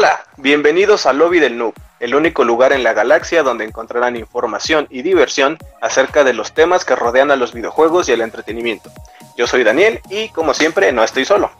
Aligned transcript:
Hola, 0.00 0.22
bienvenidos 0.36 1.06
al 1.06 1.18
Lobby 1.18 1.40
del 1.40 1.58
Noob, 1.58 1.74
el 1.98 2.14
único 2.14 2.44
lugar 2.44 2.72
en 2.72 2.84
la 2.84 2.92
galaxia 2.92 3.42
donde 3.42 3.64
encontrarán 3.64 4.14
información 4.14 4.86
y 4.90 5.02
diversión 5.02 5.58
acerca 5.82 6.22
de 6.22 6.34
los 6.34 6.52
temas 6.52 6.84
que 6.84 6.94
rodean 6.94 7.32
a 7.32 7.36
los 7.36 7.52
videojuegos 7.52 8.08
y 8.08 8.12
el 8.12 8.20
entretenimiento. 8.20 8.92
Yo 9.36 9.48
soy 9.48 9.64
Daniel 9.64 10.00
y 10.08 10.28
como 10.28 10.54
siempre 10.54 10.92
no 10.92 11.02
estoy 11.02 11.24
solo. 11.24 11.50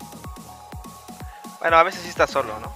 Bueno, 1.59 1.79
a 1.79 1.83
veces 1.83 2.03
sí 2.03 2.11
estás 2.11 2.31
solo, 2.31 2.57
¿no? 2.61 2.73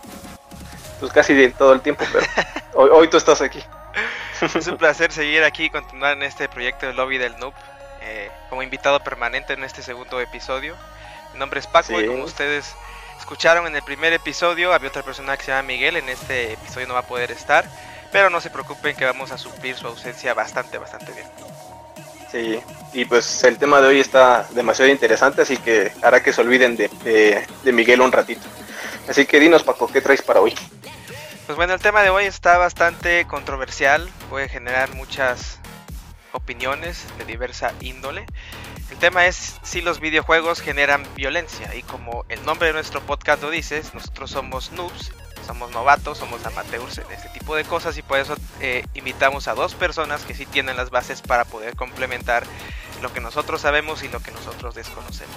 Pues 0.98 1.12
casi 1.12 1.50
todo 1.50 1.74
el 1.74 1.80
tiempo, 1.80 2.04
pero 2.12 2.26
hoy, 2.74 3.06
tú 3.06 3.16
estás 3.16 3.40
aquí. 3.40 3.62
es 4.42 4.66
un 4.66 4.78
placer 4.78 5.12
seguir 5.12 5.44
aquí 5.44 5.66
y 5.66 5.70
continuar 5.70 6.16
en 6.16 6.24
este 6.24 6.48
proyecto 6.48 6.86
del 6.88 6.96
Lobby 6.96 7.18
del 7.18 7.38
Noob 7.38 7.54
eh, 8.00 8.32
como 8.50 8.64
invitado 8.64 8.98
permanente 9.04 9.52
en 9.52 9.62
este 9.62 9.82
segundo 9.82 10.20
episodio. 10.20 10.74
Mi 11.34 11.38
nombre 11.38 11.60
es 11.60 11.68
Paco 11.68 12.00
y 12.00 12.08
como 12.08 12.24
ustedes 12.24 12.74
escucharon 13.22 13.68
en 13.68 13.76
el 13.76 13.82
primer 13.82 14.12
episodio, 14.12 14.72
había 14.72 14.88
otra 14.88 15.04
persona 15.04 15.36
que 15.36 15.44
se 15.44 15.52
llama 15.52 15.62
Miguel, 15.62 15.96
en 15.96 16.08
este 16.08 16.54
episodio 16.54 16.88
no 16.88 16.94
va 16.94 17.00
a 17.00 17.06
poder 17.06 17.30
estar, 17.30 17.64
pero 18.10 18.30
no 18.30 18.40
se 18.40 18.50
preocupen 18.50 18.96
que 18.96 19.04
vamos 19.04 19.30
a 19.30 19.38
suplir 19.38 19.76
su 19.76 19.86
ausencia 19.86 20.34
bastante, 20.34 20.76
bastante 20.76 21.12
bien. 21.12 21.26
Sí, 22.32 22.60
y 22.92 23.04
pues 23.04 23.44
el 23.44 23.58
tema 23.58 23.80
de 23.80 23.86
hoy 23.86 24.00
está 24.00 24.48
demasiado 24.50 24.90
interesante, 24.90 25.42
así 25.42 25.56
que 25.56 25.92
hará 26.02 26.20
que 26.20 26.32
se 26.32 26.40
olviden 26.40 26.76
de, 26.76 27.46
de 27.62 27.72
Miguel 27.72 28.00
un 28.00 28.10
ratito. 28.10 28.42
Así 29.08 29.24
que 29.24 29.38
dinos 29.38 29.62
Paco, 29.62 29.86
¿qué 29.86 30.00
traes 30.00 30.20
para 30.20 30.40
hoy? 30.40 30.54
Pues 31.46 31.56
bueno, 31.56 31.74
el 31.74 31.80
tema 31.80 32.02
de 32.02 32.10
hoy 32.10 32.24
está 32.24 32.58
bastante 32.58 33.24
controversial, 33.26 34.10
puede 34.30 34.48
generar 34.48 34.94
muchas 34.94 35.60
opiniones 36.32 37.06
de 37.18 37.24
diversa 37.24 37.72
índole. 37.80 38.26
El 38.92 38.98
tema 38.98 39.26
es 39.26 39.56
si 39.62 39.80
los 39.80 40.00
videojuegos 40.00 40.60
generan 40.60 41.02
violencia 41.16 41.74
y 41.74 41.82
como 41.82 42.26
el 42.28 42.44
nombre 42.44 42.68
de 42.68 42.74
nuestro 42.74 43.00
podcast 43.00 43.42
lo 43.42 43.48
dice, 43.48 43.82
nosotros 43.94 44.30
somos 44.30 44.70
noobs, 44.72 45.12
somos 45.46 45.70
novatos, 45.70 46.18
somos 46.18 46.44
amateurs 46.44 46.98
en 46.98 47.10
este 47.10 47.30
tipo 47.30 47.56
de 47.56 47.64
cosas 47.64 47.96
y 47.96 48.02
por 48.02 48.18
eso 48.18 48.36
eh, 48.60 48.84
invitamos 48.92 49.48
a 49.48 49.54
dos 49.54 49.74
personas 49.74 50.24
que 50.26 50.34
sí 50.34 50.44
tienen 50.44 50.76
las 50.76 50.90
bases 50.90 51.22
para 51.22 51.46
poder 51.46 51.74
complementar 51.74 52.44
lo 53.00 53.10
que 53.10 53.20
nosotros 53.20 53.62
sabemos 53.62 54.02
y 54.02 54.08
lo 54.08 54.20
que 54.20 54.30
nosotros 54.30 54.74
desconocemos. 54.74 55.36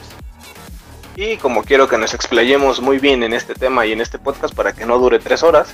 Y 1.16 1.38
como 1.38 1.64
quiero 1.64 1.88
que 1.88 1.98
nos 1.98 2.14
explayemos 2.14 2.82
muy 2.82 3.00
bien 3.00 3.24
en 3.24 3.32
este 3.32 3.56
tema 3.56 3.86
y 3.86 3.94
en 3.94 4.02
este 4.02 4.20
podcast 4.20 4.54
para 4.54 4.74
que 4.74 4.86
no 4.86 5.00
dure 5.00 5.18
tres 5.20 5.44
horas, 5.44 5.74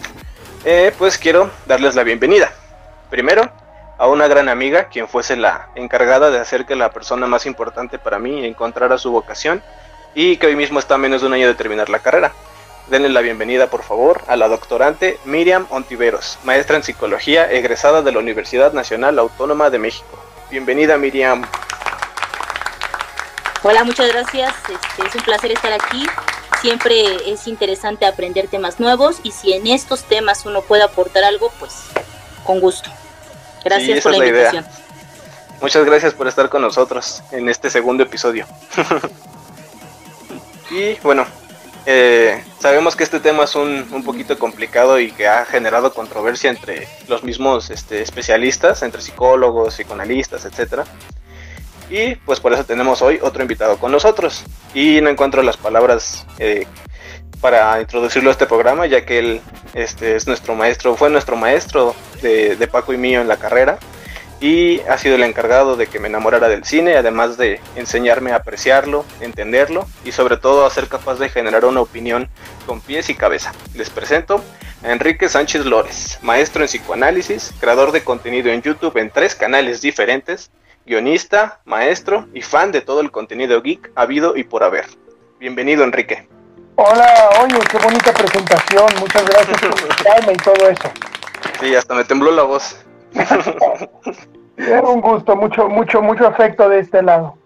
eh, 0.66 0.94
pues 1.00 1.18
quiero 1.18 1.50
darles 1.66 1.96
la 1.96 2.04
bienvenida. 2.04 2.54
Primero, 3.10 3.52
a 4.02 4.08
una 4.08 4.28
gran 4.28 4.50
amiga, 4.50 4.86
quien 4.86 5.08
fuese 5.08 5.36
la 5.36 5.70
encargada 5.76 6.32
de 6.32 6.40
hacer 6.40 6.66
que 6.66 6.76
la 6.76 6.90
persona 6.90 7.28
más 7.28 7.46
importante 7.46 8.00
para 8.00 8.18
mí 8.18 8.44
encontrara 8.44 8.98
su 8.98 9.12
vocación 9.12 9.62
y 10.16 10.38
que 10.38 10.48
hoy 10.48 10.56
mismo 10.56 10.80
está 10.80 10.96
a 10.96 10.98
menos 10.98 11.22
de 11.22 11.28
un 11.28 11.34
año 11.34 11.46
de 11.46 11.54
terminar 11.54 11.88
la 11.88 12.00
carrera. 12.00 12.32
Denle 12.88 13.10
la 13.10 13.22
bienvenida, 13.22 13.68
por 13.68 13.84
favor, 13.84 14.24
a 14.26 14.36
la 14.38 14.48
doctorante 14.48 15.20
Miriam 15.26 15.68
Ontiveros, 15.70 16.40
maestra 16.44 16.78
en 16.78 16.84
psicología, 16.84 17.52
egresada 17.52 18.02
de 18.02 18.12
la 18.12 18.18
Universidad 18.18 18.74
Nacional 18.74 19.20
Autónoma 19.20 19.70
de 19.70 19.78
México. 19.78 20.18
Bienvenida, 20.50 20.98
Miriam. 20.98 21.44
Hola, 23.62 23.84
muchas 23.84 24.12
gracias. 24.12 24.52
Este, 24.62 25.08
es 25.10 25.14
un 25.14 25.22
placer 25.22 25.52
estar 25.52 25.74
aquí. 25.74 26.08
Siempre 26.60 27.32
es 27.32 27.48
interesante 27.48 28.08
aprender 28.08 28.48
temas 28.48 28.80
nuevos 28.80 29.20
y 29.22 29.30
si 29.30 29.54
en 29.54 29.68
estos 29.68 30.06
temas 30.06 30.48
uno 30.48 30.64
puede 30.64 30.82
aportar 30.82 31.24
algo, 31.24 31.52
pues 31.60 31.84
con 32.44 32.60
gusto. 32.60 32.90
Gracias 33.64 34.04
por 34.04 34.18
la, 34.18 34.26
invitación. 34.26 34.66
Muchas 35.62 35.86
gracias 35.86 36.14
por 36.14 36.28
estar 36.28 36.50
con 36.50 36.62
nosotros 36.62 37.22
en 37.32 37.48
este 37.50 37.70
segundo 37.70 38.04
episodio. 38.04 38.48
y 40.72 40.96
bueno, 41.04 41.26
eh, 41.86 42.44
sabemos 42.60 42.96
que 42.96 43.04
este 43.04 43.20
tema 43.20 43.44
es 43.44 43.56
un, 43.56 43.88
un, 43.92 44.04
poquito 44.04 44.38
complicado 44.40 45.00
y 45.00 45.12
que 45.12 45.28
ha 45.28 45.46
generado 45.46 45.94
controversia 45.94 46.50
entre 46.50 46.88
los 47.08 47.24
mismos 47.24 47.70
este, 47.70 48.02
especialistas, 48.02 48.82
entre 48.82 49.02
psicólogos, 49.02 49.76
psicoanalistas, 49.76 50.46
etcétera. 50.46 50.86
Y 51.92 52.16
pues 52.16 52.40
por 52.40 52.54
eso 52.54 52.64
tenemos 52.64 53.02
hoy 53.02 53.20
otro 53.22 53.42
invitado 53.42 53.78
con 53.78 53.92
nosotros. 53.92 54.44
Y 54.74 55.02
no 55.02 55.10
encuentro 55.10 55.44
las 55.44 55.58
palabras 55.58 56.26
eh, 56.40 56.66
para 57.40 57.80
introducirlo 57.80 58.30
a 58.30 58.34
este 58.34 58.46
programa, 58.46 58.86
ya 58.86 59.06
que 59.06 59.20
él 59.20 59.42
este, 59.74 60.16
es 60.16 60.28
nuestro 60.28 60.56
maestro, 60.56 60.96
fue 60.96 61.10
nuestro 61.10 61.36
maestro 61.36 61.96
de, 62.22 62.68
Paco 62.72 62.94
y 62.94 62.98
mío 62.98 63.22
en 63.22 63.28
la 63.28 63.38
carrera 63.38 63.80
y 64.40 64.80
ha 64.82 64.98
sido 64.98 65.16
el 65.16 65.24
encargado 65.24 65.76
de 65.76 65.88
que 65.88 66.00
me 66.00 66.08
enamorara 66.08 66.50
del 66.50 66.66
cine, 66.66 66.96
además 66.96 67.38
de 67.38 67.62
enseñarme 67.76 68.32
a 68.32 68.38
apreciarlo, 68.38 69.06
entenderlo 69.20 69.88
y 70.04 70.12
sobre 70.12 70.38
todo 70.38 70.66
a 70.66 70.70
ser 70.72 70.88
capaz 70.88 71.20
de 71.20 71.30
generar 71.30 71.64
una 71.66 71.82
opinión 71.82 72.28
con 72.66 72.82
pies 72.82 73.10
y 73.10 73.16
cabeza. 73.16 73.54
Les 73.76 73.92
presento 73.92 74.44
a 74.84 74.92
Enrique 74.92 75.30
Sánchez 75.30 75.66
Lórez, 75.66 76.18
maestro 76.24 76.64
en 76.64 76.68
psicoanálisis, 76.68 77.54
creador 77.60 77.92
de 77.92 78.04
contenido 78.04 78.50
en 78.50 78.64
YouTube 78.64 78.98
en 78.98 79.12
tres 79.12 79.36
canales 79.36 79.82
diferentes, 79.82 80.50
guionista, 80.88 81.60
maestro 81.66 82.28
y 82.34 82.42
fan 82.42 82.72
de 82.72 82.82
todo 82.82 83.02
el 83.02 83.12
contenido 83.12 83.62
geek 83.62 83.92
habido 83.96 84.36
y 84.36 84.44
por 84.44 84.64
haber. 84.64 84.86
Bienvenido 85.40 85.84
Enrique. 85.84 86.28
Hola, 86.84 87.30
oye, 87.44 87.60
qué 87.70 87.78
bonita 87.78 88.12
presentación. 88.12 88.88
Muchas 89.00 89.24
gracias 89.26 89.62
por 89.62 89.70
invitarme 89.70 90.34
y 90.34 90.38
todo 90.38 90.68
eso. 90.68 90.90
Sí, 91.60 91.76
hasta 91.76 91.94
me 91.94 92.04
tembló 92.04 92.32
la 92.32 92.42
voz. 92.42 92.76
Es 94.58 94.82
un 94.84 95.00
gusto, 95.00 95.36
mucho, 95.36 95.70
mucho, 95.70 96.02
mucho 96.02 96.26
afecto 96.26 96.68
de 96.70 96.80
este 96.80 97.04
lado. 97.04 97.38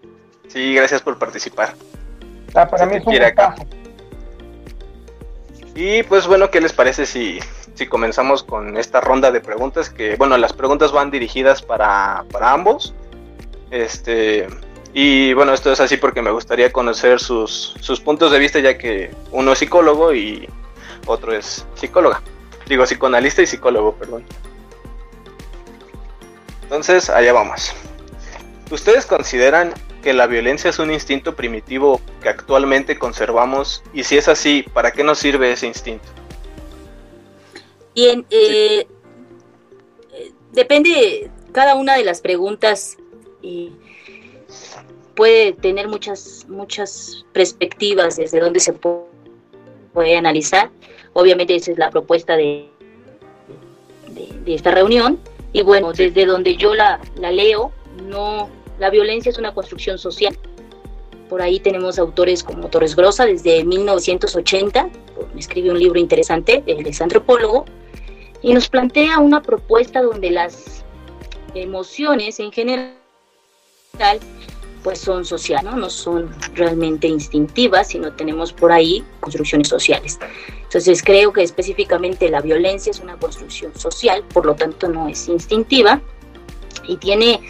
Sí, 0.48 0.74
gracias 0.74 1.02
por 1.02 1.18
participar. 1.18 1.74
Ah, 2.54 2.66
para 2.66 2.86
mí 2.86 2.96
es 2.96 3.06
un 3.06 3.14
Y 5.74 6.02
pues 6.04 6.26
bueno, 6.26 6.50
¿qué 6.50 6.62
les 6.62 6.72
parece 6.72 7.04
si, 7.04 7.38
si 7.74 7.86
comenzamos 7.86 8.42
con 8.42 8.78
esta 8.78 9.02
ronda 9.02 9.30
de 9.32 9.42
preguntas? 9.42 9.90
Que 9.90 10.16
bueno, 10.16 10.38
las 10.38 10.54
preguntas 10.54 10.92
van 10.92 11.10
dirigidas 11.10 11.60
para, 11.60 12.24
para 12.32 12.52
ambos. 12.52 12.94
Este, 13.70 14.46
y 14.98 15.34
bueno, 15.34 15.52
esto 15.52 15.70
es 15.70 15.78
así 15.78 15.98
porque 15.98 16.22
me 16.22 16.30
gustaría 16.30 16.72
conocer 16.72 17.20
sus, 17.20 17.74
sus 17.80 18.00
puntos 18.00 18.32
de 18.32 18.38
vista, 18.38 18.60
ya 18.60 18.78
que 18.78 19.10
uno 19.30 19.52
es 19.52 19.58
psicólogo 19.58 20.14
y 20.14 20.48
otro 21.04 21.34
es 21.34 21.66
psicóloga. 21.74 22.22
Digo, 22.66 22.82
psicoanalista 22.84 23.42
y 23.42 23.46
psicólogo, 23.46 23.94
perdón. 23.94 24.24
Entonces, 26.62 27.10
allá 27.10 27.34
vamos. 27.34 27.74
¿Ustedes 28.70 29.04
consideran 29.04 29.74
que 30.02 30.14
la 30.14 30.26
violencia 30.26 30.70
es 30.70 30.78
un 30.78 30.90
instinto 30.90 31.36
primitivo 31.36 32.00
que 32.22 32.30
actualmente 32.30 32.98
conservamos? 32.98 33.82
Y 33.92 34.02
si 34.02 34.16
es 34.16 34.28
así, 34.28 34.64
¿para 34.72 34.92
qué 34.92 35.04
nos 35.04 35.18
sirve 35.18 35.52
ese 35.52 35.66
instinto? 35.66 36.08
Bien, 37.94 38.24
eh, 38.30 38.86
depende 40.52 41.30
cada 41.52 41.74
una 41.74 41.98
de 41.98 42.04
las 42.04 42.22
preguntas. 42.22 42.96
Eh, 43.42 43.70
puede 45.16 45.54
tener 45.54 45.88
muchas, 45.88 46.46
muchas 46.48 47.24
perspectivas 47.32 48.16
desde 48.16 48.38
donde 48.38 48.60
se 48.60 48.72
puede, 48.72 50.16
analizar. 50.16 50.70
Obviamente 51.14 51.54
esa 51.56 51.72
es 51.72 51.78
la 51.78 51.90
propuesta 51.90 52.36
de, 52.36 52.68
de, 54.44 54.54
esta 54.54 54.70
reunión. 54.70 55.18
Y 55.54 55.62
bueno, 55.62 55.92
desde 55.92 56.26
donde 56.26 56.56
yo 56.56 56.74
la, 56.74 57.00
la 57.18 57.32
leo, 57.32 57.72
no, 58.04 58.50
la 58.78 58.90
violencia 58.90 59.30
es 59.30 59.38
una 59.38 59.54
construcción 59.54 59.96
social. 59.96 60.38
Por 61.30 61.40
ahí 61.40 61.58
tenemos 61.58 61.98
autores 61.98 62.44
como 62.44 62.68
Torres 62.68 62.94
Grosa 62.94 63.24
desde 63.24 63.64
1980, 63.64 64.90
escribe 65.36 65.70
un 65.70 65.78
libro 65.78 65.98
interesante, 65.98 66.62
él 66.66 66.86
es 66.86 67.00
antropólogo, 67.00 67.64
y 68.42 68.52
nos 68.52 68.68
plantea 68.68 69.18
una 69.18 69.42
propuesta 69.42 70.02
donde 70.02 70.30
las 70.30 70.84
emociones 71.54 72.38
en 72.38 72.52
general 72.52 72.92
pues 74.86 75.00
son 75.00 75.24
sociales, 75.24 75.64
¿no? 75.64 75.76
no 75.76 75.90
son 75.90 76.30
realmente 76.54 77.08
instintivas, 77.08 77.88
sino 77.88 78.12
tenemos 78.12 78.52
por 78.52 78.70
ahí 78.70 79.02
construcciones 79.18 79.66
sociales. 79.66 80.16
Entonces 80.62 81.02
creo 81.02 81.32
que 81.32 81.42
específicamente 81.42 82.30
la 82.30 82.40
violencia 82.40 82.92
es 82.92 83.00
una 83.00 83.16
construcción 83.16 83.76
social, 83.76 84.22
por 84.32 84.46
lo 84.46 84.54
tanto 84.54 84.88
no 84.88 85.08
es 85.08 85.26
instintiva 85.26 86.00
y 86.86 86.98
tiene 86.98 87.40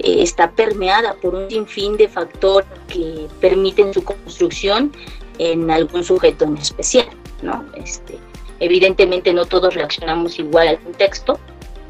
eh, 0.00 0.16
está 0.20 0.50
permeada 0.50 1.14
por 1.14 1.36
un 1.36 1.48
sinfín 1.48 1.96
de 1.96 2.08
factores 2.08 2.68
que 2.88 3.28
permiten 3.40 3.94
su 3.94 4.02
construcción 4.02 4.90
en 5.38 5.70
algún 5.70 6.02
sujeto 6.02 6.44
en 6.44 6.56
especial, 6.56 7.06
¿no? 7.40 7.64
Este, 7.76 8.18
evidentemente 8.58 9.32
no 9.32 9.44
todos 9.44 9.74
reaccionamos 9.74 10.40
igual 10.40 10.66
al 10.66 10.80
contexto 10.80 11.38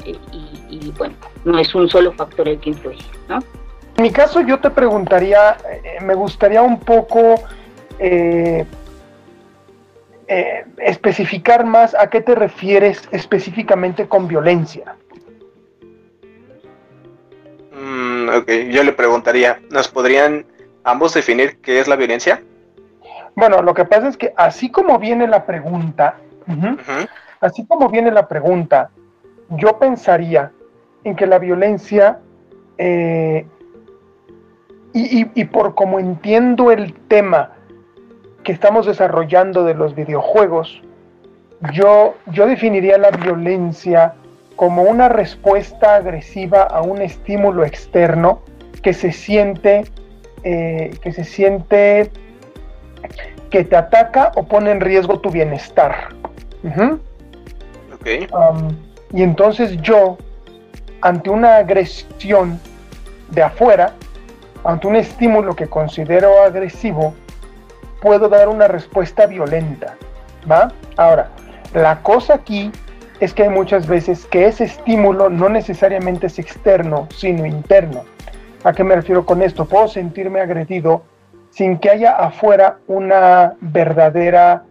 eh, 0.05 0.15
y, 0.31 0.75
y, 0.75 0.91
bueno, 0.95 1.15
no 1.43 1.57
es 1.57 1.73
un 1.73 1.89
solo 1.89 2.13
factor 2.13 2.47
el 2.47 2.59
que 2.59 2.69
influye, 2.69 3.03
¿no? 3.27 3.39
En 4.01 4.07
mi 4.07 4.11
caso 4.11 4.41
yo 4.41 4.59
te 4.59 4.71
preguntaría, 4.71 5.57
eh, 5.63 5.99
me 6.01 6.15
gustaría 6.15 6.63
un 6.63 6.79
poco 6.79 7.35
eh, 7.99 8.65
eh, 10.27 10.65
especificar 10.79 11.65
más 11.65 11.93
a 11.93 12.09
qué 12.09 12.19
te 12.19 12.33
refieres 12.33 13.07
específicamente 13.11 14.07
con 14.07 14.27
violencia. 14.27 14.95
Mm, 17.71 18.29
ok, 18.29 18.51
yo 18.71 18.83
le 18.83 18.91
preguntaría, 18.91 19.59
¿nos 19.69 19.87
podrían 19.87 20.47
ambos 20.83 21.13
definir 21.13 21.57
qué 21.61 21.79
es 21.79 21.87
la 21.87 21.95
violencia? 21.95 22.41
Bueno, 23.35 23.61
lo 23.61 23.75
que 23.75 23.85
pasa 23.85 24.07
es 24.07 24.17
que 24.17 24.33
así 24.35 24.71
como 24.71 24.97
viene 24.97 25.27
la 25.27 25.45
pregunta, 25.45 26.15
Así 27.39 27.67
como 27.67 27.87
viene 27.87 28.09
la 28.09 28.27
pregunta, 28.27 28.89
yo 29.49 29.77
pensaría 29.77 30.51
en 31.03 31.15
que 31.15 31.27
la 31.27 31.37
violencia, 31.37 32.17
eh, 32.79 33.45
y, 34.93 35.45
por 35.45 35.75
como 35.75 35.99
entiendo 35.99 36.71
el 36.71 36.93
tema 37.07 37.51
que 38.43 38.51
estamos 38.51 38.85
desarrollando 38.85 39.63
de 39.63 39.73
los 39.73 39.95
videojuegos, 39.95 40.81
yo, 41.73 42.15
yo 42.27 42.47
definiría 42.47 42.97
la 42.97 43.11
violencia 43.11 44.15
como 44.55 44.83
una 44.83 45.09
respuesta 45.09 45.95
agresiva 45.95 46.63
a 46.63 46.81
un 46.81 47.01
estímulo 47.01 47.63
externo 47.63 48.41
que 48.81 48.93
se 48.93 49.11
siente, 49.11 49.85
eh, 50.43 50.91
que 51.01 51.11
se 51.11 51.23
siente 51.23 52.11
que 53.49 53.63
te 53.63 53.75
ataca 53.75 54.31
o 54.35 54.43
pone 54.43 54.71
en 54.71 54.81
riesgo 54.81 55.19
tu 55.19 55.29
bienestar. 55.29 56.09
y 59.13 59.23
entonces 59.23 59.79
yo, 59.81 60.17
ante 61.01 61.29
una 61.29 61.57
agresión 61.57 62.59
de 63.29 63.43
afuera, 63.43 63.93
ante 64.63 64.87
un 64.87 64.95
estímulo 64.95 65.55
que 65.55 65.67
considero 65.67 66.43
agresivo, 66.43 67.13
puedo 68.01 68.29
dar 68.29 68.49
una 68.49 68.67
respuesta 68.67 69.25
violenta. 69.25 69.95
¿Va? 70.49 70.71
Ahora, 70.97 71.29
la 71.73 72.01
cosa 72.01 72.35
aquí 72.35 72.71
es 73.19 73.33
que 73.33 73.43
hay 73.43 73.49
muchas 73.49 73.87
veces 73.87 74.25
que 74.25 74.47
ese 74.47 74.65
estímulo 74.65 75.29
no 75.29 75.47
necesariamente 75.47 76.27
es 76.27 76.39
externo, 76.39 77.07
sino 77.15 77.45
interno. 77.45 78.03
¿A 78.63 78.73
qué 78.73 78.83
me 78.83 78.95
refiero 78.95 79.25
con 79.25 79.41
esto? 79.41 79.65
Puedo 79.65 79.87
sentirme 79.87 80.41
agredido 80.41 81.03
sin 81.51 81.77
que 81.77 81.89
haya 81.89 82.15
afuera 82.15 82.77
una 82.87 83.55
verdadera 83.59 84.63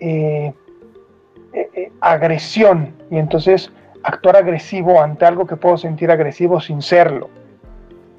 eh, 0.00 0.52
eh, 1.52 1.70
eh, 1.74 1.92
agresión 2.00 2.94
y 3.10 3.18
entonces 3.18 3.70
actuar 4.02 4.36
agresivo 4.36 5.00
ante 5.00 5.24
algo 5.26 5.46
que 5.46 5.56
puedo 5.56 5.76
sentir 5.76 6.10
agresivo 6.10 6.60
sin 6.60 6.80
serlo. 6.80 7.28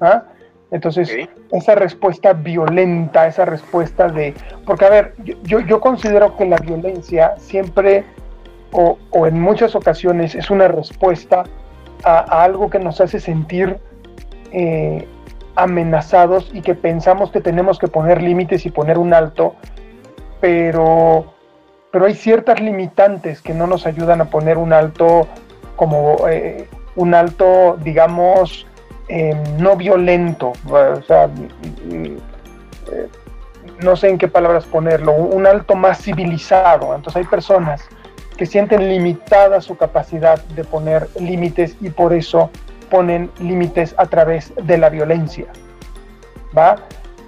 ¿Ah? 0.00 0.24
Entonces, 0.74 1.08
esa 1.52 1.76
respuesta 1.76 2.32
violenta, 2.32 3.28
esa 3.28 3.44
respuesta 3.44 4.08
de... 4.08 4.34
Porque, 4.66 4.84
a 4.84 4.90
ver, 4.90 5.14
yo, 5.44 5.60
yo 5.60 5.80
considero 5.80 6.36
que 6.36 6.46
la 6.46 6.56
violencia 6.56 7.34
siempre 7.38 8.04
o, 8.72 8.98
en 9.24 9.40
muchas 9.40 9.76
ocasiones 9.76 10.34
es 10.34 10.50
una 10.50 10.66
respuesta 10.66 11.44
a, 12.02 12.42
algo 12.42 12.70
que 12.70 12.80
nos 12.80 13.00
hace 13.00 13.20
sentir 13.20 13.78
eh, 14.50 15.06
amenazados 15.54 16.50
y 16.52 16.60
que 16.60 16.74
pensamos 16.74 17.30
que 17.30 17.40
tenemos 17.40 17.78
que 17.78 17.86
poner 17.86 18.20
límites 18.20 18.66
y 18.66 18.70
poner 18.70 18.98
un 18.98 19.14
alto, 19.14 19.54
pero, 20.40 21.34
pero 21.92 22.06
hay 22.06 22.14
ciertas 22.14 22.60
limitantes 22.60 23.40
que 23.40 23.54
no 23.54 23.68
nos 23.68 23.86
ayudan 23.86 24.20
a 24.22 24.24
poner 24.24 24.58
un 24.58 24.72
alto 24.72 25.28
como 25.76 26.16
eh, 26.28 26.66
un 26.96 27.14
alto, 27.14 27.78
digamos, 27.80 28.66
em, 29.08 29.42
no 29.58 29.76
violento, 29.76 30.52
o 30.68 31.02
sea, 31.02 31.26
mm, 31.28 32.16
eh, 32.92 33.08
no 33.80 33.96
sé 33.96 34.08
en 34.08 34.18
qué 34.18 34.28
palabras 34.28 34.64
ponerlo, 34.64 35.12
un 35.12 35.46
alto 35.46 35.74
más 35.74 36.02
civilizado. 36.02 36.94
Entonces 36.94 37.22
hay 37.22 37.28
personas 37.28 37.82
que 38.36 38.46
sienten 38.46 38.88
limitada 38.88 39.60
su 39.60 39.76
capacidad 39.76 40.42
de 40.44 40.64
poner 40.64 41.08
límites 41.20 41.76
y 41.80 41.90
por 41.90 42.12
eso 42.12 42.50
ponen 42.90 43.30
límites 43.40 43.94
a 43.98 44.06
través 44.06 44.52
de 44.56 44.78
la 44.78 44.88
violencia. 44.88 45.46
¿Va? 46.56 46.76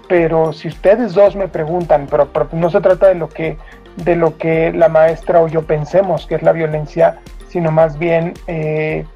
Pero 0.09 0.53
si 0.53 0.69
ustedes 0.69 1.15
dos 1.15 1.35
me 1.35 1.49
preguntan, 1.49 2.07
pero, 2.09 2.29
no 2.53 2.71
se 2.71 2.81
trata 2.81 3.09
de 3.09 3.17
lo 3.17 3.29
que 3.29 3.57
de 3.97 4.15
lo 4.15 4.37
que 4.37 4.73
la 4.73 4.91
maestra 4.91 5.41
o 5.41 5.49
yo 5.49 5.63
pensemos 5.63 6.27
que 6.27 6.35
es 6.35 6.43
la 6.43 6.53
violencia, 6.53 7.19
sino 7.49 7.71
más 7.71 7.99
bien 7.99 8.35
eh, 8.47 9.07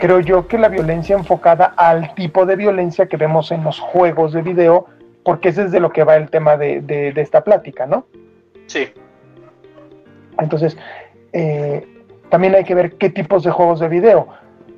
creo 0.00 0.18
yo 0.18 0.48
que 0.48 0.58
la 0.58 0.68
violencia 0.68 1.14
enfocada 1.14 1.66
al 1.76 2.14
tipo 2.14 2.46
de 2.46 2.56
violencia 2.56 3.06
que 3.06 3.16
vemos 3.16 3.52
en 3.52 3.62
los 3.62 3.78
juegos 3.78 4.32
de 4.32 4.42
video, 4.42 4.86
porque 5.22 5.50
ese 5.50 5.64
es 5.64 5.72
de 5.72 5.78
lo 5.78 5.92
que 5.92 6.02
va 6.02 6.16
el 6.16 6.30
tema 6.30 6.56
de, 6.56 6.80
de, 6.80 7.12
de 7.12 7.20
esta 7.20 7.44
plática, 7.44 7.86
¿no? 7.86 8.06
Sí. 8.66 8.88
Entonces, 10.38 10.76
eh, 11.32 11.86
también 12.30 12.54
hay 12.54 12.64
que 12.64 12.74
ver 12.74 12.94
qué 12.94 13.10
tipos 13.10 13.44
de 13.44 13.50
juegos 13.50 13.78
de 13.78 13.88
video. 13.88 14.26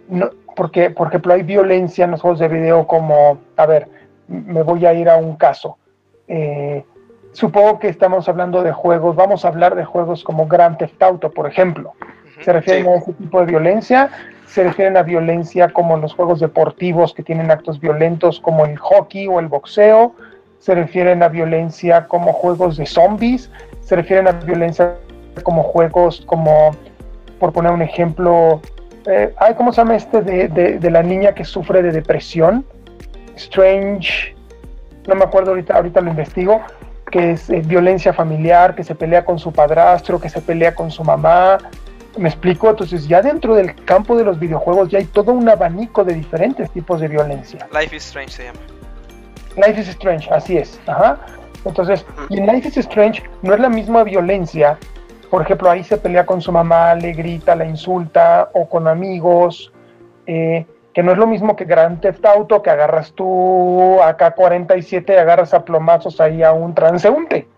No, 0.09 0.31
porque, 0.57 0.91
por 0.91 1.09
ejemplo, 1.09 1.33
hay 1.33 1.43
violencia 1.43 2.05
en 2.05 2.11
los 2.11 2.21
juegos 2.21 2.41
de 2.41 2.49
video 2.49 2.87
como, 2.87 3.39
a 3.57 3.67
ver, 3.67 3.89
me 4.27 4.63
voy 4.63 4.85
a 4.85 4.93
ir 4.93 5.09
a 5.09 5.17
un 5.17 5.37
caso. 5.37 5.79
Eh, 6.27 6.85
supongo 7.31 7.79
que 7.79 7.89
estamos 7.89 8.29
hablando 8.29 8.63
de 8.63 8.73
juegos, 8.73 9.15
vamos 9.15 9.45
a 9.45 9.49
hablar 9.49 9.77
de 9.77 9.85
juegos 9.85 10.25
como 10.25 10.49
Grand 10.49 10.79
Theft 10.79 11.01
Auto, 11.01 11.31
por 11.31 11.47
ejemplo. 11.47 11.93
¿Se 12.41 12.53
refieren 12.53 12.89
a 12.89 12.97
ese 12.97 13.13
tipo 13.13 13.39
de 13.41 13.47
violencia? 13.47 14.11
¿Se 14.52 14.62
refieren 14.64 14.99
a 14.99 15.02
violencia 15.02 15.70
como 15.70 15.96
los 15.96 16.12
juegos 16.12 16.38
deportivos 16.38 17.14
que 17.14 17.22
tienen 17.22 17.50
actos 17.50 17.81
violentos 17.81 18.38
como 18.38 18.66
el 18.66 18.76
hockey 18.76 19.26
o 19.26 19.40
el 19.40 19.49
boxeo? 19.49 20.14
¿Se 20.58 20.75
refieren 20.75 21.22
a 21.22 21.28
violencia 21.28 22.06
como 22.06 22.34
juegos 22.34 22.76
de 22.76 22.84
zombies? 22.84 23.50
¿Se 23.81 23.96
refieren 23.96 24.28
a 24.28 24.32
violencia 24.32 24.94
como 25.43 25.62
juegos 25.62 26.22
como, 26.26 26.76
por 27.40 27.54
poner 27.54 27.72
un 27.72 27.81
ejemplo, 27.81 28.60
eh, 29.06 29.34
¿cómo 29.56 29.72
se 29.72 29.81
llama 29.81 29.96
este 29.96 30.20
de, 30.20 30.90
la 30.90 31.02
niña 31.02 31.32
que 31.32 31.46
sufre 31.46 31.82
de 31.82 31.90
depresión? 31.90 32.62
Strange, 33.37 34.37
no 35.08 35.14
me 35.14 35.25
acuerdo 35.25 35.52
ahorita, 35.52 35.76
ahorita 35.76 36.02
lo 36.02 36.10
investigo, 36.10 36.60
que 37.10 37.31
es 37.31 37.49
eh, 37.49 37.62
violencia 37.64 38.12
familiar, 38.12 38.75
que 38.75 38.84
se 38.84 38.94
pelea 38.94 39.25
con 39.25 39.38
su 39.38 39.50
padrastro, 39.50 40.20
que 40.20 40.28
se 40.28 40.43
pelea 40.43 40.75
con 40.75 40.90
su 40.90 41.02
mamá. 41.02 41.56
¿Me 42.17 42.29
explico? 42.29 42.69
Entonces 42.70 43.09
ya 43.09 43.23
dentro 43.23 43.55
del 43.55 43.75
campo 43.85 44.17
de 44.17 44.25
los 44.25 44.38
videojuegos 44.38 44.91
ya 44.91 44.99
hay 44.99 45.06
todo 45.06 45.32
un 45.32 45.49
abanico 45.49 46.05
de 46.05 46.14
diferentes 46.14 46.70
tipos 46.70 47.00
de 47.00 47.09
violencia. 47.09 47.67
Life 47.73 47.97
is 47.97 48.05
Strange 48.05 48.32
se 48.32 48.44
llama. 48.44 48.59
Life 49.56 49.81
is 49.81 49.88
Strange, 49.88 50.31
así 50.31 50.59
es. 50.59 50.81
Ajá. 50.87 51.19
Entonces, 51.64 52.05
y 52.29 52.38
en 52.38 52.47
Life 52.47 52.69
is 52.69 52.76
Strange 52.79 53.23
no 53.43 53.55
es 53.55 53.61
la 53.61 53.69
misma 53.69 54.02
violencia 54.04 54.78
por 55.33 55.40
ejemplo, 55.40 55.71
ahí 55.71 55.83
se 55.83 55.97
pelea 55.97 56.26
con 56.26 56.42
su 56.42 56.52
mamá, 56.52 56.95
le 56.95 57.14
grita, 57.14 57.57
la 57.57 57.64
insulta, 57.64 58.50
o 58.52 58.69
con 58.69 58.87
amigos, 58.87 59.73
eh, 60.26 60.66
que 60.92 61.02
no 61.02 61.12
es 61.12 61.16
lo 61.16 61.26
mismo 61.26 61.57
que 61.57 61.64
Grand 61.64 62.02
Theft 62.02 62.23
Auto, 62.26 62.61
que 62.61 62.69
agarras 62.69 63.14
tú 63.14 63.99
AK-47 64.02 65.09
y 65.09 65.12
agarras 65.16 65.54
a 65.54 65.64
plomazos 65.64 66.21
ahí 66.21 66.42
a 66.42 66.52
un 66.52 66.75
transeúnte. 66.75 67.49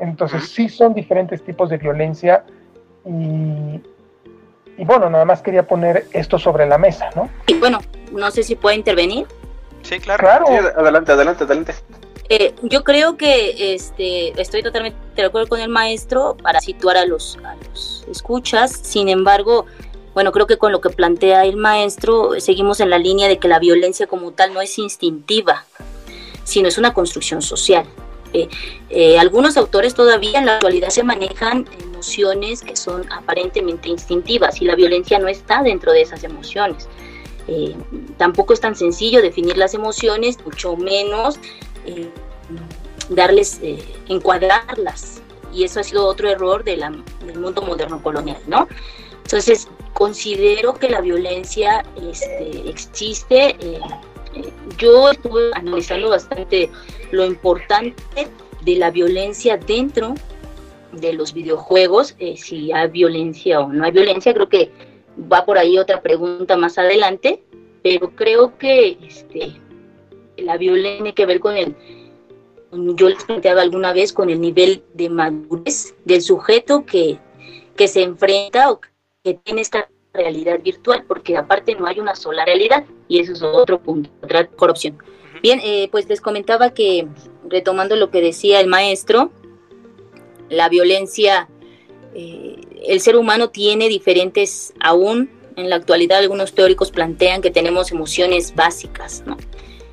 Entonces 0.00 0.48
sí 0.48 0.70
son 0.70 0.94
diferentes 0.94 1.44
tipos 1.44 1.68
de 1.68 1.76
violencia 1.76 2.44
y, 3.04 3.80
y 4.80 4.84
bueno, 4.84 5.10
nada 5.10 5.24
más 5.24 5.42
quería 5.42 5.66
poner 5.66 6.06
esto 6.12 6.38
sobre 6.38 6.66
la 6.66 6.78
mesa, 6.78 7.10
¿no? 7.16 7.28
Y 7.46 7.54
bueno, 7.54 7.80
no 8.12 8.30
sé 8.30 8.42
si 8.42 8.54
puede 8.54 8.76
intervenir. 8.76 9.26
Sí, 9.82 9.98
claro. 9.98 10.20
claro. 10.20 10.46
adelante, 10.76 11.12
adelante, 11.12 11.44
adelante. 11.44 11.74
Eh, 12.28 12.54
yo 12.62 12.84
creo 12.84 13.16
que 13.16 13.74
este, 13.74 14.38
estoy 14.40 14.62
totalmente 14.62 14.98
de 15.16 15.24
acuerdo 15.24 15.48
con 15.48 15.60
el 15.60 15.70
maestro 15.70 16.36
para 16.42 16.60
situar 16.60 16.96
a 16.98 17.06
los, 17.06 17.38
a 17.42 17.56
los 17.56 18.04
escuchas. 18.10 18.72
Sin 18.82 19.08
embargo, 19.08 19.64
bueno, 20.14 20.30
creo 20.32 20.46
que 20.46 20.58
con 20.58 20.72
lo 20.72 20.80
que 20.80 20.90
plantea 20.90 21.44
el 21.44 21.56
maestro 21.56 22.38
seguimos 22.38 22.80
en 22.80 22.90
la 22.90 22.98
línea 22.98 23.28
de 23.28 23.38
que 23.38 23.48
la 23.48 23.58
violencia 23.58 24.06
como 24.06 24.32
tal 24.32 24.52
no 24.52 24.60
es 24.60 24.78
instintiva, 24.78 25.64
sino 26.44 26.68
es 26.68 26.76
una 26.76 26.92
construcción 26.92 27.40
social. 27.40 27.86
Eh, 28.34 28.48
eh, 28.90 29.18
algunos 29.18 29.56
autores 29.56 29.94
todavía 29.94 30.38
en 30.38 30.46
la 30.46 30.56
actualidad 30.56 30.90
se 30.90 31.02
manejan 31.02 31.66
emociones 31.98 32.62
que 32.62 32.76
son 32.76 33.10
aparentemente 33.10 33.88
instintivas 33.88 34.62
y 34.62 34.64
la 34.66 34.76
violencia 34.76 35.18
no 35.18 35.26
está 35.26 35.62
dentro 35.62 35.92
de 35.92 36.02
esas 36.02 36.22
emociones. 36.22 36.88
tampoco 38.18 38.52
es 38.52 38.60
tan 38.60 38.76
sencillo 38.76 39.20
definir 39.22 39.56
las 39.56 39.74
emociones, 39.74 40.38
mucho 40.44 40.76
menos 40.76 41.40
eh, 41.86 42.08
darles, 43.08 43.58
eh, 43.62 43.82
encuadrarlas. 44.08 45.22
Y 45.52 45.64
eso 45.64 45.80
ha 45.80 45.82
sido 45.82 46.06
otro 46.06 46.28
error 46.28 46.62
de 46.62 46.76
la, 46.76 46.92
del 47.24 47.38
mundo 47.38 47.62
moderno 47.62 48.02
colonial, 48.02 48.40
¿no? 48.46 48.68
Entonces, 49.24 49.66
considero 49.92 50.74
que 50.74 50.88
la 50.88 51.00
violencia 51.00 51.84
este, 52.10 52.68
existe. 52.68 53.56
Eh, 53.60 53.80
yo 54.76 55.10
estuve 55.10 55.50
analizando 55.54 56.10
bastante 56.10 56.70
lo 57.10 57.24
importante 57.24 58.28
de 58.60 58.76
la 58.76 58.90
violencia 58.90 59.56
dentro 59.56 60.14
de 61.00 61.12
los 61.12 61.32
videojuegos, 61.32 62.16
si 62.36 62.72
hay 62.72 62.88
violencia 62.88 63.60
o 63.60 63.72
no 63.72 63.84
hay 63.84 63.90
violencia, 63.92 64.34
creo 64.34 64.48
que 64.48 64.70
va 65.32 65.44
por 65.44 65.58
ahí 65.58 65.78
otra 65.78 66.00
pregunta 66.00 66.56
más 66.56 66.78
adelante, 66.78 67.42
pero 67.82 68.10
creo 68.10 68.56
que 68.58 68.98
este, 69.02 69.52
la 70.36 70.56
violencia 70.56 70.96
tiene 70.96 71.14
que 71.14 71.26
ver 71.26 71.40
con 71.40 71.56
el, 71.56 71.74
yo 72.72 73.08
les 73.08 73.24
planteaba 73.24 73.62
alguna 73.62 73.92
vez, 73.92 74.12
con 74.12 74.30
el 74.30 74.40
nivel 74.40 74.82
de 74.94 75.08
madurez 75.08 75.94
del 76.04 76.22
sujeto 76.22 76.84
que, 76.84 77.18
que 77.76 77.88
se 77.88 78.02
enfrenta 78.02 78.70
o 78.70 78.80
que 78.80 79.34
tiene 79.34 79.62
esta 79.62 79.88
realidad 80.12 80.60
virtual, 80.60 81.04
porque 81.06 81.36
aparte 81.36 81.74
no 81.74 81.86
hay 81.86 82.00
una 82.00 82.14
sola 82.14 82.44
realidad 82.44 82.84
y 83.08 83.20
eso 83.20 83.32
es 83.32 83.42
otro 83.42 83.80
punto, 83.80 84.10
otra 84.22 84.46
corrupción. 84.46 84.98
Bien, 85.42 85.60
eh, 85.62 85.88
pues 85.90 86.08
les 86.08 86.20
comentaba 86.20 86.70
que, 86.70 87.06
retomando 87.48 87.94
lo 87.96 88.10
que 88.10 88.20
decía 88.20 88.60
el 88.60 88.66
maestro, 88.66 89.30
la 90.48 90.68
violencia 90.68 91.48
eh, 92.14 92.56
el 92.86 93.00
ser 93.00 93.16
humano 93.16 93.50
tiene 93.50 93.88
diferentes, 93.88 94.72
aún 94.80 95.30
en 95.56 95.68
la 95.70 95.76
actualidad 95.76 96.18
algunos 96.18 96.52
teóricos 96.52 96.90
plantean 96.90 97.42
que 97.42 97.50
tenemos 97.50 97.90
emociones 97.90 98.54
básicas, 98.54 99.24
¿no? 99.26 99.36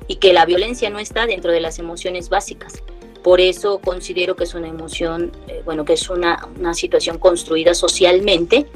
Y 0.08 0.16
que 0.16 0.32
la 0.32 0.46
violencia 0.46 0.90
no 0.90 0.98
está 0.98 1.26
dentro 1.26 1.50
de 1.50 1.60
las 1.60 1.78
emociones 1.78 2.28
básicas. 2.28 2.82
Por 3.24 3.40
eso 3.40 3.80
considero 3.80 4.36
que 4.36 4.44
es 4.44 4.54
una 4.54 4.68
emoción, 4.68 5.32
eh, 5.48 5.62
bueno, 5.64 5.84
que 5.84 5.94
es 5.94 6.08
una, 6.08 6.48
una 6.58 6.74
situación 6.74 7.18
construida 7.18 7.74
socialmente 7.74 8.66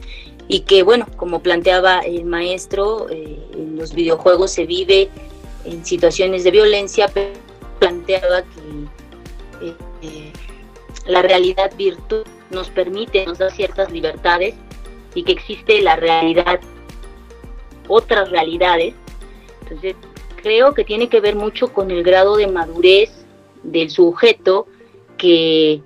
y 0.49 0.61
que, 0.61 0.83
bueno, 0.83 1.07
como 1.17 1.41
planteaba 1.41 2.01
el 2.01 2.25
maestro, 2.25 3.09
eh, 3.11 3.39
en 3.55 3.77
los 3.77 3.95
videojuegos 3.95 4.51
se 4.51 4.67
vive 4.67 5.09
en 5.65 5.85
situaciones 5.85 6.43
de 6.43 6.51
violencia, 6.51 7.09
pero 7.15 7.31
planteaba 7.79 8.43
que 8.43 9.67
eh, 10.03 10.33
la 11.07 11.23
realidad 11.23 11.73
virtual 11.77 12.25
nos 12.51 12.69
permite, 12.69 13.25
nos 13.27 13.39
da 13.39 13.51
ciertas 13.51 13.91
libertades 13.91 14.55
y 15.15 15.23
que 15.25 15.33
existe 15.33 15.81
la 15.81 15.97
realidad, 15.97 16.61
otras 17.89 18.31
realidades. 18.31 18.95
Entonces, 19.63 19.97
creo 20.43 20.75
que 20.75 20.85
tiene 20.85 21.09
que 21.09 21.21
ver 21.21 21.37
mucho 21.37 21.73
con 21.73 21.91
el 21.91 22.03
grado 22.03 22.37
de 22.37 22.47
madurez 22.47 23.11
del 23.63 23.91
sujeto 23.91 24.67
que 25.17 25.83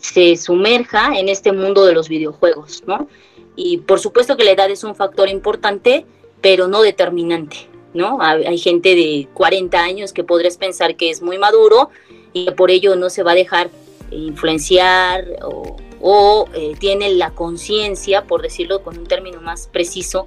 se 0.00 0.36
sumerja 0.36 1.18
en 1.18 1.28
este 1.28 1.52
mundo 1.52 1.84
de 1.86 1.94
los 1.94 2.08
videojuegos, 2.08 2.82
¿no? 2.86 3.08
Y 3.56 3.78
por 3.78 3.98
supuesto 3.98 4.36
que 4.36 4.44
la 4.44 4.52
edad 4.52 4.70
es 4.70 4.84
un 4.84 4.94
factor 4.94 5.28
importante, 5.28 6.04
pero 6.40 6.68
no 6.68 6.82
determinante, 6.82 7.68
¿no? 7.94 8.18
Hay 8.20 8.58
gente 8.58 8.94
de 8.94 9.26
40 9.32 9.78
años 9.80 10.12
que 10.12 10.22
podrías 10.22 10.58
pensar 10.58 10.96
que 10.96 11.10
es 11.10 11.22
muy 11.22 11.38
maduro 11.38 11.88
y 12.32 12.44
que 12.44 12.52
por 12.52 12.70
ello 12.70 12.96
no 12.96 13.08
se 13.08 13.22
va 13.22 13.32
a 13.32 13.34
dejar 13.34 13.70
influenciar 14.10 15.24
o, 15.42 16.48
eh, 16.54 16.74
tiene 16.78 17.10
la 17.10 17.30
conciencia, 17.30 18.24
por 18.24 18.42
decirlo 18.42 18.82
con 18.82 18.98
un 18.98 19.06
término 19.06 19.40
más 19.40 19.68
preciso, 19.68 20.26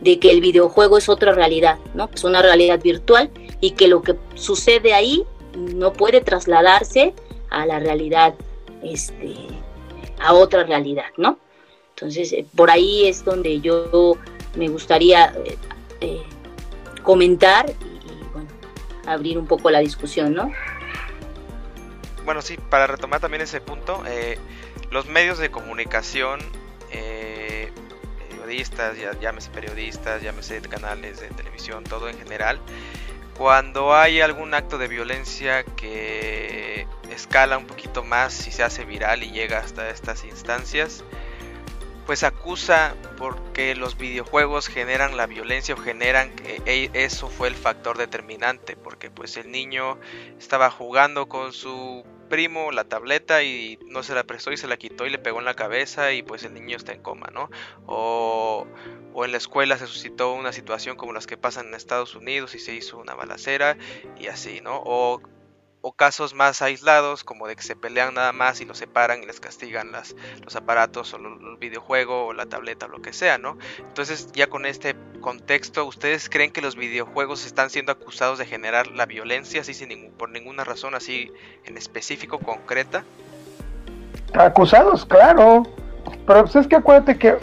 de 0.00 0.18
que 0.18 0.30
el 0.30 0.40
videojuego 0.40 0.98
es 0.98 1.08
otra 1.08 1.32
realidad, 1.32 1.78
¿no? 1.94 2.08
Es 2.14 2.22
una 2.24 2.40
realidad 2.40 2.80
virtual 2.80 3.30
y 3.60 3.72
que 3.72 3.88
lo 3.88 4.02
que 4.02 4.14
sucede 4.34 4.94
ahí 4.94 5.24
no 5.56 5.92
puede 5.92 6.20
trasladarse 6.20 7.14
a 7.50 7.66
la 7.66 7.80
realidad, 7.80 8.34
este, 8.82 9.34
a 10.20 10.34
otra 10.34 10.64
realidad, 10.64 11.06
¿no? 11.16 11.38
Entonces, 11.90 12.32
eh, 12.32 12.46
por 12.54 12.70
ahí 12.70 13.08
es 13.08 13.24
donde 13.24 13.60
yo 13.60 14.16
me 14.56 14.68
gustaría 14.68 15.34
eh, 16.00 16.22
comentar 17.02 17.70
y, 17.70 19.08
abrir 19.08 19.38
un 19.38 19.46
poco 19.46 19.70
la 19.70 19.78
discusión, 19.78 20.34
¿no? 20.34 20.52
Bueno, 22.28 22.42
sí, 22.42 22.58
para 22.58 22.86
retomar 22.86 23.20
también 23.20 23.40
ese 23.40 23.62
punto, 23.62 24.04
los 24.90 25.06
medios 25.06 25.38
de 25.38 25.50
comunicación, 25.50 26.40
periodistas, 28.28 28.98
ya, 28.98 29.18
llámese 29.18 29.48
periodistas, 29.48 30.20
llámese 30.20 30.60
canales 30.60 31.20
de 31.20 31.28
televisión, 31.28 31.84
todo 31.84 32.06
en 32.06 32.18
general, 32.18 32.60
cuando 33.34 33.94
hay 33.94 34.20
algún 34.20 34.52
acto 34.52 34.76
de 34.76 34.88
violencia 34.88 35.64
que 35.64 36.86
escala 37.10 37.56
un 37.56 37.66
poquito 37.66 38.04
más 38.04 38.46
y 38.46 38.52
se 38.52 38.62
hace 38.62 38.84
viral 38.84 39.22
y 39.22 39.30
llega 39.30 39.60
hasta 39.60 39.88
estas 39.88 40.22
instancias, 40.24 41.04
pues 42.04 42.24
acusa 42.24 42.94
porque 43.16 43.74
los 43.74 43.96
videojuegos 43.96 44.68
generan 44.68 45.16
la 45.16 45.26
violencia 45.26 45.74
o 45.74 45.78
generan 45.78 46.36
que 46.36 46.60
e, 46.66 46.90
eso 46.92 47.30
fue 47.30 47.48
el 47.48 47.54
factor 47.54 47.96
determinante, 47.96 48.76
porque 48.76 49.10
pues 49.10 49.38
el 49.38 49.50
niño 49.50 49.98
estaba 50.38 50.70
jugando 50.70 51.26
con 51.30 51.54
su 51.54 52.04
primo 52.28 52.72
la 52.72 52.84
tableta 52.84 53.42
y 53.42 53.78
no 53.86 54.02
se 54.02 54.14
la 54.14 54.24
prestó 54.24 54.52
y 54.52 54.56
se 54.56 54.68
la 54.68 54.76
quitó 54.76 55.06
y 55.06 55.10
le 55.10 55.18
pegó 55.18 55.38
en 55.38 55.44
la 55.44 55.54
cabeza 55.54 56.12
y 56.12 56.22
pues 56.22 56.44
el 56.44 56.54
niño 56.54 56.76
está 56.76 56.92
en 56.92 57.02
coma, 57.02 57.28
¿no? 57.32 57.50
O, 57.86 58.66
o 59.14 59.24
en 59.24 59.32
la 59.32 59.38
escuela 59.38 59.78
se 59.78 59.86
suscitó 59.86 60.32
una 60.32 60.52
situación 60.52 60.96
como 60.96 61.12
las 61.12 61.26
que 61.26 61.36
pasan 61.36 61.68
en 61.68 61.74
Estados 61.74 62.14
Unidos 62.14 62.54
y 62.54 62.58
se 62.58 62.74
hizo 62.74 62.98
una 62.98 63.14
balacera 63.14 63.76
y 64.18 64.28
así, 64.28 64.60
¿no? 64.60 64.82
O 64.84 65.20
o 65.80 65.92
casos 65.92 66.34
más 66.34 66.62
aislados, 66.62 67.24
como 67.24 67.46
de 67.46 67.56
que 67.56 67.62
se 67.62 67.76
pelean 67.76 68.14
nada 68.14 68.32
más 68.32 68.60
y 68.60 68.64
los 68.64 68.78
separan 68.78 69.22
y 69.22 69.26
les 69.26 69.40
castigan 69.40 69.92
las, 69.92 70.16
los 70.42 70.56
aparatos 70.56 71.14
o 71.14 71.16
el 71.16 71.56
videojuego 71.58 72.26
o 72.26 72.32
la 72.32 72.46
tableta 72.46 72.86
o 72.86 72.88
lo 72.88 73.00
que 73.00 73.12
sea, 73.12 73.38
¿no? 73.38 73.58
Entonces 73.78 74.32
ya 74.32 74.48
con 74.48 74.66
este 74.66 74.96
contexto, 75.20 75.84
¿ustedes 75.84 76.28
creen 76.28 76.50
que 76.50 76.60
los 76.60 76.76
videojuegos 76.76 77.46
están 77.46 77.70
siendo 77.70 77.92
acusados 77.92 78.38
de 78.38 78.46
generar 78.46 78.88
la 78.88 79.06
violencia 79.06 79.60
así 79.60 79.74
sin 79.74 79.88
ningún, 79.90 80.12
por 80.12 80.30
ninguna 80.30 80.64
razón 80.64 80.94
así 80.94 81.32
en 81.64 81.76
específico, 81.76 82.38
concreta? 82.38 83.04
Acusados, 84.34 85.06
claro. 85.06 85.62
Pero 86.26 86.42
pues 86.42 86.56
es 86.56 86.66
que 86.66 86.76
acuérdate 86.76 87.16
que, 87.16 87.36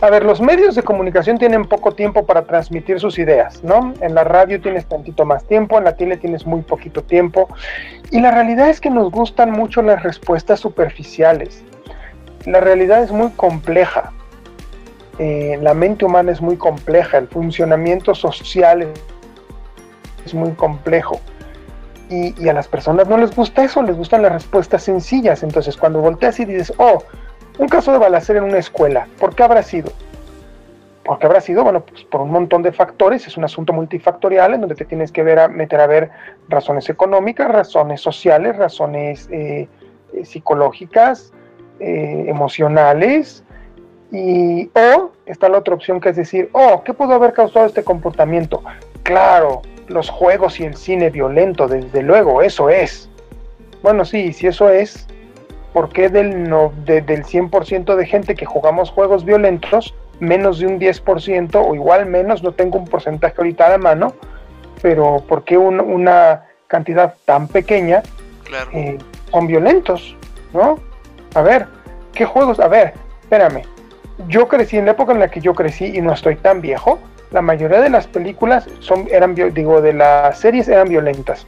a 0.00 0.10
ver, 0.10 0.24
los 0.24 0.40
medios 0.40 0.74
de 0.74 0.82
comunicación 0.82 1.38
tienen 1.38 1.64
poco 1.64 1.92
tiempo 1.92 2.24
para 2.26 2.42
transmitir 2.42 3.00
sus 3.00 3.18
ideas, 3.18 3.62
¿no? 3.64 3.94
En 4.00 4.14
la 4.14 4.24
radio 4.24 4.60
tienes 4.60 4.86
tantito 4.86 5.24
más 5.24 5.44
tiempo, 5.44 5.78
en 5.78 5.84
la 5.84 5.96
tele 5.96 6.16
tienes 6.16 6.46
muy 6.46 6.62
poquito 6.62 7.02
tiempo. 7.02 7.48
Y 8.10 8.20
la 8.20 8.30
realidad 8.30 8.68
es 8.68 8.80
que 8.80 8.90
nos 8.90 9.10
gustan 9.10 9.50
mucho 9.50 9.82
las 9.82 10.02
respuestas 10.02 10.60
superficiales. 10.60 11.62
La 12.46 12.60
realidad 12.60 13.02
es 13.02 13.12
muy 13.12 13.30
compleja. 13.30 14.12
Eh, 15.18 15.58
la 15.60 15.74
mente 15.74 16.04
humana 16.04 16.30
es 16.30 16.40
muy 16.40 16.56
compleja, 16.56 17.18
el 17.18 17.26
funcionamiento 17.26 18.14
social 18.14 18.86
es 20.24 20.34
muy 20.34 20.52
complejo. 20.52 21.20
Y, 22.08 22.40
y, 22.42 22.48
a 22.48 22.54
las 22.54 22.68
personas 22.68 23.06
no 23.08 23.18
les 23.18 23.34
gusta 23.34 23.64
eso, 23.64 23.82
les 23.82 23.96
gustan 23.96 24.22
las 24.22 24.32
respuestas 24.32 24.82
sencillas. 24.82 25.42
Entonces, 25.42 25.76
cuando 25.76 26.00
volteas 26.00 26.40
y 26.40 26.46
dices, 26.46 26.72
oh, 26.78 27.02
un 27.58 27.68
caso 27.68 27.92
de 27.92 27.98
balacera 27.98 28.38
en 28.38 28.44
una 28.44 28.58
escuela, 28.58 29.06
¿por 29.18 29.34
qué 29.34 29.42
habrá 29.42 29.62
sido? 29.62 29.92
¿Por 31.04 31.18
qué 31.18 31.26
habrá 31.26 31.40
sido? 31.40 31.64
Bueno, 31.64 31.80
pues 31.80 32.04
por 32.04 32.20
un 32.20 32.30
montón 32.30 32.62
de 32.62 32.70
factores, 32.70 33.26
es 33.26 33.36
un 33.36 33.44
asunto 33.44 33.72
multifactorial 33.72 34.54
en 34.54 34.60
donde 34.60 34.74
te 34.74 34.84
tienes 34.84 35.10
que 35.10 35.22
ver 35.22 35.38
a, 35.38 35.48
meter 35.48 35.80
a 35.80 35.86
ver 35.86 36.10
razones 36.48 36.88
económicas, 36.90 37.48
razones 37.48 38.00
sociales, 38.00 38.56
razones 38.56 39.28
eh, 39.32 39.68
eh, 40.12 40.24
psicológicas, 40.24 41.32
eh, 41.80 42.24
emocionales, 42.28 43.42
y 44.10 44.70
o 44.74 45.12
está 45.26 45.48
la 45.48 45.58
otra 45.58 45.74
opción 45.74 46.00
que 46.00 46.10
es 46.10 46.16
decir, 46.16 46.48
oh, 46.52 46.82
¿qué 46.84 46.94
pudo 46.94 47.14
haber 47.14 47.32
causado 47.32 47.66
este 47.66 47.84
comportamiento? 47.84 48.62
Claro, 49.02 49.62
los 49.88 50.10
juegos 50.10 50.60
y 50.60 50.64
el 50.64 50.76
cine 50.76 51.10
violento, 51.10 51.68
desde 51.68 52.02
luego, 52.02 52.42
eso 52.42 52.70
es. 52.70 53.08
Bueno, 53.82 54.04
sí, 54.04 54.32
si 54.32 54.46
eso 54.46 54.68
es, 54.68 55.06
¿por 55.72 55.90
qué 55.90 56.08
del, 56.08 56.48
no, 56.48 56.72
del 56.84 57.24
100% 57.24 57.96
de 57.96 58.06
gente 58.06 58.34
que 58.34 58.46
jugamos 58.46 58.90
juegos 58.90 59.24
violentos, 59.24 59.94
menos 60.20 60.58
de 60.58 60.66
un 60.66 60.78
10% 60.78 61.50
o 61.54 61.74
igual 61.74 62.06
menos, 62.06 62.42
no 62.42 62.52
tengo 62.52 62.78
un 62.78 62.86
porcentaje 62.86 63.34
ahorita 63.38 63.66
a 63.66 63.70
la 63.70 63.78
mano, 63.78 64.14
pero 64.82 65.22
¿por 65.28 65.44
qué 65.44 65.58
una 65.58 66.44
cantidad 66.66 67.14
tan 67.24 67.48
pequeña 67.48 68.02
eh, 68.72 68.98
son 69.30 69.46
violentos? 69.46 70.16
¿No? 70.52 70.78
A 71.34 71.42
ver, 71.42 71.66
¿qué 72.14 72.24
juegos? 72.24 72.60
A 72.60 72.68
ver, 72.68 72.94
espérame. 73.22 73.62
Yo 74.28 74.48
crecí 74.48 74.76
en 74.76 74.86
la 74.86 74.92
época 74.92 75.12
en 75.12 75.20
la 75.20 75.30
que 75.30 75.40
yo 75.40 75.54
crecí 75.54 75.96
y 75.96 76.00
no 76.00 76.12
estoy 76.12 76.36
tan 76.36 76.60
viejo. 76.60 76.98
La 77.30 77.42
mayoría 77.42 77.80
de 77.80 77.90
las 77.90 78.06
películas 78.06 78.66
son, 78.80 79.06
eran, 79.10 79.34
digo, 79.34 79.80
de 79.80 79.92
las 79.92 80.38
series 80.38 80.66
eran 80.66 80.88
violentas. 80.88 81.46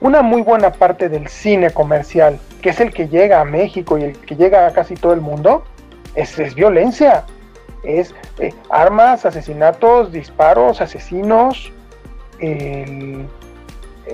Una 0.00 0.22
muy 0.22 0.42
buena 0.42 0.72
parte 0.72 1.08
del 1.08 1.28
cine 1.28 1.70
comercial, 1.70 2.38
que 2.62 2.70
es 2.70 2.80
el 2.80 2.92
que 2.92 3.08
llega 3.08 3.40
a 3.40 3.44
México 3.44 3.98
y 3.98 4.04
el 4.04 4.18
que 4.18 4.36
llega 4.36 4.66
a 4.66 4.72
casi 4.72 4.94
todo 4.94 5.12
el 5.12 5.20
mundo, 5.20 5.64
es, 6.14 6.54
violencia. 6.54 7.24
Es 7.82 8.14
eh, 8.38 8.52
armas, 8.70 9.24
asesinatos, 9.24 10.12
disparos, 10.12 10.80
asesinos, 10.80 11.72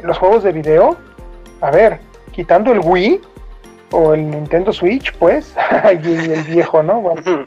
los 0.03 0.19
juegos 0.19 0.43
de 0.45 0.53
video. 0.53 0.97
A 1.61 1.71
ver, 1.71 2.01
quitando 2.33 2.73
el 2.73 2.81
Wii 2.81 3.21
o 3.93 4.15
el 4.15 4.31
Nintendo 4.31 4.73
Switch, 4.73 5.13
pues, 5.19 5.55
y 6.05 6.31
el 6.33 6.43
viejo, 6.45 6.83
¿no? 6.83 7.01
Bueno, 7.01 7.23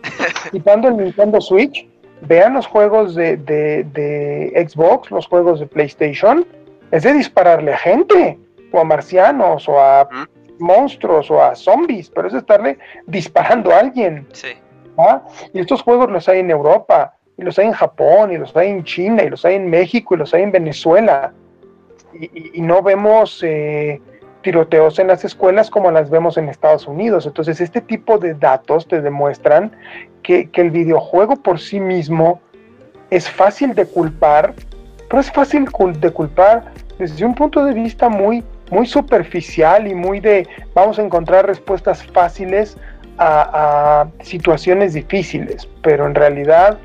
quitando 0.52 0.88
el 0.88 0.98
Nintendo 0.98 1.42
Switch, 1.42 1.88
vean 2.22 2.54
los 2.54 2.66
juegos 2.66 3.14
de, 3.16 3.38
de 3.38 4.68
Xbox, 4.68 5.12
los 5.12 5.28
juegos 5.28 5.60
de 5.60 5.68
PlayStation, 5.68 6.46
es 6.92 7.04
de 7.04 7.14
dispararle 7.14 7.74
a 7.74 7.78
gente, 7.78 8.40
o 8.72 8.80
a 8.80 8.84
marcianos, 8.84 9.68
o 9.68 9.80
a 9.80 10.08
monstruos, 10.60 11.30
o 11.32 11.42
a 11.42 11.56
zombies, 11.56 12.10
pero 12.10 12.28
es 12.28 12.34
de 12.34 12.40
estarle 12.40 12.78
disparando 13.08 13.72
a 13.72 13.80
alguien. 13.80 14.28
Sí. 14.34 14.54
¿Ah? 14.98 15.22
Y 15.54 15.60
estos 15.60 15.82
juegos 15.82 16.10
los 16.10 16.30
hay 16.30 16.40
en 16.40 16.52
Europa, 16.52 17.16
y 17.38 17.44
los 17.44 17.60
hay 17.60 17.68
en 17.68 17.74
Japón, 17.74 18.32
y 18.32 18.38
los 18.38 18.56
hay 18.56 18.70
en 18.70 18.84
China, 18.84 19.24
y 19.24 19.30
los 19.30 19.44
hay 19.46 19.56
en 19.56 19.70
México, 19.70 20.16
y 20.16 20.18
los 20.18 20.34
hay 20.34 20.44
en 20.44 20.52
Venezuela. 20.52 21.34
Y, 22.14 22.62
no 22.62 22.82
vemos 22.82 23.44
eh, 23.44 24.02
tiroteos 24.42 25.00
en 25.00 25.08
las 25.08 25.26
escuelas 25.26 25.70
como 25.70 25.92
las 25.92 26.10
vemos 26.10 26.38
en 26.38 26.48
Estados 26.48 26.88
Unidos. 26.88 27.26
Entonces, 27.26 27.60
este 27.60 27.82
tipo 27.82 28.18
de 28.18 28.36
datos 28.36 28.88
te 28.88 29.02
demuestran 29.02 29.76
que, 30.24 30.50
que 30.50 30.62
el 30.62 30.72
videojuego 30.72 31.36
por 31.36 31.60
sí 31.60 31.82
mismo 31.82 32.40
es 33.10 33.30
fácil 33.30 33.76
de 33.76 33.86
culpar 33.86 34.54
pero 35.16 35.22
es 35.22 35.32
fácil 35.32 35.66
de 36.02 36.12
culpar 36.12 36.74
desde 37.00 37.24
un 37.24 37.34
punto 37.36 37.64
de 37.64 37.74
vista 37.74 38.10
muy, 38.10 38.44
muy 38.70 38.86
superficial 38.86 39.88
y 39.88 39.96
muy 39.96 40.20
de 40.20 40.46
vamos 40.74 41.00
a 41.00 41.04
encontrar 41.04 41.48
respuestas 41.48 42.04
fáciles 42.04 42.76
a, 43.18 44.08
situaciones 44.24 44.94
difíciles, 44.94 45.70
pero 45.82 46.06
en 46.06 46.16
realidad, 46.16 46.78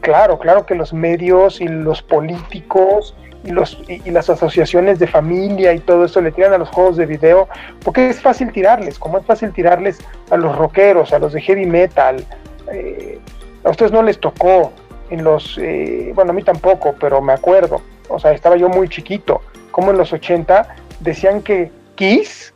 claro, 0.00 0.38
claro 0.38 0.64
que 0.64 0.76
los 0.76 0.92
medios 0.92 1.60
y 1.60 1.66
los 1.66 2.02
políticos 2.02 3.16
y, 3.42 3.50
los, 3.50 3.82
y, 3.88 4.08
las 4.12 4.30
asociaciones 4.30 5.00
de 5.00 5.08
familia 5.08 5.72
y 5.72 5.80
todo 5.80 6.04
eso 6.04 6.20
le 6.20 6.30
tiran 6.30 6.52
a 6.52 6.58
los 6.58 6.68
juegos 6.68 6.96
de 6.96 7.06
video, 7.06 7.48
porque 7.82 8.08
es 8.08 8.20
fácil 8.20 8.52
tirarles, 8.52 8.96
como 8.96 9.18
es 9.18 9.26
fácil 9.26 9.52
tirarles 9.52 9.98
a 10.30 10.36
los 10.36 10.56
rockeros, 10.56 11.12
a 11.12 11.18
los 11.18 11.32
de 11.32 11.40
heavy 11.40 11.66
metal. 11.66 12.24
Eh, 12.72 13.18
a 13.64 13.70
ustedes 13.70 13.90
no 13.90 14.04
les 14.04 14.20
tocó 14.20 14.70
en 15.10 15.24
los, 15.24 15.58
eh, 15.58 16.12
bueno, 16.14 16.30
a 16.30 16.34
mí 16.34 16.42
tampoco, 16.42 16.94
pero 16.98 17.20
me 17.20 17.32
acuerdo, 17.32 17.80
o 18.08 18.18
sea, 18.18 18.32
estaba 18.32 18.56
yo 18.56 18.68
muy 18.68 18.88
chiquito, 18.88 19.40
como 19.70 19.90
en 19.90 19.98
los 19.98 20.12
80 20.12 20.74
decían 21.00 21.42
que 21.42 21.70
Kiss, 21.96 22.54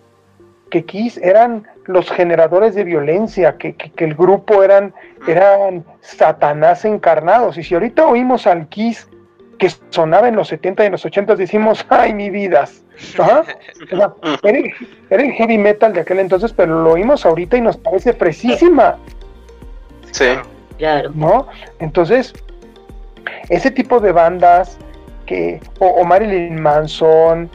que 0.70 0.84
Kiss 0.84 1.18
eran 1.18 1.66
los 1.86 2.10
generadores 2.10 2.74
de 2.74 2.84
violencia, 2.84 3.56
que, 3.58 3.74
el 3.96 4.14
grupo 4.14 4.62
eran, 4.62 4.94
eran 5.26 5.84
Satanás 6.00 6.84
encarnados. 6.84 7.58
Y 7.58 7.64
si 7.64 7.74
ahorita 7.74 8.06
oímos 8.06 8.46
al 8.46 8.68
Kiss 8.68 9.08
que 9.58 9.70
sonaba 9.90 10.28
en 10.28 10.36
los 10.36 10.48
70 10.48 10.84
y 10.84 10.86
en 10.86 10.92
los 10.92 11.04
80, 11.04 11.36
decimos, 11.36 11.84
ay, 11.90 12.14
mi 12.14 12.30
vida. 12.30 12.68
Era, 13.92 14.12
el, 15.10 15.32
heavy 15.32 15.58
metal 15.58 15.92
de 15.92 16.00
aquel 16.00 16.18
entonces, 16.18 16.52
pero 16.52 16.82
lo 16.82 16.92
oímos 16.92 17.24
ahorita 17.24 17.56
y 17.56 17.60
nos 17.60 17.76
parece 17.76 18.12
precisísima. 18.12 18.96
Sí. 20.12 20.28
Claro. 20.80 21.12
¿No? 21.14 21.46
Entonces, 21.78 22.32
ese 23.50 23.70
tipo 23.70 24.00
de 24.00 24.12
bandas 24.12 24.78
que, 25.26 25.60
o 25.78 26.02
Marilyn 26.04 26.58
Manson, 26.58 27.50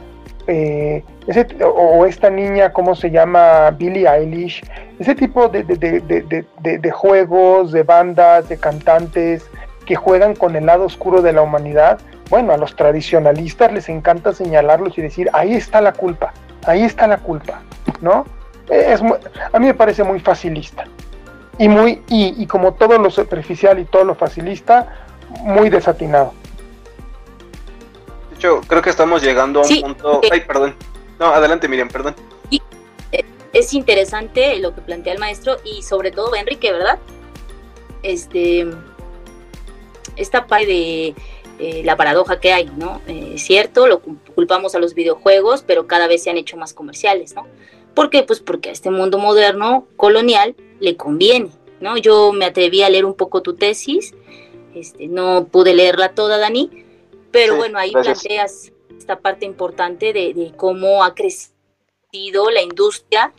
eh, 0.46 1.02
ese, 1.26 1.44
o, 1.64 2.06
esta 2.06 2.30
niña, 2.30 2.72
¿cómo 2.72 2.94
se 2.94 3.10
llama? 3.10 3.72
Billie 3.72 4.08
Eilish, 4.08 4.62
ese 5.00 5.16
tipo 5.16 5.48
de, 5.48 5.64
de, 5.64 6.90
juegos, 6.92 7.72
de 7.72 7.82
bandas, 7.82 8.48
de 8.48 8.58
cantantes 8.58 9.44
que 9.86 9.96
juegan 9.96 10.36
con 10.36 10.54
el 10.54 10.66
lado 10.66 10.84
oscuro 10.84 11.20
de 11.20 11.32
la 11.32 11.42
humanidad, 11.42 11.98
bueno, 12.30 12.52
a 12.52 12.56
los 12.56 12.76
tradicionalistas 12.76 13.72
les 13.72 13.88
encanta 13.88 14.32
señalarlos 14.34 14.96
y 14.98 15.02
decir, 15.02 15.28
ahí 15.32 15.54
está 15.54 15.80
la 15.80 15.92
culpa, 15.92 16.32
ahí 16.64 16.84
está 16.84 17.08
la 17.08 17.18
culpa, 17.18 17.60
¿no? 18.00 18.24
Es, 18.70 19.02
a 19.02 19.58
mí 19.58 19.66
me 19.66 19.74
parece 19.74 20.04
muy 20.04 20.20
facilista 20.20 20.84
y 21.58 21.68
muy 21.68 22.02
y, 22.08 22.42
y 22.42 22.46
como 22.46 22.74
todo 22.74 22.98
lo 22.98 23.10
superficial 23.10 23.78
y 23.78 23.84
todo 23.84 24.04
lo 24.04 24.14
facilista, 24.14 25.06
muy 25.44 25.70
desatinado 25.70 26.32
creo 28.66 28.82
que 28.82 28.90
estamos 28.90 29.22
llegando 29.22 29.60
a 29.60 29.66
un 29.66 29.80
punto. 29.80 30.20
Ay, 30.30 30.40
perdón. 30.40 30.74
No, 31.18 31.26
adelante, 31.26 31.68
Miriam, 31.68 31.88
perdón. 31.88 32.14
Eh, 32.50 33.24
es 33.52 33.74
interesante 33.74 34.58
lo 34.58 34.74
que 34.74 34.80
plantea 34.80 35.12
el 35.12 35.18
maestro 35.18 35.56
y 35.64 35.82
sobre 35.82 36.10
todo 36.10 36.34
Enrique, 36.34 36.72
¿verdad? 36.72 36.98
Este, 38.02 38.66
esta 40.16 40.46
parte 40.46 40.66
de 40.66 41.14
eh, 41.58 41.82
la 41.84 41.96
paradoja 41.96 42.38
que 42.38 42.52
hay, 42.52 42.70
¿no? 42.76 43.00
Eh, 43.06 43.32
es 43.34 43.42
cierto, 43.42 43.86
lo 43.86 44.00
culpamos 44.00 44.74
a 44.74 44.78
los 44.78 44.94
videojuegos, 44.94 45.62
pero 45.66 45.86
cada 45.86 46.06
vez 46.06 46.22
se 46.22 46.30
han 46.30 46.36
hecho 46.36 46.56
más 46.56 46.74
comerciales, 46.74 47.34
¿no? 47.34 47.46
¿Por 47.96 48.10
qué? 48.10 48.22
Pues 48.22 48.40
porque 48.40 48.68
a 48.68 48.72
este 48.72 48.90
mundo 48.90 49.16
moderno, 49.16 49.88
colonial, 49.96 50.54
le 50.80 50.98
conviene, 50.98 51.48
¿no? 51.80 51.96
Yo 51.96 52.30
me 52.30 52.44
atreví 52.44 52.82
a 52.82 52.90
leer 52.90 53.06
un 53.06 53.14
poco 53.14 53.40
tu 53.40 53.54
tesis, 53.54 54.12
este, 54.74 55.08
no 55.08 55.46
pude 55.50 55.72
leerla 55.72 56.10
toda, 56.10 56.36
Dani, 56.36 56.84
pero 57.30 57.56
bueno, 57.56 57.78
ahí 57.78 57.92
planteas 57.92 58.70
esta 58.98 59.20
parte 59.20 59.46
importante 59.46 60.12
de, 60.12 60.52
cómo 60.58 61.04
ha 61.04 61.14
crecido 61.14 62.50
la 62.50 62.60
industria 62.60 63.32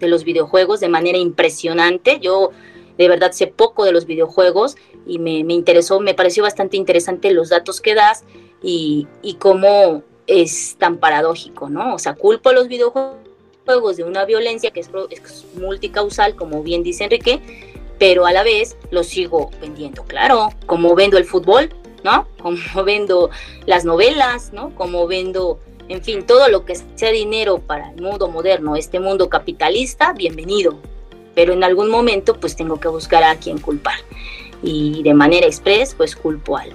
de 0.00 0.08
los 0.08 0.24
videojuegos 0.24 0.80
de 0.80 0.88
manera 0.88 1.18
impresionante. 1.18 2.18
Yo 2.18 2.52
de 2.96 3.08
verdad 3.08 3.32
sé 3.32 3.46
poco 3.46 3.84
de 3.84 3.92
los 3.92 4.06
videojuegos 4.06 4.76
y 5.06 5.18
me, 5.18 5.40
interesó, 5.52 6.00
me 6.00 6.14
pareció 6.14 6.42
bastante 6.44 6.78
interesante 6.78 7.30
los 7.32 7.50
datos 7.50 7.82
que 7.82 7.94
das 7.94 8.24
y, 8.62 9.06
cómo 9.38 10.02
es 10.26 10.76
tan 10.78 10.96
paradójico, 10.96 11.68
¿no? 11.68 11.94
O 11.94 11.98
sea, 11.98 12.14
culpo 12.14 12.48
a 12.48 12.54
los 12.54 12.68
videojuegos 12.68 13.27
de 13.68 14.02
una 14.02 14.24
violencia 14.24 14.70
que 14.70 14.80
es, 14.80 14.90
es 15.10 15.44
multicausal, 15.54 16.34
como 16.34 16.62
bien 16.62 16.82
dice 16.82 17.04
Enrique, 17.04 17.38
pero 17.98 18.24
a 18.24 18.32
la 18.32 18.42
vez 18.42 18.78
los 18.90 19.08
sigo 19.08 19.50
vendiendo, 19.60 20.04
claro, 20.04 20.48
como 20.64 20.94
vendo 20.94 21.18
el 21.18 21.26
fútbol, 21.26 21.68
¿no? 22.02 22.26
Como 22.42 22.84
vendo 22.84 23.28
las 23.66 23.84
novelas, 23.84 24.52
¿no? 24.54 24.74
Como 24.74 25.06
vendo, 25.06 25.58
en 25.88 26.02
fin, 26.02 26.24
todo 26.24 26.48
lo 26.48 26.64
que 26.64 26.76
sea 26.94 27.10
dinero 27.10 27.58
para 27.58 27.90
el 27.90 28.00
mundo 28.00 28.28
moderno, 28.28 28.74
este 28.76 29.00
mundo 29.00 29.28
capitalista, 29.28 30.14
bienvenido. 30.14 30.78
Pero 31.34 31.52
en 31.52 31.62
algún 31.62 31.90
momento 31.90 32.40
pues 32.40 32.56
tengo 32.56 32.80
que 32.80 32.88
buscar 32.88 33.22
a 33.22 33.36
quien 33.36 33.58
culpar. 33.58 33.98
Y 34.62 35.02
de 35.02 35.12
manera 35.12 35.46
express 35.46 35.94
pues 35.94 36.16
culpo 36.16 36.56
al, 36.56 36.72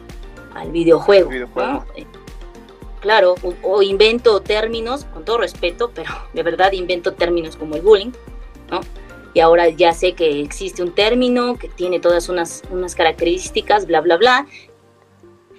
al 0.54 0.72
videojuego. 0.72 1.32
Eh, 1.96 2.06
claro, 3.04 3.36
o, 3.62 3.82
invento 3.82 4.40
términos, 4.40 5.04
con 5.14 5.26
todo 5.26 5.40
respeto, 5.40 5.92
pero 5.94 6.10
de 6.34 6.42
verdad 6.42 6.72
invento 6.72 7.12
términos 7.12 7.58
como 7.58 7.76
el 7.76 7.82
bullying, 7.82 8.12
¿no? 8.72 8.80
y 9.34 9.42
ahora 9.42 9.68
ya 9.68 9.92
sé 9.92 10.14
que 10.14 10.40
existe 10.40 10.82
un 10.82 10.96
término 10.96 11.58
que 11.58 11.68
tiene 11.68 12.00
todas 12.00 12.30
unas, 12.30 12.64
unas 12.72 12.96
características, 12.96 13.88
bla, 13.88 14.00
bla, 14.00 14.16
bla, 14.16 14.48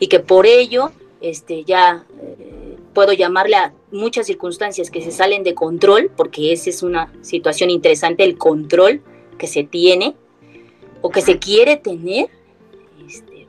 y 0.01 0.07
que 0.07 0.21
por 0.21 0.47
ello 0.47 0.91
este, 1.21 1.65
ya 1.65 2.07
eh, 2.19 2.79
puedo 2.95 3.13
llamarle 3.13 3.57
a 3.57 3.75
muchas 3.93 4.27
circunstancias 4.27 4.91
que 4.91 5.03
se 5.03 5.11
salen 5.11 5.45
de 5.45 5.55
control, 5.55 6.11
porque 6.17 6.51
esa 6.51 6.71
es 6.71 6.83
una 6.83 7.13
situación 7.21 7.69
interesante, 7.69 8.25
el 8.25 8.39
control 8.39 9.03
que 9.37 9.49
se 9.49 9.65
tiene 9.65 10.17
o 11.03 11.11
que 11.11 11.21
se 11.21 11.39
quiere 11.39 11.77
tener, 11.77 12.31
este, 13.07 13.49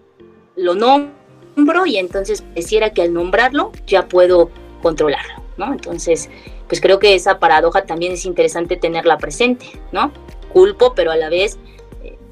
lo 0.58 0.76
nombro 0.76 1.25
y 1.86 1.98
entonces 1.98 2.42
pareciera 2.42 2.92
que 2.92 3.02
al 3.02 3.14
nombrarlo 3.14 3.72
ya 3.88 4.08
puedo 4.08 4.50
controlarlo, 4.82 5.44
¿no? 5.58 5.72
Entonces, 5.72 6.30
pues 6.68 6.82
creo 6.82 7.00
que 7.00 7.16
esa 7.16 7.40
paradoja 7.40 7.86
también 7.86 8.14
es 8.14 8.26
interesante 8.26 8.76
tenerla 8.76 9.18
presente, 9.18 9.68
¿no? 9.92 10.12
Culpo, 10.52 10.94
pero 10.96 11.12
a 11.12 11.16
la 11.16 11.30
vez 11.30 11.58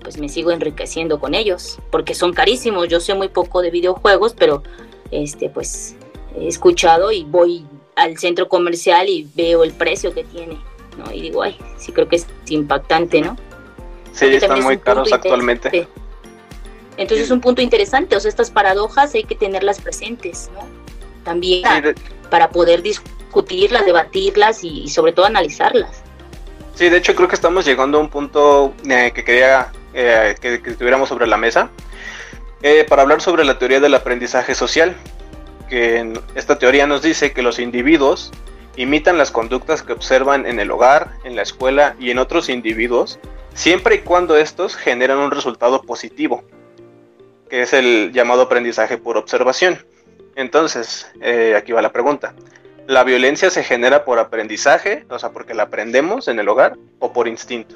pues 0.04 0.18
me 0.18 0.30
sigo 0.30 0.52
enriqueciendo 0.52 1.20
con 1.20 1.34
ellos, 1.34 1.80
porque 1.90 2.14
son 2.14 2.34
carísimos. 2.34 2.90
Yo 2.90 3.00
sé 3.00 3.14
muy 3.14 3.30
poco 3.30 3.62
de 3.62 3.72
videojuegos, 3.72 4.36
pero 4.38 4.62
este 5.12 5.50
pues 5.50 5.96
he 6.38 6.48
escuchado 6.48 7.12
y 7.12 7.24
voy 7.24 7.66
al 7.96 8.18
centro 8.18 8.50
comercial 8.50 9.08
y 9.08 9.28
veo 9.34 9.64
el 9.64 9.72
precio 9.72 10.14
que 10.14 10.24
tiene, 10.26 10.58
¿no? 10.98 11.12
Y 11.14 11.22
digo, 11.22 11.42
ay, 11.42 11.58
sí 11.78 11.92
creo 11.92 12.08
que 12.08 12.18
es 12.18 12.28
impactante, 12.50 13.22
¿no? 13.22 13.38
Sí, 14.12 14.26
están 14.26 14.62
muy 14.62 14.78
caros 14.78 15.12
actualmente. 15.12 15.88
Entonces 16.97 17.25
es 17.25 17.32
un 17.32 17.41
punto 17.41 17.62
interesante, 17.62 18.15
o 18.15 18.19
sea, 18.19 18.29
estas 18.29 18.51
paradojas 18.51 19.13
hay 19.15 19.23
que 19.23 19.36
tenerlas 19.36 19.82
presentes, 19.82 20.49
¿no? 20.53 20.67
También 21.23 21.63
para 22.29 22.49
poder 22.49 22.82
discutirlas, 22.84 23.86
debatirlas 23.86 24.63
y, 24.63 24.89
sobre 24.89 25.13
todo 25.13 25.25
analizarlas. 25.25 26.03
Sí, 26.75 26.89
de 26.89 26.97
hecho 26.97 27.15
creo 27.15 27.27
que 27.27 27.36
estamos 27.36 27.65
llegando 27.65 27.97
a 27.97 28.01
un 28.01 28.10
punto 28.10 28.73
eh, 28.89 29.12
que 29.13 29.23
quería 29.23 29.71
eh, 29.93 30.36
que, 30.41 30.62
que, 30.62 30.71
tuviéramos 30.73 31.10
sobre 31.10 31.27
la 31.27 31.38
mesa 31.38 31.69
eh, 32.63 32.86
para 32.88 33.03
hablar 33.03 33.21
sobre 33.21 33.45
la 33.45 33.60
teoría 33.60 33.79
del 33.79 33.93
aprendizaje 33.93 34.56
social. 34.56 34.95
Que 35.69 36.13
esta 36.36 36.60
teoría 36.60 36.88
nos 36.88 37.01
dice 37.01 37.32
que 37.32 37.41
los 37.41 37.60
individuos 37.60 38.32
imitan 38.75 39.17
las 39.17 39.32
conductas 39.32 39.84
que 39.84 39.93
observan 39.93 40.45
en 40.45 40.60
el 40.60 40.71
hogar, 40.71 41.12
en 41.23 41.36
la 41.36 41.41
escuela 41.41 41.95
y 41.99 42.12
en 42.12 42.19
otros 42.19 42.49
individuos, 42.49 43.19
siempre 43.53 43.95
y 43.95 43.99
cuando 43.99 44.36
estos 44.36 44.75
generan 44.75 45.19
un 45.19 45.32
resultado 45.32 45.82
positivo, 45.82 46.43
que 47.54 47.62
es 47.62 47.72
el 47.74 48.12
llamado 48.12 48.42
aprendizaje 48.42 48.98
por 48.98 49.16
observación. 49.16 49.78
Entonces, 50.36 51.06
eh, 51.22 51.54
aquí 51.56 51.72
va 51.72 51.84
la 51.84 51.92
pregunta. 51.92 52.34
¿La 52.88 53.04
violencia 53.04 53.52
se 53.52 53.63
genera 53.63 54.06
por 54.06 54.18
aprendizaje, 54.18 55.06
o 55.08 55.20
sea, 55.20 55.30
porque 55.34 55.54
la 55.54 55.62
aprendemos 55.62 56.28
en 56.28 56.39
el 56.39 56.50
hogar, 56.50 56.80
o 56.98 57.13
por 57.13 57.28
instinto? 57.28 57.76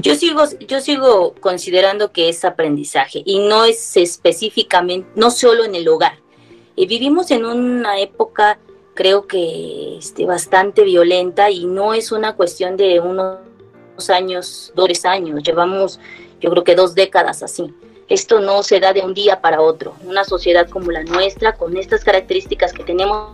Yo 0.00 0.14
sigo, 0.14 0.44
yo 0.66 0.80
sigo 0.80 1.34
considerando 1.40 2.10
que 2.10 2.30
es 2.30 2.42
aprendizaje 2.46 3.20
y 3.22 3.40
no 3.40 3.66
es 3.66 3.98
específicamente, 3.98 5.06
no 5.14 5.30
solo 5.30 5.64
en 5.64 5.74
el 5.74 5.86
hogar. 5.88 6.20
Y 6.74 6.86
vivimos 6.86 7.30
en 7.32 7.44
una 7.44 8.00
época, 8.00 8.60
creo 8.94 9.26
que 9.26 9.98
este, 9.98 10.24
bastante 10.24 10.84
violenta 10.84 11.50
y 11.50 11.66
no 11.66 11.92
es 11.92 12.12
una 12.12 12.34
cuestión 12.34 12.78
de 12.78 12.98
unos 12.98 14.08
años, 14.08 14.72
dos 14.74 15.04
años, 15.04 15.42
llevamos 15.42 16.00
yo 16.42 16.50
creo 16.50 16.64
que 16.64 16.74
dos 16.74 16.94
décadas 16.94 17.42
así. 17.42 17.72
Esto 18.08 18.40
no 18.40 18.62
se 18.62 18.80
da 18.80 18.92
de 18.92 19.00
un 19.00 19.14
día 19.14 19.40
para 19.40 19.62
otro. 19.62 19.94
Una 20.04 20.24
sociedad 20.24 20.68
como 20.68 20.90
la 20.90 21.02
nuestra, 21.04 21.54
con 21.54 21.76
estas 21.76 22.04
características 22.04 22.72
que 22.72 22.82
tenemos 22.82 23.30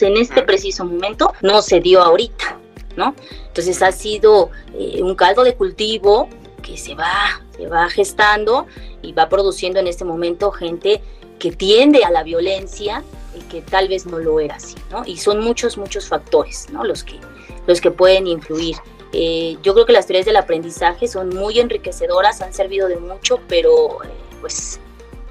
en 0.00 0.16
este 0.16 0.42
preciso 0.42 0.86
momento, 0.86 1.34
no 1.42 1.60
se 1.60 1.80
dio 1.80 2.00
ahorita. 2.00 2.58
¿no? 2.96 3.14
Entonces 3.48 3.82
ha 3.82 3.92
sido 3.92 4.50
eh, 4.74 5.02
un 5.02 5.14
caldo 5.14 5.44
de 5.44 5.54
cultivo 5.54 6.28
que 6.62 6.76
se 6.76 6.94
va, 6.94 7.42
se 7.56 7.66
va 7.66 7.88
gestando 7.88 8.66
y 9.02 9.12
va 9.12 9.28
produciendo 9.28 9.80
en 9.80 9.86
este 9.86 10.04
momento 10.04 10.50
gente 10.50 11.02
que 11.38 11.50
tiende 11.52 12.04
a 12.04 12.10
la 12.10 12.22
violencia 12.22 13.02
y 13.34 13.40
que 13.42 13.62
tal 13.62 13.88
vez 13.88 14.06
no 14.06 14.18
lo 14.18 14.38
era 14.40 14.56
así, 14.56 14.76
¿no? 14.90 15.02
Y 15.06 15.16
son 15.16 15.40
muchos, 15.40 15.76
muchos 15.76 16.08
factores, 16.08 16.68
¿no? 16.70 16.84
Los 16.84 17.02
que, 17.02 17.18
los 17.66 17.80
que 17.80 17.90
pueden 17.90 18.26
influir. 18.26 18.76
Eh, 19.12 19.58
yo 19.62 19.74
creo 19.74 19.84
que 19.84 19.92
las 19.92 20.06
teorías 20.06 20.26
del 20.26 20.36
aprendizaje 20.36 21.06
son 21.06 21.28
muy 21.28 21.60
enriquecedoras, 21.60 22.40
han 22.40 22.54
servido 22.54 22.88
de 22.88 22.96
mucho, 22.96 23.40
pero 23.46 24.02
eh, 24.02 24.08
pues 24.40 24.80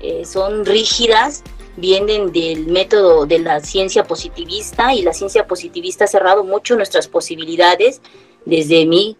eh, 0.02 0.24
son 0.26 0.66
rígidas, 0.66 1.44
vienen 1.78 2.32
del 2.32 2.68
método 2.68 3.26
de 3.26 3.40
la 3.40 3.60
ciencia 3.60 4.04
positivista 4.04 4.94
y 4.94 5.02
la 5.02 5.14
ciencia 5.14 5.48
positivista 5.48 6.06
ha 6.06 6.08
cerrado 6.08 6.44
mucho 6.44 6.76
nuestras 6.76 7.08
posibilidades 7.08 8.02
desde 8.46 8.86
mi, 8.86 9.18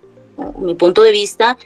mi 0.58 0.76
punto 0.76 1.02
de 1.02 1.12
vista. 1.12 1.58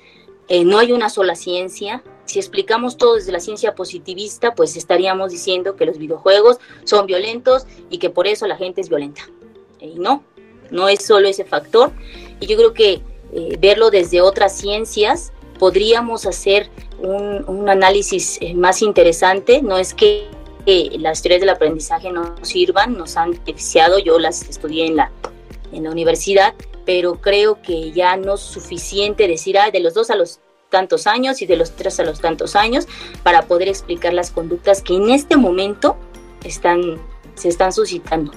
no 0.50 0.78
hay 0.78 0.92
una 0.92 1.10
sola 1.10 1.36
ciencia, 1.36 2.04
si 2.26 2.40
explicamos 2.40 2.98
todo 2.98 3.16
desde 3.16 3.32
la 3.32 3.40
ciencia 3.40 3.76
positivista, 3.76 4.56
pues 4.56 4.76
estaríamos 4.76 5.32
diciendo 5.32 5.76
que 5.76 5.86
los 5.86 5.98
videojuegos 5.98 6.58
son 6.84 7.06
violentos 7.06 7.66
y 7.90 8.00
que 8.00 8.10
por 8.10 8.28
eso 8.28 8.48
la 8.48 8.58
gente 8.58 8.82
es 8.82 8.90
violenta. 8.90 9.22
Y 9.80 9.96
no, 10.00 10.24
no 10.72 10.90
es 10.90 11.06
solo 11.06 11.28
ese 11.28 11.46
factor. 11.46 11.92
Yo 12.46 12.58
creo 12.58 12.74
que 12.74 13.02
eh, 13.34 13.58
verlo 13.60 13.90
desde 13.90 14.22
otras 14.22 14.58
ciencias 14.58 15.34
podríamos 15.60 16.26
hacer 16.26 16.70
un, 17.00 17.70
análisis 17.70 18.38
eh, 18.42 18.54
más 18.54 18.82
interesante. 18.82 19.62
No 19.62 19.78
es 19.78 19.94
que 19.94 20.30
las 21.00 21.22
teorías 21.22 21.42
del 21.42 21.50
aprendizaje 21.50 22.12
no 22.12 22.36
sirvan, 22.44 22.98
nos 22.98 23.18
han 23.18 23.32
beneficiado, 23.32 24.00
yo 24.00 24.18
las 24.18 24.50
estudié 24.50 24.88
en 24.88 24.96
la, 24.96 25.12
en 25.72 25.84
la 25.84 25.92
universidad, 25.92 26.56
pero 26.86 27.22
creo 27.22 27.62
que 27.62 27.92
ya 27.92 28.18
no 28.18 28.36
es 28.36 28.42
suficiente 28.42 29.28
decir, 29.28 29.58
de 29.72 29.80
los 29.80 29.94
dos 29.94 30.10
a 30.10 30.16
los 30.16 30.40
tantos 30.70 31.08
años 31.08 31.42
y 31.42 31.46
de 31.46 31.56
los 31.56 31.72
tres 31.76 32.00
a 32.00 32.04
los 32.04 32.20
tantos 32.20 32.56
años 32.56 32.88
para 33.22 33.44
poder 33.44 33.68
explicar 33.70 34.14
las 34.14 34.32
conductas 34.32 34.82
que 34.82 34.96
en 34.96 35.12
este 35.12 35.38
momento 35.38 35.96
están, 36.44 37.00
se 37.36 37.50
están 37.50 37.72
suscitando 37.72 38.32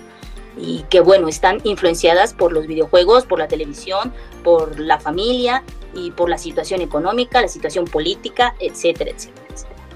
y 0.60 0.84
que 0.90 1.00
bueno, 1.00 1.28
están 1.28 1.60
influenciadas 1.64 2.34
por 2.34 2.52
los 2.52 2.66
videojuegos, 2.66 3.24
por 3.24 3.38
la 3.38 3.48
televisión, 3.48 4.12
por 4.42 4.78
la 4.80 4.98
familia 4.98 5.62
y 5.94 6.10
por 6.10 6.28
la 6.28 6.38
situación 6.38 6.80
económica, 6.80 7.40
la 7.40 7.48
situación 7.48 7.84
política, 7.84 8.54
etcétera, 8.58 9.10
etcétera, 9.10 9.46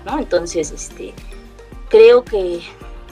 ¿no? 0.04 0.18
Entonces, 0.18 0.70
este, 0.70 1.12
creo 1.88 2.24
que 2.24 2.60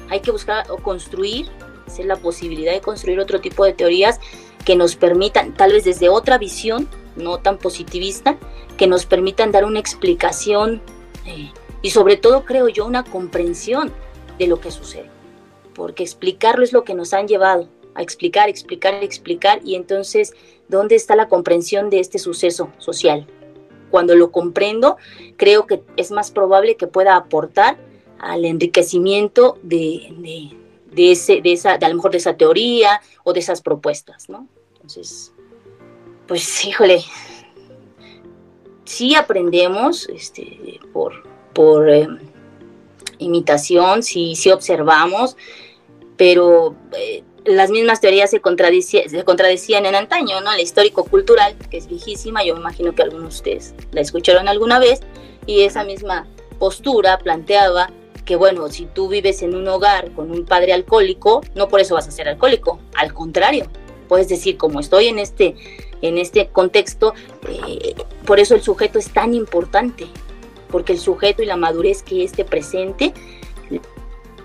hay 0.09 0.21
que 0.21 0.31
buscar 0.31 0.71
o 0.71 0.77
construir, 0.79 1.49
hacer 1.87 2.07
la 2.07 2.17
posibilidad 2.17 2.73
de 2.73 2.81
construir 2.81 3.21
otro 3.21 3.41
tipo 3.41 3.65
de 3.65 3.73
teorías 3.73 4.21
que 4.65 4.77
nos 4.77 4.97
permitan, 4.97 5.55
tal 5.55 5.73
vez 5.73 5.85
desde 5.85 6.09
otra 6.09 6.39
visión, 6.39 6.89
no 7.17 7.39
tan 7.39 7.59
positivista, 7.59 8.37
que 8.77 8.87
nos 8.87 9.07
permitan 9.07 9.53
dar 9.53 9.65
una 9.65 9.81
explicación 9.81 10.83
eh, 11.27 11.51
y 11.83 11.91
sobre 11.91 12.17
todo, 12.17 12.45
creo 12.45 12.69
yo, 12.69 12.87
una 12.87 13.05
comprensión 13.05 13.93
de 14.39 14.47
lo 14.47 14.61
que 14.61 14.71
sucede 14.71 15.20
porque 15.75 16.03
explicarlo 16.03 16.65
es 16.65 16.73
lo 16.73 16.85
que 16.85 16.95
nos 16.95 17.13
han 17.13 17.29
llevado 17.29 17.69
a 17.95 18.03
explicar, 18.03 18.49
explicar, 18.49 19.03
explicar, 19.03 19.61
y 19.65 19.75
entonces, 19.75 20.33
¿dónde 20.69 20.95
está 20.95 21.17
la 21.17 21.29
comprensión 21.29 21.91
de 21.91 22.01
este 22.01 22.19
suceso 22.19 22.71
social? 22.79 23.27
Cuando 23.91 24.15
lo 24.15 24.31
comprendo, 24.31 24.97
creo 25.37 25.67
que 25.67 25.83
es 25.97 26.11
más 26.11 26.31
probable 26.31 26.77
que 26.77 26.87
pueda 26.87 27.17
aportar 27.17 27.79
al 28.19 28.45
enriquecimiento 28.45 29.59
de, 29.63 30.53
de, 30.93 31.13
ese, 31.13 31.41
de 31.41 31.53
esa, 31.53 31.79
de 31.79 31.87
a 31.87 31.89
lo 31.89 31.97
mejor 31.97 32.13
de 32.13 32.19
esa 32.19 32.37
teoría 32.37 33.01
o 33.25 33.33
de 33.33 33.41
esas 33.41 33.61
propuestas, 33.63 34.29
¿no? 34.29 34.47
Entonces, 34.75 35.33
pues, 36.29 36.65
híjole, 36.65 37.03
sí 38.85 39.15
aprendemos 39.15 40.09
este, 40.09 40.79
por, 40.93 41.25
por 41.53 41.89
eh, 41.89 42.07
imitación, 43.21 44.03
sí, 44.03 44.35
sí 44.35 44.51
observamos, 44.51 45.37
pero 46.17 46.75
eh, 46.97 47.23
las 47.45 47.71
mismas 47.71 48.01
teorías 48.01 48.31
se, 48.31 48.41
se 49.09 49.25
contradecían 49.25 49.87
en 49.87 49.95
antaño, 49.95 50.41
¿no? 50.41 50.53
La 50.53 50.61
histórico-cultural, 50.61 51.57
que 51.71 51.79
es 51.79 51.87
viejísima, 51.87 52.45
yo 52.45 52.55
me 52.55 52.61
imagino 52.61 52.95
que 52.95 53.03
algunos 53.03 53.31
de 53.31 53.37
ustedes 53.37 53.75
la 53.93 54.01
escucharon 54.01 54.49
alguna 54.49 54.79
vez, 54.79 55.01
y 55.47 55.63
esa 55.63 55.85
misma 55.85 56.27
postura 56.59 57.19
planteaba 57.19 57.91
que, 58.25 58.37
bueno, 58.37 58.69
si 58.69 58.87
tú 58.87 59.09
vives 59.09 59.43
en 59.43 59.55
un 59.55 59.67
hogar 59.69 60.13
con 60.13 60.31
un 60.31 60.45
padre 60.45 60.73
alcohólico, 60.73 61.41
no 61.55 61.69
por 61.69 61.81
eso 61.81 61.95
vas 61.95 62.07
a 62.07 62.11
ser 62.11 62.29
alcohólico, 62.29 62.79
al 62.95 63.13
contrario, 63.13 63.67
puedes 64.09 64.29
decir, 64.29 64.57
como 64.57 64.81
estoy 64.81 65.09
en 65.09 65.19
este, 65.19 65.57
en 66.03 66.19
este 66.19 66.49
contexto, 66.49 67.15
eh, 67.49 67.95
por 68.27 68.39
eso 68.39 68.55
el 68.55 68.63
sujeto 68.63 68.99
es 68.99 69.11
tan 69.11 69.35
importante, 69.35 70.07
porque 70.71 70.93
el 70.93 70.99
sujeto 70.99 71.43
y 71.43 71.47
la 71.47 71.57
madurez 71.57 72.03
que 72.03 72.25
esté 72.25 72.45
presente, 72.45 73.13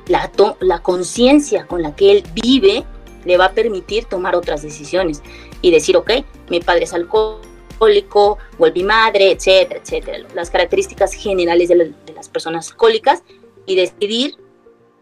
la, 0.07 0.31
la 0.59 0.81
conciencia 0.81 1.65
con 1.65 1.81
la 1.81 1.95
que 1.95 2.11
él 2.11 2.23
vive, 2.43 2.83
le 3.25 3.37
va 3.37 3.45
a 3.45 3.51
permitir 3.53 4.05
tomar 4.05 4.35
otras 4.35 4.61
decisiones 4.61 5.21
y 5.61 5.71
decir, 5.71 5.97
ok, 5.97 6.11
mi 6.49 6.59
padre 6.59 6.83
es 6.83 6.93
alcohólico, 6.93 8.37
mi 8.73 8.83
madre, 8.83 9.31
etcétera, 9.31 9.81
etcétera. 9.83 10.27
Las 10.35 10.49
características 10.49 11.13
generales 11.13 11.69
de, 11.69 11.75
de 11.75 12.13
las 12.13 12.29
personas 12.29 12.69
alcohólicas 12.69 13.23
y 13.65 13.75
decidir 13.75 14.35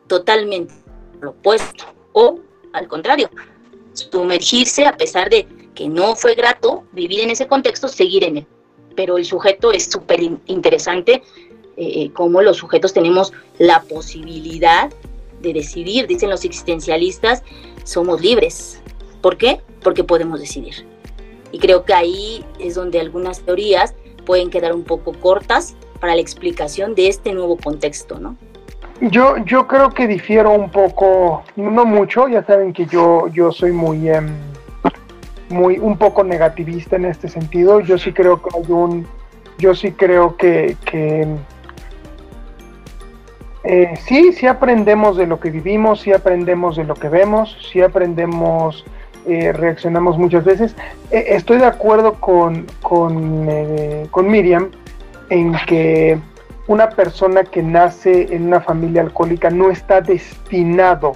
totalmente 0.08 0.74
lo 1.20 1.32
opuesto 1.32 1.86
o 2.14 2.40
al 2.72 2.88
contrario, 2.88 3.30
sumergirse 3.94 4.86
a 4.86 4.98
pesar 4.98 5.30
de 5.30 5.46
que 5.76 5.88
no 5.88 6.16
fue 6.16 6.34
grato 6.34 6.86
vivir 6.92 7.22
en 7.22 7.30
ese 7.30 7.48
contexto, 7.48 7.88
seguir 7.88 8.24
en 8.24 8.38
él 8.38 8.48
pero 8.96 9.18
el 9.18 9.26
sujeto 9.26 9.72
es 9.72 9.86
súper 9.86 10.22
interesante, 10.46 11.24
eh, 11.76 12.12
como 12.14 12.42
los 12.42 12.58
sujetos 12.58 12.94
tenemos 12.94 13.34
la 13.58 13.82
posibilidad 13.82 14.92
de 15.42 15.54
decidir, 15.54 16.08
dicen 16.08 16.30
los 16.30 16.46
existencialistas, 16.46 17.44
somos 17.84 18.22
libres. 18.22 18.82
¿Por 19.22 19.38
qué? 19.38 19.62
Porque 19.82 20.04
podemos 20.04 20.40
decidir. 20.40 20.86
Y 21.52 21.60
creo 21.60 21.84
que 21.84 21.94
ahí 21.94 22.46
es 22.60 22.76
donde 22.76 23.00
algunas 23.00 23.42
teorías 23.42 23.94
pueden 24.26 24.50
quedar 24.50 24.74
un 24.74 24.84
poco 24.84 25.14
cortas 25.14 25.76
para 26.00 26.16
la 26.16 26.22
explicación 26.22 26.96
de 26.96 27.08
este 27.08 27.34
nuevo 27.34 27.58
contexto, 27.58 28.20
¿no? 28.20 28.36
Yo, 29.02 29.38
yo 29.46 29.68
creo 29.68 29.90
que 29.90 30.08
difiero 30.08 30.52
un 30.52 30.70
poco, 30.70 31.44
no 31.56 31.86
mucho, 31.86 32.28
ya 32.28 32.46
saben 32.46 32.74
que 32.74 32.86
yo, 32.86 33.28
yo 33.30 33.52
soy 33.52 33.72
muy... 33.72 34.10
Em, 34.10 34.53
muy 35.54 35.78
un 35.80 35.98
poco 35.98 36.24
negativista 36.24 36.96
en 36.96 37.06
este 37.06 37.30
sentido. 37.30 37.80
Yo 37.80 37.98
sí 37.98 38.12
creo 38.12 38.42
que 38.42 38.50
hay 38.56 38.72
un, 38.72 39.08
yo 39.58 39.76
sí 39.76 39.92
creo 39.92 40.36
que, 40.36 40.76
eh, 43.64 43.94
sí, 44.06 44.34
sí 44.34 44.48
aprendemos 44.48 45.16
de 45.16 45.28
lo 45.28 45.40
que 45.40 45.50
vivimos, 45.50 46.02
sí 46.02 46.12
aprendemos 46.12 46.76
de 46.76 46.84
lo 46.84 46.96
que 46.96 47.08
vemos, 47.08 47.58
sí 47.72 47.82
aprendemos, 47.82 48.84
eh, 49.26 49.54
reaccionamos 49.54 50.18
muchas 50.18 50.44
veces. 50.44 50.76
Eh, 51.12 51.26
estoy 51.30 51.60
de 51.60 51.66
acuerdo 51.66 52.16
con, 52.16 52.66
con, 52.82 53.48
con 54.12 54.28
Miriam 54.30 54.70
en 55.30 55.54
que 55.68 56.20
una 56.68 56.90
persona 56.90 57.44
que 57.44 57.62
nace 57.62 58.34
en 58.34 58.48
una 58.48 58.62
familia 58.62 59.02
alcohólica 59.02 59.50
no 59.50 59.70
está 59.70 60.02
destinado 60.02 61.14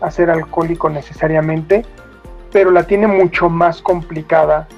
a 0.00 0.10
ser 0.10 0.30
alcohólico 0.30 0.90
necesariamente 0.90 1.84
pero 2.54 2.70
la 2.70 2.84
tiene 2.84 3.08
mucho 3.08 3.50
más 3.50 3.82
complicada 3.82 4.68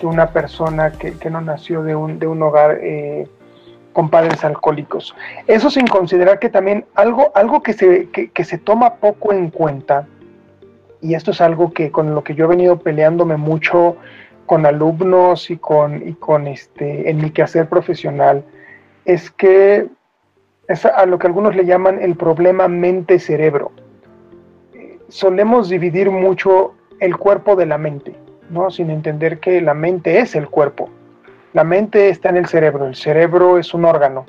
que 0.00 0.04
una 0.04 0.30
persona 0.30 0.90
que, 0.90 1.14
no 1.30 1.40
nació 1.40 1.84
de 1.84 1.94
un, 1.94 2.18
de 2.18 2.26
un 2.26 2.42
hogar 2.42 2.80
eh, 2.82 3.28
con 3.92 4.10
padres 4.10 4.44
alcohólicos. 4.44 5.14
Eso 5.46 5.70
sin 5.70 5.86
considerar 5.86 6.40
que 6.40 6.48
también 6.48 6.86
algo, 6.96 7.30
algo 7.36 7.62
que, 7.62 7.72
se, 7.72 8.08
que, 8.10 8.44
se 8.44 8.58
toma 8.58 8.96
poco 8.96 9.32
en 9.32 9.50
cuenta, 9.50 10.08
y 11.00 11.14
esto 11.14 11.30
es 11.30 11.40
algo 11.40 11.72
que 11.72 11.92
con 11.92 12.16
lo 12.16 12.24
que 12.24 12.34
yo 12.34 12.46
he 12.46 12.48
venido 12.48 12.80
peleándome 12.80 13.36
mucho 13.36 13.96
con 14.46 14.66
alumnos 14.66 15.52
y 15.52 15.56
con, 15.56 16.08
y 16.08 16.14
con 16.14 16.48
este, 16.48 17.08
en 17.08 17.18
mi 17.18 17.30
quehacer 17.30 17.68
profesional, 17.68 18.44
es 19.04 19.30
que 19.30 19.86
es 20.66 20.84
a 20.84 21.06
lo 21.06 21.20
que 21.20 21.28
algunos 21.28 21.54
le 21.54 21.64
llaman 21.64 22.02
el 22.02 22.16
problema 22.16 22.66
mente-cerebro. 22.66 23.70
Solemos 25.08 25.68
dividir 25.68 26.10
mucho 26.10 26.74
el 27.00 27.16
cuerpo 27.16 27.56
de 27.56 27.66
la 27.66 27.78
mente, 27.78 28.14
¿no? 28.50 28.70
Sin 28.70 28.90
entender 28.90 29.40
que 29.40 29.60
la 29.60 29.74
mente 29.74 30.20
es 30.20 30.34
el 30.34 30.48
cuerpo. 30.48 30.88
La 31.52 31.64
mente 31.64 32.08
está 32.08 32.30
en 32.30 32.36
el 32.36 32.46
cerebro, 32.46 32.86
el 32.86 32.96
cerebro 32.96 33.58
es 33.58 33.74
un 33.74 33.84
órgano, 33.84 34.26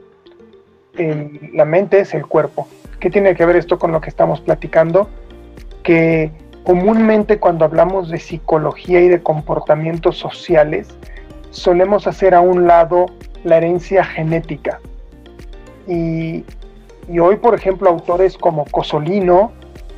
la 1.54 1.65
mente 1.65 1.99
es 1.99 2.13
el 2.13 2.25
cuerpo. 2.28 2.67
¿Qué 2.99 3.10
tiene 3.10 3.36
que 3.36 3.45
ver 3.45 3.56
esto 3.56 3.80
con 3.80 3.91
lo 3.91 3.99
que 3.99 4.10
estamos 4.10 4.41
platicando? 4.41 5.10
Que 5.84 6.32
comúnmente 6.63 7.39
cuando 7.39 7.65
hablamos 7.65 8.10
de 8.10 8.19
psicología 8.19 9.01
y 9.01 9.10
de 9.10 9.21
comportamientos 9.21 10.17
sociales, 10.17 10.88
solemos 11.51 12.08
hacer 12.08 12.34
a 12.34 12.41
un 12.41 12.67
lado 12.67 13.08
la 13.43 13.58
herencia 13.58 14.04
genética. 14.04 14.80
Y, 15.88 16.43
hoy, 17.19 17.36
por 17.38 17.56
ejemplo, 17.56 17.89
autores 17.89 18.38
como 18.38 18.65
Cosolino, 18.65 19.51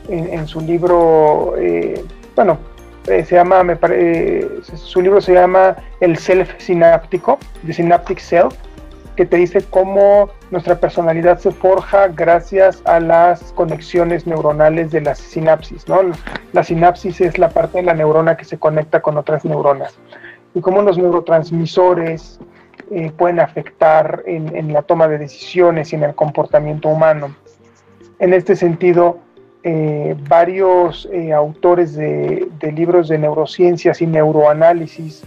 en, 0.09 0.47
su 0.47 0.61
libro 0.61 1.55
eh, 1.57 2.01
bueno, 2.37 2.57
eh, 3.07 3.25
se 3.25 3.35
llama, 3.35 3.63
me 3.63 3.77
su 4.61 5.01
libro 5.01 5.19
se 5.19 5.33
llama 5.33 5.75
El 5.99 6.17
Self 6.17 6.57
Sináptico, 6.59 7.39
The 7.65 7.73
Synaptic 7.73 8.19
Self, 8.19 8.53
que 9.15 9.25
te 9.25 9.37
dice 9.37 9.63
cómo 9.69 10.29
nuestra 10.51 10.79
personalidad 10.79 11.39
se 11.39 11.51
forja 11.51 12.09
gracias 12.09 12.81
a 12.85 12.99
las 12.99 13.51
conexiones 13.53 14.27
neuronales 14.27 14.91
de 14.91 15.01
las 15.01 15.17
sinapsis, 15.17 15.87
¿no? 15.87 15.99
La 16.53 16.63
sinapsis 16.63 17.19
es 17.21 17.39
la 17.39 17.49
parte 17.49 17.79
de 17.79 17.83
la 17.83 17.95
neurona 17.95 18.37
que 18.37 18.45
se 18.45 18.59
conecta 18.59 19.01
con 19.01 19.17
otras 19.17 19.43
neuronas. 19.43 19.97
Y 20.53 20.61
cómo 20.61 20.83
los 20.83 20.97
neurotransmisores 20.99 22.39
eh, 22.91 23.11
pueden 23.17 23.39
afectar 23.39 24.23
en, 24.27 24.71
la 24.71 24.83
toma 24.83 25.07
de 25.07 25.17
decisiones 25.17 25.91
y 25.91 25.95
en 25.95 26.03
el 26.03 26.13
comportamiento 26.13 26.89
humano. 26.89 27.35
En 28.19 28.33
este 28.33 28.55
sentido, 28.55 29.19
eh, 29.69 30.15
varios 30.29 31.09
eh, 31.11 31.33
autores 31.33 31.93
de, 31.93 32.47
libros 32.73 33.09
de 33.09 33.17
neurociencias 33.17 34.01
y 34.01 34.07
neuroanálisis 34.07 35.25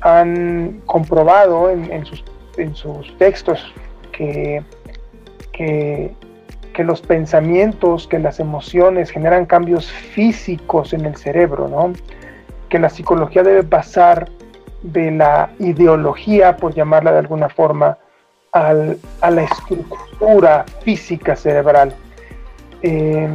han 0.00 0.80
comprobado 0.86 1.68
en, 1.68 2.06
sus, 2.06 2.24
textos 3.18 3.74
que, 4.12 4.64
los 6.78 7.02
pensamientos, 7.02 8.08
que 8.08 8.18
las 8.18 8.40
emociones 8.40 9.10
generan 9.10 9.44
cambios 9.44 9.92
físicos 9.92 10.94
en 10.94 11.04
el 11.04 11.16
cerebro, 11.16 11.68
¿no? 11.68 11.92
que 12.70 12.78
la 12.78 12.88
psicología 12.88 13.42
debe 13.42 13.64
pasar 13.64 14.30
de 14.80 15.10
la 15.10 15.50
ideología, 15.58 16.56
por 16.56 16.72
llamarla 16.72 17.12
de 17.12 17.18
alguna 17.18 17.50
forma, 17.50 17.98
a 18.50 18.72
la 18.72 19.42
estructura 19.42 20.64
física 20.80 21.36
cerebral. 21.36 21.94
Eh, 22.80 23.28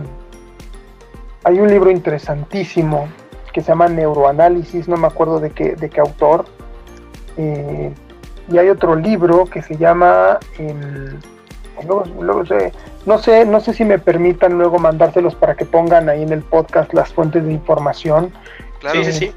hay 1.43 1.59
un 1.59 1.69
libro 1.69 1.91
interesantísimo 1.91 3.07
que 3.53 3.61
se 3.61 3.69
llama 3.69 3.87
Neuroanálisis, 3.87 4.87
no 4.87 4.97
me 4.97 5.07
acuerdo 5.07 5.39
de 5.39 5.51
qué, 5.51 5.75
de 5.75 5.89
qué 5.89 5.99
autor, 5.99 6.45
eh, 7.37 7.91
y 8.51 8.57
hay 8.57 8.69
otro 8.69 8.95
libro 8.95 9.45
que 9.45 9.61
se 9.61 9.77
llama 9.77 10.39
no 13.05 13.17
sé 13.17 13.45
no 13.45 13.59
sé 13.59 13.73
si 13.73 13.85
me 13.85 13.99
permitan 13.99 14.57
luego 14.57 14.79
mandárselos 14.79 15.35
para 15.35 15.55
que 15.55 15.65
pongan 15.65 16.09
ahí 16.09 16.23
en 16.23 16.33
el 16.33 16.41
podcast 16.41 16.93
las 16.93 17.13
fuentes 17.13 17.45
de 17.45 17.53
información. 17.53 18.31
Claro 18.79 19.03
sí, 19.03 19.11
sí, 19.11 19.31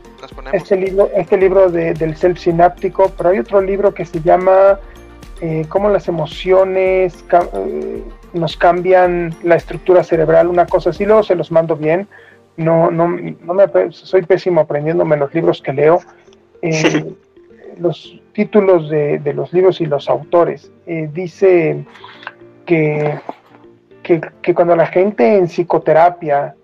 este 0.52 0.76
libro 0.76 1.10
este 1.14 1.36
libro 1.36 1.70
del 1.70 2.16
self 2.16 2.38
sináptico 2.38 3.12
pero 3.16 3.30
hay 3.30 3.38
otro 3.38 3.60
libro 3.60 3.92
que 3.92 4.04
se 4.04 4.20
llama 4.20 4.78
eh, 5.44 5.66
cómo 5.68 5.88
las 5.88 6.06
emociones 6.06 7.24
eh, 7.32 8.04
nos 8.32 8.56
cambian 8.56 9.34
la 9.42 9.56
estructura 9.56 10.04
cerebral 10.04 10.46
una 10.46 10.66
cosa 10.66 10.90
así 10.90 11.04
luego 11.04 11.24
se 11.24 11.34
los 11.34 11.50
mando 11.50 11.74
bien. 11.74 12.06
No 12.56 12.92
no 12.92 13.08
no 13.08 13.54
me 13.54 13.64
soy 13.90 14.22
pésimo 14.22 14.60
aprendiéndome 14.60 15.16
los 15.16 15.34
libros 15.34 15.60
que 15.60 15.72
leo 15.72 15.98
eh, 16.62 17.12
los 17.76 18.20
títulos 18.34 18.88
de, 18.88 19.20
los 19.34 19.52
libros 19.52 19.80
y 19.80 19.86
los 19.86 20.08
autores. 20.08 20.70
Dice 20.86 21.84
que, 22.64 23.18
que, 24.04 24.54
cuando 24.54 24.76
la 24.76 24.86
gente 24.86 25.38
en 25.38 25.48
psicoterapia 25.48 26.54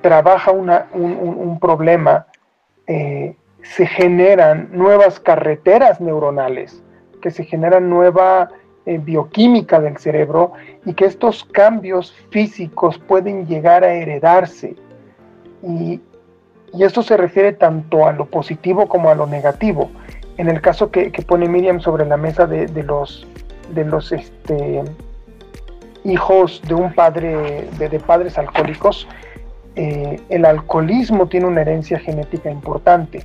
trabaja 0.00 0.50
un, 0.50 1.58
problema, 1.60 2.26
se 2.86 3.86
generan 3.86 4.68
nuevas 4.72 5.20
carreteras 5.20 6.00
neuronales, 6.00 6.82
que 7.20 7.30
se 7.30 7.44
generan 7.44 7.90
nueva 7.90 8.50
bioquímica 8.86 9.80
del 9.80 9.98
cerebro 9.98 10.52
y 10.86 10.94
que 10.94 11.04
estos 11.04 11.44
cambios 11.44 12.14
físicos 12.30 12.98
pueden 12.98 13.46
llegar 13.46 13.84
a 13.84 13.92
heredarse. 13.92 14.76
Y, 15.62 16.00
y 16.72 16.84
esto 16.84 17.02
se 17.02 17.16
refiere 17.16 17.52
tanto 17.52 18.06
a 18.06 18.12
lo 18.12 18.26
positivo 18.26 18.88
como 18.88 19.10
a 19.10 19.14
lo 19.14 19.26
negativo. 19.26 19.90
En 20.36 20.48
el 20.48 20.60
caso 20.60 20.90
que, 20.90 21.10
pone 21.26 21.48
Miriam 21.48 21.80
sobre 21.80 22.06
la 22.06 22.16
mesa 22.16 22.46
de, 22.46 22.68
los, 22.84 23.26
de 23.74 23.84
los 23.84 24.12
este, 24.12 24.84
hijos 26.04 26.62
de 26.68 26.74
un 26.74 26.92
padre, 26.92 27.68
de, 27.78 28.00
padres 28.00 28.38
alcohólicos, 28.38 29.08
eh, 29.74 30.20
el 30.28 30.44
alcoholismo 30.44 31.26
tiene 31.26 31.46
una 31.46 31.62
herencia 31.62 31.98
genética 31.98 32.50
importante. 32.50 33.24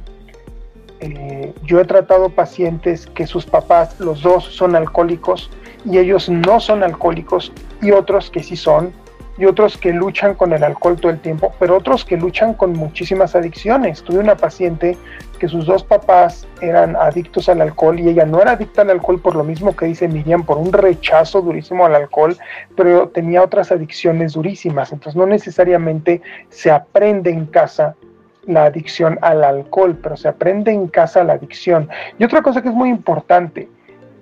Eh, 1.04 1.54
yo 1.66 1.82
he 1.82 1.86
tratado 1.86 2.30
pacientes 2.30 3.08
que 3.08 3.28
sus 3.28 3.46
papás, 3.46 4.00
los 4.00 4.22
dos, 4.22 4.46
son 4.46 4.74
alcohólicos 4.74 5.50
y 5.84 5.98
ellos 5.98 6.30
no 6.30 6.62
son 6.62 6.82
alcohólicos 6.82 7.52
y 7.82 7.92
otros 7.92 8.32
que 8.32 8.42
sí 8.42 8.56
son 8.56 8.94
y 9.38 9.44
otros 9.44 9.78
que 9.78 9.92
luchan 9.92 10.34
con 10.36 10.54
el 10.54 10.64
alcohol 10.64 10.96
todo 10.96 11.12
el 11.12 11.20
tiempo, 11.20 11.54
pero 11.60 11.76
otros 11.76 12.06
que 12.06 12.16
luchan 12.16 12.54
con 12.54 12.72
muchísimas 12.72 13.36
adicciones. 13.36 14.02
Tuve 14.04 14.20
una 14.20 14.38
paciente 14.38 14.98
que 15.40 15.50
sus 15.50 15.66
dos 15.66 15.84
papás 15.84 16.48
eran 16.62 16.96
adictos 16.96 17.50
al 17.50 17.60
alcohol 17.60 18.00
y 18.00 18.08
ella 18.08 18.26
no 18.26 18.42
era 18.42 18.52
adicta 18.52 18.84
al 18.84 18.92
alcohol 18.92 19.20
por 19.20 19.36
lo 19.36 19.44
mismo 19.44 19.76
que 19.76 19.88
dice 19.88 20.08
Miriam, 20.08 20.46
por 20.46 20.58
un 20.58 20.72
rechazo 20.72 21.42
durísimo 21.42 21.86
al 21.86 21.96
alcohol, 21.96 22.38
pero 22.78 23.10
tenía 23.10 23.44
otras 23.44 23.74
adicciones 23.74 24.34
durísimas. 24.34 24.94
Entonces 24.94 25.18
no 25.18 25.26
necesariamente 25.26 26.22
se 26.48 26.72
aprende 26.72 27.30
en 27.30 27.46
casa 27.48 27.96
la 28.46 28.66
adicción 28.66 29.18
al 29.22 29.44
alcohol, 29.44 29.98
pero 30.02 30.18
se 30.18 30.28
aprende 30.28 30.72
en 30.72 30.88
casa 30.88 31.24
la 31.24 31.34
adicción. 31.34 31.90
Y 32.20 32.24
otra 32.24 32.42
cosa 32.42 32.62
que 32.62 32.70
es 32.70 32.76
muy 32.76 32.90
importante, 32.90 33.70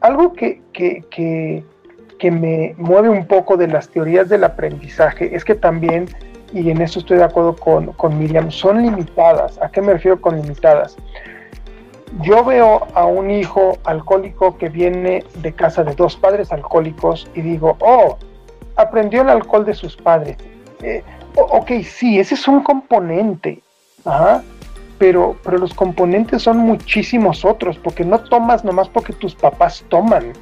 algo 0.02 0.34
que, 0.34 0.62
que, 0.74 1.04
que 1.10 1.64
que 2.22 2.30
me 2.30 2.76
mueve 2.78 3.10
un 3.10 3.26
poco 3.26 3.58
de 3.58 3.68
las 3.68 3.90
teorías 3.90 4.30
del 4.30 4.44
aprendizaje 4.44 5.36
es 5.36 5.44
que 5.44 5.56
también, 5.56 6.06
y 6.54 6.70
en 6.70 6.80
eso 6.80 7.00
estoy 7.00 7.18
de 7.18 7.24
acuerdo 7.24 7.56
con, 7.56 8.20
Miriam, 8.20 8.52
son 8.52 8.84
limitadas. 8.84 9.60
¿A 9.60 9.70
qué 9.70 9.82
me 9.82 9.94
refiero 9.94 10.22
con 10.22 10.40
limitadas? 10.40 10.98
Yo 12.22 12.46
veo 12.46 12.86
a 12.94 13.08
un 13.08 13.32
hijo 13.32 13.80
alcohólico 13.86 14.56
que 14.60 14.70
viene 14.70 15.24
de 15.42 15.52
casa 15.52 15.84
de 15.84 15.96
dos 15.96 16.16
padres 16.16 16.52
alcohólicos 16.52 17.28
y 17.34 17.42
digo, 17.42 17.76
oh, 17.80 18.20
aprendió 18.76 19.24
el 19.24 19.30
alcohol 19.30 19.66
de 19.66 19.74
sus 19.74 19.98
padres. 19.98 20.38
Eh, 20.84 21.02
ok, 21.36 21.72
sí, 21.84 22.20
ese 22.20 22.36
es 22.36 22.48
un 22.48 22.62
componente, 22.62 23.64
pero, 24.98 25.38
pero 25.44 25.58
los 25.58 25.74
componentes 25.74 26.44
son 26.44 26.58
muchísimos 26.58 27.44
otros, 27.46 27.78
porque 27.78 28.06
no 28.06 28.20
tomas 28.20 28.64
nomás 28.64 28.90
porque 28.90 29.14
tus 29.14 29.36
papás 29.36 29.84
toman 29.90 30.34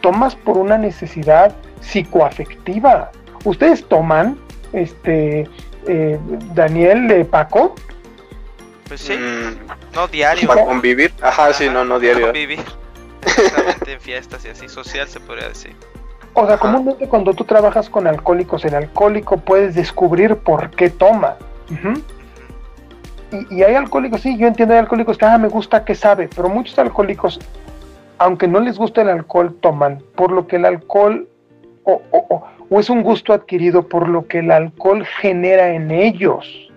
tomas 0.00 0.34
por 0.34 0.56
una 0.56 0.78
necesidad 0.78 1.54
psicoafectiva. 1.80 3.10
¿Ustedes 3.44 3.86
toman, 3.88 4.38
este, 4.72 5.48
eh, 5.86 6.18
Daniel, 6.54 7.08
de 7.08 7.24
Paco? 7.24 7.74
Pues 8.88 9.00
sí, 9.00 9.14
mm. 9.14 9.94
no 9.94 10.08
diario. 10.08 10.48
Para 10.48 10.64
convivir, 10.64 11.12
ajá, 11.22 11.52
sí, 11.52 11.68
no, 11.68 11.84
no 11.84 12.00
diario. 12.00 12.26
Convivir, 12.26 12.60
exactamente 13.22 13.92
en 13.92 14.00
fiestas 14.00 14.44
y 14.44 14.48
así, 14.48 14.68
social 14.68 15.08
se 15.08 15.20
podría 15.20 15.48
decir. 15.48 15.74
O 16.34 16.46
sea, 16.46 16.56
comúnmente 16.56 17.08
cuando 17.08 17.34
tú 17.34 17.44
trabajas 17.44 17.90
con 17.90 18.06
alcohólicos, 18.06 18.64
el 18.64 18.74
alcohólico 18.74 19.38
puedes 19.38 19.74
descubrir 19.74 20.36
por 20.36 20.70
qué 20.70 20.88
toma. 20.88 21.36
Y, 23.50 23.62
hay 23.62 23.74
alcohólicos, 23.74 24.20
sí, 24.20 24.36
yo 24.36 24.46
entiendo 24.46 24.74
hay 24.74 24.80
alcohólicos 24.80 25.18
que, 25.18 25.26
ah, 25.26 25.38
me 25.38 25.48
gusta 25.48 25.84
que 25.84 25.94
sabe, 25.94 26.28
pero 26.34 26.48
muchos 26.48 26.78
alcohólicos 26.78 27.38
aunque 28.18 28.48
no 28.48 28.60
les 28.60 28.78
gusta 28.78 29.02
el 29.02 29.08
alcohol, 29.08 29.56
toman, 29.60 30.02
por 30.16 30.32
lo 30.32 30.46
que 30.46 30.56
el 30.56 30.64
alcohol, 30.64 31.28
o, 31.84 32.44
es 32.70 32.90
un 32.90 33.02
gusto 33.02 33.32
adquirido 33.32 33.88
por 33.88 34.08
lo 34.08 34.26
que 34.26 34.40
el 34.40 34.50
alcohol 34.50 35.06
genera 35.06 35.72
en 35.72 35.90
ellos, 35.90 36.70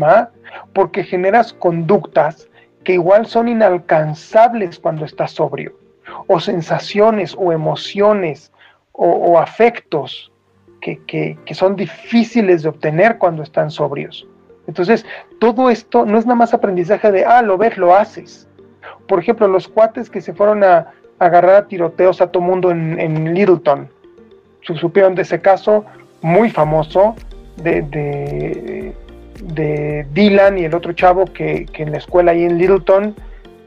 ¿va? 0.00 0.30
Porque 0.72 1.02
generas 1.02 1.52
conductas 1.52 2.48
que 2.84 2.92
igual 2.92 3.26
son 3.26 3.48
inalcanzables 3.48 4.78
cuando 4.78 5.04
estás 5.04 5.32
sobrio, 5.32 5.72
o 6.28 6.38
sensaciones 6.38 7.34
o 7.36 7.52
emociones 7.52 8.52
o, 8.92 9.38
afectos 9.38 10.30
que, 10.80 11.00
que 11.04 11.54
son 11.54 11.74
difíciles 11.74 12.62
de 12.62 12.68
obtener 12.68 13.18
cuando 13.18 13.42
están 13.42 13.70
sobrios. 13.70 14.26
Entonces, 14.66 15.06
todo 15.38 15.70
esto 15.70 16.04
no 16.04 16.18
es 16.18 16.26
nada 16.26 16.36
más 16.36 16.54
aprendizaje 16.54 17.12
de, 17.12 17.24
ah, 17.24 17.42
lo 17.42 17.56
ves, 17.58 17.76
lo 17.76 17.94
haces 17.94 18.46
por 19.06 19.20
ejemplo, 19.20 19.48
los 19.48 19.68
cuates 19.68 20.10
que 20.10 20.20
se 20.20 20.32
fueron 20.32 20.64
a, 20.64 20.92
agarrar 21.18 21.56
a 21.56 21.66
tiroteos 21.66 22.20
a 22.20 22.30
todo 22.30 22.42
mundo 22.42 22.70
en, 22.70 23.34
Littleton. 23.34 23.88
Supieron 24.60 25.14
de 25.14 25.22
ese 25.22 25.40
caso 25.40 25.84
muy 26.22 26.50
famoso 26.50 27.14
de, 27.56 27.82
de, 29.40 30.06
Dylan 30.12 30.58
y 30.58 30.64
el 30.64 30.74
otro 30.74 30.92
chavo 30.92 31.24
que, 31.26 31.66
en 31.74 31.92
la 31.92 31.98
escuela 31.98 32.32
ahí 32.32 32.44
en 32.44 32.58
Littleton 32.58 33.14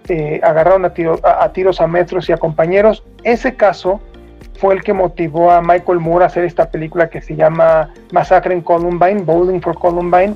eh, 0.09 0.39
agarraron 0.43 0.85
a, 0.85 0.91
a, 1.23 1.53
tiros 1.53 1.79
a 1.81 1.87
metros 1.87 2.29
y 2.29 2.33
a 2.33 2.37
compañeros. 2.37 3.03
Ese 3.23 3.55
caso 3.55 4.01
fue 4.59 4.73
el 4.73 4.83
que 4.83 4.93
motivó 4.93 5.51
a 5.51 5.61
Michael 5.61 5.99
Moore 5.99 6.25
a 6.25 6.27
hacer 6.27 6.43
esta 6.43 6.69
película 6.69 7.09
que 7.09 7.21
se 7.21 7.35
llama 7.35 7.93
Masacre 8.11 8.53
en 8.53 8.61
Columbine, 8.61 9.21
Bowling 9.23 9.61
for 9.61 9.77
Columbine. 9.77 10.35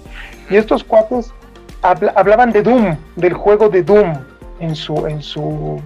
Y 0.50 0.56
estos 0.56 0.84
cuates 0.84 1.34
hablaban 1.82 2.52
de 2.52 2.64
Doom, 2.64 2.96
del 3.18 3.34
juego 3.34 3.68
de 3.68 3.84
Doom, 3.84 4.14
en 4.60 4.76
su, 4.76 5.06
en 5.08 5.22
su, 5.22 5.82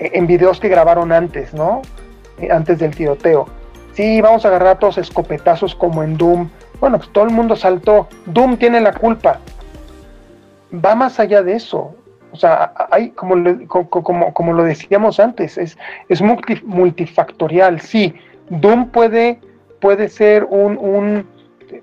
en 0.00 0.26
videos 0.26 0.58
que 0.58 0.68
grabaron 0.68 1.12
antes, 1.12 1.54
¿no? 1.54 1.82
Eh, 2.38 2.50
antes 2.50 2.80
del 2.80 2.94
tiroteo. 2.94 3.46
Sí, 3.92 4.20
vamos 4.20 4.44
a 4.44 4.48
agarrar 4.48 4.80
todos 4.80 4.98
escopetazos 4.98 5.76
como 5.76 6.02
en 6.02 6.16
Doom. 6.16 6.50
Bueno, 6.80 6.98
pues 6.98 7.10
todo 7.12 7.24
el 7.24 7.30
mundo 7.30 7.54
saltó. 7.54 8.08
Doom 8.26 8.56
tiene 8.56 8.80
la 8.80 8.92
culpa. 8.92 9.38
Va 10.72 10.96
más 10.96 11.20
allá 11.20 11.44
de 11.44 11.54
eso. 11.54 11.94
O 12.34 12.36
sea, 12.36 12.72
hay, 12.90 13.10
como, 13.10 13.36
como, 13.68 14.34
como, 14.34 14.52
lo 14.52 14.64
decíamos 14.64 15.20
antes, 15.20 15.56
es, 15.56 15.78
es 16.08 16.20
multifactorial. 16.20 17.80
Sí, 17.80 18.12
Doom 18.50 18.88
puede, 18.88 19.38
puede 19.80 20.08
ser 20.08 20.42
un, 20.44 20.76
un, 20.76 21.26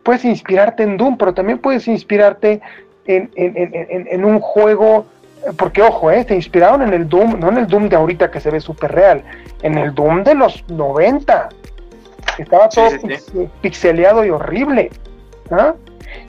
Puedes 0.03 0.25
inspirarte 0.25 0.83
en 0.83 0.97
Doom, 0.97 1.17
pero 1.17 1.33
también 1.33 1.57
puedes 1.57 1.87
inspirarte 1.87 2.59
en, 3.05 3.31
en, 3.35 3.53
en, 3.55 4.07
en 4.09 4.25
un 4.25 4.41
juego 4.41 5.05
porque 5.57 5.81
ojo, 5.81 6.11
eh, 6.11 6.25
se 6.27 6.35
inspiraron 6.35 6.81
en 6.81 6.93
el 6.93 7.07
Doom, 7.07 7.39
no 7.39 7.49
en 7.49 7.57
el 7.57 7.67
Doom 7.67 7.89
de 7.89 7.95
ahorita 7.95 8.29
que 8.29 8.39
se 8.39 8.51
ve 8.51 8.59
súper 8.59 8.91
real, 8.91 9.23
en 9.63 9.77
el 9.77 9.93
Doom 9.95 10.23
de 10.23 10.35
los 10.35 10.63
90, 10.69 11.49
estaba 12.37 12.69
todo 12.69 12.89
pixeleado 13.61 14.25
y 14.25 14.29
horrible. 14.29 14.91
¿ah? 15.49 15.73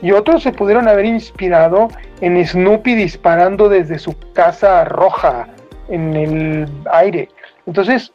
Y 0.02 0.10
otros 0.10 0.42
se 0.42 0.52
pudieron 0.52 0.88
haber 0.88 1.04
inspirado 1.04 1.88
en 2.20 2.44
Snoopy 2.44 2.94
disparando 2.94 3.68
desde 3.68 3.98
su 4.00 4.14
casa 4.32 4.84
roja 4.84 5.46
en 5.88 6.16
el 6.16 6.68
aire. 6.92 7.28
Entonces, 7.66 8.12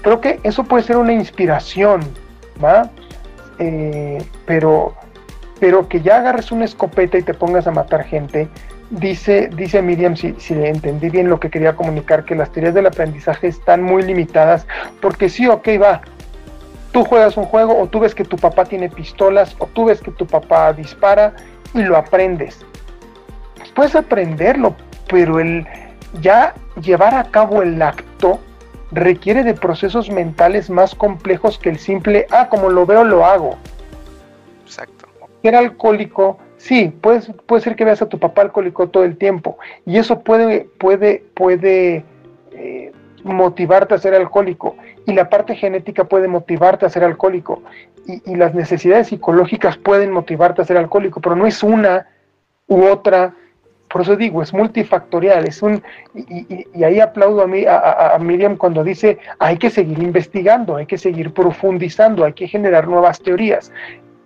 creo 0.00 0.20
que 0.20 0.40
eso 0.42 0.64
puede 0.64 0.84
ser 0.84 0.96
una 0.96 1.12
inspiración, 1.12 2.00
¿va? 2.62 2.90
Eh, 3.58 4.24
pero, 4.46 4.94
pero 5.60 5.86
que 5.88 6.00
ya 6.00 6.16
agarres 6.16 6.50
una 6.50 6.64
escopeta 6.64 7.18
y 7.18 7.22
te 7.22 7.34
pongas 7.34 7.66
a 7.66 7.70
matar 7.70 8.04
gente, 8.04 8.48
dice, 8.90 9.50
dice 9.54 9.82
Miriam, 9.82 10.16
si, 10.16 10.34
si 10.38 10.54
entendí 10.54 11.10
bien 11.10 11.28
lo 11.28 11.40
que 11.40 11.50
quería 11.50 11.76
comunicar, 11.76 12.24
que 12.24 12.34
las 12.34 12.50
teorías 12.50 12.74
del 12.74 12.86
aprendizaje 12.86 13.48
están 13.48 13.82
muy 13.82 14.02
limitadas, 14.02 14.66
porque 15.00 15.28
sí, 15.28 15.46
ok, 15.46 15.68
va, 15.80 16.02
tú 16.92 17.04
juegas 17.04 17.36
un 17.36 17.44
juego 17.44 17.76
o 17.78 17.86
tú 17.86 18.00
ves 18.00 18.14
que 18.14 18.24
tu 18.24 18.36
papá 18.36 18.64
tiene 18.64 18.88
pistolas 18.88 19.56
o 19.58 19.66
tú 19.66 19.86
ves 19.86 20.00
que 20.00 20.10
tu 20.10 20.26
papá 20.26 20.72
dispara 20.72 21.34
y 21.74 21.82
lo 21.82 21.96
aprendes. 21.96 22.64
Pues 23.56 23.70
puedes 23.72 23.96
aprenderlo, 23.96 24.76
pero 25.08 25.40
el 25.40 25.66
ya 26.20 26.54
llevar 26.80 27.14
a 27.14 27.24
cabo 27.24 27.62
el 27.62 27.80
acto 27.80 28.38
requiere 28.90 29.42
de 29.42 29.54
procesos 29.54 30.10
mentales 30.10 30.68
más 30.68 30.94
complejos 30.94 31.58
que 31.58 31.70
el 31.70 31.78
simple, 31.78 32.26
ah, 32.30 32.48
como 32.50 32.68
lo 32.68 32.84
veo, 32.84 33.04
lo 33.04 33.24
hago. 33.24 33.56
Exacto. 34.64 35.06
Ser 35.40 35.56
alcohólico, 35.56 36.38
sí, 36.58 36.92
puede, 37.00 37.20
puede 37.46 37.62
ser 37.62 37.74
que 37.74 37.86
veas 37.86 38.02
a 38.02 38.08
tu 38.08 38.18
papá 38.18 38.42
alcohólico 38.42 38.88
todo 38.88 39.04
el 39.04 39.16
tiempo 39.16 39.58
y 39.86 39.96
eso 39.96 40.20
puede, 40.20 40.68
puede, 40.78 41.24
puede 41.34 42.04
eh, 42.52 42.92
motivarte 43.24 43.94
a 43.94 43.98
ser 43.98 44.14
alcohólico 44.14 44.76
y 45.06 45.12
la 45.12 45.28
parte 45.28 45.54
genética 45.54 46.04
puede 46.04 46.28
motivarte 46.28 46.86
a 46.86 46.90
ser 46.90 47.04
alcohólico 47.04 47.62
y, 48.06 48.36
las 48.36 48.54
necesidades 48.54 49.08
psicológicas 49.08 49.76
pueden 49.76 50.12
motivarte 50.12 50.62
a 50.62 50.64
ser 50.64 50.76
alcohólico, 50.76 51.20
pero 51.20 51.36
no 51.36 51.46
es 51.46 51.62
una 51.62 52.06
u 52.66 52.84
otra. 52.84 53.34
Por 53.88 54.02
eso 54.02 54.16
digo, 54.16 54.42
es 54.42 54.54
multifactorial, 54.54 55.46
es 55.46 55.62
un 55.62 55.82
y, 56.14 56.82
ahí 56.82 56.98
aplaudo 56.98 57.42
a, 57.42 57.46
mí, 57.46 57.64
a, 57.68 58.16
Miriam 58.20 58.56
cuando 58.56 58.82
dice 58.82 59.18
hay 59.38 59.58
que 59.58 59.70
seguir 59.70 59.98
investigando, 60.02 60.76
hay 60.76 60.86
que 60.86 60.98
seguir 60.98 61.32
profundizando, 61.32 62.24
hay 62.24 62.32
que 62.32 62.48
generar 62.48 62.88
nuevas 62.88 63.20
teorías. 63.20 63.70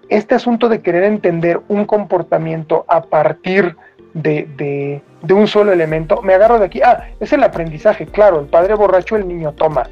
Este 0.09 0.37
asunto 0.37 0.69
de 0.69 0.83
querer 0.83 1.03
entender 1.03 1.61
un 1.67 1.85
comportamiento 1.85 2.85
a 2.87 3.03
partir 3.03 3.77
de, 4.15 4.49
de, 4.57 5.03
de 5.23 5.35
un 5.35 5.49
solo 5.49 5.73
elemento, 5.73 6.23
me 6.23 6.35
agarro 6.35 6.61
de 6.61 6.67
aquí, 6.67 6.81
ah, 6.81 7.09
es 7.19 7.33
el 7.33 7.43
aprendizaje, 7.43 8.07
claro, 8.07 8.39
el 8.39 8.47
padre 8.47 8.75
borracho, 8.75 9.17
el 9.17 9.27
niño 9.27 9.53
toma 9.53 9.83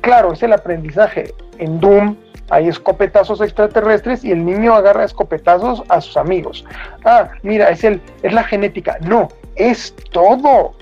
claro, 0.00 0.32
es 0.32 0.42
el 0.42 0.52
aprendizaje. 0.52 1.34
En 1.58 1.80
Doom 1.80 2.16
hay 2.50 2.68
escopetazos 2.68 3.40
extraterrestres 3.40 4.24
y 4.24 4.30
el 4.30 4.44
niño 4.44 4.74
agarra 4.74 5.04
escopetazos 5.04 5.82
a 5.88 6.00
sus 6.00 6.16
amigos. 6.16 6.64
Ah, 7.04 7.30
mira, 7.42 7.70
es, 7.70 7.82
el, 7.84 8.00
es 8.22 8.32
la 8.32 8.44
genética. 8.44 8.98
No, 9.00 9.28
es 9.56 9.94
todo. 10.10 10.74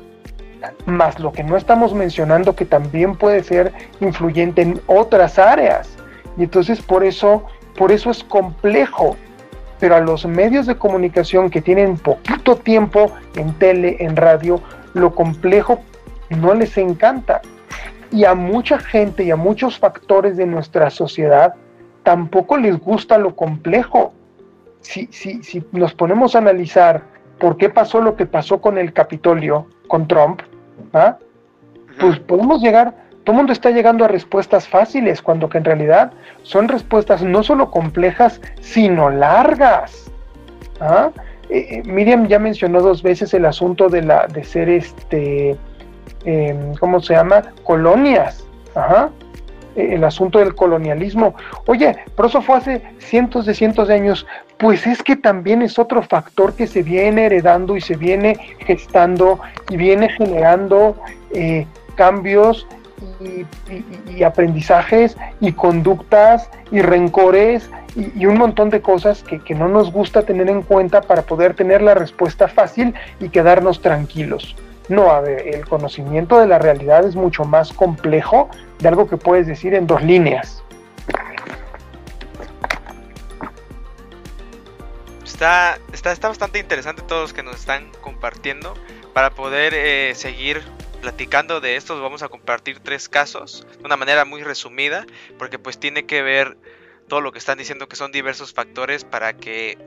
Más 0.84 1.18
lo 1.18 1.32
que 1.32 1.42
no 1.42 1.56
estamos 1.56 1.94
mencionando 1.94 2.54
que 2.54 2.64
también 2.64 3.16
puede 3.16 3.42
ser 3.42 3.72
influyente 4.00 4.62
en 4.62 4.80
otras 4.86 5.38
áreas. 5.38 5.96
Y 6.36 6.42
entonces 6.42 6.82
por 6.82 7.04
eso, 7.04 7.44
por 7.76 7.92
eso 7.92 8.10
es 8.10 8.24
complejo. 8.24 9.16
Pero 9.78 9.96
a 9.96 10.00
los 10.00 10.26
medios 10.26 10.66
de 10.66 10.76
comunicación 10.76 11.50
que 11.50 11.62
tienen 11.62 11.96
poquito 11.96 12.56
tiempo 12.56 13.10
en 13.36 13.54
tele, 13.54 13.96
en 14.00 14.16
radio, 14.16 14.60
lo 14.92 15.14
complejo 15.14 15.80
no 16.30 16.54
les 16.54 16.76
encanta 16.76 17.40
y 18.10 18.24
a 18.24 18.34
mucha 18.34 18.78
gente 18.78 19.24
y 19.24 19.30
a 19.30 19.36
muchos 19.36 19.78
factores 19.78 20.36
de 20.36 20.46
nuestra 20.46 20.90
sociedad 20.90 21.54
tampoco 22.02 22.56
les 22.56 22.78
gusta 22.78 23.18
lo 23.18 23.36
complejo. 23.36 24.12
Si, 24.80 25.08
si, 25.12 25.42
si 25.42 25.62
nos 25.72 25.94
ponemos 25.94 26.34
a 26.34 26.38
analizar 26.38 27.02
por 27.38 27.56
qué 27.56 27.68
pasó 27.68 28.00
lo 28.00 28.16
que 28.16 28.26
pasó 28.26 28.60
con 28.60 28.78
el 28.78 28.92
Capitolio, 28.92 29.66
con 29.88 30.08
Trump, 30.08 30.42
¿ah? 30.92 31.18
pues 32.00 32.18
podemos 32.20 32.62
llegar, 32.62 32.94
todo 33.24 33.34
el 33.34 33.38
mundo 33.38 33.52
está 33.52 33.70
llegando 33.70 34.04
a 34.04 34.08
respuestas 34.08 34.66
fáciles, 34.66 35.22
cuando 35.22 35.48
que 35.48 35.58
en 35.58 35.64
realidad 35.64 36.12
son 36.42 36.68
respuestas 36.68 37.22
no 37.22 37.42
solo 37.42 37.70
complejas, 37.70 38.40
sino 38.60 39.10
largas. 39.10 40.10
¿ah? 40.80 41.10
Eh, 41.50 41.66
eh, 41.70 41.82
Miriam 41.84 42.26
ya 42.26 42.38
mencionó 42.38 42.80
dos 42.80 43.02
veces 43.02 43.34
el 43.34 43.44
asunto 43.44 43.88
de, 43.88 44.02
la, 44.02 44.26
de 44.26 44.44
ser 44.44 44.68
este 44.68 45.56
Em, 46.24 46.74
¿cómo 46.76 47.00
se 47.00 47.14
llama? 47.14 47.42
Colonias. 47.64 48.44
E, 49.76 49.94
el 49.94 50.04
asunto 50.04 50.38
del 50.38 50.54
colonialismo. 50.54 51.34
Oye, 51.66 51.96
pero 52.16 52.28
eso 52.28 52.42
fue 52.42 52.56
hace 52.56 52.82
cientos 52.98 53.46
de 53.46 53.54
cientos 53.54 53.88
de 53.88 53.94
años. 53.94 54.26
Pues 54.58 54.86
es 54.86 55.02
que 55.02 55.16
también 55.16 55.62
es 55.62 55.78
otro 55.78 56.02
factor 56.02 56.54
que 56.54 56.66
se 56.66 56.82
viene 56.82 57.26
heredando 57.26 57.76
y 57.76 57.80
se 57.80 57.96
viene 57.96 58.38
gestando 58.58 59.40
y 59.70 59.76
viene 59.76 60.08
generando 60.10 60.96
eh, 61.32 61.66
cambios 61.94 62.66
y, 63.20 64.22
aprendizajes 64.22 65.16
y 65.40 65.52
conductas 65.52 66.50
y 66.70 66.82
rencores 66.82 67.70
y, 67.96 68.26
un 68.26 68.36
montón 68.36 68.70
de 68.70 68.82
cosas 68.82 69.22
que, 69.22 69.54
no 69.54 69.68
nos 69.68 69.90
gusta 69.90 70.22
tener 70.22 70.48
en 70.48 70.62
cuenta 70.62 71.00
para 71.00 71.22
poder 71.22 71.54
tener 71.54 71.82
la 71.82 71.94
respuesta 71.94 72.46
fácil 72.46 72.94
y 73.18 73.30
quedarnos 73.30 73.80
tranquilos. 73.80 74.54
No, 74.90 75.12
a 75.12 75.20
ver, 75.20 75.46
el 75.46 75.68
conocimiento 75.68 76.40
de 76.40 76.48
la 76.48 76.58
realidad 76.58 77.06
es 77.06 77.14
mucho 77.14 77.44
más 77.44 77.72
complejo 77.72 78.50
de 78.80 78.88
algo 78.88 79.08
que 79.08 79.16
puedes 79.16 79.46
decir 79.46 79.72
en 79.72 79.86
dos 79.86 80.02
líneas. 80.02 80.64
Está, 85.24 85.78
está, 85.92 86.10
está 86.10 86.26
bastante 86.26 86.58
interesante 86.58 87.02
todos 87.02 87.22
los 87.22 87.32
que 87.32 87.44
nos 87.44 87.54
están 87.54 87.92
compartiendo. 88.00 88.74
Para 89.14 89.30
poder 89.30 89.74
eh, 89.76 90.12
seguir 90.16 90.60
platicando 91.00 91.60
de 91.60 91.76
esto, 91.76 92.02
vamos 92.02 92.24
a 92.24 92.28
compartir 92.28 92.80
tres 92.80 93.08
casos 93.08 93.68
de 93.78 93.84
una 93.84 93.96
manera 93.96 94.24
muy 94.24 94.42
resumida, 94.42 95.06
porque 95.38 95.60
pues 95.60 95.78
tiene 95.78 96.04
que 96.04 96.20
ver 96.22 96.58
todo 97.06 97.20
lo 97.20 97.30
que 97.30 97.38
están 97.38 97.58
diciendo 97.58 97.88
que 97.88 97.94
son 97.94 98.10
diversos 98.10 98.52
factores 98.52 99.04
para 99.04 99.34
que 99.34 99.78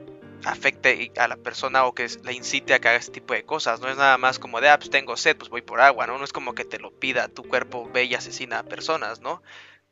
afecte 0.44 1.12
a 1.16 1.28
la 1.28 1.36
persona 1.36 1.84
o 1.84 1.94
que 1.94 2.06
la 2.22 2.32
incite 2.32 2.74
a 2.74 2.78
que 2.78 2.88
haga 2.88 2.98
este 2.98 3.12
tipo 3.12 3.34
de 3.34 3.44
cosas. 3.44 3.80
No 3.80 3.88
es 3.88 3.96
nada 3.96 4.18
más 4.18 4.38
como 4.38 4.60
de, 4.60 4.68
ah, 4.68 4.78
pues 4.78 4.90
tengo 4.90 5.16
sed, 5.16 5.36
pues 5.36 5.50
voy 5.50 5.62
por 5.62 5.80
agua, 5.80 6.06
¿no? 6.06 6.18
No 6.18 6.24
es 6.24 6.32
como 6.32 6.54
que 6.54 6.64
te 6.64 6.78
lo 6.78 6.90
pida, 6.90 7.28
tu 7.28 7.42
cuerpo 7.44 7.88
ve 7.92 8.04
y 8.04 8.14
asesina 8.14 8.60
a 8.60 8.62
personas, 8.64 9.20
¿no? 9.20 9.42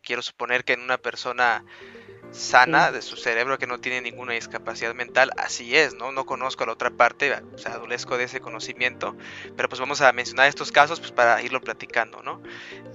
Quiero 0.02 0.22
suponer 0.22 0.64
que 0.64 0.74
en 0.74 0.80
una 0.80 0.98
persona 0.98 1.64
sana 2.32 2.90
de 2.92 3.02
su 3.02 3.16
cerebro 3.16 3.58
que 3.58 3.66
no 3.66 3.78
tiene 3.78 4.00
ninguna 4.00 4.32
discapacidad 4.32 4.94
mental, 4.94 5.30
así 5.36 5.76
es, 5.76 5.94
¿no? 5.94 6.12
No 6.12 6.24
conozco 6.24 6.64
la 6.66 6.72
otra 6.72 6.90
parte, 6.90 7.32
o 7.54 7.58
sea, 7.58 7.74
adolezco 7.74 8.16
de 8.16 8.24
ese 8.24 8.40
conocimiento, 8.40 9.16
pero 9.56 9.68
pues 9.68 9.80
vamos 9.80 10.00
a 10.00 10.12
mencionar 10.12 10.48
estos 10.48 10.72
casos 10.72 10.98
pues 10.98 11.12
para 11.12 11.42
irlo 11.42 11.60
platicando, 11.60 12.22
¿no? 12.22 12.42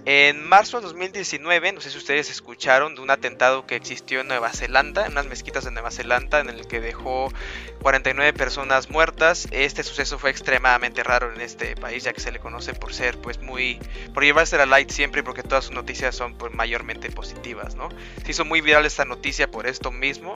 En 0.06 0.44
marzo 0.48 0.78
de 0.78 0.88
2019, 0.88 1.74
no 1.74 1.82
sé 1.82 1.92
si 1.92 1.98
ustedes 1.98 2.30
escucharon 2.30 2.96
de 2.96 3.02
un 3.02 3.12
atentado 3.12 3.68
que 3.68 3.76
existió 3.76 4.22
en 4.22 4.28
Nueva 4.28 4.52
Zelanda, 4.52 5.06
en 5.06 5.12
unas 5.12 5.28
mezquitas 5.28 5.66
de 5.66 5.72
Nueva 5.72 5.92
Zelanda, 5.92 6.40
en 6.40 6.50
el 6.50 6.66
que 6.66 6.80
dejó 6.80 7.32
49 7.82 8.34
personas 8.34 8.90
muertas. 8.90 9.48
Este 9.52 9.84
suceso 9.84 10.18
fue 10.18 10.30
extremadamente 10.30 11.04
raro 11.04 11.34
en 11.34 11.42
este 11.42 11.76
país, 11.76 12.04
ya 12.04 12.14
que 12.14 12.22
se 12.22 12.32
le 12.32 12.40
conoce 12.40 12.74
por 12.74 12.94
ser, 12.94 13.18
pues, 13.20 13.40
muy, 13.40 13.80
por 14.14 14.24
llevarse 14.24 14.56
a 14.56 14.60
la 14.60 14.66
light 14.66 14.90
siempre, 14.90 15.24
porque 15.24 15.44
todas 15.44 15.66
sus 15.66 15.76
noticias 15.76 16.16
son 16.16 16.36
pues, 16.38 16.54
mayormente 16.54 17.12
positivas, 17.12 17.76
¿no? 17.76 17.90
Se 18.24 18.32
hizo 18.32 18.46
muy 18.46 18.62
viral 18.62 18.86
esta 18.86 19.04
noticia 19.04 19.27
por 19.50 19.68
esto 19.68 19.92
mismo, 19.92 20.34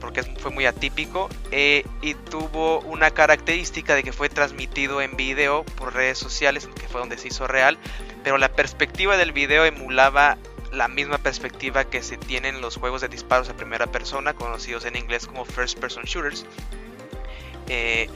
porque 0.00 0.22
fue 0.22 0.50
muy 0.50 0.66
atípico, 0.66 1.28
eh, 1.50 1.84
y 2.02 2.14
tuvo 2.14 2.80
una 2.80 3.10
característica 3.10 3.94
de 3.94 4.02
que 4.02 4.12
fue 4.12 4.28
transmitido 4.28 5.00
en 5.00 5.16
video 5.16 5.64
por 5.64 5.94
redes 5.94 6.18
sociales, 6.18 6.68
que 6.78 6.86
fue 6.88 7.00
donde 7.00 7.16
se 7.16 7.28
hizo 7.28 7.46
real, 7.46 7.78
pero 8.22 8.36
la 8.36 8.50
perspectiva 8.50 9.16
del 9.16 9.32
video 9.32 9.64
emulaba 9.64 10.36
la 10.72 10.88
misma 10.88 11.18
perspectiva 11.18 11.84
que 11.84 12.02
se 12.02 12.16
tiene 12.16 12.48
en 12.48 12.60
los 12.60 12.76
juegos 12.76 13.00
de 13.00 13.08
disparos 13.08 13.48
a 13.48 13.56
primera 13.56 13.86
persona, 13.86 14.34
conocidos 14.34 14.84
en 14.84 14.96
inglés 14.96 15.26
como 15.26 15.44
first 15.44 15.78
person 15.78 16.04
shooters. 16.04 16.44
Eh, 17.68 18.10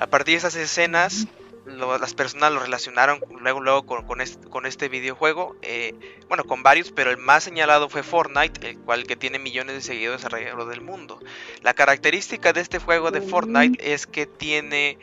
a 0.00 0.06
partir 0.06 0.34
de 0.34 0.38
esas 0.38 0.54
escenas, 0.54 1.26
las 1.66 2.14
personas 2.14 2.52
lo 2.52 2.60
relacionaron 2.60 3.20
luego, 3.40 3.60
luego 3.60 3.84
con, 3.86 4.20
este, 4.66 4.88
videojuego. 4.88 5.56
Eh, 5.62 5.94
bueno, 6.28 6.44
con 6.44 6.62
varios, 6.62 6.92
pero 6.92 7.10
el 7.10 7.16
más 7.16 7.44
señalado 7.44 7.88
fue 7.88 8.02
Fortnite, 8.02 8.68
el 8.68 8.78
cual 8.78 9.06
que 9.06 9.16
tiene 9.16 9.38
millones 9.38 9.74
de 9.76 9.80
seguidores 9.80 10.24
alrededor 10.24 10.68
del 10.68 10.80
mundo. 10.80 11.20
La 11.62 11.74
característica 11.74 12.52
de 12.52 12.60
este 12.60 12.78
juego 12.78 13.10
de 13.10 13.20
Fortnite 13.20 13.92
es 13.92 14.06
que 14.06 14.26
tiene 14.26 14.98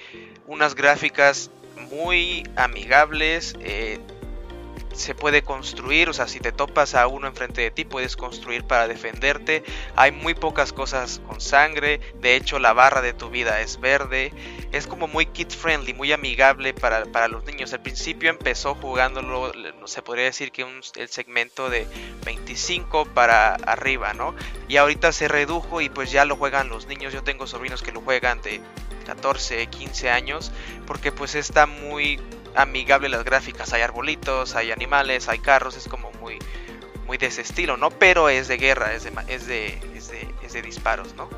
unas 0.48 0.76
gráficas 0.76 1.52
muy 1.90 2.44
amigables, 2.56 3.56
eh, 3.62 4.00
se 4.94 5.16
puede 5.16 5.44
construir, 5.44 6.10
o 6.10 6.14
sea, 6.14 6.28
si 6.28 6.40
te 6.40 6.52
topas 6.52 6.96
a 6.96 7.08
uno 7.08 7.28
enfrente 7.28 7.62
de 7.62 7.72
ti, 7.72 7.86
puedes 7.86 8.16
construir 8.16 8.64
para 8.64 8.88
defenderte. 8.88 9.64
Hay 9.96 10.12
muy 10.12 10.34
pocas 10.34 10.74
cosas 10.74 11.22
con 11.28 11.42
sangre, 11.42 12.00
de 12.16 12.36
hecho 12.36 12.60
la 12.60 12.74
barra 12.74 13.02
de 13.02 13.14
tu 13.14 13.30
vida 13.30 13.62
es 13.62 13.80
verde. 13.80 14.34
Es 14.72 14.88
como 14.88 15.08
muy 15.08 15.26
kid 15.26 15.50
friendly, 15.50 15.94
muy 15.94 16.12
amigable 16.12 16.74
para, 16.74 17.28
los 17.28 17.46
niños. 17.46 17.74
Al 17.74 17.82
principio 17.82 18.30
empezó 18.30 18.76
jugándolo, 18.76 19.52
se 19.86 20.02
podría 20.02 20.26
decir 20.26 20.52
que 20.52 20.64
un, 20.64 20.82
el 20.96 21.10
segmento 21.10 21.70
de 21.70 21.88
25 22.26 23.06
para 23.06 23.56
arriba, 23.56 24.14
¿no? 24.14 24.36
Y 24.68 24.78
ahorita 24.78 25.12
se 25.12 25.28
redujo 25.28 25.82
y 25.82 25.90
pues 25.90 26.12
ya 26.12 26.26
lo 26.26 26.36
juegan 26.36 26.70
los 26.70 26.88
niños. 26.88 27.14
Yo 27.14 27.24
tengo 27.24 27.48
sobrinos 27.48 27.82
que 27.82 27.92
lo 27.92 28.02
juegan 28.02 28.42
de 28.42 28.62
14, 29.06 29.68
15 29.68 30.10
años, 30.10 30.52
porque 30.88 31.12
pues 31.12 31.36
está 31.36 31.66
muy 31.66 32.20
amigable 32.56 33.10
las 33.10 33.24
gráficas. 33.24 33.74
Hay 33.74 33.82
arbolitos, 33.82 34.56
hay 34.56 34.72
animales, 34.72 35.28
hay 35.30 35.40
carros, 35.40 35.78
es 35.78 35.88
como 35.88 36.12
muy, 36.20 36.40
muy 37.06 37.18
de 37.18 37.28
ese 37.28 37.42
estilo, 37.42 37.78
¿no? 37.78 37.90
Pero 37.90 38.30
es 38.30 38.48
de 38.48 38.58
guerra, 38.58 38.94
es 38.94 39.04
de, 39.04 39.12
es 39.28 39.48
de, 39.48 39.80
es 40.42 40.54
de, 40.54 40.62
disparos, 40.62 41.16
¿no? 41.16 41.30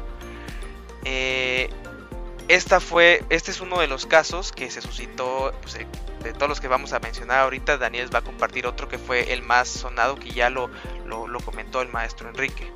Eh, 1.06 1.70
esta 2.48 2.80
fue, 2.80 3.24
este 3.30 3.52
es 3.52 3.62
uno 3.62 3.80
de 3.80 3.88
los 3.88 4.06
casos 4.06 4.52
que 4.52 4.70
se 4.70 4.82
suscitó, 4.82 5.54
pues, 5.62 5.74
de 5.76 6.34
todos 6.34 6.50
los 6.50 6.62
que 6.62 6.68
vamos 6.68 6.94
a 6.94 7.00
mencionar 7.00 7.40
ahorita, 7.40 7.78
Daniel 7.78 8.14
va 8.14 8.20
a 8.20 8.24
compartir 8.24 8.66
otro 8.68 8.88
que 8.88 8.98
fue 8.98 9.34
el 9.34 9.42
más 9.42 9.68
sonado, 9.68 10.16
que 10.16 10.30
ya 10.32 10.50
lo, 10.50 10.70
lo 11.06 11.40
comentó 11.40 11.82
el 11.82 11.90
maestro 11.90 12.30
Enrique. 12.30 12.72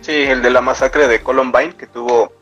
Sí, 0.00 0.12
el 0.12 0.42
de 0.42 0.50
la 0.50 0.60
masacre 0.60 1.08
de 1.08 1.22
Columbine, 1.22 1.74
que 1.76 1.86
tuvo 1.86 2.32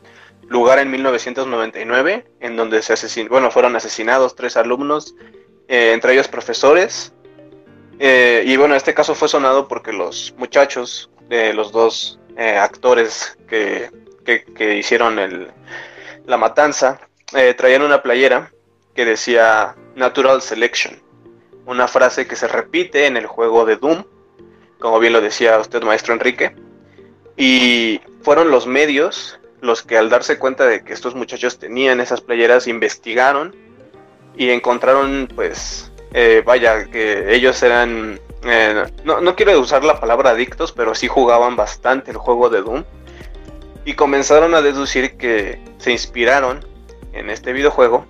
lugar 0.47 0.79
en 0.79 0.91
1999, 0.91 2.25
en 2.39 2.55
donde 2.55 2.81
se 2.81 2.93
asesin 2.93 3.29
fueron 3.51 3.75
asesinados 3.75 4.35
tres 4.35 4.57
alumnos, 4.57 5.15
eh, 5.67 5.91
entre 5.93 6.13
ellos 6.13 6.27
profesores. 6.27 7.13
Eh, 7.99 8.43
y 8.45 8.57
bueno, 8.57 8.75
este 8.75 8.93
caso 8.93 9.15
fue 9.15 9.27
sonado 9.27 9.67
porque 9.67 9.93
los 9.93 10.33
muchachos, 10.37 11.09
de 11.29 11.53
los 11.53 11.71
dos 11.71 12.19
eh, 12.37 12.57
actores 12.57 13.37
que, 13.47 13.89
que, 14.25 14.75
hicieron 14.75 15.49
la 16.25 16.37
matanza, 16.37 16.99
traían 17.57 17.81
una 17.81 18.01
playera 18.01 18.51
que 18.93 19.05
decía 19.05 19.75
Natural 19.95 20.41
Selection, 20.41 21.01
una 21.65 21.87
frase 21.87 22.27
que 22.27 22.35
se 22.35 22.47
repite 22.47 23.07
en 23.07 23.17
el 23.17 23.25
juego 23.25 23.65
de 23.65 23.77
Doom, 23.77 24.03
como 24.79 24.99
bien 24.99 25.13
lo 25.13 25.21
decía 25.21 25.57
usted, 25.57 25.81
maestro 25.83 26.13
Enrique. 26.13 26.55
Y 27.37 28.01
fueron 28.21 28.51
los 28.51 28.67
medios 28.67 29.39
los 29.65 29.81
que 29.81 29.97
al 29.97 30.09
darse 30.09 30.37
cuenta 30.37 30.65
de 30.65 30.83
que 30.83 30.93
estos 30.93 31.15
muchachos 31.15 31.59
tenían 31.59 31.99
esas 31.99 32.21
playeras 32.21 32.67
investigaron 32.67 33.55
y 34.37 34.49
encontraron 34.51 35.27
pues 35.33 35.91
eh, 36.13 36.43
vaya 36.45 36.85
que 36.85 37.33
ellos 37.33 37.61
eran 37.63 38.19
eh, 38.43 38.85
no, 39.03 39.21
no, 39.21 39.35
quiero 39.35 39.59
usar 39.59 39.83
la 39.83 39.99
palabra 39.99 40.31
adictos 40.31 40.71
pero 40.71 40.93
sí 40.93 41.07
jugaban 41.07 41.55
bastante 41.55 42.11
el 42.11 42.17
juego 42.17 42.49
de 42.49 42.61
Doom 42.61 42.83
y 43.85 43.93
comenzaron 43.95 44.53
a 44.55 44.61
deducir 44.61 45.17
que 45.17 45.59
se 45.77 45.91
inspiraron 45.91 46.65
en 47.13 47.29
este 47.29 47.53
videojuego 47.53 48.05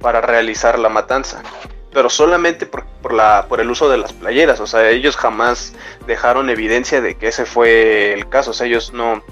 para 0.00 0.20
realizar 0.20 0.78
la 0.78 0.88
matanza 0.88 1.42
pero 1.92 2.08
solamente 2.08 2.66
por, 2.66 2.84
por, 3.02 3.12
la, 3.12 3.46
por 3.48 3.60
el 3.60 3.70
uso 3.70 3.88
de 3.88 3.98
las 3.98 4.12
playeras 4.12 4.60
o 4.60 4.66
sea 4.66 4.90
ellos 4.90 5.16
jamás 5.16 5.72
dejaron 6.06 6.50
evidencia 6.50 7.00
de 7.00 7.16
que 7.16 7.28
ese 7.28 7.46
fue 7.46 8.12
el 8.12 8.28
caso 8.28 8.50
o 8.50 8.54
sea 8.54 8.66
ellos 8.66 8.92
no 8.92 9.22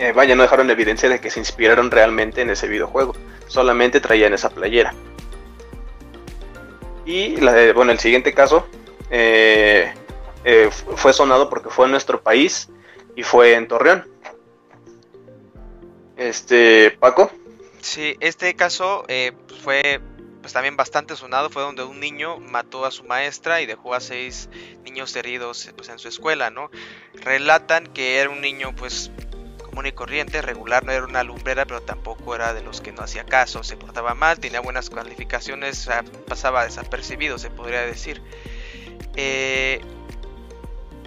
eh, 0.00 0.12
vaya, 0.12 0.34
no 0.34 0.42
dejaron 0.42 0.70
evidencia 0.70 1.10
de 1.10 1.20
que 1.20 1.28
se 1.28 1.40
inspiraron 1.40 1.90
realmente 1.90 2.40
en 2.40 2.48
ese 2.48 2.66
videojuego. 2.66 3.14
Solamente 3.48 4.00
traían 4.00 4.32
esa 4.32 4.48
playera. 4.48 4.94
Y 7.04 7.34
bueno, 7.74 7.92
el 7.92 7.98
siguiente 7.98 8.32
caso 8.32 8.66
eh, 9.10 9.92
eh, 10.44 10.70
fue 10.70 11.12
sonado 11.12 11.50
porque 11.50 11.68
fue 11.68 11.84
en 11.84 11.90
nuestro 11.90 12.22
país 12.22 12.70
y 13.14 13.24
fue 13.24 13.52
en 13.52 13.68
Torreón. 13.68 14.08
Este, 16.16 16.96
Paco. 16.98 17.30
Sí, 17.82 18.16
este 18.20 18.56
caso 18.56 19.04
fue 19.62 20.00
pues 20.40 20.54
también 20.54 20.78
bastante 20.78 21.14
sonado 21.16 21.50
fue 21.50 21.62
donde 21.62 21.82
un 21.82 22.00
niño 22.00 22.38
mató 22.38 22.86
a 22.86 22.90
su 22.90 23.04
maestra 23.04 23.60
y 23.60 23.66
dejó 23.66 23.92
a 23.92 24.00
seis 24.00 24.48
niños 24.82 25.14
heridos 25.14 25.70
pues, 25.76 25.90
en 25.90 25.98
su 25.98 26.08
escuela, 26.08 26.48
¿no? 26.48 26.70
Relatan 27.12 27.86
que 27.88 28.16
era 28.16 28.30
un 28.30 28.40
niño 28.40 28.74
pues 28.74 29.10
común 29.70 29.86
y 29.86 29.92
corriente, 29.92 30.42
regular, 30.42 30.84
no 30.84 30.92
era 30.92 31.04
una 31.04 31.22
lumbrera, 31.22 31.64
pero 31.64 31.80
tampoco 31.80 32.34
era 32.34 32.52
de 32.52 32.62
los 32.62 32.80
que 32.80 32.92
no 32.92 33.02
hacía 33.02 33.24
caso, 33.24 33.62
se 33.62 33.76
portaba 33.76 34.14
mal, 34.14 34.40
tenía 34.40 34.60
buenas 34.60 34.90
calificaciones, 34.90 35.88
pasaba 36.26 36.64
desapercibido, 36.64 37.38
se 37.38 37.50
podría 37.50 37.82
decir. 37.82 38.20
Eh, 39.16 39.80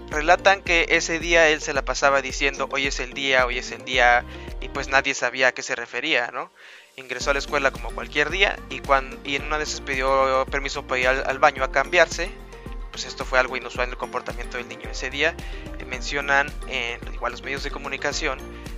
relatan 0.10 0.62
que 0.62 0.86
ese 0.90 1.20
día 1.20 1.50
él 1.50 1.62
se 1.62 1.74
la 1.74 1.84
pasaba 1.84 2.22
diciendo 2.22 2.70
hoy 2.72 2.88
es 2.88 3.00
el 3.00 3.14
día, 3.14 3.46
hoy 3.46 3.58
es 3.58 3.72
el 3.72 3.84
día, 3.84 4.24
y 4.62 4.70
pues 4.70 4.88
nadie 4.88 5.14
sabía 5.14 5.50
a 5.50 5.52
qué 5.52 5.62
se 5.62 5.76
refería, 5.76 6.32
¿no? 6.32 6.52
Ingresó 6.96 7.32
a 7.32 7.34
la 7.34 7.40
escuela 7.40 7.72
como 7.72 7.92
cualquier 7.92 8.30
día 8.30 8.58
y, 8.70 8.80
cuando, 8.80 9.18
y 9.24 9.36
en 9.36 9.44
una 9.44 9.58
de 9.58 9.64
esas 9.64 9.82
pidió 9.82 10.46
permiso 10.50 10.86
para 10.88 11.02
ir 11.02 11.08
al 11.08 11.40
baño 11.40 11.64
a 11.64 11.72
cambiarse 11.72 12.32
pues 12.94 13.06
esto 13.06 13.26
fue 13.26 13.40
algo 13.40 13.58
inusual 13.58 13.88
en 13.88 13.92
el 13.94 13.98
comportamiento 13.98 14.58
del 14.58 14.68
niño 14.70 14.88
ese 14.90 15.10
día. 15.10 15.36
Eh, 15.80 15.86
mencionan 15.86 16.50
en 16.68 17.00
igual 17.12 17.32
los 17.32 17.42
medios 17.42 17.64
de 17.64 17.72
comunicación 17.72 18.38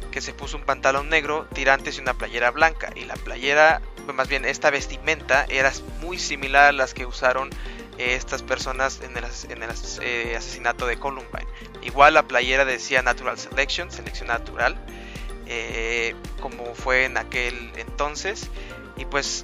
que 0.09 0.21
se 0.21 0.33
puso 0.33 0.55
un 0.55 0.63
pantalón 0.63 1.09
negro, 1.09 1.45
tirantes 1.53 1.97
y 1.97 2.01
una 2.01 2.13
playera 2.13 2.49
blanca. 2.49 2.91
Y 2.95 3.03
la 3.03 3.15
playera, 3.15 3.81
más 4.13 4.29
bien 4.29 4.45
esta 4.45 4.69
vestimenta, 4.69 5.45
era 5.49 5.71
muy 5.99 6.17
similar 6.17 6.67
a 6.67 6.71
las 6.71 6.93
que 6.93 7.05
usaron 7.05 7.49
eh, 7.97 8.15
estas 8.15 8.41
personas 8.41 9.01
en 9.01 9.17
el, 9.17 9.25
en 9.49 9.63
el 9.63 9.69
eh, 10.01 10.35
asesinato 10.37 10.87
de 10.87 10.97
Columbine. 10.97 11.47
Igual 11.81 12.13
la 12.13 12.23
playera 12.23 12.63
decía 12.63 13.01
Natural 13.01 13.37
Selection, 13.37 13.91
selección 13.91 14.29
natural, 14.29 14.77
como 16.39 16.73
fue 16.73 17.03
en 17.03 17.17
aquel 17.17 17.73
entonces. 17.75 18.49
Y 18.95 19.03
pues 19.03 19.43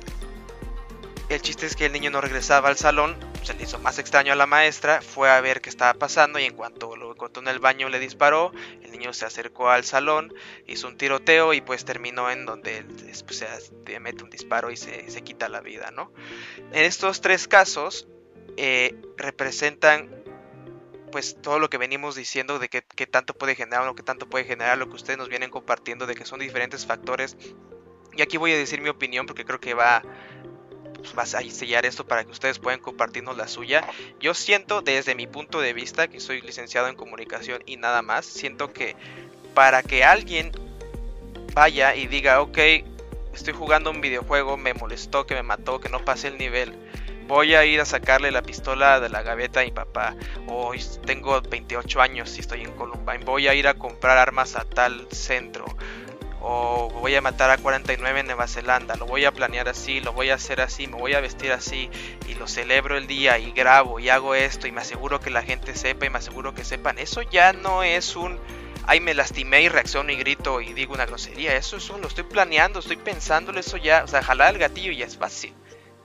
el 1.33 1.41
chiste 1.41 1.65
es 1.65 1.75
que 1.75 1.85
el 1.85 1.93
niño 1.93 2.11
no 2.11 2.19
regresaba 2.19 2.69
al 2.69 2.77
salón, 2.77 3.15
se 3.43 3.53
le 3.53 3.63
hizo 3.63 3.79
más 3.79 3.99
extraño 3.99 4.33
a 4.33 4.35
la 4.35 4.45
maestra, 4.45 5.01
fue 5.01 5.29
a 5.29 5.39
ver 5.39 5.61
qué 5.61 5.69
estaba 5.69 5.93
pasando 5.93 6.39
y 6.39 6.43
en 6.43 6.55
cuanto 6.55 6.95
lo 6.95 7.11
encontró 7.11 7.41
en 7.41 7.47
el 7.47 7.59
baño 7.59 7.89
le 7.89 7.99
disparó, 7.99 8.51
el 8.81 8.91
niño 8.91 9.13
se 9.13 9.25
acercó 9.25 9.69
al 9.69 9.83
salón, 9.83 10.33
hizo 10.67 10.87
un 10.87 10.97
tiroteo 10.97 11.53
y 11.53 11.61
pues 11.61 11.85
terminó 11.85 12.29
en 12.29 12.45
donde 12.45 12.83
después 12.83 13.37
se 13.37 13.99
mete 13.99 14.23
un 14.23 14.29
disparo 14.29 14.71
y 14.71 14.77
se, 14.77 15.05
quita 15.23 15.47
la 15.47 15.61
vida, 15.61 15.91
¿no? 15.91 16.11
En 16.71 16.83
estos 16.83 17.21
tres 17.21 17.47
casos 17.47 18.07
eh, 18.57 18.95
representan 19.17 20.21
pues 21.11 21.41
todo 21.41 21.59
lo 21.59 21.69
que 21.69 21.77
venimos 21.77 22.15
diciendo 22.15 22.57
de 22.57 22.69
que, 22.69 22.81
tanto 23.07 23.33
puede 23.33 23.55
generar 23.55 23.87
o 23.87 23.95
que 23.95 24.03
tanto 24.03 24.29
puede 24.29 24.45
generar 24.45 24.77
lo 24.77 24.87
que 24.89 24.95
ustedes 24.95 25.17
nos 25.17 25.29
vienen 25.29 25.49
compartiendo 25.49 26.07
de 26.07 26.15
que 26.15 26.25
son 26.25 26.39
diferentes 26.39 26.85
factores 26.85 27.37
y 28.13 28.21
aquí 28.21 28.37
voy 28.37 28.53
a 28.53 28.57
decir 28.57 28.81
mi 28.81 28.89
opinión 28.89 29.25
porque 29.25 29.45
creo 29.45 29.59
que 29.59 29.73
va 29.73 30.01
pues, 31.01 31.13
vas 31.13 31.35
a 31.35 31.41
sellar 31.41 31.85
esto 31.85 32.05
para 32.05 32.23
que 32.23 32.31
ustedes 32.31 32.59
puedan 32.59 32.79
compartirnos 32.79 33.37
la 33.37 33.47
suya. 33.47 33.83
Yo 34.19 34.33
siento 34.33 34.81
desde 34.81 35.15
mi 35.15 35.27
punto 35.27 35.59
de 35.59 35.73
vista, 35.73 36.07
que 36.07 36.19
soy 36.19 36.41
licenciado 36.41 36.87
en 36.87 36.95
comunicación 36.95 37.61
y 37.65 37.77
nada 37.77 38.01
más, 38.01 38.25
siento 38.25 38.71
que 38.71 38.95
para 39.53 39.83
que 39.83 40.03
alguien 40.03 40.51
vaya 41.53 41.95
y 41.95 42.07
diga, 42.07 42.41
ok, 42.41 42.57
estoy 43.33 43.53
jugando 43.53 43.91
un 43.91 44.01
videojuego, 44.01 44.57
me 44.57 44.73
molestó, 44.73 45.25
que 45.25 45.35
me 45.35 45.43
mató, 45.43 45.79
que 45.79 45.89
no 45.89 46.03
pasé 46.05 46.29
el 46.29 46.37
nivel. 46.37 46.77
Voy 47.27 47.55
a 47.55 47.63
ir 47.63 47.79
a 47.79 47.85
sacarle 47.85 48.31
la 48.31 48.41
pistola 48.41 48.99
de 48.99 49.07
la 49.07 49.21
gaveta 49.21 49.61
a 49.61 49.63
mi 49.63 49.71
papá. 49.71 50.15
O 50.47 50.73
tengo 51.05 51.41
28 51.41 52.01
años 52.01 52.35
y 52.37 52.41
estoy 52.41 52.61
en 52.61 52.73
Columbine. 52.73 53.23
Voy 53.23 53.47
a 53.47 53.53
ir 53.53 53.67
a 53.67 53.73
comprar 53.73 54.17
armas 54.17 54.55
a 54.55 54.65
tal 54.65 55.07
centro 55.11 55.65
o 56.41 56.89
voy 56.89 57.15
a 57.15 57.21
matar 57.21 57.51
a 57.51 57.57
49 57.57 58.19
en 58.19 58.25
Nueva 58.25 58.47
Zelanda, 58.47 58.95
lo 58.95 59.05
voy 59.05 59.25
a 59.25 59.31
planear 59.31 59.69
así, 59.69 59.99
lo 59.99 60.13
voy 60.13 60.31
a 60.31 60.35
hacer 60.35 60.59
así, 60.59 60.87
me 60.87 60.97
voy 60.97 61.13
a 61.13 61.21
vestir 61.21 61.51
así 61.51 61.89
y 62.27 62.33
lo 62.33 62.47
celebro 62.47 62.97
el 62.97 63.07
día 63.07 63.37
y 63.37 63.51
grabo 63.51 63.99
y 63.99 64.09
hago 64.09 64.33
esto 64.33 64.67
y 64.67 64.71
me 64.71 64.81
aseguro 64.81 65.19
que 65.19 65.29
la 65.29 65.43
gente 65.43 65.75
sepa 65.75 66.05
y 66.05 66.09
me 66.09 66.17
aseguro 66.17 66.53
que 66.53 66.63
sepan, 66.63 66.97
eso 66.97 67.21
ya 67.21 67.53
no 67.53 67.83
es 67.83 68.15
un 68.15 68.39
ay 68.87 68.99
me 68.99 69.13
lastimé 69.13 69.61
y 69.61 69.69
reacciono 69.69 70.11
y 70.11 70.15
grito 70.15 70.61
y 70.61 70.73
digo 70.73 70.93
una 70.93 71.05
grosería, 71.05 71.55
eso 71.55 71.77
es 71.77 71.89
lo 71.89 72.07
estoy 72.07 72.23
planeando, 72.23 72.79
estoy 72.79 72.97
pensándolo, 72.97 73.59
eso 73.59 73.77
ya, 73.77 74.03
o 74.03 74.07
sea, 74.07 74.23
jalar 74.23 74.55
el 74.55 74.59
gatillo 74.59 74.91
ya 74.91 75.05
es 75.05 75.17
fácil, 75.17 75.53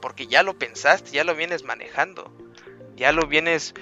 porque 0.01 0.27
ya 0.27 0.43
lo 0.43 0.59
pensaste, 0.59 1.13
ya 1.13 1.25
lo 1.25 1.35
vienes 1.35 1.63
manejando, 1.63 2.31
ya 2.95 3.13
lo 3.13 3.27
vienes 3.27 3.75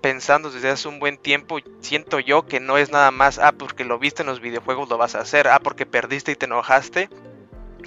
pensando 0.00 0.50
desde 0.50 0.70
hace 0.70 0.88
un 0.88 0.98
buen 0.98 1.18
tiempo, 1.18 1.58
siento 1.80 2.20
yo 2.20 2.46
que 2.46 2.60
no 2.60 2.78
es 2.78 2.90
nada 2.90 3.10
más, 3.10 3.38
ah, 3.38 3.52
porque 3.52 3.84
lo 3.84 3.98
viste 3.98 4.22
en 4.22 4.28
los 4.28 4.40
videojuegos 4.40 4.88
lo 4.88 4.98
vas 4.98 5.14
a 5.14 5.20
hacer, 5.20 5.48
ah, 5.48 5.60
porque 5.60 5.86
perdiste 5.86 6.32
y 6.32 6.36
te 6.36 6.46
enojaste, 6.46 7.08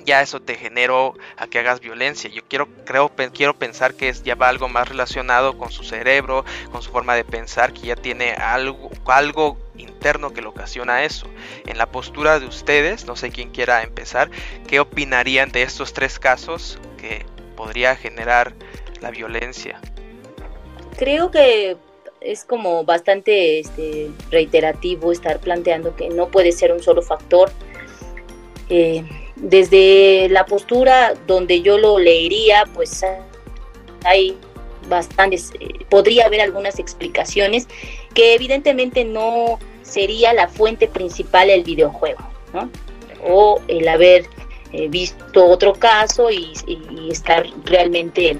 ya 0.06 0.22
eso 0.22 0.42
te 0.42 0.56
generó 0.56 1.14
a 1.38 1.48
que 1.48 1.60
hagas 1.60 1.80
violencia. 1.80 2.30
Yo 2.30 2.42
quiero, 2.48 2.68
creo, 2.86 3.12
quiero 3.34 3.58
pensar 3.58 3.96
que 3.96 4.10
es, 4.10 4.24
ya 4.24 4.36
va 4.36 4.50
algo 4.50 4.70
más 4.70 4.90
relacionado 4.90 5.58
con 5.58 5.72
su 5.72 5.84
cerebro, 5.84 6.46
con 6.72 6.82
su 6.82 6.92
forma 6.92 7.16
de 7.16 7.24
pensar, 7.24 7.74
que 7.74 7.82
ya 7.82 7.96
tiene 7.96 8.34
algo, 8.34 8.90
algo 9.06 9.58
interno 9.78 10.34
que 10.34 10.42
lo 10.42 10.50
ocasiona 10.50 11.04
eso. 11.04 11.28
En 11.66 11.78
la 11.78 11.92
postura 11.92 12.40
de 12.40 12.48
ustedes, 12.48 13.06
no 13.06 13.16
sé 13.16 13.32
quién 13.32 13.52
quiera 13.52 13.84
empezar, 13.84 14.30
¿qué 14.68 14.80
opinarían 14.80 15.52
de 15.52 15.64
estos 15.64 15.94
tres 15.94 16.20
casos 16.20 16.80
que 16.98 17.26
podría 17.56 17.96
generar 17.96 18.54
la 19.02 19.12
violencia? 19.12 19.80
Creo 20.98 21.32
que 21.32 21.78
es 22.22 22.46
como 22.46 22.84
bastante 22.84 23.60
este, 23.60 24.10
reiterativo 24.30 25.12
estar 25.12 25.40
planteando 25.40 25.96
que 25.96 26.10
no 26.10 26.30
puede 26.30 26.52
ser 26.52 26.72
un 26.72 26.82
solo 26.82 27.02
factor. 27.02 27.52
Eh, 28.70 29.04
desde 29.36 30.30
la 30.30 30.46
postura 30.46 31.16
donde 31.28 31.62
yo 31.62 31.78
lo 31.78 31.98
leería, 31.98 32.64
pues 32.74 33.04
hay 34.06 34.38
bastantes, 34.88 35.52
eh, 35.60 35.86
podría 35.90 36.26
haber 36.26 36.42
algunas 36.42 36.80
explicaciones 36.80 37.68
que 38.14 38.36
evidentemente 38.36 39.04
no 39.04 39.58
sería 39.82 40.34
la 40.34 40.48
fuente 40.48 40.88
principal 40.88 41.50
el 41.50 41.64
videojuego, 41.64 42.22
¿no? 42.54 42.70
O 43.24 43.62
el 43.68 43.88
haber 43.88 44.26
eh, 44.74 44.88
visto 44.88 45.46
otro 45.46 45.74
caso 45.74 46.30
y, 46.32 46.54
estar 47.10 47.46
realmente 47.66 48.38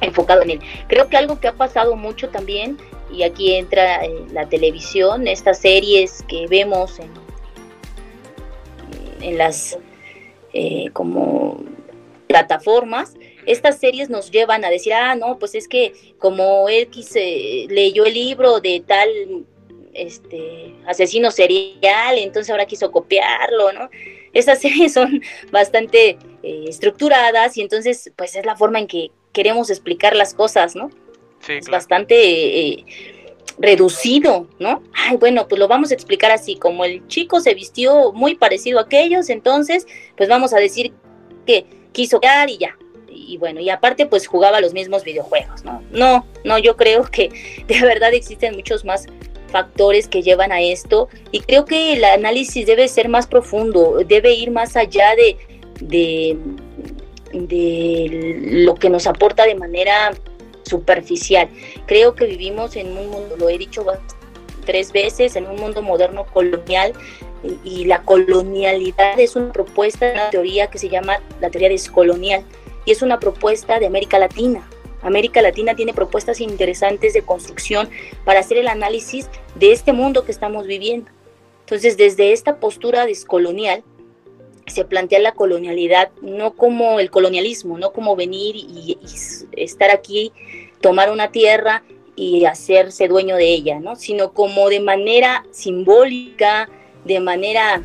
enfocado 0.00 0.42
en 0.42 0.50
él. 0.50 0.60
Creo 0.88 1.08
que 1.08 1.16
algo 1.16 1.38
que 1.38 1.46
ha 1.48 1.52
pasado 1.52 1.94
mucho 1.94 2.30
también, 2.30 2.78
y 3.12 3.22
aquí 3.22 3.54
entra 3.54 4.04
eh, 4.04 4.24
la 4.32 4.48
televisión, 4.48 5.28
estas 5.28 5.58
series 5.58 6.22
que 6.28 6.46
vemos 6.46 6.98
en, 6.98 7.10
en 9.22 9.38
las 9.38 9.78
como 10.92 11.64
plataformas, 12.26 13.14
estas 13.46 13.78
series 13.78 14.10
nos 14.10 14.30
llevan 14.30 14.64
a 14.64 14.70
decir, 14.70 14.92
ah, 14.92 15.14
no, 15.14 15.38
pues 15.38 15.54
es 15.54 15.66
que 15.66 15.94
como 16.18 16.68
él 16.68 16.88
quise, 16.88 17.66
leyó 17.68 18.04
el 18.04 18.14
libro 18.14 18.60
de 18.60 18.82
tal 18.86 19.08
este 19.94 20.74
asesino 20.86 21.30
serial, 21.30 22.18
entonces 22.18 22.50
ahora 22.50 22.66
quiso 22.66 22.90
copiarlo, 22.90 23.72
¿no? 23.72 23.90
Esas 24.32 24.58
series 24.62 24.92
son 24.92 25.22
bastante 25.50 26.18
eh, 26.42 26.64
estructuradas 26.68 27.56
y 27.56 27.62
entonces 27.62 28.12
pues 28.16 28.36
es 28.36 28.46
la 28.46 28.56
forma 28.56 28.78
en 28.78 28.86
que 28.86 29.10
queremos 29.32 29.70
explicar 29.70 30.14
las 30.14 30.34
cosas, 30.34 30.74
¿no? 30.74 30.90
Sí, 31.44 31.54
es 31.54 31.68
bastante 31.68 32.14
eh, 32.14 32.84
reducido, 33.58 34.48
¿no? 34.58 34.82
Ay, 34.94 35.16
bueno, 35.16 35.48
pues 35.48 35.58
lo 35.58 35.68
vamos 35.68 35.90
a 35.90 35.94
explicar 35.94 36.30
así, 36.30 36.56
como 36.56 36.84
el 36.84 37.06
chico 37.08 37.40
se 37.40 37.54
vistió 37.54 38.12
muy 38.12 38.34
parecido 38.34 38.78
a 38.78 38.82
aquellos, 38.82 39.28
entonces 39.28 39.86
pues 40.16 40.28
vamos 40.28 40.52
a 40.52 40.58
decir 40.58 40.92
que 41.46 41.66
quiso 41.92 42.16
copiar 42.16 42.48
y 42.48 42.58
ya, 42.58 42.76
y 43.08 43.36
bueno, 43.38 43.60
y 43.60 43.70
aparte 43.70 44.06
pues 44.06 44.26
jugaba 44.26 44.60
los 44.60 44.72
mismos 44.72 45.04
videojuegos, 45.04 45.64
¿no? 45.64 45.82
No, 45.90 46.26
no, 46.44 46.58
yo 46.58 46.76
creo 46.76 47.04
que 47.04 47.28
de 47.66 47.80
verdad 47.80 48.14
existen 48.14 48.54
muchos 48.54 48.84
más 48.84 49.06
factores 49.48 50.08
que 50.08 50.22
llevan 50.22 50.50
a 50.50 50.60
esto 50.62 51.08
y 51.30 51.40
creo 51.40 51.66
que 51.66 51.92
el 51.92 52.04
análisis 52.04 52.66
debe 52.66 52.88
ser 52.88 53.08
más 53.08 53.26
profundo, 53.26 53.98
debe 54.06 54.32
ir 54.32 54.50
más 54.50 54.76
allá 54.76 55.14
de, 55.14 55.36
de, 55.80 56.38
de 57.32 58.38
lo 58.64 58.74
que 58.76 58.88
nos 58.88 59.06
aporta 59.06 59.44
de 59.44 59.54
manera 59.54 60.12
superficial. 60.62 61.48
Creo 61.86 62.14
que 62.14 62.26
vivimos 62.26 62.76
en 62.76 62.96
un 62.96 63.10
mundo, 63.10 63.36
lo 63.36 63.48
he 63.48 63.58
dicho 63.58 63.84
tres 64.64 64.92
veces, 64.92 65.36
en 65.36 65.46
un 65.46 65.56
mundo 65.56 65.82
moderno 65.82 66.26
colonial 66.26 66.92
y 67.64 67.84
la 67.84 68.02
colonialidad 68.02 69.18
es 69.18 69.36
una 69.36 69.52
propuesta, 69.52 70.12
una 70.12 70.30
teoría 70.30 70.68
que 70.68 70.78
se 70.78 70.88
llama 70.88 71.20
la 71.40 71.50
teoría 71.50 71.68
descolonial 71.68 72.44
y 72.84 72.92
es 72.92 73.02
una 73.02 73.18
propuesta 73.18 73.78
de 73.78 73.86
América 73.86 74.18
Latina. 74.18 74.68
América 75.02 75.42
Latina 75.42 75.74
tiene 75.74 75.92
propuestas 75.92 76.40
interesantes 76.40 77.12
de 77.12 77.22
construcción 77.22 77.90
para 78.24 78.40
hacer 78.40 78.58
el 78.58 78.68
análisis 78.68 79.28
de 79.56 79.72
este 79.72 79.92
mundo 79.92 80.24
que 80.24 80.30
estamos 80.30 80.66
viviendo. 80.66 81.10
Entonces, 81.60 81.96
desde 81.96 82.32
esta 82.32 82.56
postura 82.56 83.06
descolonial, 83.06 83.82
se 84.66 84.84
plantea 84.84 85.18
la 85.18 85.32
colonialidad 85.32 86.10
no 86.20 86.54
como 86.54 87.00
el 87.00 87.10
colonialismo, 87.10 87.78
no 87.78 87.92
como 87.92 88.16
venir 88.16 88.56
y, 88.56 88.98
estar 89.52 89.90
aquí, 89.90 90.32
tomar 90.80 91.10
una 91.10 91.30
tierra 91.30 91.82
y 92.16 92.44
hacerse 92.44 93.08
dueño 93.08 93.36
de 93.36 93.52
ella, 93.52 93.80
¿no? 93.80 93.96
sino 93.96 94.32
como 94.32 94.68
de 94.68 94.80
manera 94.80 95.44
simbólica, 95.50 96.68
de 97.04 97.20
manera 97.20 97.82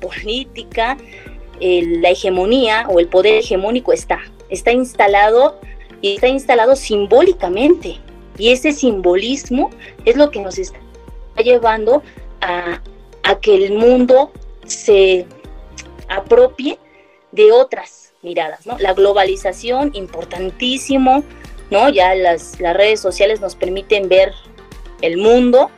política, 0.00 0.96
la 1.60 2.10
hegemonía 2.10 2.86
o 2.88 2.98
el 2.98 3.08
poder 3.08 3.36
hegemónico 3.36 3.92
está, 3.92 4.20
está 4.50 4.72
instalado 4.72 5.58
y 6.00 6.14
está 6.14 6.28
instalado 6.28 6.76
simbólicamente. 6.76 7.98
Y 8.36 8.50
ese 8.50 8.72
simbolismo 8.72 9.70
es 10.04 10.16
lo 10.16 10.30
que 10.30 10.40
nos 10.40 10.58
está 10.58 10.78
llevando 11.42 12.02
a, 12.40 12.80
que 13.40 13.54
el 13.54 13.72
mundo 13.72 14.30
se 14.66 15.26
apropie 16.08 16.78
de 17.32 17.52
otras 17.52 18.12
miradas. 18.22 18.66
La 18.78 18.94
globalización, 18.94 19.90
importantísimo, 19.94 21.24
¿no? 21.70 21.88
Ya 21.88 22.14
las, 22.14 22.60
las 22.60 22.76
redes 22.76 23.00
sociales 23.00 23.40
nos 23.40 23.54
permiten 23.54 24.08
ver 24.08 24.32
el 25.02 25.16
mundo 25.16 25.70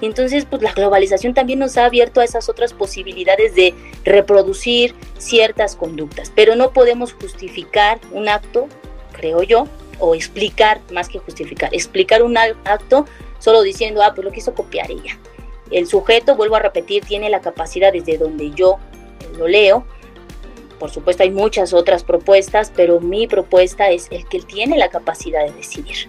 entonces, 0.00 0.46
pues 0.46 0.62
la 0.62 0.72
globalización 0.72 1.34
también 1.34 1.58
nos 1.58 1.76
ha 1.76 1.84
abierto 1.84 2.20
a 2.20 2.24
esas 2.24 2.48
otras 2.48 2.72
posibilidades 2.72 3.54
de 3.54 3.74
reproducir 4.04 4.94
ciertas 5.18 5.76
conductas, 5.76 6.32
pero 6.34 6.56
no 6.56 6.72
podemos 6.72 7.12
justificar 7.12 8.00
un 8.12 8.28
acto, 8.28 8.68
creo 9.12 9.42
yo, 9.42 9.66
o 9.98 10.14
explicar, 10.14 10.80
más 10.90 11.08
que 11.08 11.18
justificar, 11.18 11.74
explicar 11.74 12.22
un 12.22 12.38
acto 12.38 13.04
solo 13.38 13.60
diciendo, 13.60 14.02
ah, 14.02 14.14
pues 14.14 14.24
lo 14.24 14.32
quiso 14.32 14.54
copiar 14.54 14.90
ella. 14.90 15.18
El 15.70 15.86
sujeto, 15.86 16.34
vuelvo 16.34 16.56
a 16.56 16.60
repetir, 16.60 17.04
tiene 17.04 17.28
la 17.28 17.40
capacidad 17.40 17.92
desde 17.92 18.16
donde 18.16 18.50
yo 18.52 18.78
lo 19.36 19.48
leo. 19.48 19.84
Por 20.78 20.90
supuesto, 20.90 21.22
hay 21.22 21.30
muchas 21.30 21.72
otras 21.72 22.04
propuestas, 22.04 22.72
pero 22.74 23.00
mi 23.00 23.26
propuesta 23.26 23.90
es 23.90 24.08
el 24.10 24.26
que 24.28 24.38
él 24.38 24.46
tiene 24.46 24.78
la 24.78 24.88
capacidad 24.88 25.44
de 25.44 25.52
decidir. 25.52 26.08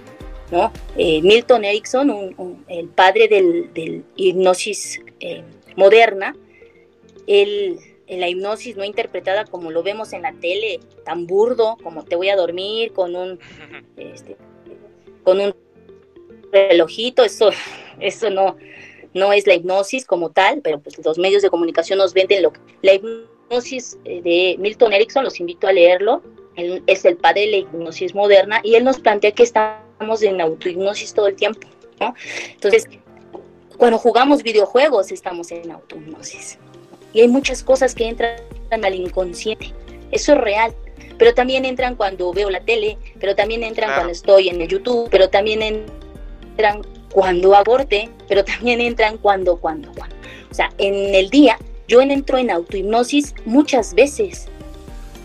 Eh, 0.97 1.22
Milton 1.22 1.64
Erickson, 1.64 2.36
el 2.68 2.88
padre 2.89 3.28
del, 3.28 4.03
hipnosis 4.16 4.99
eh, 5.20 5.43
moderna, 5.78 6.36
en 7.26 8.20
la 8.20 8.28
hipnosis 8.28 8.76
no 8.76 8.84
interpretada 8.84 9.45
como 9.45 9.72
lo 9.72 9.84
vemos 9.84 10.12
en 10.12 10.24
la 10.24 10.34
tele, 10.34 10.82
tan 11.05 11.26
burdo 11.26 11.78
como 11.82 12.03
te 12.03 12.18
voy 12.18 12.30
a 12.30 12.36
dormir 12.36 12.91
con 12.91 13.16
un, 13.16 13.39
este, 13.97 14.36
con 15.24 15.39
un 15.39 15.55
relojito, 16.51 17.24
eso, 17.24 17.51
eso 17.99 18.30
no, 18.30 18.57
no 19.14 19.34
es 19.34 19.47
la 19.47 19.55
hipnosis 19.55 20.05
como 20.05 20.30
tal, 20.32 20.62
pero 20.62 20.80
pues 20.80 21.03
los 21.03 21.18
medios 21.18 21.41
de 21.41 21.49
comunicación 21.49 21.99
nos 21.99 22.14
venden 22.14 22.43
lo 22.43 22.53
la 22.82 22.93
hipnosis 22.93 23.97
eh, 24.05 24.22
de 24.22 24.55
Milton 24.59 24.93
Erickson, 24.93 25.24
los 25.24 25.39
invito 25.39 25.68
a 25.68 25.74
leerlo, 25.74 26.22
él 26.55 26.84
es 26.88 27.05
el 27.05 27.18
padre 27.18 27.41
de 27.41 27.47
la 27.47 27.57
hipnosis 27.57 28.16
moderna 28.16 28.62
y 28.64 28.76
él 28.76 28.84
nos 28.84 28.99
plantea 28.99 29.32
que 29.32 29.43
estamos 29.43 30.22
en 30.22 30.41
autohipnosis 30.41 31.14
todo 31.14 31.28
el 31.28 31.36
tiempo, 31.36 31.68
¿no? 31.99 32.14
Entonces, 32.51 32.88
cuando 33.78 33.97
jugamos 33.97 34.43
videojuegos 34.43 35.12
estamos 35.12 35.51
en 35.51 35.72
autohipnosis. 35.72 36.59
Y 37.14 37.22
hay 37.22 37.28
muchas 37.28 37.64
cosas 37.64 37.95
que 37.95 38.07
entran 38.07 38.39
al 38.70 38.95
inconsciente. 38.95 39.74
Eso 40.12 40.34
es 40.34 40.38
real. 40.38 40.76
Pero 41.18 41.34
también 41.34 41.66
entran 41.66 41.95
cuando 41.95 42.32
veo 42.34 42.49
la 42.49 42.62
tele, 42.62 42.97
pero 43.20 43.36
también 43.36 43.64
entran 43.64 43.93
cuando 43.93 44.12
estoy 44.12 44.49
en 44.49 44.62
el 44.62 44.68
YouTube, 44.68 45.07
pero 45.12 45.30
también 45.30 45.62
entran 45.62 46.82
cuando 47.12 47.55
aborte, 47.55 48.09
pero 48.28 48.43
también 48.45 48.82
entran 48.82 49.18
cuando, 49.18 49.57
cuando, 49.57 49.91
cuando. 49.93 50.16
O 50.49 50.53
sea, 50.53 50.70
en 50.78 51.16
el 51.16 51.30
día 51.30 51.57
yo 51.88 52.01
entro 52.01 52.38
en 52.38 52.49
autohipnosis 52.49 53.36
muchas 53.45 53.93
veces. 53.93 54.47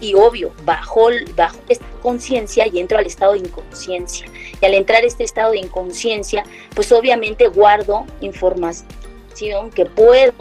Y 0.01 0.15
obvio, 0.15 0.53
bajo, 0.65 1.09
bajo 1.35 1.59
esta 1.69 1.87
conciencia 2.03 2.67
y 2.67 2.81
entro 2.81 2.99
al 2.99 3.07
estado 3.07 3.33
de 3.33 3.39
inconsciencia. 3.39 4.27
Y 4.61 4.67
al 4.67 4.75
entrar 4.75 5.05
este 5.05 5.25
estado 5.25 5.53
de 5.53 5.59
inconsciencia, 5.59 6.43
pues 6.75 6.93
obviamente 6.93 7.47
guardo 7.49 8.05
información 8.21 9.71
que 9.75 9.87
puedo 9.87 10.33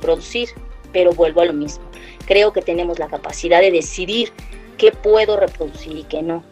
producir, 0.00 0.48
pero 0.92 1.12
vuelvo 1.12 1.42
a 1.42 1.44
lo 1.44 1.52
mismo. 1.52 1.84
Creo 2.26 2.52
que 2.52 2.62
tenemos 2.62 2.98
la 2.98 3.08
capacidad 3.08 3.60
de 3.60 3.70
decidir 3.70 4.32
qué 4.76 4.92
puedo 4.92 5.36
reproducir 5.36 5.96
y 5.96 6.04
qué 6.04 6.22
no. 6.22 6.42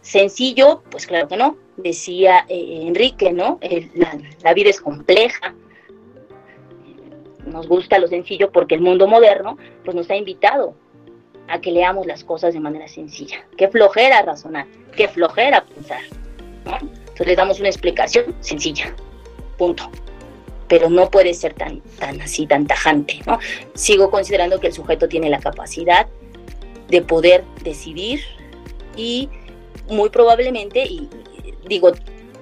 Sencillo, 0.00 0.82
pues 0.90 1.06
claro 1.06 1.28
que 1.28 1.36
no. 1.36 1.56
Decía 1.76 2.46
eh, 2.48 2.84
Enrique, 2.86 3.32
¿no? 3.32 3.58
la, 3.94 4.18
la 4.42 4.54
vida 4.54 4.70
es 4.70 4.80
compleja, 4.80 5.54
nos 7.46 7.68
gusta 7.68 7.98
lo 7.98 8.08
sencillo 8.08 8.50
porque 8.50 8.74
el 8.74 8.80
mundo 8.80 9.06
moderno 9.06 9.58
pues 9.84 9.94
nos 9.94 10.10
ha 10.10 10.16
invitado 10.16 10.74
a 11.48 11.60
que 11.60 11.70
leamos 11.70 12.06
las 12.06 12.24
cosas 12.24 12.54
de 12.54 12.60
manera 12.60 12.88
sencilla. 12.88 13.44
Qué 13.56 13.68
flojera 13.68 14.22
razonar, 14.22 14.66
qué 14.96 15.08
flojera 15.08 15.64
pensar. 15.64 16.00
Entonces 16.64 17.26
le 17.26 17.36
damos 17.36 17.60
una 17.60 17.68
explicación 17.68 18.34
sencilla, 18.40 18.94
punto. 19.58 19.90
Pero 20.68 20.88
no 20.88 21.10
puede 21.10 21.34
ser 21.34 21.52
tan, 21.52 21.80
tan 21.98 22.20
así, 22.20 22.46
tan 22.46 22.66
tajante. 22.66 23.20
¿no? 23.26 23.38
Sigo 23.74 24.10
considerando 24.10 24.58
que 24.58 24.68
el 24.68 24.72
sujeto 24.72 25.08
tiene 25.08 25.28
la 25.28 25.38
capacidad 25.38 26.06
de 26.88 27.02
poder 27.02 27.44
decidir 27.62 28.20
y 28.96 29.28
muy 29.88 30.08
probablemente, 30.08 30.82
y 30.84 31.08
digo, 31.68 31.92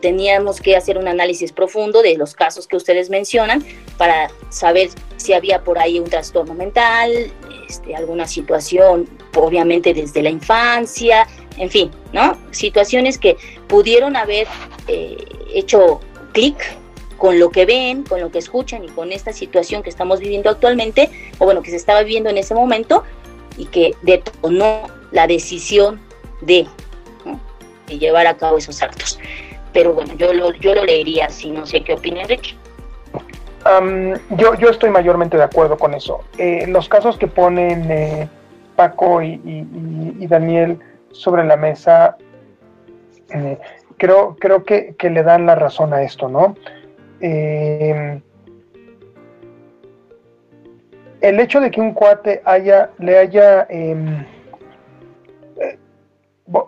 teníamos 0.01 0.61
que 0.61 0.77
hacer 0.77 0.99
un 0.99 1.09
análisis 1.09 1.53
profundo 1.53 2.03
de 2.03 2.16
los 2.16 2.35
casos 2.35 2.66
que 2.66 2.77
ustedes 2.77 3.09
mencionan 3.09 3.64
para 3.97 4.31
saber 4.51 4.91
si 5.16 5.33
había 5.33 5.62
por 5.62 5.79
ahí 5.79 5.99
un 5.99 6.11
trastorno 6.11 6.55
mental, 6.55 7.33
este, 7.68 7.95
alguna 7.95 8.27
situación, 8.27 9.09
obviamente 9.37 9.95
desde 9.95 10.23
la 10.23 10.31
infancia, 10.31 11.27
en 11.57 11.70
fin, 11.70 11.91
¿no? 12.12 12.37
Situaciones 12.51 13.18
que 13.18 13.37
pudieron 13.68 14.16
haber 14.16 14.47
eh, 14.89 15.16
hecho 15.55 16.01
clic 16.33 16.57
con 17.16 17.39
lo 17.39 17.51
que 17.51 17.64
ven, 17.64 18.03
con 18.03 18.20
lo 18.20 18.33
que 18.33 18.39
escuchan 18.41 18.83
y 18.85 18.89
con 18.89 19.12
esta 19.12 19.33
situación 19.33 19.85
que 19.85 19.91
estamos 19.91 20.18
viviendo 20.18 20.51
actualmente, 20.51 21.09
o 21.39 21.45
bueno, 21.45 21.62
que 21.62 21.70
se 21.70 21.77
estaba 21.77 22.03
viviendo 22.03 22.29
en 22.29 22.39
ese 22.39 22.53
momento, 22.53 23.05
y 23.57 23.66
que 23.66 23.95
detonó 24.03 24.89
la 25.12 25.27
decisión 25.27 26.01
de, 26.41 26.66
llevar 27.99 28.26
a 28.26 28.36
cabo 28.36 28.59
esos 28.59 28.82
actos. 28.82 29.18
Pero 29.72 29.95
bueno, 29.95 30.14
yo 30.16 30.32
lo, 30.32 30.53
yo 30.55 30.74
lo 30.74 30.84
leería 30.84 31.26
así, 31.26 31.51
no 31.51 31.64
sé 31.66 31.82
qué 31.82 31.95
opina 31.95 32.22
Enrique. 32.22 32.55
yo, 34.30 34.55
yo 34.55 34.68
estoy 34.68 34.90
mayormente 34.90 35.36
de 35.36 35.45
acuerdo 35.45 35.78
con 35.78 35.95
eso. 35.95 36.20
Eh, 36.38 36.66
los 36.68 36.88
casos 36.88 37.16
que 37.16 37.26
ponen 37.26 37.90
eh, 37.90 38.28
Paco 38.76 39.22
y, 39.22 40.26
Daniel 40.26 40.78
sobre 41.11 41.45
la 41.45 41.57
mesa, 41.57 42.16
eh, 43.34 43.59
creo, 43.99 44.36
creo 44.38 44.64
que, 44.64 44.95
que, 44.97 45.11
le 45.11 45.22
dan 45.22 45.47
la 45.47 45.55
razón 45.55 45.93
a 45.93 46.03
esto, 46.03 46.28
¿no? 46.28 46.57
el 51.20 51.38
hecho 51.38 51.61
de 51.61 51.70
que 51.70 51.80
un 51.80 51.93
cuate 51.93 52.43
haya, 52.45 52.90
le 52.99 53.16
haya... 53.16 53.68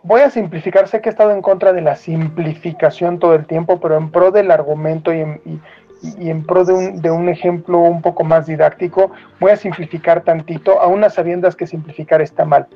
Voy 0.03 0.23
a 0.23 0.31
simplificar, 0.31 0.89
sé 0.89 1.01
que 1.01 1.09
he 1.09 1.13
estado 1.13 1.33
en 1.33 1.43
contra 1.43 1.73
de 1.73 1.83
la 1.83 1.97
simplificación 1.97 3.19
todo 3.19 3.35
el 3.35 3.47
tiempo, 3.47 3.81
pero 3.81 3.97
en 3.97 4.11
pro 4.11 4.31
del 4.31 4.51
argumento 4.51 5.13
y 5.13 5.21
en, 5.21 6.45
pro 6.45 6.65
de 6.65 6.73
un, 6.73 7.03
de 7.03 7.11
un, 7.11 7.29
ejemplo 7.29 7.79
un 7.79 8.01
poco 8.01 8.25
más 8.25 8.47
didáctico, 8.47 9.11
voy 9.41 9.53
a 9.53 9.57
simplificar 9.57 10.23
tantito, 10.23 10.81
a 10.81 10.87
unas 10.87 11.15
sabiendas 11.15 11.55
que 11.55 11.67
simplificar 11.67 12.23
está 12.23 12.45
mal. 12.45 12.67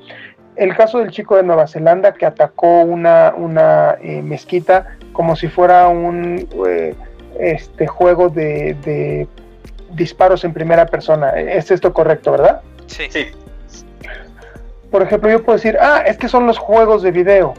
El 0.55 0.75
caso 0.75 0.99
del 0.99 1.09
chico 1.09 1.35
de 1.35 1.43
Nueva 1.43 1.67
Zelanda 1.67 2.13
que 2.13 2.25
atacó 2.25 2.81
una, 2.81 3.33
una 3.35 3.97
eh, 4.01 4.21
mezquita 4.21 4.97
como 5.13 5.35
si 5.35 5.47
fuera 5.47 5.87
un 5.87 6.47
eh, 6.67 6.95
este, 7.39 7.87
juego 7.87 8.29
de 8.29 9.27
disparos 9.93 10.43
en 10.43 10.53
primera 10.53 10.85
persona. 10.85 11.31
¿Es 11.31 11.71
esto 11.71 11.93
correcto, 11.93 12.31
verdad? 12.31 12.61
Sí. 12.87 13.07
Por 14.91 15.01
ejemplo, 15.01 15.29
yo 15.29 15.43
puedo 15.43 15.57
decir, 15.57 15.77
ah, 15.79 16.03
es 16.05 16.17
que 16.17 16.27
son 16.27 16.47
los 16.47 16.57
juegos 16.57 17.03
de 17.03 17.11
video. 17.11 17.53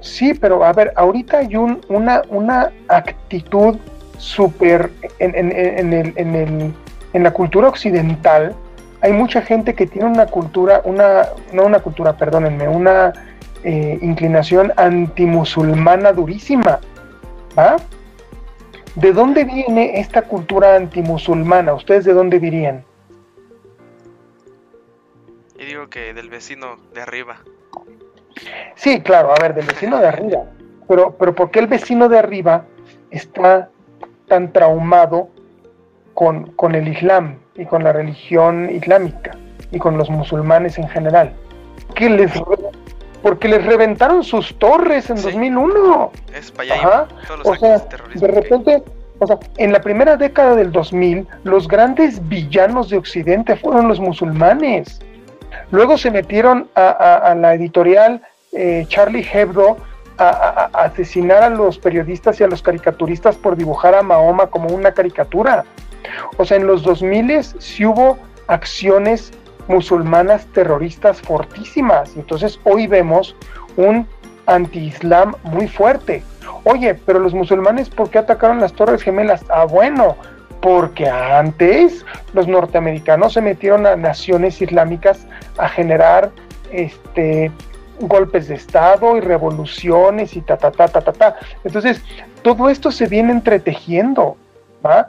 Sí, 0.00 0.34
pero 0.34 0.64
a 0.64 0.72
ver, 0.72 0.92
ahorita 0.96 1.38
hay 1.38 1.56
un, 1.56 1.80
una, 1.88 2.22
una 2.28 2.70
actitud 2.88 3.76
súper 4.18 4.90
en, 5.18 5.34
en, 5.34 5.52
en, 5.52 5.92
el, 5.92 6.12
en, 6.16 6.34
el, 6.34 6.74
en 7.14 7.22
la 7.22 7.30
cultura 7.30 7.68
occidental. 7.68 8.54
Hay 9.00 9.12
mucha 9.12 9.40
gente 9.40 9.74
que 9.74 9.86
tiene 9.86 10.08
una 10.08 10.26
cultura, 10.26 10.82
una, 10.84 11.28
no 11.52 11.64
una 11.64 11.80
cultura, 11.80 12.16
perdónenme, 12.16 12.68
una 12.68 13.12
eh, 13.62 13.98
inclinación 14.02 14.72
antimusulmana 14.76 16.12
durísima. 16.12 16.80
¿va? 17.58 17.76
¿De 18.94 19.12
dónde 19.12 19.44
viene 19.44 19.98
esta 19.98 20.22
cultura 20.22 20.76
antimusulmana? 20.76 21.72
¿Ustedes 21.74 22.04
de 22.04 22.12
dónde 22.12 22.38
dirían? 22.38 22.84
Yo 25.64 25.68
digo 25.68 25.88
que 25.88 26.12
del 26.12 26.28
vecino 26.28 26.76
de 26.92 27.00
arriba. 27.00 27.38
Sí, 28.74 29.00
claro, 29.00 29.32
a 29.32 29.40
ver, 29.40 29.54
del 29.54 29.64
vecino 29.64 29.98
de 29.98 30.08
arriba. 30.08 30.44
Pero, 30.88 31.16
pero 31.18 31.34
¿por 31.34 31.50
qué 31.50 31.60
el 31.60 31.66
vecino 31.66 32.10
de 32.10 32.18
arriba 32.18 32.66
está 33.10 33.70
tan 34.28 34.52
traumado 34.52 35.30
con, 36.12 36.50
con 36.52 36.74
el 36.74 36.86
Islam 36.86 37.38
y 37.54 37.64
con 37.64 37.82
la 37.82 37.94
religión 37.94 38.68
islámica 38.68 39.30
y 39.70 39.78
con 39.78 39.96
los 39.96 40.10
musulmanes 40.10 40.76
en 40.76 40.86
general? 40.90 41.32
¿Qué 41.94 42.10
les 42.10 42.30
porque 43.22 43.48
les 43.48 43.64
reventaron 43.64 44.22
sus 44.22 44.54
torres 44.58 45.08
en 45.08 45.22
2001. 45.22 46.12
Es 46.34 46.50
para 46.50 46.74
allá. 46.74 47.08
o 47.42 47.54
sea, 47.56 47.78
de 48.14 48.26
repente, 48.26 48.82
o 49.20 49.26
sea, 49.26 49.38
en 49.56 49.72
la 49.72 49.80
primera 49.80 50.18
década 50.18 50.54
del 50.54 50.70
2000, 50.70 51.26
los 51.44 51.66
grandes 51.66 52.20
villanos 52.28 52.90
de 52.90 52.98
Occidente 52.98 53.56
fueron 53.56 53.88
los 53.88 53.98
musulmanes. 53.98 55.00
Luego 55.70 55.98
se 55.98 56.10
metieron 56.10 56.68
a, 56.74 57.34
la 57.36 57.54
editorial 57.54 58.22
eh, 58.52 58.84
Charlie 58.88 59.26
Hebdo 59.32 59.76
a, 60.18 60.70
asesinar 60.72 61.42
a 61.42 61.50
los 61.50 61.78
periodistas 61.78 62.40
y 62.40 62.44
a 62.44 62.48
los 62.48 62.62
caricaturistas 62.62 63.36
por 63.36 63.56
dibujar 63.56 63.94
a 63.94 64.02
Mahoma 64.02 64.46
como 64.46 64.68
una 64.68 64.92
caricatura. 64.92 65.64
O 66.36 66.44
sea, 66.44 66.56
en 66.56 66.66
los 66.66 66.82
2000 66.82 67.42
sí 67.58 67.84
hubo 67.84 68.18
acciones 68.46 69.32
musulmanas 69.68 70.46
terroristas 70.52 71.20
fortísimas. 71.20 72.14
Entonces 72.16 72.60
hoy 72.64 72.86
vemos 72.86 73.34
un 73.76 74.06
anti-islam 74.46 75.34
muy 75.42 75.68
fuerte. 75.68 76.22
Oye, 76.64 76.94
pero 76.94 77.18
los 77.18 77.34
musulmanes, 77.34 77.88
¿por 77.88 78.10
qué 78.10 78.18
atacaron 78.18 78.60
las 78.60 78.72
Torres 78.72 79.02
Gemelas? 79.02 79.44
Ah, 79.48 79.64
bueno, 79.64 80.16
porque 80.64 81.06
antes 81.06 82.06
los 82.32 82.48
norteamericanos 82.48 83.34
se 83.34 83.42
metieron 83.42 83.84
a 83.86 83.96
naciones 83.96 84.62
islámicas 84.62 85.26
a 85.58 85.68
generar 85.68 86.30
este 86.72 87.52
golpes 88.00 88.48
de 88.48 88.54
estado 88.54 89.18
y 89.18 89.20
revoluciones 89.20 90.34
y 90.34 90.40
ta 90.40 90.56
ta 90.56 90.70
ta 90.70 90.88
ta 90.88 91.02
ta 91.02 91.12
ta. 91.12 91.36
Entonces, 91.64 92.02
todo 92.40 92.70
esto 92.70 92.90
se 92.90 93.06
viene 93.08 93.32
entretejiendo, 93.32 94.38
¿va? 94.82 95.06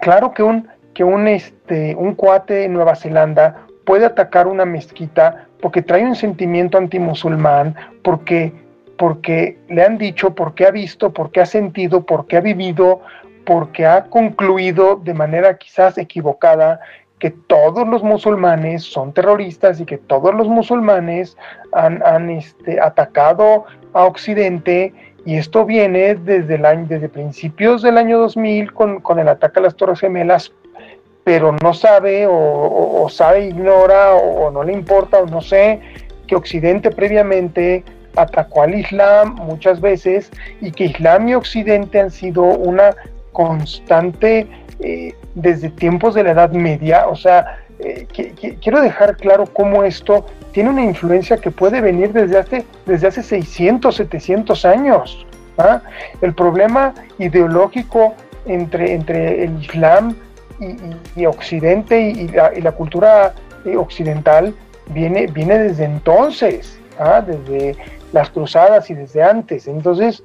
Claro 0.00 0.32
que 0.32 0.42
un 0.42 0.66
que 0.94 1.04
un, 1.04 1.28
este, 1.28 1.94
un 1.94 2.14
cuate 2.14 2.54
de 2.54 2.68
Nueva 2.70 2.96
Zelanda 2.96 3.66
puede 3.84 4.06
atacar 4.06 4.46
una 4.46 4.64
mezquita 4.64 5.46
porque 5.60 5.82
trae 5.82 6.06
un 6.06 6.16
sentimiento 6.16 6.78
antimusulmán, 6.78 7.74
porque, 8.02 8.50
porque 8.96 9.58
le 9.68 9.84
han 9.84 9.98
dicho, 9.98 10.34
porque 10.34 10.64
ha 10.64 10.70
visto, 10.70 11.12
porque 11.12 11.42
ha 11.42 11.46
sentido, 11.46 12.06
porque 12.06 12.38
ha 12.38 12.40
vivido, 12.40 13.02
porque 13.44 13.86
ha 13.86 14.04
concluido 14.04 14.96
de 14.96 15.14
manera 15.14 15.56
quizás 15.56 15.98
equivocada 15.98 16.80
que 17.18 17.30
todos 17.30 17.86
los 17.86 18.02
musulmanes 18.02 18.82
son 18.82 19.12
terroristas 19.12 19.80
y 19.80 19.84
que 19.84 19.98
todos 19.98 20.34
los 20.34 20.48
musulmanes 20.48 21.36
han, 21.72 22.02
han 22.04 22.30
este, 22.30 22.80
atacado 22.80 23.64
a 23.92 24.04
Occidente 24.04 24.92
y 25.24 25.36
esto 25.36 25.64
viene 25.64 26.16
desde, 26.16 26.56
el 26.56 26.66
año, 26.66 26.86
desde 26.88 27.08
principios 27.08 27.82
del 27.82 27.98
año 27.98 28.18
2000 28.18 28.72
con, 28.72 29.00
con 29.00 29.20
el 29.20 29.28
ataque 29.28 29.60
a 29.60 29.62
las 29.62 29.76
Torres 29.76 30.00
Gemelas 30.00 30.52
pero 31.24 31.52
no 31.62 31.72
sabe 31.72 32.26
o, 32.28 33.06
sabe, 33.08 33.46
ignora 33.46 34.14
o, 34.14 34.50
no 34.50 34.62
le 34.62 34.72
importa 34.72 35.18
o 35.18 35.26
no 35.26 35.40
sé 35.40 35.80
que 36.26 36.34
Occidente 36.34 36.90
previamente 36.90 37.84
atacó 38.16 38.62
al 38.62 38.74
Islam 38.74 39.36
muchas 39.36 39.80
veces 39.80 40.30
y 40.60 40.72
que 40.72 40.84
Islam 40.84 41.28
y 41.28 41.34
Occidente 41.34 42.00
han 42.00 42.10
sido 42.10 42.42
una 42.42 42.94
constante 43.32 44.46
eh, 44.80 45.14
desde 45.34 45.70
tiempos 45.70 46.14
de 46.14 46.24
la 46.24 46.32
Edad 46.32 46.52
Media. 46.52 47.06
O 47.08 47.16
sea, 47.16 47.58
eh, 47.78 48.06
quiero 48.60 48.80
dejar 48.80 49.16
claro 49.16 49.46
cómo 49.46 49.82
esto 49.84 50.26
tiene 50.52 50.70
una 50.70 50.84
influencia 50.84 51.38
que 51.38 51.50
puede 51.50 51.80
venir 51.80 52.12
desde 52.12 52.38
hace, 52.38 52.64
desde 52.86 53.08
hace 53.08 53.22
600, 53.22 53.94
700 53.94 54.64
años. 54.64 55.26
¿ah? 55.58 55.80
El 56.20 56.34
problema 56.34 56.94
ideológico 57.18 58.14
entre, 58.46 58.94
entre 58.94 59.44
el 59.44 59.62
Islam 59.62 60.14
y, 61.16 61.26
Occidente 61.26 62.00
y, 62.00 62.28
la, 62.28 62.72
cultura 62.72 63.34
eh, 63.64 63.76
occidental 63.76 64.54
viene, 64.88 65.26
viene 65.26 65.58
desde 65.58 65.84
entonces, 65.84 66.78
¿ah? 66.98 67.20
desde 67.20 67.76
las 68.12 68.30
cruzadas 68.30 68.90
y 68.90 68.94
desde 68.94 69.22
antes. 69.22 69.66
Entonces, 69.66 70.22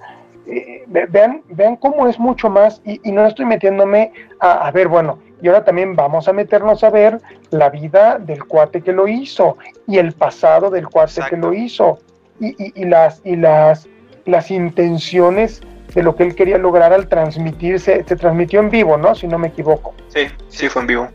eh, 0.47 0.85
vean, 1.09 1.41
vean 1.49 1.75
cómo 1.75 2.07
es 2.07 2.17
mucho 2.17 2.49
más, 2.49 2.81
y, 2.85 3.11
no 3.11 3.25
estoy 3.25 3.45
metiéndome 3.45 4.13
a, 4.39 4.71
ver, 4.71 4.87
bueno, 4.87 5.19
y 5.41 5.47
ahora 5.47 5.65
también 5.65 5.95
vamos 5.95 6.27
a 6.27 6.33
meternos 6.33 6.83
a 6.83 6.89
ver 6.89 7.19
la 7.51 7.69
vida 7.69 8.17
del 8.17 8.43
cuate 8.45 8.81
que 8.81 8.93
lo 8.93 9.07
hizo 9.07 9.57
y 9.87 9.97
el 9.97 10.13
pasado 10.13 10.69
del 10.69 10.87
cuate 10.87 11.21
que 11.29 11.37
lo 11.37 11.53
hizo 11.53 11.99
y, 12.39 12.85
las, 12.85 13.21
y 13.25 13.35
las, 13.35 13.87
las 14.25 14.49
intenciones 14.49 15.61
de 15.93 16.03
lo 16.03 16.15
que 16.15 16.23
él 16.23 16.35
quería 16.35 16.57
lograr 16.57 16.93
al 16.93 17.07
transmitirse, 17.07 18.03
se 18.07 18.15
transmitió 18.15 18.59
en 18.59 18.69
vivo, 18.69 18.97
¿no? 18.97 19.15
Si 19.15 19.27
no 19.27 19.37
me 19.37 19.47
equivoco. 19.49 19.93
Sí, 20.09 20.27
sí 20.47 20.69
fue 20.69 20.83
en 20.83 20.87
vivo. 20.87 21.07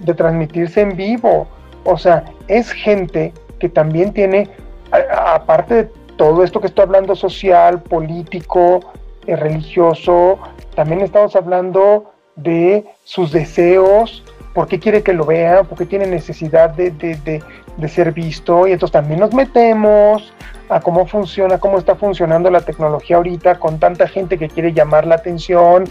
De 0.00 0.14
transmitirse 0.14 0.80
en 0.80 0.96
vivo. 0.96 1.48
O 1.84 1.98
sea, 1.98 2.24
es 2.48 2.70
gente 2.72 3.32
que 3.58 3.68
también 3.68 4.12
tiene, 4.12 4.48
aparte 4.90 5.74
de 5.74 5.90
todo 6.20 6.44
esto 6.44 6.60
que 6.60 6.66
estoy 6.66 6.82
hablando 6.82 7.16
social, 7.16 7.80
político, 7.80 8.80
eh, 9.26 9.36
religioso, 9.36 10.38
también 10.74 11.00
estamos 11.00 11.34
hablando 11.34 12.12
de 12.36 12.84
sus 13.04 13.32
deseos, 13.32 14.22
¿Por 14.52 14.66
qué 14.66 14.80
quiere 14.80 15.02
que 15.02 15.12
lo 15.12 15.24
vea? 15.24 15.62
¿Por 15.62 15.78
qué 15.78 15.86
tiene 15.86 16.06
necesidad 16.06 16.70
de, 16.70 16.90
de 16.90 17.88
ser 17.88 18.12
visto? 18.12 18.66
Y 18.66 18.72
entonces 18.72 18.92
también 18.92 19.20
nos 19.20 19.32
metemos 19.32 20.32
a 20.68 20.80
cómo 20.80 21.06
funciona, 21.06 21.58
cómo 21.58 21.78
está 21.78 21.94
funcionando 21.94 22.50
la 22.50 22.60
tecnología 22.60 23.16
ahorita 23.16 23.60
con 23.60 23.78
tanta 23.78 24.08
gente 24.08 24.36
que 24.36 24.48
quiere 24.48 24.72
llamar 24.72 25.06
la 25.06 25.14
atención, 25.14 25.84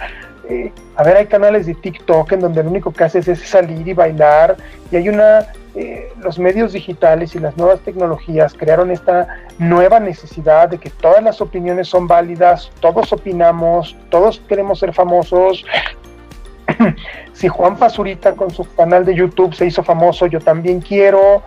eh, 0.50 0.72
a 0.96 1.04
ver, 1.04 1.16
hay 1.18 1.28
canales 1.28 1.68
de 1.68 1.76
TikTok 1.76 2.32
en 2.32 2.40
donde 2.40 2.64
lo 2.64 2.72
único 2.72 2.92
que 2.92 3.04
haces 3.04 3.28
es 3.28 3.40
salir 3.48 3.88
y 3.88 3.94
bailar 3.94 4.58
y 4.92 4.96
hay 4.96 5.08
una, 5.08 5.46
eh, 5.76 6.12
los 6.22 6.40
medios 6.40 6.74
digitales 6.74 7.36
y 7.36 7.40
las 7.40 7.56
nuevas 7.56 7.80
tecnologías 7.82 8.56
crearon 8.56 8.90
esta 8.90 9.28
nueva 9.60 10.00
necesidad 10.00 10.70
de 10.70 10.80
que 10.80 10.90
todas 10.90 11.24
las 11.24 11.42
opiniones 11.42 11.88
son 11.88 12.08
válidas, 12.08 12.72
todos 12.80 13.14
opinamos, 13.14 13.96
todos 14.10 14.42
queremos 14.48 14.80
ser 14.80 14.94
famosos. 14.94 15.64
si 17.34 17.48
Juan 17.48 17.78
Pazurita 17.78 18.34
con 18.34 18.50
su 18.50 18.64
canal 18.74 19.06
de 19.06 19.14
YouTube 19.14 19.54
se 19.54 19.68
hizo 19.68 19.84
famoso, 19.84 20.26
yo 20.26 20.40
también 20.40 20.82
quiero. 20.82 21.44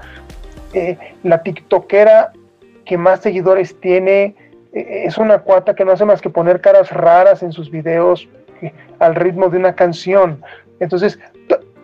Eh, 0.73 0.97
la 1.25 1.43
TikTokera 1.43 2.33
que 2.85 2.97
más 2.97 3.21
seguidores 3.21 3.79
tiene 3.81 4.35
es 4.73 5.19
una 5.19 5.41
cuata 5.41 5.75
que 5.75 5.85
no 5.85 5.93
hace 5.93 6.07
más 6.07 6.23
que 6.23 6.31
poner 6.31 6.63
caras 6.63 6.91
raras 6.91 7.43
en 7.43 7.53
sus 7.53 7.71
videos 7.71 8.27
al 9.01 9.15
ritmo 9.15 9.51
de 9.51 9.59
una 9.59 9.75
canción. 9.75 10.43
Entonces, 10.81 11.19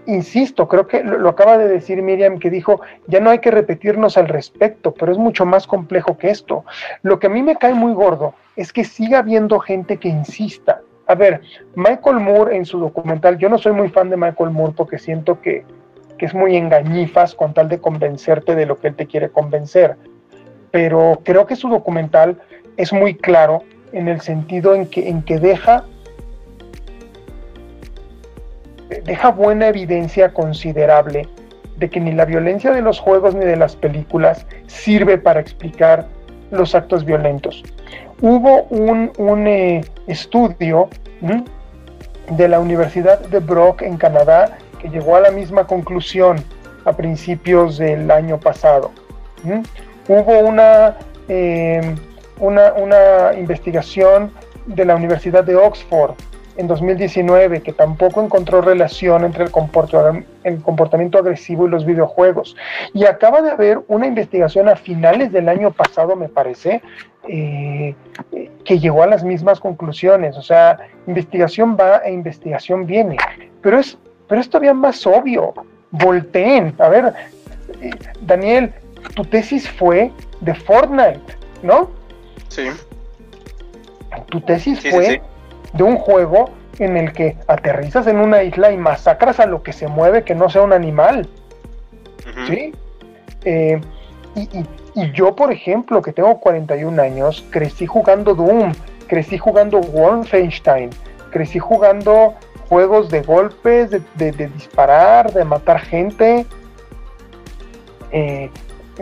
insisto, 0.08 0.66
creo 0.66 0.86
que 0.86 1.04
lo, 1.04 1.28
acaba 1.28 1.58
de 1.58 1.68
decir 1.68 2.02
Miriam, 2.02 2.38
que 2.38 2.50
dijo, 2.50 2.80
ya 3.06 3.20
no 3.20 3.30
hay 3.30 3.38
que 3.38 3.50
repetirnos 3.50 4.16
al 4.16 4.26
respecto, 4.26 4.92
pero 4.92 5.12
es 5.12 5.18
mucho 5.18 5.44
más 5.44 5.66
complejo 5.66 6.16
que 6.16 6.30
esto. 6.30 6.64
Lo 7.02 7.18
que 7.18 7.26
a 7.26 7.30
mí 7.30 7.42
me 7.42 7.56
cae 7.56 7.74
muy 7.74 7.92
gordo 7.92 8.34
es 8.56 8.72
que 8.72 8.84
siga 8.84 9.18
habiendo 9.18 9.60
gente 9.60 9.98
que 9.98 10.08
insista. 10.08 10.80
A 11.06 11.14
ver, 11.14 11.42
Michael 11.74 12.20
Moore 12.20 12.56
en 12.56 12.64
su 12.64 12.78
documental, 12.78 13.38
yo 13.38 13.48
no 13.48 13.58
soy 13.58 13.72
muy 13.72 13.90
fan 13.90 14.10
de 14.10 14.16
Michael 14.16 14.50
Moore 14.50 14.74
porque 14.76 14.98
siento 14.98 15.40
que, 15.40 15.64
que 16.16 16.26
es 16.26 16.34
muy 16.34 16.56
engañifas 16.56 17.34
con 17.34 17.52
tal 17.52 17.68
de 17.68 17.78
convencerte 17.78 18.54
de 18.54 18.66
lo 18.66 18.78
que 18.78 18.88
él 18.88 18.96
te 18.96 19.06
quiere 19.06 19.28
convencer, 19.28 19.96
pero 20.70 21.20
creo 21.22 21.46
que 21.46 21.56
su 21.56 21.68
documental 21.68 22.40
es 22.76 22.92
muy 22.92 23.14
claro 23.14 23.62
en 23.92 24.08
el 24.08 24.20
sentido 24.20 24.74
en 24.74 24.86
que, 24.86 25.08
en 25.08 25.22
que 25.22 25.38
deja 25.38 25.84
deja 29.04 29.30
buena 29.30 29.68
evidencia 29.68 30.32
considerable 30.32 31.28
de 31.76 31.88
que 31.88 32.00
ni 32.00 32.12
la 32.12 32.24
violencia 32.24 32.72
de 32.72 32.82
los 32.82 32.98
juegos 32.98 33.34
ni 33.34 33.44
de 33.44 33.56
las 33.56 33.76
películas 33.76 34.46
sirve 34.66 35.18
para 35.18 35.40
explicar 35.40 36.06
los 36.50 36.74
actos 36.74 37.04
violentos. 37.04 37.62
Hubo 38.20 38.64
un, 38.64 39.46
eh, 39.46 39.84
estudio 40.06 40.88
de 42.30 42.48
la 42.48 42.58
Universidad 42.58 43.20
de 43.20 43.38
Brock 43.38 43.82
en 43.82 43.96
Canadá 43.96 44.58
que 44.80 44.88
llegó 44.88 45.16
a 45.16 45.20
la 45.20 45.30
misma 45.30 45.66
conclusión 45.66 46.42
a 46.84 46.92
principios 46.92 47.78
del 47.78 48.10
año 48.10 48.38
pasado. 48.40 48.90
Hubo 50.08 50.38
una, 50.40 50.96
eh, 51.28 51.94
una, 52.40 52.72
una 52.72 53.34
investigación 53.38 54.32
de 54.66 54.84
la 54.84 54.96
Universidad 54.96 55.44
de 55.44 55.54
Oxford 55.54 56.14
en 56.58 56.66
2019 56.66 57.62
que 57.62 57.72
tampoco 57.72 58.20
encontró 58.20 58.60
relación 58.60 59.24
entre 59.24 59.44
el, 59.44 59.50
comportamiento 59.52 61.18
agresivo 61.18 61.66
y 61.66 61.70
los 61.70 61.86
videojuegos. 61.86 62.56
Y 62.92 63.04
acaba 63.04 63.40
de 63.42 63.52
haber 63.52 63.80
una 63.86 64.08
investigación 64.08 64.68
a 64.68 64.74
finales 64.74 65.30
del 65.30 65.48
año 65.48 65.70
pasado, 65.70 66.16
me 66.16 66.28
parece, 66.28 66.82
eh, 67.28 67.94
que 68.64 68.78
llegó 68.80 69.04
a 69.04 69.06
las 69.06 69.22
mismas 69.22 69.60
conclusiones. 69.60 70.36
O 70.36 70.42
sea, 70.42 70.78
investigación 71.06 71.76
va 71.80 71.98
e 71.98 72.12
investigación 72.12 72.86
viene. 72.86 73.16
Pero 73.62 73.78
es, 73.78 73.96
pero 74.26 74.40
es 74.40 74.50
todavía 74.50 74.74
más 74.74 75.06
obvio. 75.06 75.54
Volteen. 75.92 76.74
A 76.80 76.88
ver, 76.88 77.14
eh, 77.80 77.90
Daniel, 78.22 78.74
tu 79.14 79.24
tesis 79.24 79.70
fue 79.70 80.10
de 80.40 80.54
Fortnite, 80.54 81.20
¿no? 81.62 81.88
Sí. 82.48 82.66
Tu 84.26 84.40
tesis 84.40 84.80
fue 84.90 85.22
de 85.78 85.84
un 85.84 85.96
juego 85.96 86.50
en 86.78 86.96
el 86.96 87.12
que 87.12 87.36
aterrizas 87.46 88.06
en 88.06 88.18
una 88.18 88.42
isla 88.42 88.70
y 88.72 88.76
masacras 88.76 89.40
a 89.40 89.46
lo 89.46 89.62
que 89.62 89.72
se 89.72 89.86
mueve 89.88 90.24
que 90.24 90.34
no 90.34 90.50
sea 90.50 90.62
un 90.62 90.72
animal. 90.72 91.28
¿Sí? 92.46 92.72
Eh, 93.44 93.80
y, 94.34 95.12
yo, 95.12 95.34
por 95.34 95.52
ejemplo, 95.52 96.02
que 96.02 96.12
tengo 96.12 96.38
41 96.40 97.00
años, 97.00 97.44
crecí 97.50 97.86
jugando 97.86 98.34
Doom, 98.34 98.72
crecí 99.06 99.38
jugando 99.38 99.80
Wolfenstein, 99.80 100.90
crecí 101.30 101.58
jugando 101.58 102.34
juegos 102.68 103.08
de 103.08 103.22
golpes, 103.22 103.90
de, 103.90 104.32
disparar, 104.32 105.32
de 105.32 105.44
matar 105.44 105.80
gente. 105.80 106.46
Eh, 108.10 108.50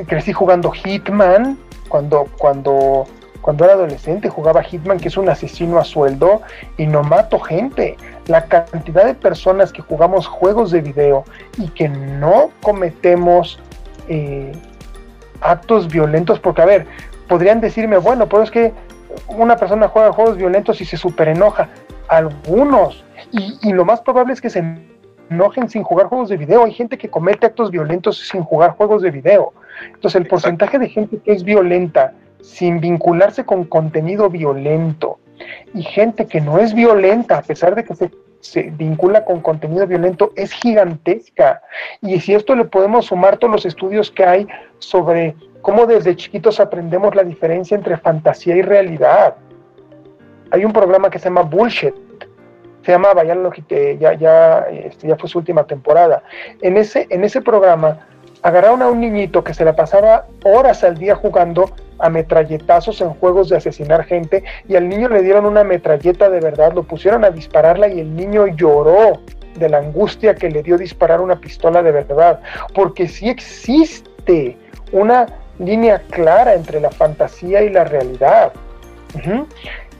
crecí 0.07 0.33
jugando 0.33 0.71
Hitman, 0.71 1.59
cuando, 1.89 2.27
cuando 2.39 3.07
cuando 3.47 3.65
era 3.65 3.75
adolescente 3.75 4.29
jugaba 4.29 4.65
Hitman, 4.65 4.99
que 4.99 5.07
es 5.07 5.17
un 5.17 5.29
asesino 5.29 5.79
a 5.79 5.85
sueldo, 5.85 6.43
y 6.79 6.89
no 6.89 7.05
mato 7.05 7.39
gente. 7.39 7.97
La 8.27 8.47
cantidad 8.47 9.05
de 9.05 9.15
personas 9.15 9.73
que 9.73 9.83
jugamos 9.83 10.27
juegos 10.27 10.73
de 10.73 10.81
video 10.81 11.23
y 11.57 11.69
que 11.69 11.89
no 11.89 12.51
cometemos 12.61 13.61
eh, 14.09 14.51
actos 15.41 15.87
violentos, 15.87 16.41
porque 16.41 16.63
a 16.63 16.65
ver, 16.65 16.87
podrían 17.29 17.61
decirme, 17.61 17.99
bueno, 17.99 18.29
pero 18.29 18.43
es 18.43 18.51
que 18.51 18.73
una 19.29 19.55
persona 19.55 19.87
juega 19.87 20.11
juegos 20.11 20.37
violentos 20.37 20.81
y 20.81 20.85
se 20.85 20.97
super 20.97 21.29
enoja. 21.29 21.69
Algunos, 22.09 23.05
y, 23.31 23.61
y 23.63 23.73
lo 23.73 23.85
más 23.85 24.01
probable 24.01 24.33
es 24.33 24.41
que 24.41 24.51
se 24.51 24.65
enojen 25.31 25.71
sin 25.71 25.85
jugar 25.85 26.09
juegos 26.09 26.31
de 26.31 26.37
video. 26.37 26.65
Hay 26.65 26.73
gente 26.73 26.99
que 26.99 27.09
comete 27.09 27.47
actos 27.47 27.71
violentos 27.71 28.27
sin 28.27 28.43
jugar 28.43 28.73
juegos 28.73 29.03
de 29.03 29.13
video. 29.13 29.53
Entonces, 29.95 30.21
el 30.21 30.27
porcentaje 30.27 30.81
de 30.81 30.89
gente 30.89 31.19
que 31.25 31.31
es 31.31 31.45
violenta 31.45 32.13
sin 32.41 32.81
vincularse 32.81 33.45
con 33.45 33.65
contenido 33.65 34.31
violento 34.31 35.19
y 35.75 35.83
gente 35.83 36.27
que 36.27 36.41
no 36.41 36.59
es 36.59 36.75
violenta 36.75 37.39
a 37.39 37.43
pesar 37.43 37.75
de 37.75 37.85
que 37.85 37.95
se, 37.95 38.11
vincula 38.71 39.25
con 39.25 39.41
contenido 39.41 39.87
violento 39.87 40.33
es 40.37 40.53
gigantesca. 40.53 41.63
Y 42.01 42.21
si 42.21 42.35
esto 42.35 42.55
le 42.55 42.65
podemos 42.65 43.07
sumar 43.07 43.39
todos 43.39 43.53
los 43.53 43.67
estudios 43.67 44.11
que 44.11 44.25
hay 44.25 44.47
sobre 44.79 45.35
cómo 45.63 45.85
desde 45.87 46.15
chiquitos 46.15 46.61
aprendemos 46.61 47.15
la 47.17 47.25
diferencia 47.25 47.77
entre 47.77 47.97
fantasía 47.97 48.55
y 48.55 48.63
realidad. 48.63 49.35
Hay 50.53 50.65
un 50.65 50.73
programa 50.73 51.11
que 51.11 51.19
se 51.19 51.25
llama 51.25 51.43
Bullshit, 51.43 51.95
se 52.83 52.93
llamaba, 52.93 53.25
ya, 53.25 53.37
ya, 53.99 54.15
ya, 54.15 54.59
este, 54.71 55.09
ya 55.09 55.17
fue 55.17 55.29
su 55.29 55.39
última 55.39 55.65
temporada. 55.65 56.23
En 56.63 56.77
ese, 56.77 57.09
en 57.11 57.25
ese 57.25 57.41
programa 57.41 58.07
agarraron 58.47 58.81
a 58.81 58.89
un 58.89 59.01
niñito 59.01 59.43
que 59.43 59.53
se 59.53 59.65
la 59.65 59.75
pasaba 59.75 60.27
horas 60.45 60.85
al 60.85 60.97
día 60.97 61.17
jugando 61.17 61.69
a 61.99 62.09
metralletazos 62.09 63.01
en 63.01 63.11
juegos 63.15 63.49
de 63.49 63.57
asesinar 63.57 64.05
gente 64.05 64.45
y 64.69 64.77
al 64.77 64.89
niño 64.89 65.09
le 65.09 65.23
dieron 65.23 65.47
una 65.47 65.65
metralleta 65.65 66.31
de 66.31 66.39
verdad, 66.39 66.73
lo 66.73 66.85
pusieron 66.85 67.25
a 67.25 67.31
dispararla 67.31 67.89
y 67.89 67.99
el 67.99 68.15
niño 68.15 68.47
lloró 68.47 69.21
de 69.57 69.69
la 69.69 69.79
angustia 69.79 70.37
que 70.37 70.49
le 70.49 70.63
dio 70.63 70.79
disparar 70.79 71.21
una 71.21 71.41
pistola 71.41 71.83
de 71.83 71.91
verdad, 71.91 72.39
porque 72.73 73.09
sí 73.09 73.29
existe 73.29 74.57
una 74.93 75.27
línea 75.59 76.01
clara 76.11 76.55
entre 76.55 76.81
la 76.81 76.91
fantasía 76.91 77.63
y 77.63 77.71
la 77.71 77.83
realidad. 77.83 78.53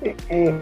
Eh, 0.03 0.15
eh, 0.29 0.55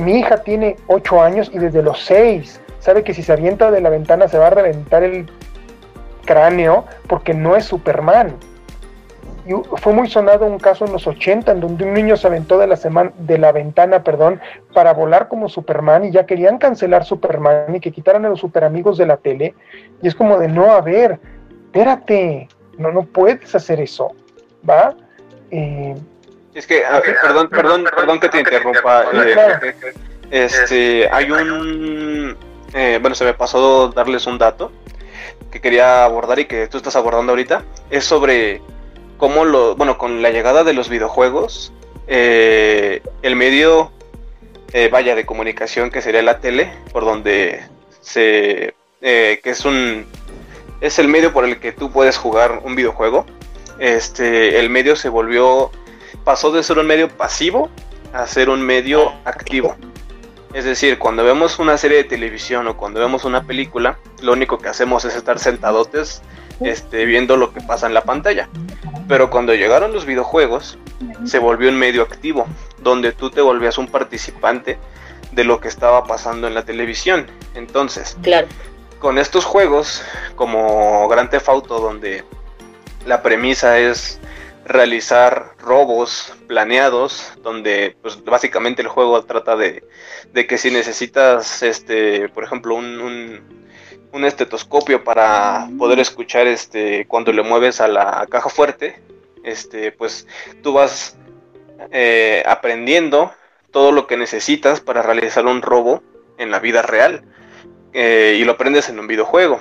mi 0.00 0.18
hija 0.18 0.38
tiene 0.38 0.74
8 0.88 1.22
años 1.22 1.48
y 1.54 1.58
desde 1.58 1.80
los 1.80 2.04
6 2.06 2.60
sabe 2.80 3.04
que 3.04 3.14
si 3.14 3.22
se 3.22 3.32
avienta 3.32 3.70
de 3.70 3.80
la 3.80 3.90
ventana 3.90 4.26
se 4.26 4.36
va 4.36 4.48
a 4.48 4.50
reventar 4.50 5.04
el 5.04 5.26
cráneo 6.24 6.84
porque 7.06 7.34
no 7.34 7.56
es 7.56 7.64
Superman 7.64 8.36
y 9.46 9.52
fue 9.76 9.92
muy 9.92 10.08
sonado 10.08 10.46
un 10.46 10.58
caso 10.58 10.86
en 10.86 10.92
los 10.92 11.06
80 11.06 11.52
en 11.52 11.60
donde 11.60 11.84
un 11.84 11.92
niño 11.92 12.16
se 12.16 12.26
aventó 12.26 12.58
de 12.58 12.66
la, 12.66 12.76
semana, 12.76 13.12
de 13.18 13.36
la 13.36 13.52
ventana 13.52 14.02
perdón, 14.02 14.40
para 14.72 14.94
volar 14.94 15.28
como 15.28 15.50
Superman 15.50 16.04
y 16.06 16.12
ya 16.12 16.24
querían 16.24 16.56
cancelar 16.56 17.04
Superman 17.04 17.74
y 17.74 17.80
que 17.80 17.92
quitaran 17.92 18.24
a 18.24 18.30
los 18.30 18.40
superamigos 18.40 18.96
de 18.96 19.06
la 19.06 19.18
tele. 19.18 19.54
Y 20.00 20.08
es 20.08 20.14
como 20.14 20.38
de 20.38 20.48
no, 20.48 20.72
a 20.72 20.80
ver, 20.80 21.18
espérate, 21.66 22.48
no, 22.78 22.90
no 22.90 23.02
puedes 23.02 23.54
hacer 23.54 23.80
eso, 23.80 24.12
¿va? 24.68 24.94
Eh, 25.50 25.94
es 26.54 26.66
que, 26.66 26.82
perdón, 27.20 27.50
perdón, 27.50 27.84
perdón 27.94 28.20
que 28.20 28.28
te 28.30 28.38
interrumpa. 28.38 29.04
Eh, 29.12 29.74
este, 30.30 31.08
hay 31.12 31.30
un, 31.30 32.34
eh, 32.72 32.98
bueno, 33.00 33.14
se 33.14 33.24
me 33.24 33.34
pasó 33.34 33.88
darles 33.88 34.26
un 34.26 34.38
dato 34.38 34.72
que 35.54 35.60
quería 35.60 36.04
abordar 36.04 36.40
y 36.40 36.46
que 36.46 36.66
tú 36.66 36.78
estás 36.78 36.96
abordando 36.96 37.30
ahorita. 37.30 37.62
Es 37.88 38.04
sobre 38.04 38.60
cómo 39.18 39.44
lo, 39.44 39.76
bueno, 39.76 39.96
con 39.98 40.20
la 40.20 40.30
llegada 40.30 40.64
de 40.64 40.72
los 40.72 40.88
videojuegos, 40.88 41.72
eh, 42.08 43.02
el 43.22 43.36
medio, 43.36 43.92
eh, 44.72 44.88
vaya, 44.90 45.14
de 45.14 45.24
comunicación 45.24 45.92
que 45.92 46.02
sería 46.02 46.22
la 46.22 46.40
tele, 46.40 46.72
por 46.92 47.04
donde 47.04 47.62
se, 48.00 48.74
eh, 49.00 49.40
que 49.44 49.50
es 49.50 49.64
un, 49.64 50.06
es 50.80 50.98
el 50.98 51.06
medio 51.06 51.32
por 51.32 51.44
el 51.44 51.60
que 51.60 51.70
tú 51.70 51.92
puedes 51.92 52.18
jugar 52.18 52.60
un 52.64 52.74
videojuego. 52.74 53.24
Este, 53.78 54.58
el 54.58 54.70
medio 54.70 54.96
se 54.96 55.08
volvió, 55.08 55.70
pasó 56.24 56.50
de 56.50 56.64
ser 56.64 56.78
un 56.80 56.88
medio 56.88 57.08
pasivo 57.08 57.70
a 58.12 58.26
ser 58.26 58.50
un 58.50 58.60
medio 58.60 59.12
activo. 59.24 59.76
Es 60.54 60.64
decir, 60.64 61.00
cuando 61.00 61.24
vemos 61.24 61.58
una 61.58 61.76
serie 61.76 61.98
de 61.98 62.04
televisión 62.04 62.68
o 62.68 62.76
cuando 62.76 63.00
vemos 63.00 63.24
una 63.24 63.42
película, 63.42 63.98
lo 64.22 64.32
único 64.32 64.58
que 64.58 64.68
hacemos 64.68 65.04
es 65.04 65.16
estar 65.16 65.40
sentadotes 65.40 66.22
este, 66.60 67.04
viendo 67.06 67.36
lo 67.36 67.52
que 67.52 67.60
pasa 67.60 67.88
en 67.88 67.94
la 67.94 68.02
pantalla. 68.02 68.48
Pero 69.08 69.30
cuando 69.30 69.52
llegaron 69.52 69.92
los 69.92 70.06
videojuegos, 70.06 70.78
se 71.24 71.40
volvió 71.40 71.68
un 71.68 71.76
medio 71.76 72.02
activo, 72.02 72.46
donde 72.78 73.10
tú 73.10 73.30
te 73.30 73.40
volvías 73.40 73.78
un 73.78 73.88
participante 73.88 74.78
de 75.32 75.42
lo 75.42 75.60
que 75.60 75.66
estaba 75.66 76.04
pasando 76.04 76.46
en 76.46 76.54
la 76.54 76.64
televisión. 76.64 77.26
Entonces, 77.56 78.16
Claro. 78.22 78.46
con 79.00 79.18
estos 79.18 79.44
juegos, 79.44 80.04
como 80.36 81.08
Grand 81.08 81.30
Theft 81.30 81.48
Auto, 81.48 81.80
donde 81.80 82.22
la 83.06 83.22
premisa 83.22 83.80
es 83.80 84.20
realizar 84.64 85.52
robos 85.58 86.34
planeados, 86.46 87.32
donde 87.42 87.96
pues 88.02 88.22
básicamente 88.24 88.82
el 88.82 88.88
juego 88.88 89.22
trata 89.24 89.56
de, 89.56 89.84
que 90.32 90.58
si 90.58 90.70
necesitas, 90.70 91.62
este, 91.62 92.28
por 92.30 92.44
ejemplo, 92.44 92.74
un 92.74 94.24
estetoscopio 94.24 95.02
para 95.02 95.68
poder 95.76 95.98
escuchar 95.98 96.46
este 96.46 97.06
cuando 97.06 97.32
le 97.32 97.42
mueves 97.42 97.80
a 97.80 97.88
la 97.88 98.26
caja 98.30 98.48
fuerte, 98.48 99.02
este, 99.44 99.92
pues 99.92 100.26
tú 100.62 100.72
vas 100.72 101.16
eh, 101.92 102.42
aprendiendo 102.46 103.32
todo 103.70 103.92
lo 103.92 104.06
que 104.06 104.16
necesitas 104.16 104.80
para 104.80 105.02
realizar 105.02 105.46
un 105.46 105.62
robo 105.62 106.02
en 106.38 106.50
la 106.50 106.58
vida 106.58 106.82
real 106.82 107.24
eh, 107.92 108.38
y 108.40 108.44
lo 108.44 108.52
aprendes 108.52 108.88
en 108.88 108.98
un 108.98 109.06
videojuego. 109.06 109.60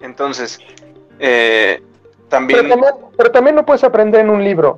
Entonces, 0.00 0.60
eh, 1.18 1.82
también... 2.30 2.60
Pero 2.60 2.70
también, 2.70 2.94
pero 3.18 3.30
también 3.30 3.56
lo 3.56 3.66
puedes 3.66 3.84
aprender 3.84 4.22
en 4.22 4.30
un 4.30 4.42
libro. 4.42 4.76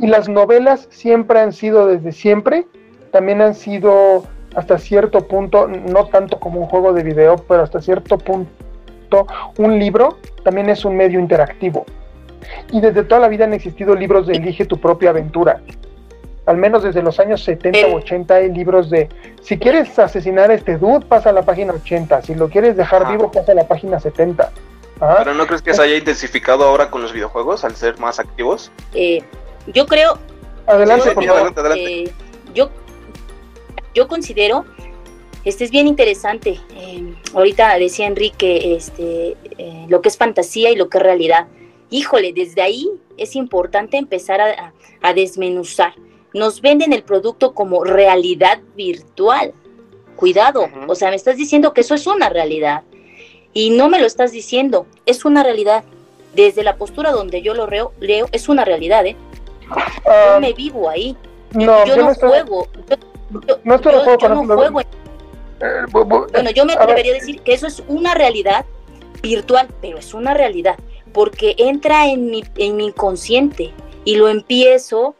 Y 0.00 0.08
las 0.08 0.28
novelas 0.28 0.88
siempre 0.90 1.38
han 1.38 1.52
sido, 1.52 1.86
desde 1.86 2.10
siempre, 2.10 2.66
también 3.12 3.40
han 3.40 3.54
sido 3.54 4.24
hasta 4.56 4.78
cierto 4.78 5.26
punto, 5.28 5.68
no 5.68 6.06
tanto 6.06 6.38
como 6.40 6.60
un 6.60 6.66
juego 6.66 6.92
de 6.92 7.02
video, 7.02 7.36
pero 7.48 7.62
hasta 7.62 7.80
cierto 7.80 8.18
punto, 8.18 9.26
un 9.58 9.78
libro 9.78 10.18
también 10.42 10.68
es 10.68 10.84
un 10.84 10.96
medio 10.96 11.20
interactivo. 11.20 11.84
Y 12.70 12.80
desde 12.80 13.04
toda 13.04 13.20
la 13.20 13.28
vida 13.28 13.44
han 13.44 13.54
existido 13.54 13.94
libros 13.94 14.26
de 14.26 14.34
Elige 14.34 14.64
tu 14.64 14.78
propia 14.78 15.10
aventura. 15.10 15.60
Al 16.46 16.56
menos 16.56 16.82
desde 16.82 17.02
los 17.02 17.20
años 17.20 17.44
70 17.44 17.86
o 17.88 17.96
80 17.98 18.34
hay 18.34 18.52
libros 18.52 18.90
de, 18.90 19.08
si 19.42 19.58
quieres 19.58 19.96
asesinar 19.98 20.50
a 20.50 20.54
este 20.54 20.76
dude, 20.76 21.06
pasa 21.06 21.30
a 21.30 21.32
la 21.32 21.42
página 21.42 21.72
80. 21.72 22.22
Si 22.22 22.34
lo 22.34 22.48
quieres 22.48 22.76
dejar 22.76 23.08
vivo, 23.08 23.30
pasa 23.30 23.52
a 23.52 23.54
la 23.54 23.64
página 23.64 24.00
70. 24.00 24.50
Ajá. 25.02 25.16
¿Pero 25.18 25.34
no 25.34 25.46
crees 25.46 25.62
que 25.62 25.74
se 25.74 25.82
haya 25.82 25.96
intensificado 25.96 26.64
ahora 26.64 26.90
con 26.90 27.02
los 27.02 27.12
videojuegos 27.12 27.64
al 27.64 27.74
ser 27.76 27.98
más 27.98 28.18
activos? 28.20 28.70
Eh, 28.94 29.22
yo 29.66 29.86
creo, 29.86 30.18
Adelante, 30.66 31.08
Sí, 31.08 31.14
por 31.14 31.22
sí, 31.24 31.28
favor. 31.28 31.40
adelante, 31.42 31.60
adelante. 31.60 32.02
eh, 32.04 32.12
yo, 32.54 32.70
yo 33.94 34.06
considero, 34.06 34.64
este 35.44 35.64
es 35.64 35.70
bien 35.72 35.88
interesante. 35.88 36.60
eh, 36.76 37.14
ahorita 37.34 37.76
decía 37.78 38.06
Enrique, 38.06 38.76
este, 38.76 39.36
eh, 39.58 39.86
lo 39.88 40.00
que 40.00 40.08
es 40.08 40.16
fantasía 40.16 40.70
y 40.70 40.76
lo 40.76 40.88
que 40.88 40.98
es 40.98 41.02
realidad. 41.04 41.48
Híjole, 41.90 42.32
desde 42.32 42.62
ahí 42.62 42.88
es 43.16 43.34
importante 43.34 43.96
empezar 43.96 44.40
a, 44.40 44.46
a- 44.50 44.72
a 45.02 45.12
desmenuzar. 45.14 45.94
Nos 46.32 46.60
venden 46.60 46.92
el 46.92 47.02
producto 47.02 47.54
como 47.54 47.82
realidad 47.84 48.60
virtual. 48.76 49.52
Cuidado, 50.16 50.68
o 50.86 50.94
sea, 50.94 51.10
me 51.10 51.16
estás 51.16 51.36
diciendo 51.36 51.74
que 51.74 51.80
eso 51.80 51.94
es 51.96 52.06
una 52.06 52.28
realidad. 52.28 52.82
Y 53.54 53.70
no 53.70 53.88
me 53.88 54.00
lo 54.00 54.06
estás 54.06 54.32
diciendo, 54.32 54.86
es 55.06 55.24
una 55.24 55.42
realidad. 55.42 55.84
Desde 56.34 56.62
la 56.62 56.76
postura 56.76 57.10
donde 57.12 57.42
yo 57.42 57.52
lo 57.52 57.66
leo, 57.66 57.92
leo 58.00 58.26
es 58.32 58.48
una 58.48 58.64
realidad, 58.64 59.04
¿eh? 59.04 59.16
Ah, 60.06 60.32
Yo 60.34 60.40
me 60.40 60.52
vivo 60.54 60.88
ahí. 60.88 61.16
no, 61.52 61.84
yo 61.84 61.94
yo 61.96 62.02
no, 62.04 62.10
estoy- 62.12 62.28
juego. 62.30 62.68
Yo, 62.88 63.58
no 63.64 63.74
estoy 63.74 63.92
yo- 64.18 64.28
no 64.30 64.46
juego. 64.56 64.80
eh, 64.80 64.86
bu- 65.90 66.30
Bueno, 66.32 66.50
yo 66.50 66.64
me 66.64 66.72
a 66.72 66.76
ver, 66.76 66.82
atrevería 66.84 67.12
a 67.12 67.14
decir 67.16 67.40
que 67.42 67.52
eso 67.52 67.66
es 67.66 67.82
una 67.88 68.14
realidad 68.14 68.64
virtual, 69.22 69.68
pero 69.82 69.98
es 69.98 70.14
una 70.14 70.32
realidad, 70.34 70.76
porque 71.12 71.54
entra 71.58 72.08
en 72.08 72.30
mi, 72.30 72.42
en 72.56 72.76
mi 72.76 72.86
inconsciente 72.86 73.72
y 74.04 74.16
lo 74.16 74.28
empiezo. 74.28 75.14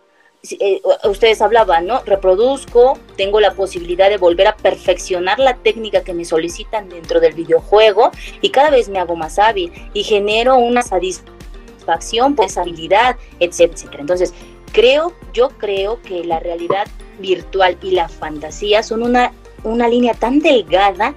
Eh, 0.51 0.83
ustedes 1.05 1.41
hablaban, 1.41 1.87
¿no? 1.87 2.03
Reproduzco, 2.05 2.99
tengo 3.17 3.39
la 3.39 3.55
posibilidad 3.55 4.11
de 4.11 4.17
volver 4.17 4.49
a 4.49 4.57
perfeccionar 4.57 5.39
la 5.39 5.55
técnica 5.59 6.03
que 6.03 6.15
me 6.15 6.25
solicitan 6.25 6.89
dentro 6.89 7.21
del 7.21 7.35
videojuego 7.35 8.11
y 8.41 8.51
cada 8.51 8.71
vez 8.71 8.89
me 8.89 8.99
hago 8.99 9.15
más 9.15 9.39
hábil 9.39 9.73
y 9.95 10.03
genero 10.03 10.57
una 10.57 10.83
satisfacción 10.83 12.35
por 12.35 12.47
esa 12.47 12.63
habilidad, 12.63 13.17
etcétera. 13.39 13.99
Entonces, 14.01 14.35
creo, 14.73 15.13
yo 15.33 15.51
creo 15.51 16.03
que 16.03 16.25
la 16.25 16.41
realidad 16.41 16.89
virtual 17.21 17.79
y 17.81 17.93
la 17.93 18.09
fantasía 18.09 18.83
son 18.83 19.05
una, 19.05 19.33
una 19.63 19.87
línea 19.87 20.15
tan 20.15 20.41
delgada 20.41 21.15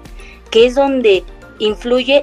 que 0.52 0.68
es 0.68 0.76
donde 0.76 1.24
influye 1.58 2.22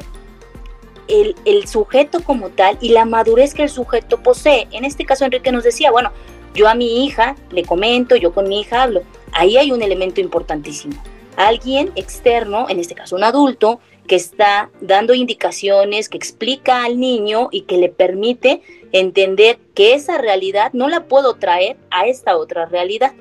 el, 1.08 1.34
el 1.46 1.66
sujeto 1.66 2.22
como 2.22 2.50
tal 2.50 2.78
y 2.80 2.90
la 2.90 3.04
madurez 3.06 3.54
que 3.54 3.64
el 3.64 3.70
sujeto 3.70 4.22
posee. 4.22 4.68
En 4.70 4.84
este 4.84 5.04
caso, 5.04 5.24
Enrique 5.24 5.50
nos 5.50 5.64
decía, 5.64 5.90
bueno, 5.90 6.12
yo 6.54 6.68
a 6.68 6.74
mi 6.74 7.04
hija 7.04 7.36
le 7.50 7.64
comento, 7.64 8.16
yo 8.16 8.32
con 8.32 8.48
mi 8.48 8.60
hija 8.60 8.82
hablo. 8.82 9.02
Ahí 9.32 9.56
hay 9.56 9.72
un 9.72 9.82
elemento 9.82 10.20
importantísimo. 10.20 10.94
Alguien 11.36 11.90
externo, 11.96 12.66
en 12.68 12.78
este 12.78 12.94
caso 12.94 13.16
un 13.16 13.24
adulto, 13.24 13.80
que 14.06 14.16
está 14.16 14.70
dando 14.80 15.14
indicaciones, 15.14 16.08
que 16.08 16.18
explica 16.18 16.84
al 16.84 16.98
niño 16.98 17.48
y 17.50 17.62
que 17.62 17.78
le 17.78 17.88
permite 17.88 18.60
entender 18.92 19.58
que 19.74 19.94
esa 19.94 20.18
realidad 20.18 20.72
no 20.74 20.88
la 20.88 21.06
puedo 21.06 21.34
traer 21.36 21.76
a 21.90 22.06
esta 22.06 22.36
otra 22.36 22.66
realidad. 22.66 23.14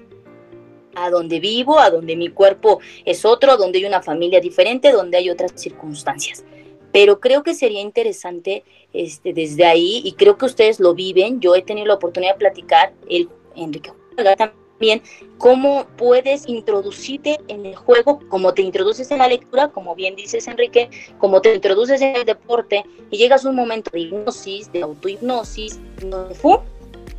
A 0.96 1.10
donde 1.10 1.40
vivo, 1.40 1.80
a 1.80 1.90
donde 1.90 2.18
mi 2.18 2.28
cuerpo 2.30 2.82
es 3.06 3.24
otro, 3.24 3.56
donde 3.56 3.80
hay 3.80 3.86
una 3.86 4.02
familia 4.02 4.42
diferente, 4.42 4.92
donde 4.92 5.18
hay 5.18 5.30
otras 5.30 5.54
circunstancias. 5.56 6.44
Pero 6.92 7.20
creo 7.20 7.44
que 7.44 7.54
sería 7.54 7.82
interesante 7.82 8.64
este, 8.94 9.34
desde 9.34 9.66
ahí, 9.66 10.02
y 10.04 10.14
creo 10.14 10.38
que 10.38 10.46
ustedes 10.46 10.80
lo 10.80 10.94
viven, 10.94 11.40
yo 11.40 11.56
he 11.56 11.62
tenido 11.62 11.88
la 11.88 11.94
oportunidad 11.96 12.34
de 12.34 12.40
platicar, 12.40 12.94
el, 13.10 13.30
Enrique 13.56 13.92
juega 14.16 14.36
también, 14.36 15.02
cómo 15.38 15.86
puedes 15.96 16.48
introducirte 16.50 17.40
en 17.48 17.66
el 17.66 17.76
juego, 17.76 18.20
como 18.30 18.54
te 18.54 18.62
introduces 18.62 19.10
en 19.12 19.20
la 19.20 19.28
lectura, 19.28 19.70
como 19.70 19.96
bien 19.96 20.16
dices 20.16 20.48
Enrique, 20.48 20.90
como 21.20 21.42
te 21.42 21.54
introduces 21.54 22.02
en 22.02 22.16
el 22.16 22.26
deporte, 22.26 22.84
y 23.10 23.18
llegas 23.18 23.46
a 23.46 23.50
un 23.50 23.56
momento 23.56 23.92
de 23.92 24.00
hipnosis, 24.02 24.72
de 24.72 24.82
autohipnosis, 24.82 25.80
donde 26.02 26.34
¡fum! 26.36 26.58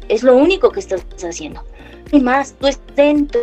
es 0.09 0.23
lo 0.23 0.37
único 0.37 0.71
que 0.71 0.81
estás 0.81 1.05
haciendo. 1.23 1.63
Y 2.11 2.21
más, 2.21 2.55
tú 2.59 2.67
estás 2.67 2.95
dentro, 2.97 3.41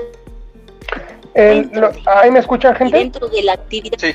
el- 1.33 1.69
lo- 1.73 1.91
ahí 2.05 2.29
me 2.29 2.39
escuchan, 2.39 2.75
gente. 2.75 2.97
dentro 2.97 3.27
de 3.29 3.41
la 3.43 3.53
actividad. 3.53 3.97
Sí. 3.99 4.11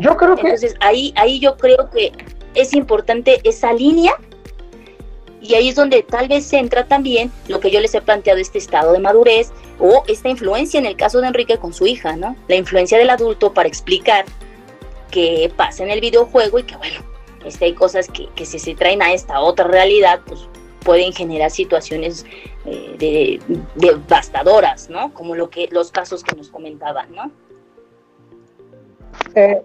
Yo 0.00 0.16
creo 0.16 0.34
que 0.36 0.42
Entonces 0.42 0.74
ahí, 0.80 1.12
ahí 1.16 1.38
yo 1.38 1.56
creo 1.56 1.90
que 1.90 2.12
es 2.54 2.74
importante 2.74 3.40
esa 3.44 3.72
línea 3.72 4.14
y 5.40 5.54
ahí 5.54 5.68
es 5.68 5.76
donde 5.76 6.02
tal 6.02 6.28
vez 6.28 6.52
entra 6.52 6.86
también 6.86 7.30
lo 7.48 7.60
que 7.60 7.70
yo 7.70 7.80
les 7.80 7.94
he 7.94 8.00
planteado, 8.00 8.38
este 8.38 8.58
estado 8.58 8.92
de 8.92 8.98
madurez 8.98 9.52
o 9.78 10.02
esta 10.06 10.28
influencia 10.28 10.78
en 10.78 10.86
el 10.86 10.96
caso 10.96 11.20
de 11.20 11.28
Enrique 11.28 11.58
con 11.58 11.72
su 11.72 11.86
hija, 11.86 12.16
¿no? 12.16 12.36
La 12.48 12.56
influencia 12.56 12.98
del 12.98 13.08
adulto 13.08 13.54
para 13.54 13.68
explicar 13.68 14.26
qué 15.10 15.50
pasa 15.56 15.82
en 15.82 15.90
el 15.90 16.00
videojuego 16.00 16.58
y 16.58 16.64
que 16.64 16.76
bueno, 16.76 17.00
este, 17.44 17.66
hay 17.66 17.74
cosas 17.74 18.08
que, 18.08 18.28
que 18.34 18.44
si 18.44 18.58
se 18.58 18.74
traen 18.74 19.00
a 19.02 19.12
esta 19.12 19.40
otra 19.40 19.66
realidad, 19.66 20.20
pues 20.26 20.40
pueden 20.84 21.12
generar 21.12 21.50
situaciones 21.50 22.26
eh, 22.64 22.96
de, 22.98 23.40
devastadoras, 23.76 24.90
¿no? 24.90 25.14
Como 25.14 25.34
lo 25.34 25.50
que 25.50 25.68
los 25.70 25.90
casos 25.90 26.22
que 26.22 26.36
nos 26.36 26.48
comentaban, 26.48 27.14
¿no? 27.14 27.30
Eh, 29.34 29.62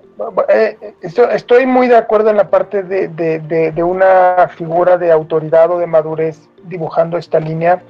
eh, 0.50 0.78
esto- 1.02 1.30
estoy 1.30 1.66
muy 1.66 1.88
de 1.88 1.96
acuerdo 1.98 2.30
en 2.30 2.38
la 2.38 2.50
parte 2.50 2.84
de, 2.84 3.08
de- 3.08 3.40
de- 3.40 3.72
de 3.72 3.84
una 3.84 4.48
figura 4.56 4.98
de 4.98 5.12
autoridad 5.12 5.72
o 5.72 5.80
de 5.80 5.88
madurez 5.88 6.50
dibujando 6.66 7.18
esta 7.18 7.40
línea, 7.40 7.82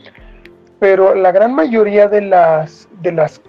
pero 0.79 1.15
la 1.15 1.31
gran 1.31 1.53
mayoría 1.53 2.07
de 2.07 2.21
las, 2.21 2.87
de 3.01 3.11
las 3.11 3.41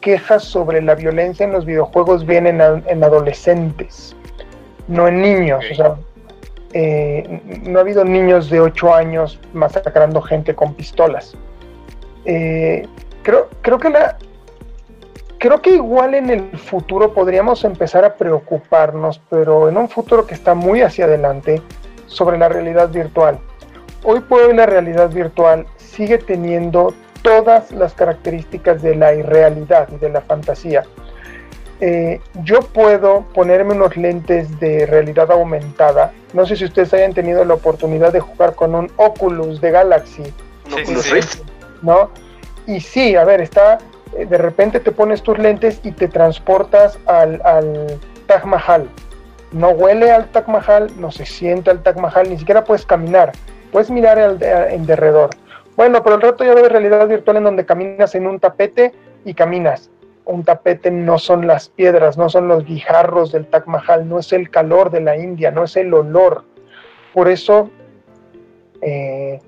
quejas 0.00 0.44
sobre 0.44 0.82
la 0.82 0.94
violencia 0.94 1.44
en 1.44 1.52
los 1.52 1.64
videojuegos 1.64 2.26
vienen 2.26 2.60
en 2.60 3.02
adolescentes, 3.04 4.14
no 4.88 5.08
en 5.08 5.22
niños. 5.22 5.64
O 5.70 5.74
sea, 5.74 5.94
eh, 6.74 7.40
no 7.64 7.78
ha 7.78 7.82
habido 7.82 8.04
niños 8.04 8.50
de 8.50 8.60
8 8.60 8.92
años 8.94 9.40
masacrando 9.54 10.20
gente 10.20 10.54
con 10.54 10.74
pistolas. 10.74 11.34
Creo, 13.22 13.48
creo 13.62 13.78
que 13.78 13.88
la, 13.90 14.18
creo 15.38 15.60
que 15.62 15.70
igual 15.70 16.14
en 16.14 16.30
el 16.30 16.58
futuro 16.58 17.12
podríamos 17.12 17.64
empezar 17.64 18.04
a 18.04 18.14
preocuparnos, 18.14 19.20
pero 19.30 19.68
en 19.68 19.76
un 19.76 19.88
futuro 19.88 20.26
que 20.26 20.34
está 20.34 20.54
muy 20.54 20.82
hacia 20.82 21.04
adelante, 21.04 21.62
sobre 22.06 22.38
la 22.38 22.48
realidad 22.48 22.90
virtual. 22.90 23.38
Hoy 24.04 24.20
por 24.20 24.42
hoy 24.42 24.54
la 24.54 24.66
realidad 24.66 25.10
virtual 25.10 25.66
sigue 25.76 26.18
teniendo 26.18 26.94
todas 27.22 27.72
las 27.72 27.94
características 27.94 28.82
de 28.82 28.94
la 28.94 29.14
irrealidad 29.14 29.88
y 29.90 29.96
de 29.96 30.10
la 30.10 30.20
fantasía. 30.20 30.84
Eh, 31.80 32.20
yo 32.44 32.60
puedo 32.60 33.22
ponerme 33.34 33.74
unos 33.74 33.96
lentes 33.96 34.60
de 34.60 34.86
realidad 34.86 35.30
aumentada. 35.32 36.12
No 36.32 36.46
sé 36.46 36.56
si 36.56 36.64
ustedes 36.66 36.94
hayan 36.94 37.14
tenido 37.14 37.44
la 37.44 37.54
oportunidad 37.54 38.12
de 38.12 38.20
jugar 38.20 38.54
con 38.54 38.74
un 38.74 38.90
Oculus 38.96 39.60
de 39.60 39.70
Galaxy. 39.70 40.22
¿Un 40.22 40.70
Sí, 40.72 40.82
Oculus 40.82 41.02
sí, 41.02 41.08
sí. 41.08 41.14
Rift? 41.14 41.40
¿no? 41.82 42.10
Y 42.66 42.80
sí, 42.80 43.16
a 43.16 43.24
ver, 43.24 43.40
está, 43.40 43.78
de 44.18 44.38
repente 44.38 44.80
te 44.80 44.92
pones 44.92 45.22
tus 45.22 45.38
lentes 45.38 45.80
y 45.82 45.92
te 45.92 46.08
transportas 46.08 46.98
al, 47.06 47.40
al 47.44 47.98
Taj 48.26 48.44
Mahal. 48.44 48.88
No 49.52 49.70
huele 49.70 50.10
al 50.10 50.26
Taj 50.26 50.48
Mahal, 50.48 50.90
no 50.98 51.10
se 51.10 51.26
siente 51.26 51.70
al 51.70 51.82
Taj 51.82 51.96
Mahal, 51.96 52.28
ni 52.28 52.38
siquiera 52.38 52.64
puedes 52.64 52.86
caminar, 52.86 53.32
puedes 53.72 53.90
mirar 53.90 54.18
al, 54.18 54.42
en 54.42 54.86
derredor. 54.86 55.30
Bueno, 55.76 56.02
pero 56.02 56.16
el 56.16 56.22
rato 56.22 56.44
ya 56.44 56.54
de 56.54 56.68
realidad 56.68 57.06
virtual 57.08 57.38
en 57.38 57.44
donde 57.44 57.66
caminas 57.66 58.14
en 58.14 58.26
un 58.26 58.38
tapete 58.38 58.92
y 59.24 59.34
caminas. 59.34 59.90
Un 60.24 60.44
tapete 60.44 60.90
no 60.90 61.18
son 61.18 61.46
las 61.46 61.68
piedras, 61.68 62.16
no 62.16 62.28
son 62.28 62.48
los 62.48 62.64
guijarros 62.64 63.32
del 63.32 63.46
Taj 63.46 63.66
Mahal, 63.66 64.08
no 64.08 64.18
es 64.18 64.32
el 64.32 64.50
calor 64.50 64.90
de 64.90 65.00
la 65.00 65.16
India, 65.16 65.50
no 65.50 65.64
es 65.64 65.76
el 65.76 65.92
olor. 65.92 66.44
Por 67.12 67.28
eso 67.28 67.70
eh, 68.80 69.40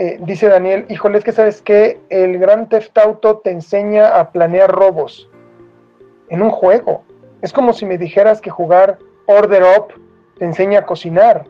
eh, 0.00 0.18
dice 0.22 0.48
Daniel, 0.48 0.86
híjole, 0.88 1.18
es 1.18 1.24
que 1.24 1.32
sabes 1.32 1.60
que 1.60 2.00
el 2.08 2.38
Gran 2.38 2.70
Theft 2.70 2.96
Auto 2.96 3.36
te 3.44 3.50
enseña 3.50 4.18
a 4.18 4.30
planear 4.30 4.70
robos 4.70 5.28
en 6.30 6.40
un 6.40 6.48
juego. 6.48 7.04
Es 7.42 7.52
como 7.52 7.74
si 7.74 7.84
me 7.84 7.98
dijeras 7.98 8.40
que 8.40 8.48
jugar 8.48 8.98
Order 9.26 9.62
Up 9.62 9.92
te 10.38 10.46
enseña 10.46 10.78
a 10.78 10.86
cocinar. 10.86 11.44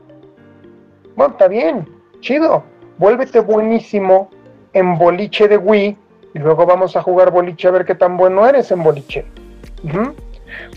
Bueno, 1.14 1.34
está 1.34 1.46
bien, 1.46 1.88
chido. 2.18 2.64
Vuélvete 2.98 3.38
buenísimo 3.38 4.30
en 4.72 4.98
boliche 4.98 5.46
de 5.46 5.56
Wii 5.56 5.96
y 6.34 6.38
luego 6.40 6.66
vamos 6.66 6.96
a 6.96 7.02
jugar 7.02 7.30
boliche 7.30 7.68
a 7.68 7.70
ver 7.70 7.84
qué 7.84 7.94
tan 7.94 8.16
bueno 8.16 8.44
eres 8.48 8.72
en 8.72 8.82
boliche. 8.82 9.24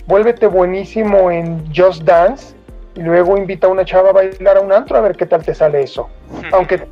Vuélvete 0.06 0.46
buenísimo 0.46 1.32
en 1.32 1.74
Just 1.76 2.04
Dance 2.04 2.56
y 2.94 3.02
luego 3.02 3.36
invita 3.36 3.66
a 3.66 3.72
una 3.72 3.84
chava 3.84 4.12
a 4.12 4.14
bailar 4.14 4.58
a 4.58 4.62
un 4.62 4.72
antro 4.72 4.96
a 4.96 5.02
ver 5.02 5.18
qué 5.18 5.26
tal 5.26 5.44
te 5.44 5.56
sale 5.56 5.82
eso. 5.82 6.08
Aunque 6.52 6.88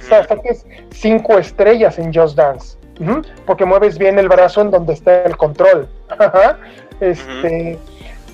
saques 0.00 0.66
cinco 0.90 1.38
estrellas 1.38 1.98
en 1.98 2.12
Just 2.12 2.36
Dance, 2.36 2.76
porque 3.44 3.64
mueves 3.64 3.98
bien 3.98 4.18
el 4.18 4.28
brazo 4.28 4.62
en 4.62 4.70
donde 4.70 4.94
está 4.94 5.22
el 5.24 5.36
control. 5.36 5.88
este, 7.00 7.78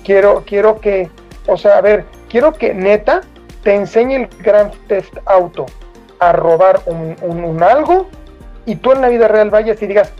quiero, 0.03 0.43
quiero 0.45 0.79
que, 0.79 1.09
o 1.47 1.57
sea, 1.57 1.77
a 1.77 1.81
ver, 1.81 2.05
quiero 2.29 2.53
que 2.53 2.73
neta 2.73 3.21
te 3.63 3.75
enseñe 3.75 4.15
el 4.15 4.27
Grand 4.43 4.73
Theft 4.87 5.17
Auto 5.25 5.65
a 6.19 6.31
robar 6.31 6.81
un, 6.85 7.15
un 7.21 7.63
algo 7.63 8.07
y 8.65 8.75
tú 8.75 8.91
en 8.91 9.01
la 9.01 9.09
vida 9.09 9.27
real 9.27 9.49
vayas 9.49 9.81
y 9.81 9.87
digas, 9.87 10.13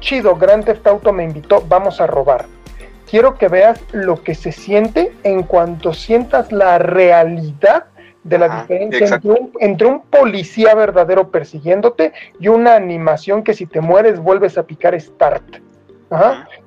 chido, 0.00 0.36
Grand 0.36 0.64
Theft 0.64 0.86
Auto 0.86 1.12
me 1.12 1.24
invitó, 1.24 1.62
vamos 1.68 2.00
a 2.00 2.06
robar 2.06 2.46
quiero 3.10 3.36
que 3.36 3.48
veas 3.48 3.80
lo 3.92 4.22
que 4.22 4.34
se 4.34 4.52
siente 4.52 5.12
en 5.24 5.42
cuanto 5.42 5.94
sientas 5.94 6.52
la 6.52 6.78
realidad 6.78 7.86
de 8.28 8.38
la 8.38 8.60
diferencia 8.60 9.20
entre 9.60 9.86
un, 9.86 10.02
policía 10.02 10.74
verdadero 10.74 11.30
persiguiéndote 11.30 12.12
y 12.38 12.48
una 12.48 12.74
animación 12.74 13.42
que 13.42 13.54
si 13.54 13.66
te 13.66 13.80
mueres 13.80 14.20
vuelves 14.20 14.58
a 14.58 14.62
picar 14.64 14.98
start. 15.00 15.60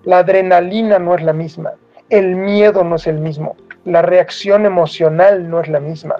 La 0.04 0.20
adrenalina 0.20 1.00
no 1.00 1.16
es 1.16 1.24
la 1.24 1.34
misma, 1.34 1.72
el 2.10 2.36
miedo 2.36 2.84
no 2.84 2.96
es 2.96 3.08
el 3.08 3.20
mismo, 3.20 3.56
la 3.86 4.02
reacción 4.02 4.66
emocional 4.66 5.50
no 5.50 5.60
es 5.60 5.68
la 5.68 5.80
misma. 5.80 6.16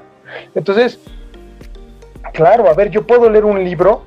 Entonces, 0.56 1.00
claro, 2.34 2.70
a 2.70 2.74
ver, 2.74 2.90
yo 2.90 3.06
puedo 3.06 3.30
leer 3.30 3.46
un 3.46 3.64
libro 3.64 4.04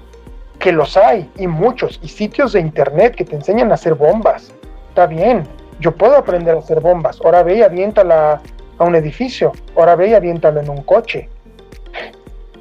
que 0.59 0.72
los 0.72 0.97
hay 0.97 1.30
y 1.37 1.47
muchos, 1.47 2.01
y 2.03 2.09
sitios 2.09 2.53
de 2.53 2.61
internet 2.61 3.14
que 3.14 3.24
te 3.24 3.37
enseñan 3.37 3.70
a 3.70 3.74
hacer 3.74 3.95
bombas. 3.95 4.53
Está 4.89 5.07
bien, 5.07 5.45
yo 5.80 5.93
puedo 5.93 6.16
aprender 6.16 6.57
a 6.57 6.59
hacer 6.59 6.80
bombas. 6.80 7.20
Ahora 7.24 7.43
ve 7.43 7.57
y 7.57 7.62
aviéntala 7.62 8.41
a 8.79 8.85
un 8.85 8.95
edificio. 8.95 9.53
Ahora 9.77 9.97
ve 9.97 10.09
y 10.09 10.14
aviéntala 10.14 10.62
en 10.62 10.70
un 10.70 10.83
coche. 10.83 11.29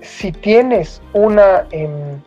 Si 0.01 0.31
tienes 0.31 1.01
una... 1.13 1.65
Em, 1.71 2.21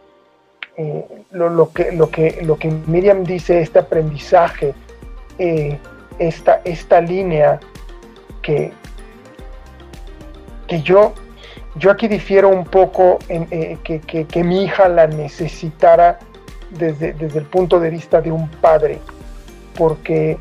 eh, 0.78 1.06
lo, 1.30 1.72
que, 1.72 1.92
lo, 1.92 2.10
que, 2.10 2.38
lo 2.42 2.58
que 2.58 2.70
Miriam 2.86 3.24
dice, 3.24 3.60
este 3.60 3.78
aprendizaje, 3.78 4.74
eh, 5.38 5.78
esta, 6.18 6.60
esta 6.64 7.00
línea 7.00 7.60
que, 8.42 8.72
que 10.66 10.82
yo, 10.82 11.14
yo 11.76 11.90
aquí 11.90 12.08
difiero 12.08 12.50
un 12.50 12.64
poco 12.64 13.18
en 13.28 13.48
eh, 13.50 13.78
que, 13.84 14.00
que, 14.00 14.44
mi 14.44 14.64
hija 14.64 14.88
la 14.88 15.06
necesitara 15.06 16.18
desde, 16.70 17.14
desde 17.14 17.38
el 17.38 17.46
punto 17.46 17.80
de 17.80 17.90
vista 17.90 18.20
de 18.20 18.32
un 18.32 18.48
padre, 18.48 18.98
porque 19.76 20.38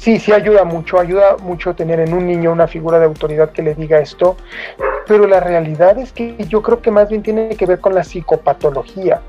sí, 0.00 0.18
sí 0.18 0.32
ayuda 0.32 0.64
mucho, 0.64 0.98
ayuda 0.98 1.36
mucho 1.42 1.74
tener 1.74 2.00
en 2.00 2.14
un 2.14 2.26
niño 2.26 2.52
una 2.52 2.66
figura 2.66 2.98
de 2.98 3.04
autoridad 3.04 3.50
que 3.50 3.62
le 3.62 3.74
diga 3.74 4.00
esto, 4.00 4.36
pero 5.06 5.26
la 5.26 5.40
realidad 5.40 5.98
es 5.98 6.12
que 6.12 6.36
yo 6.48 6.62
creo 6.62 6.80
que 6.80 6.90
más 6.90 7.10
bien 7.10 7.22
tiene 7.22 7.50
que 7.50 7.66
ver 7.66 7.80
con 7.80 7.94
la 7.94 8.02
psicopatología. 8.02 9.20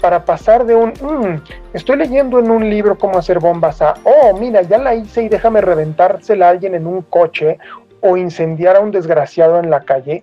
Para 0.00 0.24
pasar 0.24 0.64
de 0.64 0.74
un, 0.74 0.90
mm, 0.90 1.42
estoy 1.74 1.96
leyendo 1.96 2.38
en 2.38 2.50
un 2.50 2.68
libro 2.68 2.96
cómo 2.96 3.18
hacer 3.18 3.38
bombas 3.38 3.82
a, 3.82 3.94
oh, 4.04 4.36
mira, 4.38 4.62
ya 4.62 4.78
la 4.78 4.94
hice 4.94 5.22
y 5.22 5.28
déjame 5.28 5.60
reventársela 5.60 6.46
a 6.46 6.50
alguien 6.50 6.74
en 6.74 6.86
un 6.86 7.02
coche 7.02 7.58
o 8.00 8.16
incendiar 8.16 8.76
a 8.76 8.80
un 8.80 8.90
desgraciado 8.90 9.58
en 9.58 9.70
la 9.70 9.80
calle, 9.80 10.22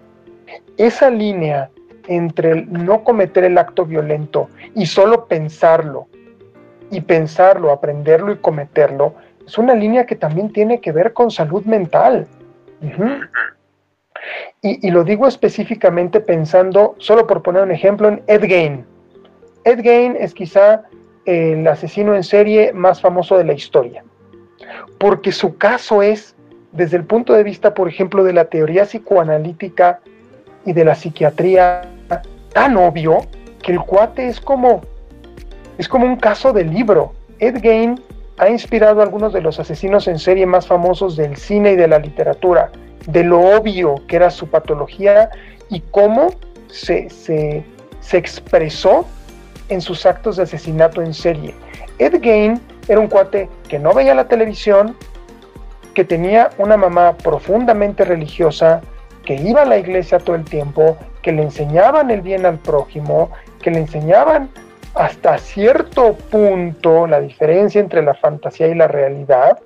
esa 0.77 1.09
línea 1.09 1.69
entre 2.07 2.65
no 2.65 3.03
cometer 3.03 3.43
el 3.43 3.57
acto 3.57 3.85
violento 3.85 4.49
y 4.75 4.85
solo 4.85 5.25
pensarlo, 5.25 6.07
y 6.91 7.01
pensarlo, 7.01 7.71
aprenderlo 7.71 8.31
y 8.31 8.37
cometerlo, 8.37 9.15
es 9.45 9.57
una 9.57 9.75
línea 9.75 10.05
que 10.05 10.15
también 10.15 10.51
tiene 10.51 10.79
que 10.79 10.91
ver 10.91 11.13
con 11.13 11.31
salud 11.31 11.63
mental. 11.65 12.27
y, 14.61 14.89
lo 14.91 15.03
digo 15.03 15.27
específicamente 15.27 16.19
pensando, 16.19 16.95
solo 16.97 17.27
por 17.27 17.41
poner 17.41 17.63
un 17.63 17.71
ejemplo, 17.71 18.07
en 18.07 18.23
Ed 18.27 18.43
Gein. 18.43 18.85
Ed 19.65 19.81
Gein 19.81 20.15
es 20.19 20.33
quizá 20.33 20.83
el 21.25 21.67
asesino 21.67 22.15
en 22.15 22.23
serie 22.23 22.73
más 22.73 23.01
famoso 23.01 23.37
de 23.37 23.45
la 23.45 23.53
historia, 23.53 24.03
porque 24.97 25.31
su 25.31 25.57
caso 25.57 26.01
es, 26.01 26.35
desde 26.71 26.97
el 26.97 27.05
punto 27.05 27.33
de 27.33 27.43
vista, 27.43 27.73
por 27.73 27.87
ejemplo, 27.87 28.23
de 28.23 28.33
la 28.33 28.45
teoría 28.45 28.83
psicoanalítica 28.83 29.99
y 30.65 30.73
de 30.73 30.85
la 30.85 30.95
psiquiatría, 30.95 31.81
tan 32.53 32.77
obvio 32.77 33.19
que 33.61 33.73
el 33.73 33.79
cuate 33.79 34.27
es 34.27 34.39
como, 34.39 34.81
es 35.77 35.87
como 35.87 36.05
un 36.05 36.17
caso 36.17 36.53
de 36.53 36.63
libro. 36.65 37.13
Ed 37.39 37.61
Gein 37.61 37.99
ha 38.37 38.49
inspirado 38.49 38.99
a 38.99 39.03
algunos 39.03 39.33
de 39.33 39.41
los 39.41 39.59
asesinos 39.59 40.07
en 40.07 40.19
serie 40.19 40.45
más 40.45 40.67
famosos 40.67 41.15
del 41.15 41.37
cine 41.37 41.73
y 41.73 41.75
de 41.75 41.87
la 41.87 41.99
literatura, 41.99 42.71
de 43.07 43.23
lo 43.23 43.39
obvio 43.39 43.95
que 44.07 44.15
era 44.15 44.29
su 44.29 44.47
patología 44.47 45.29
y 45.69 45.81
cómo 45.91 46.29
se, 46.67 47.09
se, 47.09 47.63
expresó 48.11 49.05
en 49.69 49.81
sus 49.81 50.05
actos 50.05 50.37
de 50.37 50.43
asesinato 50.43 51.01
en 51.01 51.13
serie. 51.13 51.53
Ed 51.99 52.21
Gein 52.21 52.59
era 52.87 52.99
un 52.99 53.07
cuate 53.07 53.49
que 53.67 53.79
no 53.79 53.93
veía 53.93 54.13
la 54.13 54.27
televisión, 54.27 54.95
que 55.93 56.03
tenía 56.03 56.49
una 56.57 56.75
mamá 56.75 57.15
profundamente 57.17 58.03
religiosa, 58.03 58.81
que 59.25 59.35
iba 59.35 59.61
a 59.61 59.65
la 59.65 59.77
iglesia 59.77 60.19
todo 60.19 60.35
el 60.35 60.43
tiempo, 60.43 60.97
que 61.21 61.31
le 61.31 61.43
enseñaban 61.43 62.11
el 62.11 62.21
bien 62.21 62.45
al 62.45 62.57
prójimo, 62.59 63.29
que 63.61 63.71
le 63.71 63.79
enseñaban 63.79 64.49
hasta 64.95 65.37
cierto 65.37 66.15
punto 66.29 67.07
la 67.07 67.19
diferencia 67.19 67.81
entre 67.81 68.03
la 68.03 68.13
fantasía 68.13 68.67
y 68.67 68.75
la 68.75 68.87
realidad. 68.87 69.59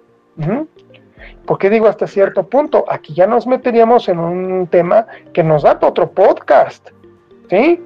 ¿Por 1.45 1.57
qué 1.57 1.69
digo 1.69 1.87
hasta 1.87 2.07
cierto 2.07 2.43
punto? 2.43 2.85
Aquí 2.89 3.13
ya 3.13 3.27
nos 3.27 3.47
meteríamos 3.47 4.07
en 4.09 4.19
un 4.19 4.67
tema 4.67 5.07
que 5.33 5.43
nos 5.43 5.63
da 5.63 5.77
otro 5.81 6.11
podcast. 6.11 6.89
¿Sí? 7.49 7.81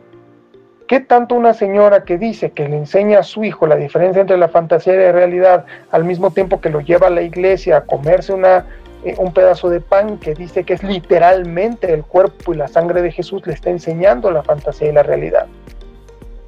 ¿Qué 0.87 0.99
tanto 0.99 1.35
una 1.35 1.53
señora 1.53 2.03
que 2.03 2.17
dice 2.17 2.51
que 2.51 2.67
le 2.67 2.75
enseña 2.75 3.19
a 3.19 3.23
su 3.23 3.43
hijo 3.45 3.65
la 3.65 3.77
diferencia 3.77 4.21
entre 4.21 4.37
la 4.37 4.49
fantasía 4.49 4.93
y 4.93 4.97
la 4.97 5.11
realidad 5.13 5.65
al 5.91 6.03
mismo 6.03 6.31
tiempo 6.31 6.59
que 6.59 6.69
lo 6.69 6.81
lleva 6.81 7.07
a 7.07 7.11
la 7.11 7.21
iglesia 7.21 7.77
a 7.77 7.85
comerse 7.85 8.33
una, 8.33 8.65
eh, 9.05 9.15
un 9.17 9.31
pedazo 9.33 9.69
de 9.69 9.79
pan 9.79 10.17
que 10.17 10.33
dice 10.33 10.65
que 10.65 10.73
es 10.73 10.83
literalmente 10.83 11.93
el 11.93 12.03
cuerpo 12.03 12.53
y 12.53 12.57
la 12.57 12.67
sangre 12.67 13.01
de 13.01 13.11
Jesús, 13.11 13.47
le 13.47 13.53
está 13.53 13.69
enseñando 13.69 14.31
la 14.31 14.43
fantasía 14.43 14.89
y 14.89 14.91
la 14.91 15.03
realidad? 15.03 15.47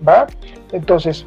¿Va? 0.07 0.27
Entonces, 0.71 1.25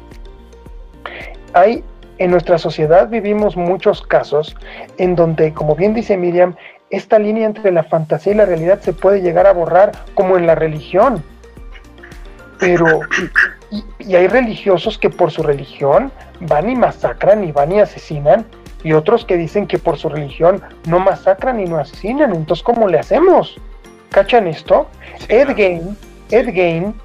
hay 1.53 1.83
en 2.19 2.31
nuestra 2.31 2.57
sociedad 2.57 3.09
vivimos 3.09 3.55
muchos 3.55 4.01
casos 4.01 4.55
en 4.97 5.15
donde, 5.15 5.53
como 5.53 5.75
bien 5.75 5.93
dice 5.93 6.17
Miriam, 6.17 6.55
esta 6.89 7.19
línea 7.19 7.45
entre 7.45 7.71
la 7.71 7.83
fantasía 7.83 8.33
y 8.33 8.35
la 8.35 8.45
realidad 8.45 8.79
se 8.81 8.93
puede 8.93 9.21
llegar 9.21 9.45
a 9.45 9.53
borrar 9.53 9.91
como 10.13 10.37
en 10.37 10.47
la 10.47 10.55
religión. 10.55 11.23
Pero, 12.59 13.01
y, 13.99 14.15
hay 14.15 14.27
religiosos 14.27 14.97
que 14.97 15.09
por 15.09 15.31
su 15.31 15.43
religión 15.43 16.11
van 16.39 16.69
y 16.69 16.75
masacran 16.75 17.43
y 17.43 17.51
van 17.51 17.71
y 17.71 17.79
asesinan, 17.81 18.45
y 18.83 18.93
otros 18.93 19.25
que 19.25 19.37
dicen 19.37 19.67
que 19.67 19.77
por 19.77 19.97
su 19.97 20.09
religión 20.09 20.61
no 20.87 20.99
masacran 20.99 21.59
y 21.59 21.65
no 21.65 21.77
asesinan. 21.77 22.33
Entonces, 22.33 22.63
¿cómo 22.63 22.87
le 22.87 22.99
hacemos? 22.99 23.59
¿Cachan 24.09 24.47
esto? 24.47 24.87
Ed 25.27 25.55
Gein, 25.55 25.97
Ed 26.31 26.51
Gein, 26.53 26.95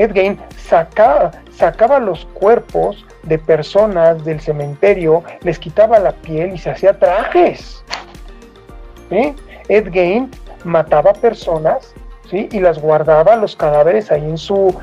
Ed 0.00 0.14
Gein 0.14 0.38
sacaba, 0.56 1.98
los 1.98 2.24
cuerpos 2.32 3.04
de 3.24 3.38
personas 3.38 4.24
del 4.24 4.40
cementerio, 4.40 5.22
les 5.42 5.58
quitaba 5.58 5.98
la 5.98 6.12
piel 6.12 6.54
y 6.54 6.58
se 6.58 6.70
hacía 6.70 6.98
trajes. 6.98 7.84
Ed 9.10 9.92
Gein 9.92 10.30
mataba 10.64 11.12
personas 11.12 11.94
¿sí? 12.30 12.48
y 12.50 12.60
las 12.60 12.80
guardaba 12.80 13.36
los 13.36 13.54
cadáveres 13.54 14.10
ahí 14.10 14.24
en 14.24 14.38
su, 14.38 14.74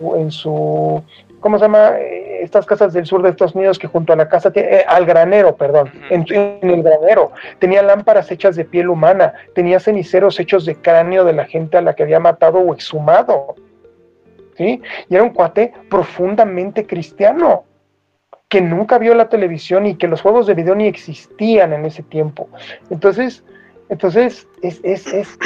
en 0.00 0.30
su, 0.30 1.02
¿cómo 1.40 1.58
se 1.58 1.64
llama? 1.66 1.92
estas 2.40 2.64
casas 2.64 2.94
del 2.94 3.04
sur 3.04 3.22
de 3.22 3.30
Estados 3.30 3.54
Unidos 3.54 3.78
que 3.78 3.88
junto 3.88 4.14
a 4.14 4.16
la 4.16 4.28
casa, 4.28 4.50
eh, 4.54 4.84
al 4.88 5.04
granero, 5.04 5.56
perdón, 5.56 5.90
en, 6.08 6.24
el 6.30 6.82
granero, 6.82 7.32
tenía 7.58 7.82
lámparas 7.82 8.30
hechas 8.30 8.56
de 8.56 8.64
piel 8.64 8.88
humana, 8.88 9.34
tenía 9.54 9.80
ceniceros 9.80 10.40
hechos 10.40 10.64
de 10.64 10.76
cráneo 10.76 11.24
de 11.24 11.34
la 11.34 11.44
gente 11.44 11.76
a 11.76 11.82
la 11.82 11.94
que 11.94 12.04
había 12.04 12.20
matado 12.20 12.58
o 12.60 12.72
exhumado. 12.72 13.56
¿Sí? 14.56 14.80
Y 15.08 15.14
era 15.14 15.22
un 15.22 15.30
cuate 15.30 15.72
profundamente 15.90 16.86
cristiano, 16.86 17.64
que 18.48 18.60
nunca 18.60 18.98
vio 18.98 19.14
la 19.14 19.28
televisión 19.28 19.86
y 19.86 19.96
que 19.96 20.08
los 20.08 20.22
juegos 20.22 20.46
de 20.46 20.54
video 20.54 20.74
ni 20.74 20.86
existían 20.86 21.72
en 21.72 21.84
ese 21.84 22.02
tiempo. 22.02 22.48
Entonces, 22.90 23.42
entonces 23.88 24.46
es, 24.62 24.80
es, 24.82 25.06
es 25.12 25.38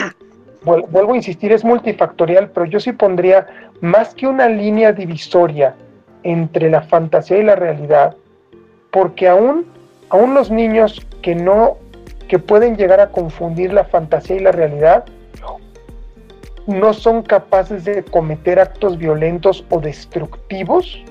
vuelvo 0.62 1.12
a 1.12 1.16
insistir, 1.16 1.52
es 1.52 1.64
multifactorial, 1.64 2.50
pero 2.50 2.66
yo 2.66 2.80
sí 2.80 2.92
pondría 2.92 3.46
más 3.80 4.14
que 4.14 4.26
una 4.26 4.48
línea 4.48 4.92
divisoria 4.92 5.74
entre 6.22 6.70
la 6.70 6.82
fantasía 6.82 7.38
y 7.38 7.42
la 7.42 7.56
realidad, 7.56 8.14
porque 8.90 9.28
aún, 9.28 9.66
aún 10.10 10.34
los 10.34 10.50
niños 10.50 11.00
que 11.22 11.34
no, 11.34 11.78
que 12.28 12.38
pueden 12.38 12.76
llegar 12.76 13.00
a 13.00 13.08
confundir 13.08 13.72
la 13.72 13.84
fantasía 13.84 14.36
y 14.36 14.40
la 14.40 14.52
realidad, 14.52 15.04
no 16.70 16.94
son 16.94 17.22
capaces 17.22 17.84
de 17.84 18.02
cometer 18.04 18.58
actos 18.58 18.96
violentos 18.96 19.64
o 19.70 19.80
destructivos. 19.80 21.02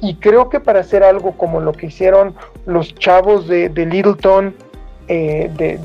Y 0.00 0.16
creo 0.16 0.48
que 0.48 0.60
para 0.60 0.80
hacer 0.80 1.02
algo 1.02 1.32
como 1.32 1.60
lo 1.60 1.72
que 1.72 1.86
hicieron 1.86 2.34
los 2.66 2.94
chavos 2.94 3.46
de, 3.46 3.68
Littleton, 3.68 4.54
eh, 5.08 5.50
de, 5.56 5.78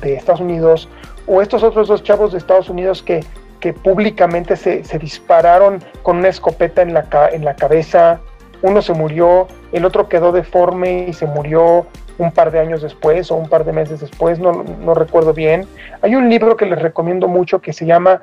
de, 0.00 0.14
Estados 0.14 0.40
Unidos, 0.40 0.88
o 1.26 1.40
estos 1.40 1.62
otros 1.62 1.88
dos 1.88 2.02
chavos 2.02 2.32
de 2.32 2.38
Estados 2.38 2.68
Unidos 2.68 3.02
que, 3.02 3.24
que 3.60 3.72
públicamente 3.72 4.56
se, 4.56 4.82
dispararon 4.98 5.82
con 6.02 6.18
una 6.18 6.28
escopeta 6.28 6.82
en 6.82 6.94
la, 6.94 7.06
en 7.32 7.44
la 7.44 7.54
cabeza, 7.54 8.20
uno 8.62 8.82
se 8.82 8.92
murió, 8.92 9.46
el 9.72 9.84
otro 9.84 10.08
quedó 10.08 10.32
deforme 10.32 11.06
y 11.08 11.12
se 11.12 11.26
murió 11.26 11.86
un 12.22 12.32
par 12.32 12.50
de 12.50 12.60
años 12.60 12.82
después 12.82 13.30
o 13.30 13.36
un 13.36 13.48
par 13.48 13.64
de 13.64 13.72
meses 13.72 14.00
después, 14.00 14.38
no, 14.38 14.64
no 14.80 14.94
recuerdo 14.94 15.32
bien. 15.32 15.66
Hay 16.02 16.14
un 16.14 16.28
libro 16.28 16.56
que 16.56 16.66
les 16.66 16.80
recomiendo 16.80 17.28
mucho 17.28 17.60
que 17.60 17.72
se 17.72 17.86
llama 17.86 18.20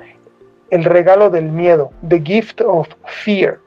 El 0.70 0.84
regalo 0.84 1.30
del 1.30 1.46
miedo, 1.46 1.90
The 2.08 2.20
Gift 2.20 2.60
of 2.62 2.88
Fear, 3.04 3.58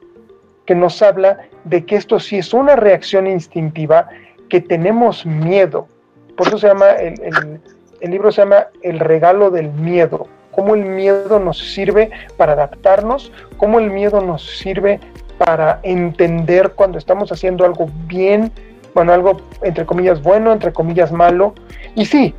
que 0.66 0.74
nos 0.74 1.02
habla 1.02 1.38
de 1.64 1.84
que 1.84 1.96
esto 1.96 2.20
sí 2.20 2.38
es 2.38 2.52
una 2.52 2.76
reacción 2.76 3.26
instintiva, 3.26 4.08
que 4.48 4.60
tenemos 4.60 5.24
miedo. 5.24 5.88
Por 6.36 6.48
eso 6.48 6.58
se 6.58 6.68
llama, 6.68 6.90
el, 6.92 7.20
el, 7.22 7.60
el 8.00 8.10
libro 8.10 8.32
se 8.32 8.42
llama 8.42 8.66
El 8.82 9.00
regalo 9.00 9.50
del 9.50 9.70
miedo 9.70 10.28
cómo 10.54 10.74
el 10.74 10.84
miedo 10.84 11.38
nos 11.38 11.58
sirve 11.58 12.10
para 12.36 12.52
adaptarnos, 12.52 13.32
cómo 13.56 13.78
el 13.78 13.90
miedo 13.90 14.20
nos 14.20 14.58
sirve 14.58 15.00
para 15.38 15.80
entender 15.82 16.72
cuando 16.72 16.98
estamos 16.98 17.32
haciendo 17.32 17.64
algo 17.64 17.88
bien, 18.06 18.52
bueno, 18.94 19.12
algo 19.12 19.40
entre 19.62 19.86
comillas 19.86 20.22
bueno, 20.22 20.52
entre 20.52 20.72
comillas 20.72 21.12
malo. 21.12 21.54
Y 21.94 22.06
sí, 22.06 22.34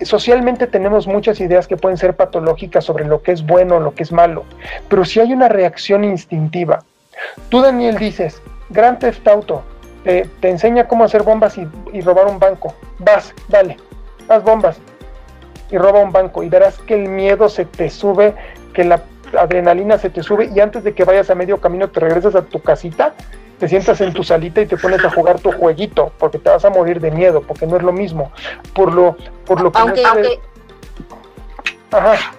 socialmente 0.00 0.66
tenemos 0.66 1.06
muchas 1.06 1.40
ideas 1.40 1.66
que 1.66 1.76
pueden 1.76 1.98
ser 1.98 2.14
patológicas 2.14 2.84
sobre 2.84 3.04
lo 3.04 3.22
que 3.22 3.32
es 3.32 3.44
bueno 3.44 3.80
lo 3.80 3.94
que 3.94 4.02
es 4.02 4.12
malo, 4.12 4.44
pero 4.88 5.04
si 5.04 5.20
hay 5.20 5.32
una 5.32 5.48
reacción 5.48 6.04
instintiva. 6.04 6.84
Tú, 7.48 7.60
Daniel, 7.60 7.98
dices, 7.98 8.42
Grand 8.70 8.98
Theft 8.98 9.26
Auto, 9.28 9.62
te, 10.04 10.28
enseña 10.42 10.86
cómo 10.86 11.04
hacer 11.04 11.22
bombas 11.22 11.56
y, 11.58 11.66
y 11.92 12.00
robar 12.00 12.26
un 12.26 12.38
banco. 12.38 12.74
Vas, 12.98 13.34
dale, 13.48 13.76
haz 14.28 14.42
bombas 14.42 14.78
y 15.70 15.78
roba 15.78 16.00
un 16.00 16.12
banco 16.12 16.42
y 16.42 16.48
verás 16.48 16.78
que 16.78 16.94
el 16.94 17.08
miedo 17.08 17.48
se 17.48 17.64
te 17.64 17.90
sube, 17.90 18.34
que 18.72 18.84
la 18.84 19.02
adrenalina 19.36 19.98
se 19.98 20.10
te 20.10 20.22
sube 20.22 20.50
y 20.54 20.60
antes 20.60 20.84
de 20.84 20.94
que 20.94 21.04
vayas 21.04 21.30
a 21.30 21.34
medio 21.34 21.60
camino 21.60 21.88
te 21.90 22.00
regresas 22.00 22.34
a 22.34 22.42
tu 22.42 22.60
casita, 22.60 23.14
te 23.58 23.68
sientas 23.68 24.00
en 24.00 24.12
tu 24.12 24.24
salita 24.24 24.60
y 24.60 24.66
te 24.66 24.76
pones 24.76 25.04
a 25.04 25.10
jugar 25.10 25.40
tu 25.40 25.52
jueguito 25.52 26.12
porque 26.18 26.38
te 26.38 26.50
vas 26.50 26.64
a 26.64 26.70
morir 26.70 27.00
de 27.00 27.10
miedo, 27.10 27.42
porque 27.42 27.66
no 27.66 27.76
es 27.76 27.82
lo 27.82 27.92
mismo. 27.92 28.32
Por 28.74 28.92
lo, 28.92 29.16
por 29.46 29.60
lo 29.60 29.72
que... 29.72 29.78
Aunque, 29.78 30.40
Ajá. 31.90 32.34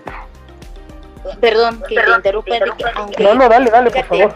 Perdón, 1.40 1.82
que 1.88 1.96
te 1.96 2.12
interrumpa, 2.12 2.58
Enrique. 2.58 2.84
No, 3.20 3.34
no, 3.36 3.50
dale, 3.50 3.72
dale, 3.72 3.90
por 3.90 4.04
favor. 4.04 4.34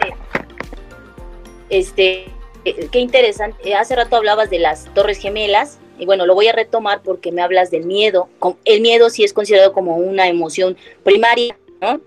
Este, 1.68 2.26
eh, 2.64 2.88
qué 2.90 2.98
interesante. 2.98 3.74
Hace 3.74 3.94
rato 3.96 4.16
hablabas 4.16 4.50
de 4.50 4.58
las 4.58 4.86
Torres 4.94 5.18
Gemelas 5.18 5.78
y 5.98 6.06
bueno, 6.06 6.26
lo 6.26 6.34
voy 6.34 6.48
a 6.48 6.52
retomar 6.52 7.02
porque 7.02 7.30
me 7.30 7.42
hablas 7.42 7.70
del 7.70 7.84
miedo. 7.84 8.28
El 8.64 8.80
miedo 8.80 9.10
sí 9.10 9.22
es 9.22 9.32
considerado 9.32 9.72
como 9.72 9.96
una 9.96 10.26
emoción 10.26 10.76
primaria, 11.04 11.56
¿no? 11.80 12.00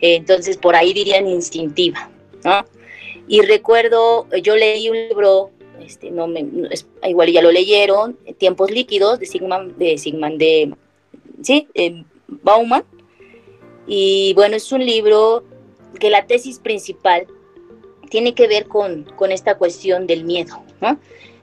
Entonces, 0.00 0.56
por 0.56 0.76
ahí 0.76 0.92
dirían 0.92 1.26
instintiva, 1.26 2.10
¿no? 2.44 2.64
Y 3.28 3.42
recuerdo, 3.42 4.26
yo 4.42 4.56
leí 4.56 4.88
un 4.88 4.96
libro, 4.96 5.50
este, 5.80 6.10
no 6.10 6.26
me, 6.26 6.46
igual 7.04 7.30
ya 7.30 7.42
lo 7.42 7.52
leyeron, 7.52 8.18
Tiempos 8.38 8.70
líquidos, 8.70 9.18
de 9.18 9.26
Sigmund, 9.26 9.76
de 9.76 9.98
Sigmund, 9.98 10.38
de, 10.38 10.74
sí, 11.42 11.68
Bauman. 12.26 12.84
Y 13.86 14.32
bueno, 14.34 14.56
es 14.56 14.72
un 14.72 14.84
libro 14.84 15.44
que 16.00 16.10
la 16.10 16.26
tesis 16.26 16.58
principal 16.58 17.26
tiene 18.10 18.34
que 18.34 18.48
ver 18.48 18.66
con, 18.66 19.04
con 19.16 19.32
esta 19.32 19.56
cuestión 19.56 20.06
del 20.06 20.24
miedo. 20.24 20.62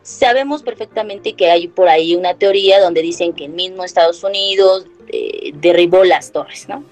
Sabemos 0.01 0.61
perfectamente 0.61 1.33
que 1.33 1.49
hay 1.49 1.67
por 1.67 1.87
ahí 1.87 2.15
una 2.15 2.35
teoría 2.35 2.79
donde 2.79 3.01
dicen 3.01 3.33
que 3.33 3.45
el 3.45 3.51
mismo 3.51 3.83
Estados 3.83 4.23
Unidos 4.23 4.85
eh, 5.07 5.51
derribó 5.55 6.03
las 6.03 6.31
torres, 6.31 6.67
¿no? 6.69 6.83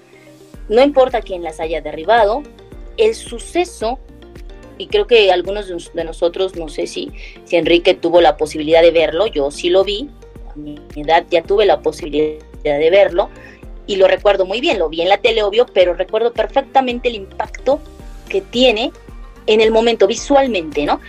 No 0.68 0.82
importa 0.82 1.20
quién 1.20 1.42
las 1.42 1.60
haya 1.60 1.80
derribado, 1.80 2.42
el 2.96 3.14
suceso, 3.14 3.98
y 4.78 4.86
creo 4.88 5.06
que 5.06 5.30
algunos 5.32 5.92
de 5.92 6.04
nosotros, 6.04 6.56
no 6.56 6.68
sé 6.68 6.86
si, 6.86 7.10
si 7.44 7.56
Enrique 7.56 7.94
tuvo 7.94 8.20
la 8.20 8.36
posibilidad 8.36 8.82
de 8.82 8.90
verlo, 8.90 9.26
yo 9.26 9.50
sí 9.50 9.70
lo 9.70 9.84
vi, 9.84 10.08
a 10.50 10.56
mi 10.56 10.78
edad 10.96 11.24
ya 11.30 11.42
tuve 11.42 11.66
la 11.66 11.80
posibilidad 11.80 12.38
de 12.62 12.90
verlo, 12.90 13.30
y 13.86 13.96
lo 13.96 14.08
recuerdo 14.08 14.46
muy 14.46 14.60
bien, 14.60 14.78
lo 14.78 14.88
vi 14.88 15.02
en 15.02 15.08
la 15.08 15.18
tele, 15.18 15.42
obvio, 15.42 15.66
pero 15.66 15.94
recuerdo 15.94 16.32
perfectamente 16.32 17.08
el 17.08 17.16
impacto 17.16 17.80
que 18.28 18.40
tiene 18.40 18.92
en 19.46 19.60
el 19.60 19.70
momento 19.70 20.06
visualmente, 20.06 20.86
¿no? 20.86 21.00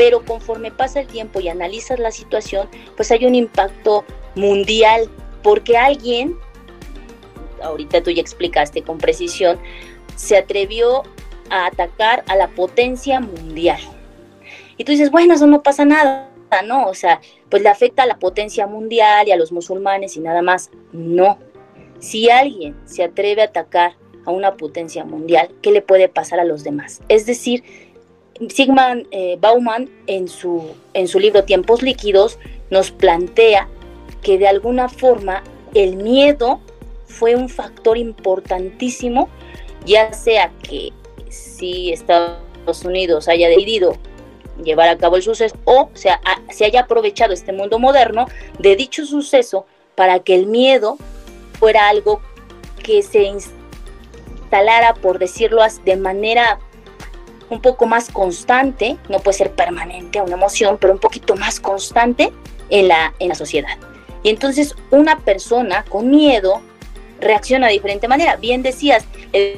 pero 0.00 0.24
conforme 0.24 0.70
pasa 0.70 1.00
el 1.00 1.06
tiempo 1.06 1.40
y 1.40 1.50
analizas 1.50 1.98
la 1.98 2.10
situación, 2.10 2.70
pues 2.96 3.10
hay 3.10 3.26
un 3.26 3.34
impacto 3.34 4.02
mundial, 4.34 5.10
porque 5.42 5.76
alguien, 5.76 6.38
ahorita 7.62 8.02
tú 8.02 8.10
ya 8.10 8.22
explicaste 8.22 8.80
con 8.80 8.96
precisión, 8.96 9.58
se 10.16 10.38
atrevió 10.38 11.02
a 11.50 11.66
atacar 11.66 12.24
a 12.28 12.36
la 12.36 12.48
potencia 12.48 13.20
mundial. 13.20 13.80
Y 14.76 14.84
tú 14.84 14.92
dices, 14.92 15.10
bueno, 15.10 15.34
eso 15.34 15.46
no 15.46 15.62
pasa 15.62 15.84
nada, 15.84 16.30
¿no? 16.64 16.86
O 16.86 16.94
sea, 16.94 17.20
pues 17.48 17.62
le 17.62 17.68
afecta 17.68 18.04
a 18.04 18.06
la 18.06 18.18
potencia 18.18 18.66
mundial 18.66 19.28
y 19.28 19.32
a 19.32 19.36
los 19.36 19.52
musulmanes 19.52 20.16
y 20.16 20.20
nada 20.20 20.42
más. 20.42 20.70
No. 20.92 21.38
Si 21.98 22.30
alguien 22.30 22.76
se 22.86 23.04
atreve 23.04 23.42
a 23.42 23.46
atacar 23.46 23.94
a 24.24 24.30
una 24.30 24.56
potencia 24.56 25.04
mundial, 25.04 25.50
¿qué 25.60 25.70
le 25.70 25.82
puede 25.82 26.08
pasar 26.08 26.40
a 26.40 26.44
los 26.44 26.64
demás? 26.64 27.02
Es 27.08 27.26
decir, 27.26 27.62
Sigmund 28.48 29.06
eh, 29.10 29.36
Bauman 29.38 29.90
en 30.06 30.28
su, 30.28 30.70
en 30.94 31.08
su 31.08 31.18
libro 31.18 31.44
Tiempos 31.44 31.82
líquidos 31.82 32.38
nos 32.70 32.90
plantea 32.90 33.68
que 34.22 34.38
de 34.38 34.48
alguna 34.48 34.88
forma 34.88 35.42
el 35.74 35.96
miedo 35.96 36.60
fue 37.06 37.34
un 37.34 37.48
factor 37.48 37.98
importantísimo, 37.98 39.28
ya 39.84 40.12
sea 40.12 40.50
que 40.62 40.92
si 41.30 41.92
Estados 41.92 42.84
Unidos 42.84 43.28
haya 43.28 43.48
decidido 43.48 43.96
llevar 44.62 44.88
a 44.88 44.98
cabo 44.98 45.16
el 45.16 45.22
suceso 45.22 45.56
o 45.64 45.88
sea, 45.94 46.20
se 46.50 46.66
haya 46.66 46.82
aprovechado 46.82 47.32
este 47.32 47.52
mundo 47.52 47.78
moderno 47.78 48.26
de 48.58 48.76
dicho 48.76 49.06
suceso 49.06 49.66
para 49.94 50.20
que 50.20 50.34
el 50.34 50.46
miedo 50.46 50.98
fuera 51.58 51.88
algo 51.88 52.20
que 52.82 53.02
se 53.02 53.22
instalara, 53.22 54.94
por 54.94 55.18
decirlo 55.18 55.62
así, 55.62 55.80
de 55.84 55.96
manera 55.96 56.58
un 57.50 57.60
poco 57.60 57.86
más 57.86 58.10
constante, 58.10 58.96
no 59.08 59.18
puede 59.18 59.38
ser 59.38 59.52
permanente 59.52 60.20
una 60.20 60.34
emoción, 60.34 60.78
pero 60.80 60.92
un 60.92 61.00
poquito 61.00 61.36
más 61.36 61.58
constante 61.60 62.32
en 62.70 62.88
la, 62.88 63.12
en 63.18 63.28
la 63.28 63.34
sociedad. 63.34 63.76
Y 64.22 64.30
entonces 64.30 64.74
una 64.90 65.18
persona 65.18 65.84
con 65.88 66.10
miedo 66.10 66.62
reacciona 67.20 67.66
de 67.66 67.74
diferente 67.74 68.08
manera. 68.08 68.36
Bien 68.36 68.62
decías, 68.62 69.06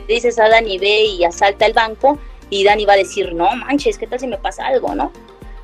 dices 0.08 0.38
a 0.38 0.48
Dani, 0.48 0.78
ve 0.78 1.04
y 1.04 1.24
asalta 1.24 1.66
el 1.66 1.72
banco, 1.72 2.18
y 2.50 2.64
Dani 2.64 2.84
va 2.84 2.94
a 2.94 2.96
decir, 2.96 3.32
no 3.32 3.54
manches, 3.56 3.96
¿qué 3.98 4.06
tal 4.06 4.20
si 4.20 4.26
me 4.26 4.36
pasa 4.38 4.66
algo, 4.66 4.94
no? 4.94 5.10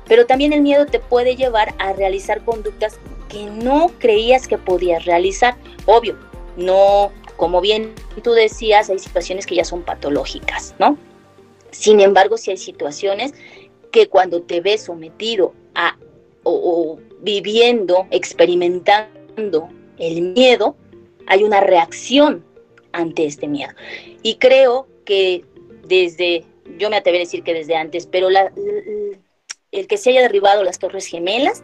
Pero 0.07 0.25
también 0.25 0.53
el 0.53 0.61
miedo 0.61 0.87
te 0.87 0.99
puede 0.99 1.35
llevar 1.35 1.75
a 1.77 1.93
realizar 1.93 2.43
conductas 2.43 2.99
que 3.27 3.45
no 3.45 3.91
creías 3.99 4.47
que 4.47 4.57
podías 4.57 5.05
realizar. 5.05 5.55
Obvio, 5.85 6.17
no, 6.57 7.11
como 7.37 7.61
bien 7.61 7.93
tú 8.23 8.31
decías, 8.31 8.89
hay 8.89 8.97
situaciones 8.97 9.45
que 9.45 9.55
ya 9.55 9.63
son 9.63 9.83
patológicas, 9.83 10.73
¿no? 10.79 10.97
Sin 11.69 11.99
embargo, 11.99 12.37
si 12.37 12.49
hay 12.49 12.57
situaciones 12.57 13.33
que 13.91 14.07
cuando 14.07 14.41
te 14.41 14.61
ves 14.61 14.83
sometido 14.83 15.53
a 15.75 15.95
o, 16.43 16.97
viviendo, 17.21 18.07
experimentando 18.09 19.69
el 19.99 20.21
miedo, 20.33 20.75
hay 21.29 21.43
una 21.43 21.61
reacción 21.61 22.43
ante 22.91 23.25
este 23.25 23.47
miedo. 23.47 23.71
Y 24.21 24.35
creo 24.35 24.87
que 25.05 25.45
desde, 25.87 26.43
yo 26.77 26.89
me 26.89 26.97
atrevería 26.97 27.23
a 27.23 27.27
decir 27.27 27.43
que 27.43 27.53
desde 27.53 27.75
antes, 27.75 28.07
pero 28.07 28.29
la, 28.29 28.51
el 29.71 29.87
que 29.87 29.97
se 29.97 30.09
haya 30.09 30.21
derribado 30.21 30.63
las 30.63 30.79
Torres 30.79 31.05
Gemelas 31.05 31.63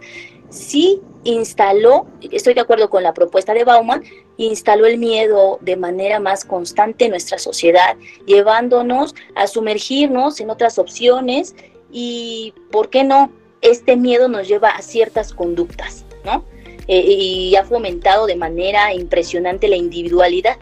sí 0.50 1.02
instaló, 1.24 2.06
estoy 2.32 2.54
de 2.54 2.62
acuerdo 2.62 2.90
con 2.90 3.02
la 3.02 3.14
propuesta 3.14 3.54
de 3.56 3.64
Bauman, 3.64 4.04
instaló 4.38 4.86
el 4.86 5.00
miedo 5.00 5.58
de 5.62 5.76
manera 5.76 6.20
más 6.20 6.46
constante 6.46 7.06
en 7.06 7.12
nuestra 7.12 7.40
sociedad, 7.40 7.98
llevándonos 8.28 9.16
a 9.34 9.48
sumergirnos 9.48 10.40
en 10.40 10.52
otras 10.52 10.78
opciones 10.78 11.56
y, 11.92 12.54
¿por 12.72 12.90
qué 12.90 13.04
no? 13.04 13.32
Este 13.62 13.96
miedo 13.96 14.28
nos 14.28 14.48
lleva 14.48 14.70
a 14.70 14.84
ciertas 14.84 15.34
conductas, 15.34 16.06
¿no? 16.24 16.46
Eh, 16.88 17.00
y 17.00 17.56
ha 17.56 17.64
fomentado 17.64 18.28
de 18.28 18.36
manera 18.36 18.94
impresionante 18.94 19.68
la 19.68 19.76
individualidad, 19.76 20.58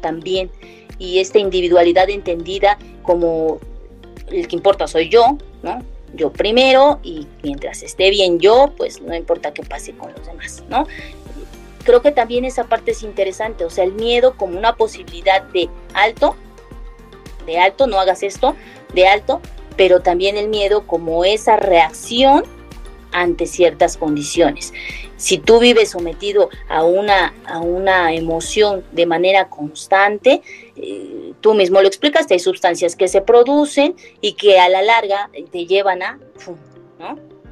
También. 0.00 0.50
Y 0.98 1.18
esta 1.18 1.38
individualidad 1.38 2.10
entendida 2.10 2.78
como 3.02 3.58
el 4.30 4.46
que 4.46 4.56
importa 4.56 4.86
soy 4.86 5.08
yo, 5.08 5.38
¿no? 5.62 5.82
yo 6.14 6.32
primero 6.32 6.98
y 7.02 7.26
mientras 7.42 7.82
esté 7.82 8.10
bien 8.10 8.38
yo, 8.38 8.72
pues 8.76 9.00
no 9.00 9.14
importa 9.14 9.52
qué 9.52 9.62
pase 9.62 9.92
con 9.92 10.12
los 10.12 10.26
demás, 10.26 10.62
¿no? 10.68 10.86
Creo 11.84 12.02
que 12.02 12.12
también 12.12 12.44
esa 12.44 12.64
parte 12.64 12.90
es 12.90 13.02
interesante, 13.02 13.64
o 13.64 13.70
sea, 13.70 13.84
el 13.84 13.92
miedo 13.92 14.36
como 14.36 14.58
una 14.58 14.76
posibilidad 14.76 15.42
de 15.42 15.68
alto, 15.94 16.36
de 17.46 17.58
alto, 17.58 17.86
no 17.86 17.98
hagas 17.98 18.22
esto, 18.22 18.54
de 18.92 19.08
alto, 19.08 19.40
pero 19.76 20.00
también 20.00 20.36
el 20.36 20.48
miedo 20.48 20.86
como 20.86 21.24
esa 21.24 21.56
reacción 21.56 22.44
ante 23.12 23.46
ciertas 23.46 23.96
condiciones. 23.96 24.72
Si 25.16 25.38
tú 25.38 25.58
vives 25.58 25.90
sometido 25.90 26.48
a 26.68 26.84
una, 26.84 27.34
a 27.46 27.58
una 27.60 28.14
emoción 28.14 28.84
de 28.92 29.06
manera 29.06 29.48
constante, 29.48 30.42
eh, 30.76 31.32
tú 31.40 31.54
mismo 31.54 31.80
lo 31.80 31.88
explicaste, 31.88 32.34
hay 32.34 32.40
sustancias 32.40 32.96
que 32.96 33.08
se 33.08 33.20
producen 33.20 33.94
y 34.20 34.34
que 34.34 34.58
a 34.58 34.68
la 34.68 34.82
larga 34.82 35.30
te 35.50 35.66
llevan 35.66 36.02
a, 36.02 36.18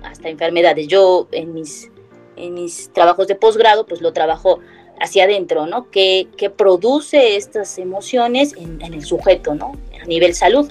hasta 0.02 0.28
enfermedades. 0.28 0.86
Yo 0.89 1.28
en 1.32 1.52
mis, 1.55 1.90
en 2.36 2.55
mis 2.55 2.93
trabajos 2.93 3.26
de 3.26 3.35
posgrado, 3.35 3.86
pues 3.86 4.01
lo 4.01 4.12
trabajo 4.12 4.60
hacia 5.01 5.24
adentro, 5.24 5.66
¿no? 5.66 5.90
Que, 5.90 6.28
produce 6.56 7.36
estas 7.36 7.78
emociones 7.78 8.55
en, 8.56 8.80
el 8.80 9.05
sujeto, 9.05 9.55
¿no? 9.55 9.72
A 10.02 10.06
nivel 10.06 10.35
salud, 10.35 10.70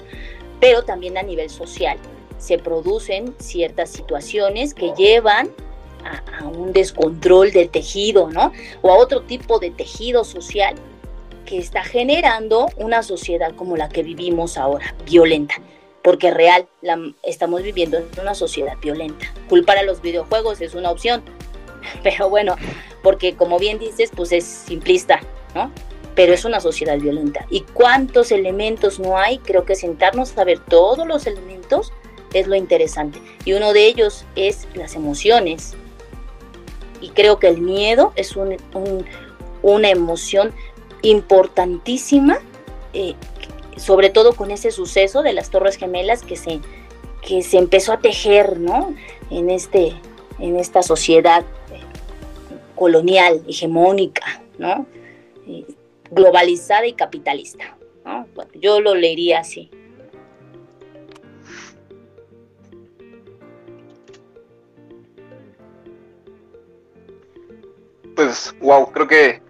pero 0.60 0.82
también 0.82 1.16
a 1.16 1.22
nivel 1.22 1.48
social 1.48 1.98
se 2.38 2.58
producen 2.58 3.34
ciertas 3.38 3.90
situaciones 3.90 4.74
que 4.74 4.92
llevan 4.96 5.50
a, 6.40 6.46
un 6.46 6.72
descontrol 6.72 7.52
del 7.52 7.68
tejido, 7.68 8.30
¿no? 8.30 8.52
O 8.82 8.90
a 8.90 8.96
otro 8.96 9.22
tipo 9.22 9.58
de 9.58 9.70
tejido 9.70 10.24
social 10.24 10.74
que 11.44 11.58
está 11.58 11.82
generando 11.82 12.68
una 12.76 13.02
sociedad 13.02 13.54
como 13.54 13.76
la 13.76 13.88
que 13.88 14.02
vivimos 14.02 14.56
ahora, 14.56 14.94
violenta. 15.04 15.54
Porque 16.02 16.30
real, 16.30 16.68
estamos 17.22 17.62
viviendo 17.62 17.98
en 17.98 18.06
una 18.20 18.34
sociedad 18.34 18.74
violenta. 18.80 19.26
Culpar 19.48 19.78
a 19.78 19.82
los 19.82 20.00
videojuegos 20.00 20.60
es 20.60 20.74
una 20.74 20.90
opción, 20.90 21.22
pero 22.02 22.28
bueno, 22.28 22.56
porque 23.02 23.34
como 23.34 23.58
bien 23.58 23.78
dices, 23.78 24.10
pues 24.14 24.32
es 24.32 24.44
simplista, 24.44 25.20
¿no? 25.54 25.70
Pero 26.14 26.32
es 26.32 26.44
una 26.44 26.60
sociedad 26.60 26.98
violenta. 26.98 27.46
¿Y 27.50 27.60
cuántos 27.60 28.32
elementos 28.32 28.98
no 28.98 29.18
hay? 29.18 29.38
Creo 29.38 29.64
que 29.64 29.76
sentarnos 29.76 30.36
a 30.36 30.44
ver 30.44 30.58
todos 30.58 31.06
los 31.06 31.26
elementos 31.26 31.92
es 32.32 32.46
lo 32.46 32.54
interesante. 32.54 33.20
Y 33.44 33.52
uno 33.52 33.72
de 33.72 33.86
ellos 33.86 34.24
es 34.36 34.68
las 34.74 34.94
emociones. 34.94 35.74
Y 37.00 37.10
creo 37.10 37.38
que 37.38 37.48
el 37.48 37.60
miedo 37.60 38.12
es 38.16 38.36
una 39.62 39.88
emoción 39.88 40.52
importantísima, 41.02 42.38
eh, 42.92 43.14
sobre 43.76 44.10
todo 44.10 44.34
con 44.34 44.50
ese 44.50 44.70
suceso 44.70 45.22
de 45.22 45.32
las 45.32 45.50
Torres 45.50 45.76
Gemelas 45.76 46.22
que 46.22 46.36
se, 46.36 46.60
que 47.22 47.42
se 47.42 47.58
empezó 47.58 47.92
a 47.92 47.98
tejer 47.98 48.58
¿no? 48.58 48.94
en, 49.30 49.50
este, 49.50 49.94
en 50.38 50.56
esta 50.56 50.82
sociedad 50.82 51.42
eh, 51.72 51.80
colonial, 52.74 53.42
hegemónica, 53.48 54.42
¿no? 54.58 54.86
Eh, 55.46 55.64
globalizada 56.10 56.86
y 56.86 56.94
capitalista. 56.94 57.76
yo 58.54 58.80
lo 58.80 58.94
leería 58.94 59.40
así. 59.40 59.70
Pues, 68.18 68.52
wow, 68.60 68.90
creo 68.90 69.06
que 69.06 69.40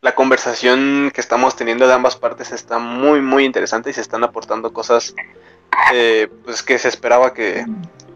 la 0.00 0.14
conversación 0.16 1.12
que 1.14 1.20
estamos 1.20 1.54
teniendo 1.54 1.86
de 1.86 1.94
ambas 1.94 2.16
partes 2.16 2.50
está 2.50 2.80
muy, 2.80 3.20
muy 3.20 3.44
interesante 3.44 3.90
y 3.90 3.92
se 3.92 4.00
están 4.00 4.24
aportando 4.24 4.72
cosas 4.72 5.14
eh, 5.94 6.26
pues 6.44 6.64
que 6.64 6.80
se 6.80 6.88
esperaba 6.88 7.32
que, 7.32 7.64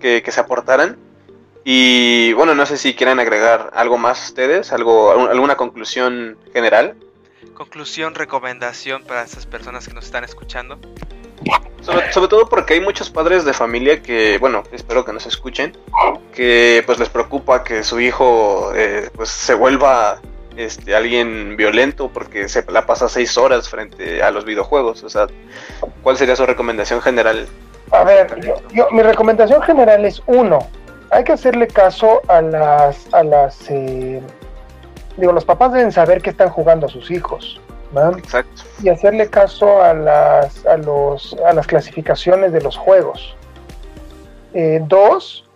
se 0.00 0.40
aportaran. 0.40 0.98
Y 1.62 2.32
bueno, 2.32 2.56
no 2.56 2.66
sé 2.66 2.76
si 2.78 2.94
quieren 2.94 3.20
agregar 3.20 3.70
algo 3.74 3.96
más 3.96 4.30
ustedes, 4.30 4.72
algo, 4.72 5.12
alguna 5.30 5.56
conclusión 5.56 6.36
general. 6.52 6.96
Conclusión, 7.54 8.16
recomendación 8.16 9.04
para 9.04 9.22
esas 9.22 9.46
personas 9.46 9.86
que 9.86 9.94
nos 9.94 10.06
están 10.06 10.24
escuchando. 10.24 10.80
Sobre, 11.80 12.28
todo 12.28 12.48
porque 12.48 12.74
hay 12.74 12.80
muchos 12.80 13.10
padres 13.10 13.44
de 13.44 13.52
familia 13.52 14.02
que, 14.02 14.38
bueno, 14.38 14.64
espero 14.72 15.04
que 15.04 15.12
nos 15.12 15.24
escuchen, 15.26 15.76
que 16.34 16.82
pues 16.84 16.98
les 16.98 17.08
preocupa 17.08 17.62
que 17.62 17.84
su 17.84 18.00
hijo 18.00 18.72
eh, 18.74 19.08
pues 19.14 19.28
se 19.28 19.54
vuelva 19.54 20.20
este, 20.56 20.96
alguien 20.96 21.56
violento 21.56 22.08
porque 22.08 22.48
se 22.48 22.64
la 22.72 22.86
pasa 22.86 23.08
seis 23.08 23.38
horas 23.38 23.68
frente 23.68 24.20
a 24.20 24.32
los 24.32 24.44
videojuegos. 24.44 25.04
O 25.04 25.08
sea, 25.08 25.28
¿cuál 26.02 26.16
sería 26.16 26.34
su 26.34 26.44
recomendación 26.44 27.00
general? 27.00 27.46
A 27.92 28.02
ver, 28.02 28.40
yo, 28.72 28.88
mi 28.90 29.02
recomendación 29.02 29.62
general 29.62 30.04
es 30.04 30.20
uno, 30.26 30.58
hay 31.10 31.24
que 31.24 31.32
hacerle 31.32 31.68
caso 31.68 32.20
a 32.28 32.40
las, 32.42 33.12
a 33.14 33.22
las, 33.22 33.70
eh, 33.70 34.20
digo, 35.16 35.32
los 35.32 35.44
papás 35.44 35.72
deben 35.72 35.92
saber 35.92 36.20
que 36.20 36.30
están 36.30 36.48
jugando 36.48 36.86
a 36.86 36.88
sus 36.88 37.10
hijos. 37.10 37.60
Exacto. 38.18 38.62
Y 38.82 38.88
hacerle 38.88 39.28
caso 39.28 39.82
a 39.82 39.94
las, 39.94 40.64
a, 40.66 40.76
los, 40.76 41.36
a 41.44 41.52
las 41.52 41.66
clasificaciones 41.66 42.52
de 42.52 42.60
los 42.60 42.76
juegos. 42.76 43.36
Eh, 44.54 44.80
dos, 44.86 45.48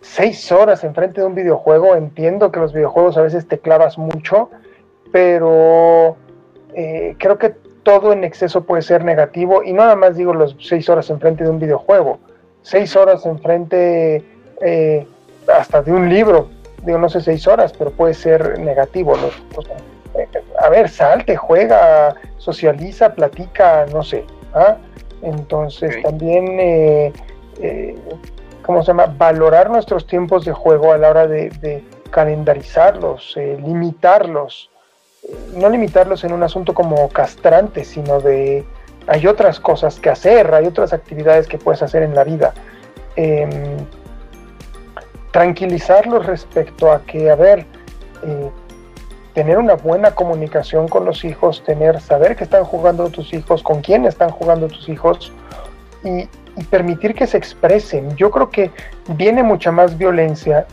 seis 0.00 0.50
horas 0.52 0.84
enfrente 0.84 1.20
de 1.20 1.26
un 1.26 1.34
videojuego. 1.34 1.94
Entiendo 1.96 2.50
que 2.50 2.60
los 2.60 2.72
videojuegos 2.72 3.16
a 3.16 3.22
veces 3.22 3.46
te 3.46 3.58
clavas 3.58 3.98
mucho, 3.98 4.50
pero 5.12 6.16
eh, 6.74 7.16
creo 7.18 7.38
que 7.38 7.54
todo 7.82 8.12
en 8.12 8.24
exceso 8.24 8.64
puede 8.64 8.82
ser 8.82 9.04
negativo. 9.04 9.62
Y 9.62 9.72
no 9.72 9.82
nada 9.82 9.96
más 9.96 10.16
digo 10.16 10.34
los 10.34 10.56
seis 10.60 10.88
horas 10.88 11.10
enfrente 11.10 11.44
de 11.44 11.50
un 11.50 11.58
videojuego. 11.58 12.18
Seis 12.62 12.96
horas 12.96 13.24
enfrente 13.26 14.24
eh, 14.60 15.06
hasta 15.54 15.82
de 15.82 15.92
un 15.92 16.08
libro. 16.08 16.48
Digo, 16.82 16.98
no 16.98 17.08
sé 17.08 17.20
seis 17.20 17.46
horas, 17.46 17.72
pero 17.72 17.90
puede 17.90 18.14
ser 18.14 18.58
negativo. 18.58 19.16
¿no? 19.16 19.28
A 20.66 20.68
ver, 20.68 20.88
salte, 20.88 21.36
juega, 21.36 22.16
socializa, 22.38 23.14
platica, 23.14 23.86
no 23.92 24.02
sé. 24.02 24.24
¿ah? 24.52 24.76
Entonces 25.22 26.02
también, 26.02 26.58
eh, 26.58 27.12
eh, 27.60 27.96
¿cómo 28.62 28.82
se 28.82 28.88
llama? 28.88 29.06
Valorar 29.06 29.70
nuestros 29.70 30.08
tiempos 30.08 30.44
de 30.44 30.52
juego 30.52 30.92
a 30.92 30.98
la 30.98 31.10
hora 31.10 31.26
de, 31.28 31.84
calendarizarlos, 32.10 33.36
eh, 33.36 33.58
limitarlos. 33.64 34.70
No 35.54 35.68
limitarlos 35.68 36.24
en 36.24 36.32
un 36.32 36.42
asunto 36.42 36.74
como 36.74 37.08
castrante, 37.10 37.84
sino 37.84 38.20
de 38.20 38.64
hay 39.06 39.26
otras 39.28 39.60
cosas 39.60 40.00
que 40.00 40.10
hacer, 40.10 40.52
hay 40.52 40.66
otras 40.66 40.92
actividades 40.92 41.46
que 41.46 41.58
puedes 41.58 41.80
hacer 41.82 42.02
en 42.02 42.14
la 42.14 42.24
vida. 42.24 42.54
Em, 43.14 43.76
tranquilizarlos 45.30 46.26
respecto 46.26 46.90
a 46.90 47.02
que, 47.02 47.30
a 47.30 47.36
ver, 47.36 47.66
tener 49.36 49.58
una 49.58 49.74
buena 49.74 50.12
comunicación 50.12 50.88
con 50.88 51.04
los 51.04 51.22
hijos, 51.22 51.62
tener, 51.62 52.00
saber 52.00 52.36
que 52.36 52.44
están 52.44 52.64
jugando 52.64 53.10
tus 53.10 53.34
hijos, 53.34 53.62
con 53.62 53.82
quién 53.82 54.06
están 54.06 54.30
jugando 54.30 54.66
tus 54.66 54.88
hijos 54.88 55.30
y, 56.02 56.26
permitir 56.70 57.14
que 57.14 57.26
se 57.26 57.36
expresen. 57.36 58.16
Yo 58.16 58.30
creo 58.30 58.48
que 58.48 58.70
viene 59.08 59.42
mucha 59.42 59.70
más 59.70 59.98
violencia 59.98 60.66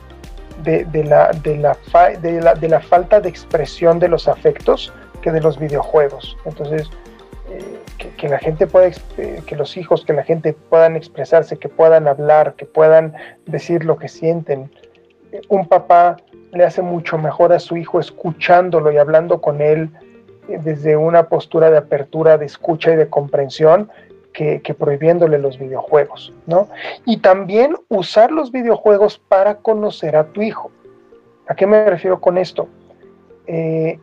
de, 0.64 0.86
la, 1.04 1.32
de, 1.44 1.58
la, 1.58 2.56
de, 2.56 2.70
la, 2.70 2.80
falta 2.80 3.20
de 3.20 3.28
expresión 3.28 4.00
de 4.00 4.08
los 4.08 4.30
afectos 4.30 4.94
que 5.22 5.30
de 5.30 5.42
los 5.42 5.60
videojuegos. 5.60 6.38
Entonces, 6.46 6.90
eh, 7.50 7.80
que, 8.16 8.30
la 8.30 8.40
gente 8.40 8.66
pueda, 8.66 8.88
eh, 9.18 9.42
que 9.46 9.58
los 9.58 9.76
hijos, 9.76 10.06
que 10.06 10.14
la 10.14 10.24
gente 10.24 10.54
puedan 10.54 10.96
expresarse, 10.96 11.58
que 11.58 11.68
puedan 11.68 12.08
hablar, 12.08 12.54
que 12.54 12.66
puedan 12.66 13.14
decir 13.46 13.84
lo 13.84 13.98
que 13.98 14.08
sienten. 14.08 14.72
Un 15.50 15.68
papá 15.68 16.18
le 16.52 16.64
hace 16.64 16.82
mucho 16.82 17.18
mejor 17.18 17.54
a 17.54 17.60
su 17.60 17.78
hijo 17.78 18.00
escuchándolo 18.00 18.92
y 18.92 18.98
hablando 18.98 19.42
con 19.42 19.62
él 19.62 19.90
desde 20.48 20.98
una 20.98 21.30
postura 21.30 21.72
de 21.72 21.78
apertura, 21.78 22.38
de 22.38 22.46
escucha 22.46 22.92
y 22.92 22.96
de 22.96 23.10
comprensión 23.10 23.90
que, 24.34 24.76
prohibiéndole 24.78 25.38
los 25.38 25.60
videojuegos, 25.60 26.34
¿no? 26.48 26.68
Y 27.06 27.18
también 27.18 27.76
usar 27.88 28.32
los 28.32 28.52
videojuegos 28.52 29.20
para 29.20 29.56
conocer 29.56 30.16
a 30.16 30.26
tu 30.26 30.42
hijo. 30.42 30.72
¿A 31.48 31.56
qué 31.56 31.68
me 31.68 31.86
refiero 31.86 32.20
con 32.20 32.38
esto? 32.38 32.68
Eh, 33.46 34.00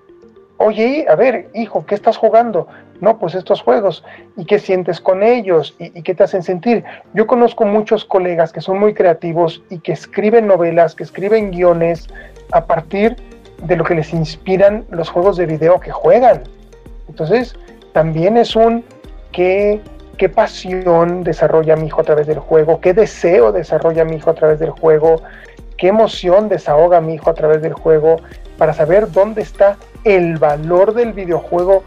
oye, 0.57 1.07
a 1.09 1.17
ver, 1.17 1.49
hijo, 1.55 1.85
¿qué 1.85 1.97
estás 1.97 2.17
jugando? 2.17 2.69
No, 3.01 3.19
pues 3.19 3.35
estos 3.35 3.63
juegos. 3.63 4.05
¿Y 4.37 4.45
qué 4.45 4.59
sientes 4.59 5.01
con 5.01 5.23
ellos? 5.23 5.75
¿Y, 5.79 6.03
qué 6.03 6.15
te 6.15 6.25
hacen 6.25 6.43
sentir? 6.43 6.85
Yo 7.15 7.27
conozco 7.27 7.65
muchos 7.65 8.05
colegas 8.05 8.53
que 8.53 8.61
son 8.61 8.79
muy 8.79 8.95
creativos 8.95 9.63
y 9.71 9.79
que 9.79 9.93
escriben 9.93 10.47
novelas, 10.47 10.95
que 10.95 11.05
escriben 11.05 11.51
guiones 11.51 12.09
a 12.53 12.67
partir 12.67 13.17
de 13.65 13.77
lo 13.77 13.85
que 13.85 13.95
les 13.95 14.13
inspiran 14.13 14.85
los 14.91 15.09
juegos 15.09 15.37
de 15.37 15.47
video 15.47 15.81
que 15.81 15.91
juegan. 15.91 16.43
Entonces, 17.09 17.55
también 17.93 18.37
es 18.37 18.55
un 18.55 18.85
qué, 19.33 19.81
qué 20.19 20.29
pasión 20.29 21.25
desarrolla 21.25 21.77
mi 21.77 21.87
hijo 21.87 22.03
a 22.03 22.05
través 22.05 22.27
del 22.27 22.39
juego, 22.39 22.81
qué 22.81 22.93
deseo 22.93 23.53
desarrolla 23.53 24.05
mi 24.05 24.17
hijo 24.17 24.31
a 24.31 24.35
través 24.35 24.59
del 24.59 24.71
juego, 24.71 25.23
qué 25.77 25.89
emoción 25.89 26.49
desahoga 26.49 27.01
mi 27.01 27.15
hijo 27.15 27.31
a 27.31 27.35
través 27.35 27.63
del 27.63 27.73
juego, 27.73 28.17
para 28.59 28.75
saber 28.75 29.11
dónde 29.11 29.41
está 29.41 29.77
el 30.05 30.37
valor 30.37 30.93
del 30.95 31.13
videojuego 31.15 31.83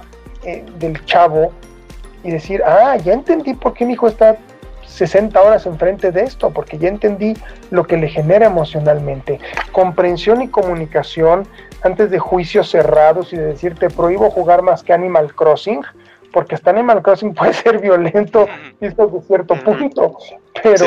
eh, 0.46 0.64
del 0.80 1.04
chavo 1.06 1.52
y 2.24 2.32
decir, 2.32 2.62
ah, 2.66 2.96
ya 2.98 3.14
entendí 3.14 3.54
por 3.54 3.74
qué 3.74 3.86
mi 3.86 3.94
hijo 3.94 4.08
está 4.08 4.38
60 4.86 5.42
horas 5.42 5.66
enfrente 5.66 6.12
de 6.12 6.22
esto, 6.22 6.52
porque 6.52 6.78
ya 6.78 6.88
entendí 6.88 7.34
lo 7.72 7.86
que 7.86 7.98
le 7.98 8.08
genera 8.08 8.46
emocionalmente. 8.46 9.40
Comprensión 9.72 10.42
y 10.42 10.48
comunicación 10.48 11.48
antes 11.82 12.12
de 12.12 12.20
juicios 12.20 12.70
cerrados 12.70 13.34
y 13.34 13.38
de 13.38 13.46
decir 13.46 13.76
te 13.76 13.90
prohíbo 13.90 14.30
jugar 14.30 14.62
más 14.62 14.84
que 14.84 14.94
Animal 14.94 15.34
Crossing, 15.34 15.82
porque 16.32 16.56
hasta 16.56 16.70
Animal 16.70 17.02
Crossing 17.02 17.34
puede 17.36 17.54
ser 17.54 17.80
violento 17.80 18.48
de 18.80 18.92
cierto 18.92 19.56
punto, 19.56 20.18
pero, 20.62 20.86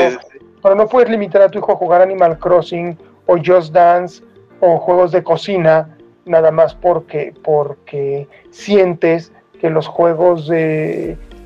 pero 0.63 0.75
no 0.75 0.87
puedes 0.87 1.09
limitar 1.09 1.41
a 1.41 1.49
tu 1.49 1.59
hijo 1.59 1.73
a 1.73 1.75
jugar 1.75 2.01
Animal 2.01 2.39
Crossing 2.39 2.97
o 3.25 3.37
Just 3.37 3.73
Dance 3.73 4.23
o 4.61 4.77
juegos 4.77 5.11
de 5.11 5.21
cocina 5.23 5.89
nada 6.25 6.51
más 6.51 6.75
porque, 6.75 7.33
porque 7.43 8.27
sientes 8.49 9.31
que 9.59 9.69
los 9.69 9.87
juegos 9.87 10.49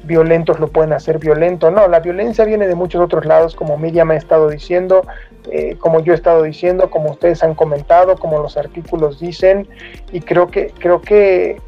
violentos 0.04 0.60
lo 0.60 0.68
pueden 0.68 0.94
hacer 0.94 1.20
violento. 1.20 1.72
No, 1.72 1.88
la 1.88 2.00
violencia 2.00 2.46
viene 2.46 2.68
de 2.68 2.76
muchos 2.76 3.02
otros 3.02 3.26
lados, 3.26 3.56
como 3.56 3.78
Miriam 3.78 4.12
ha 4.12 4.16
estado 4.16 4.50
diciendo, 4.50 5.06
eh, 5.52 5.76
como 5.80 6.00
yo 6.02 6.14
he 6.14 6.16
estado 6.16 6.44
diciendo, 6.44 6.90
como 6.90 7.12
ustedes 7.12 7.44
han 7.44 7.56
comentado, 7.56 8.16
como 8.16 8.40
los 8.40 8.58
artículos 8.58 9.20
dicen, 9.20 9.68
y 10.12 10.22
creo 10.22 10.48
que, 10.48 10.74
creo 10.80 11.02
que, 11.02 11.62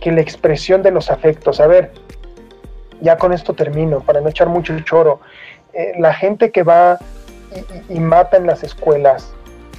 que 0.00 0.12
la 0.12 0.20
expresión 0.20 0.82
de 0.82 0.90
los 0.90 1.10
afectos, 1.10 1.60
a 1.60 1.66
ver, 1.66 1.92
ya 3.00 3.16
con 3.16 3.32
esto 3.32 3.54
termino, 3.54 4.00
para 4.00 4.20
no 4.20 4.28
echar 4.28 4.48
mucho 4.48 4.78
choro, 4.80 5.20
eh, 5.72 5.92
la 5.98 6.12
gente 6.12 6.50
que 6.50 6.62
va 6.62 6.98
y, 7.88 7.96
y 7.96 8.00
mata 8.00 8.36
en 8.36 8.46
las 8.46 8.62
escuelas, 8.62 9.32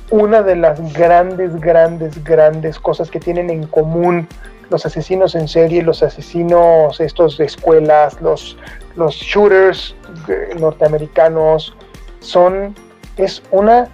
una 0.10 0.42
de 0.42 0.56
las 0.56 0.94
grandes, 0.94 1.58
grandes, 1.62 2.22
grandes 2.24 2.80
cosas 2.80 3.10
que 3.10 3.20
tienen 3.20 3.50
en 3.50 3.66
común 3.68 4.28
los 4.72 4.86
asesinos 4.86 5.36
en 5.36 5.48
serie, 5.48 5.84
los 5.84 6.02
asesinos 6.02 7.00
estos 7.00 7.38
de 7.38 7.46
escuelas, 7.46 8.20
los, 8.22 8.58
los 8.96 9.16
shooters 9.16 9.96
eh, 10.30 10.56
norteamericanos, 10.58 11.76
son, 12.20 12.74
es 13.18 13.44
una 13.52 13.90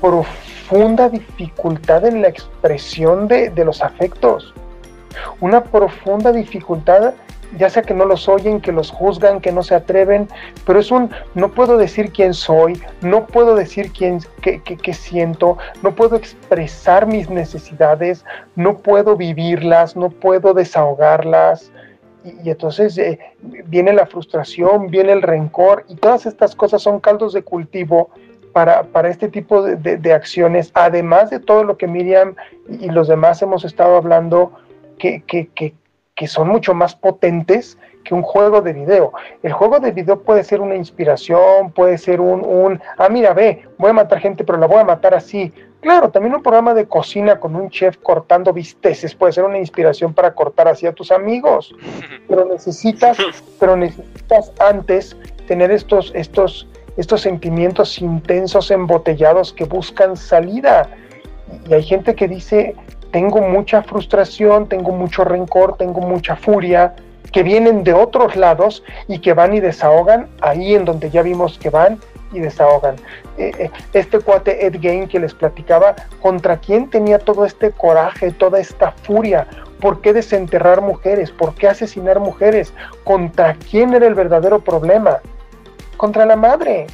profunda 0.00 1.10
dificultad 1.10 2.06
en 2.06 2.22
la 2.22 2.28
expresión 2.28 3.28
de, 3.28 3.50
de 3.50 3.64
los 3.64 3.82
afectos, 3.82 4.54
una 5.40 5.62
profunda 5.62 6.32
dificultad 6.32 7.12
ya 7.58 7.70
sea 7.70 7.82
que 7.82 7.94
no 7.94 8.04
los 8.04 8.28
oyen, 8.28 8.60
que 8.60 8.72
los 8.72 8.90
juzgan, 8.90 9.40
que 9.40 9.52
no 9.52 9.62
se 9.62 9.74
atreven, 9.74 10.28
pero 10.66 10.78
es 10.80 10.90
un, 10.90 11.10
no 11.34 11.50
puedo 11.50 11.76
decir 11.76 12.10
quién 12.12 12.34
soy, 12.34 12.80
no 13.00 13.26
puedo 13.26 13.54
decir 13.54 13.92
quién, 13.92 14.20
qué, 14.40 14.60
qué, 14.62 14.94
siento, 14.94 15.58
no 15.82 15.94
puedo 15.94 16.16
expresar 16.16 17.06
mis 17.06 17.30
necesidades, 17.30 18.24
no 18.56 18.78
puedo 18.78 19.16
vivirlas, 19.16 19.96
no 19.96 20.10
puedo 20.10 20.54
desahogarlas. 20.54 21.70
Y, 22.24 22.50
entonces 22.50 22.96
eh, 22.98 23.18
viene 23.40 23.92
la 23.92 24.06
frustración, 24.06 24.88
viene 24.88 25.12
el 25.12 25.22
rencor, 25.22 25.84
y 25.88 25.96
todas 25.96 26.26
estas 26.26 26.54
cosas 26.56 26.82
son 26.82 27.00
caldos 27.00 27.32
de 27.32 27.42
cultivo 27.42 28.10
para, 28.52 28.84
para, 28.84 29.08
este 29.08 29.28
tipo 29.28 29.62
de, 29.62 29.96
de, 29.96 30.12
acciones, 30.12 30.70
además 30.74 31.28
de 31.30 31.40
todo 31.40 31.64
lo 31.64 31.76
que 31.76 31.88
Miriam 31.88 32.36
y 32.68 32.88
los 32.88 33.08
demás 33.08 33.42
hemos 33.42 33.64
estado 33.64 33.96
hablando, 33.96 34.52
que, 34.98 35.22
que, 35.26 35.74
que 36.14 36.28
son 36.28 36.48
mucho 36.48 36.74
más 36.74 36.94
potentes 36.94 37.76
que 38.04 38.14
un 38.14 38.22
juego 38.22 38.60
de 38.60 38.72
video. 38.72 39.12
El 39.42 39.52
juego 39.52 39.80
de 39.80 39.90
video 39.90 40.20
puede 40.20 40.44
ser 40.44 40.60
una 40.60 40.76
inspiración, 40.76 41.72
puede 41.72 41.98
ser 41.98 42.20
un, 42.20 42.44
un, 42.44 42.80
ah, 42.98 43.08
mira, 43.08 43.32
ve, 43.32 43.64
voy 43.78 43.90
a 43.90 43.94
matar 43.94 44.20
gente, 44.20 44.44
pero 44.44 44.58
la 44.58 44.66
voy 44.66 44.78
a 44.78 44.84
matar 44.84 45.14
así. 45.14 45.52
Claro, 45.80 46.10
también 46.10 46.34
un 46.34 46.42
programa 46.42 46.72
de 46.72 46.86
cocina 46.86 47.38
con 47.38 47.56
un 47.56 47.68
chef 47.68 47.98
cortando 47.98 48.52
bisteces 48.52 49.14
puede 49.14 49.32
ser 49.32 49.44
una 49.44 49.58
inspiración 49.58 50.14
para 50.14 50.34
cortar 50.34 50.68
así 50.68 50.86
a 50.86 50.92
tus 50.92 51.10
amigos. 51.10 51.74
Pero 52.28 52.46
necesitas, 52.46 53.18
pero 53.60 53.76
necesitas 53.76 54.50
antes 54.58 55.14
tener 55.46 55.70
estos, 55.70 56.10
estos, 56.14 56.66
estos 56.96 57.20
sentimientos 57.20 58.00
intensos, 58.00 58.70
embotellados 58.70 59.52
que 59.52 59.64
buscan 59.64 60.16
salida. 60.16 60.88
Y 61.68 61.74
hay 61.74 61.82
gente 61.82 62.14
que 62.14 62.28
dice, 62.28 62.74
tengo 63.14 63.40
mucha 63.42 63.80
frustración, 63.84 64.68
tengo 64.68 64.90
mucho 64.90 65.22
rencor, 65.22 65.76
tengo 65.76 66.00
mucha 66.00 66.34
furia, 66.34 66.96
que 67.30 67.44
vienen 67.44 67.84
de 67.84 67.94
otros 67.94 68.34
lados 68.34 68.82
y 69.06 69.20
que 69.20 69.32
van 69.34 69.54
y 69.54 69.60
desahogan 69.60 70.28
ahí 70.40 70.74
en 70.74 70.84
donde 70.84 71.10
ya 71.10 71.22
vimos 71.22 71.56
que 71.56 71.70
van 71.70 72.00
y 72.32 72.40
desahogan. 72.40 72.96
Eh, 73.38 73.52
eh, 73.56 73.70
este 73.92 74.18
cuate 74.18 74.66
Ed 74.66 74.78
Gain 74.80 75.06
que 75.06 75.20
les 75.20 75.32
platicaba, 75.32 75.94
¿contra 76.20 76.56
quién 76.56 76.90
tenía 76.90 77.20
todo 77.20 77.44
este 77.44 77.70
coraje, 77.70 78.32
toda 78.32 78.58
esta 78.58 78.90
furia? 78.90 79.46
¿Por 79.80 80.00
qué 80.00 80.12
desenterrar 80.12 80.80
mujeres? 80.80 81.30
¿Por 81.30 81.54
qué 81.54 81.68
asesinar 81.68 82.18
mujeres? 82.18 82.74
¿Contra 83.04 83.54
quién 83.70 83.94
era 83.94 84.08
el 84.08 84.16
verdadero 84.16 84.58
problema? 84.58 85.20
Contra 85.98 86.26
la 86.26 86.34
madre. 86.34 86.88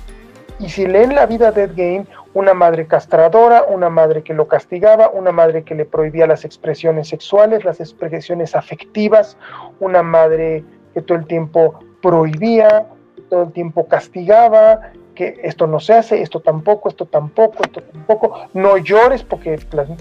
Y 0.58 0.68
si 0.68 0.86
leen 0.86 1.14
la 1.14 1.24
vida 1.24 1.50
de 1.50 1.62
Ed 1.62 1.72
Gain, 1.74 2.06
una 2.34 2.54
madre 2.54 2.86
castradora, 2.86 3.64
una 3.64 3.90
madre 3.90 4.22
que 4.22 4.34
lo 4.34 4.46
castigaba, 4.46 5.10
una 5.10 5.32
madre 5.32 5.64
que 5.64 5.74
le 5.74 5.84
prohibía 5.84 6.26
las 6.26 6.44
expresiones 6.44 7.08
sexuales, 7.08 7.64
las 7.64 7.80
expresiones 7.80 8.54
afectivas, 8.54 9.36
una 9.80 10.02
madre 10.02 10.64
que 10.94 11.02
todo 11.02 11.18
el 11.18 11.26
tiempo 11.26 11.80
prohibía, 12.02 12.86
todo 13.28 13.44
el 13.44 13.52
tiempo 13.52 13.86
castigaba, 13.86 14.92
que 15.14 15.40
esto 15.42 15.66
no 15.66 15.80
se 15.80 15.94
hace, 15.94 16.22
esto 16.22 16.40
tampoco, 16.40 16.88
esto 16.88 17.04
tampoco, 17.04 17.64
esto 17.64 17.82
tampoco, 17.82 18.48
no 18.54 18.78
llores 18.78 19.22
porque 19.22 19.58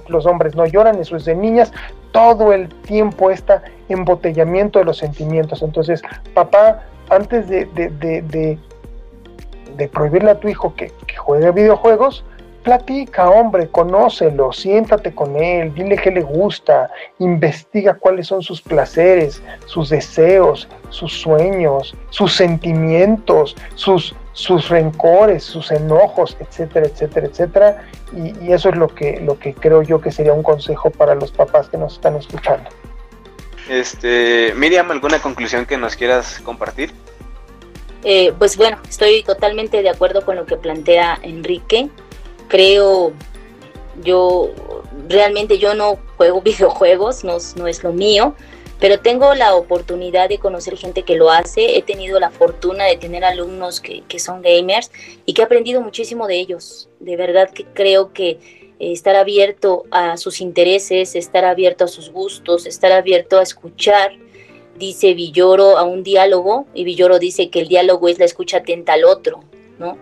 los 0.08 0.26
hombres 0.26 0.56
no 0.56 0.66
lloran, 0.66 0.98
eso 1.00 1.16
es 1.16 1.26
de 1.26 1.36
niñas, 1.36 1.74
todo 2.12 2.54
el 2.54 2.70
tiempo 2.84 3.32
está 3.32 3.64
embotellamiento 3.90 4.80
de 4.80 4.86
los 4.86 4.98
sentimientos. 4.98 5.62
Entonces, 5.62 6.02
papá, 6.34 6.84
antes 7.10 7.50
de, 7.50 8.58
prohibirle 9.88 10.32
a 10.32 10.40
tu 10.40 10.48
hijo 10.48 10.74
que, 10.76 10.92
juegue 11.18 11.52
videojuegos, 11.52 12.24
platica, 12.64 13.30
hombre, 13.30 13.70
conócelo, 13.70 14.52
siéntate 14.52 15.14
con 15.14 15.36
él, 15.38 15.74
dile 15.74 15.98
qué 15.98 16.12
le 16.12 16.22
gusta, 16.22 16.92
investiga 17.20 17.94
cuáles 17.94 18.28
son 18.28 18.42
sus 18.42 18.62
placeres, 18.62 19.42
sus 19.66 19.90
deseos, 19.90 20.68
sus 20.90 21.14
sueños, 21.14 21.96
sus 22.10 22.34
sentimientos, 22.36 23.56
sus, 23.76 24.16
sus 24.34 24.70
rencores, 24.70 25.44
sus 25.44 25.72
enojos, 25.72 26.36
etcétera, 26.40 26.88
etcétera, 26.88 27.28
etcétera. 27.28 27.84
Y, 28.14 28.46
y, 28.46 28.54
eso 28.54 28.70
es 28.70 28.76
lo 28.76 28.88
que, 28.88 29.20
lo 29.22 29.40
que 29.40 29.54
creo 29.54 29.82
yo 29.82 30.02
que 30.02 30.12
sería 30.12 30.34
un 30.34 30.44
consejo 30.44 30.90
para 30.90 31.16
los 31.16 31.32
papás 31.32 31.70
que 31.70 31.78
nos 31.78 31.94
están 31.94 32.16
escuchando. 32.16 32.70
Este, 33.70 34.52
Miriam, 34.56 34.90
¿alguna 34.90 35.20
conclusión 35.20 35.66
que 35.68 35.78
nos 35.78 35.96
quieras 35.96 36.42
compartir? 36.44 36.92
Eh, 38.04 38.34
pues 38.38 38.56
bueno, 38.56 38.80
estoy 38.88 39.24
totalmente 39.24 39.82
de 39.82 39.90
acuerdo 39.90 40.26
con 40.26 40.36
lo 40.36 40.46
que 40.46 40.58
plantea 40.58 41.20
Enrique. 41.22 41.90
Creo, 42.48 43.14
yo 44.04 44.50
realmente 45.08 45.58
yo 45.58 45.74
no 45.74 45.98
juego 46.18 46.42
videojuegos, 46.44 47.24
no, 47.24 47.38
no 47.56 47.68
es 47.68 47.84
lo 47.84 47.92
mío, 47.92 48.36
pero 48.80 49.00
tengo 49.00 49.34
la 49.36 49.56
oportunidad 49.56 50.30
de 50.30 50.38
conocer 50.38 50.78
gente 50.78 51.04
que 51.04 51.16
lo 51.16 51.30
hace. 51.30 51.78
He 51.78 51.82
tenido 51.82 52.20
la 52.20 52.30
fortuna 52.30 52.86
de 52.86 52.96
tener 52.96 53.26
alumnos 53.26 53.82
que, 53.82 54.04
que 54.08 54.20
son 54.20 54.42
gamers 54.42 54.92
y 55.26 55.34
que 55.34 55.42
he 55.42 55.46
aprendido 55.46 55.82
muchísimo 55.82 56.28
de 56.28 56.40
ellos. 56.40 56.90
De 57.00 57.18
verdad 57.18 57.50
que 57.50 57.66
creo 57.66 58.14
que 58.14 58.40
eh, 58.80 58.94
estar 58.94 59.18
abierto 59.18 59.84
a 59.92 60.16
sus 60.16 60.40
intereses, 60.40 61.16
estar 61.16 61.44
abierto 61.44 61.84
a 61.84 61.88
sus 61.90 62.10
gustos, 62.10 62.66
estar 62.66 62.94
abierto 62.94 63.38
a 63.38 63.44
escuchar 63.44 64.14
dice 64.80 65.14
Villoro 65.14 65.78
a 65.78 65.84
un 65.84 66.04
diálogo 66.04 66.66
y 66.74 66.84
Villoro 66.86 67.20
dice 67.20 67.50
que 67.50 67.60
el 67.60 67.68
diálogo 67.68 68.08
es 68.08 68.18
la 68.18 68.26
escucha 68.26 68.58
atenta 68.58 68.94
al 68.94 69.04
otro, 69.04 69.42
¿no? 69.78 69.98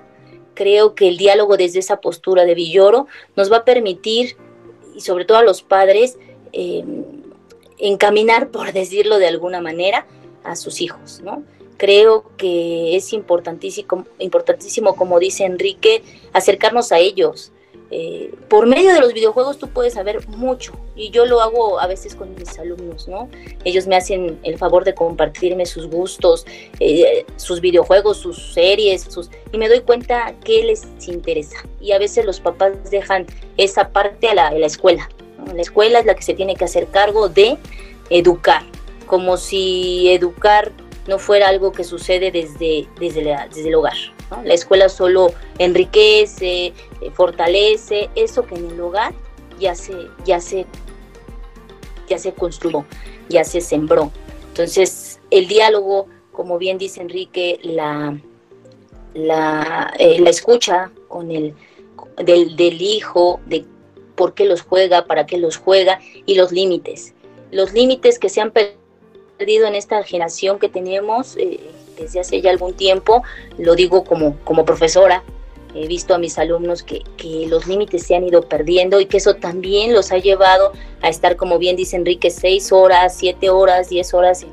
Creo 0.54 0.96
que 0.96 1.08
el 1.08 1.18
diálogo 1.18 1.58
desde 1.58 1.80
esa 1.80 2.00
postura 2.00 2.46
de 2.46 2.56
Villoro 2.56 3.08
nos 3.36 3.52
va 3.52 3.58
a 3.58 3.66
permitir, 3.66 4.38
y 4.96 5.02
sobre 5.02 5.26
todo 5.26 5.38
a 5.38 5.44
los 5.44 5.62
padres, 5.62 6.18
em, 6.54 7.04
encaminar, 7.78 8.50
por 8.50 8.72
decirlo 8.72 9.20
de 9.20 9.28
alguna 9.28 9.62
manera, 9.62 10.08
a 10.44 10.56
sus 10.56 10.82
hijos, 10.82 11.22
¿no? 11.24 11.44
Creo 11.78 12.32
que 12.38 12.96
es 12.96 13.14
importantísimo, 13.14 14.06
importantísimo, 14.20 14.96
como 14.96 15.20
dice 15.20 15.46
Enrique, 15.46 16.02
acercarnos 16.34 16.92
a 16.92 17.00
ellos, 17.00 17.52
eh, 17.90 18.34
por 18.50 18.68
medio 18.68 18.94
de 18.94 19.00
los 19.00 19.14
videojuegos 19.14 19.60
tú 19.60 19.70
puedes 19.70 19.94
saber 19.94 20.28
mucho 20.28 20.74
y 20.96 21.10
yo 21.12 21.26
lo 21.26 21.40
hago 21.40 21.80
a 21.80 21.88
veces 21.88 22.16
con 22.16 22.36
mis 22.36 22.60
alumnos, 22.60 23.08
¿no? 23.08 23.30
Ellos 23.64 23.88
me 23.88 23.96
hacen 23.96 24.40
el 24.44 24.58
favor 24.58 24.84
de 24.84 24.94
compartirme 24.94 25.66
sus 25.66 25.88
gustos, 25.88 26.46
eh, 26.80 27.26
sus 27.38 27.62
videojuegos, 27.62 28.18
sus 28.18 28.54
series, 28.54 29.04
sus, 29.04 29.30
y 29.54 29.58
me 29.58 29.70
doy 29.70 29.82
cuenta 29.82 30.36
que 30.44 30.64
les 30.64 30.86
interesa. 31.08 31.58
Y 31.80 31.94
a 31.94 32.00
veces 32.00 32.26
los 32.26 32.42
papás 32.42 32.74
dejan 32.90 33.26
esa 33.56 33.90
parte 33.90 34.28
a 34.28 34.34
la, 34.34 34.50
escuela. 34.66 35.08
La 35.54 35.62
escuela 35.62 36.00
es 36.00 36.06
la 36.06 36.16
que 36.16 36.24
se 36.24 36.34
tiene 36.34 36.56
que 36.56 36.66
hacer 36.66 36.88
cargo 36.88 37.30
de 37.30 37.58
educar, 38.10 38.64
como 39.06 39.38
si 39.38 40.10
educar 40.10 40.74
no 41.08 41.18
fuera 41.20 41.48
algo 41.48 41.72
que 41.72 41.84
sucede 41.84 42.32
desde, 42.32 42.88
desde, 43.00 43.36
desde 43.50 43.68
el 43.68 43.76
hogar. 43.76 43.96
La 44.44 44.54
escuela 44.54 44.90
solo 44.90 45.34
enriquece, 45.58 46.68
eh, 46.68 47.12
fortalece 47.14 48.10
eso 48.16 48.46
que 48.46 48.56
en 48.56 48.72
el 48.72 48.82
hogar 48.82 49.14
ya 49.58 49.74
se, 49.74 49.94
ya 50.26 50.42
se, 50.42 50.66
ya 52.10 52.18
se 52.18 52.34
construyó, 52.34 52.86
ya 53.30 53.44
se 53.46 53.62
sembró. 53.62 54.12
Entonces, 54.50 55.20
el 55.32 55.48
diálogo, 55.48 56.08
como 56.34 56.58
bien 56.58 56.78
dice 56.78 57.02
Enrique, 57.02 57.60
la, 57.64 58.20
la, 59.14 59.94
eh, 59.98 60.20
la 60.20 60.30
escucha 60.30 60.92
con 61.08 61.32
el, 61.32 61.54
del, 62.18 62.58
del 62.58 62.82
hijo, 62.82 63.40
de 63.46 63.66
por 64.16 64.34
qué 64.34 64.46
los 64.46 64.62
juega, 64.62 65.06
para 65.06 65.26
qué 65.26 65.38
los 65.38 65.58
juega, 65.58 66.00
y 66.26 66.36
los 66.36 66.52
límites. 66.52 67.14
Los 67.52 67.72
límites 67.72 68.20
que 68.20 68.28
se 68.28 68.42
han 68.42 68.52
perdido 68.52 68.87
en 69.40 69.76
esta 69.76 70.04
generación 70.04 70.60
que 70.60 70.70
tenemos, 70.70 71.36
eh, 71.38 71.60
desde 71.98 72.20
hace 72.20 72.42
ya 72.42 72.50
algún 72.50 72.74
tiempo, 72.74 73.24
lo 73.58 73.76
digo 73.76 74.04
como, 74.04 74.38
como 74.44 74.66
profesora, 74.66 75.24
he 75.76 75.88
visto 75.88 76.16
a 76.16 76.18
mis 76.18 76.38
alumnos 76.40 76.84
que, 76.84 77.04
los 77.48 77.68
límites 77.68 78.04
se 78.06 78.16
han 78.16 78.26
ido 78.26 78.42
perdiendo 78.42 79.00
y 79.00 79.06
que 79.06 79.18
eso 79.18 79.36
también 79.36 79.94
los 79.94 80.12
ha 80.12 80.18
llevado 80.18 80.72
a 81.02 81.10
estar, 81.10 81.36
como 81.36 81.60
bien 81.60 81.76
dice 81.76 81.96
Enrique, 81.96 82.30
seis 82.30 82.72
horas, 82.72 83.16
siete 83.16 83.50
horas, 83.50 83.90
diez 83.90 84.14
horas 84.14 84.46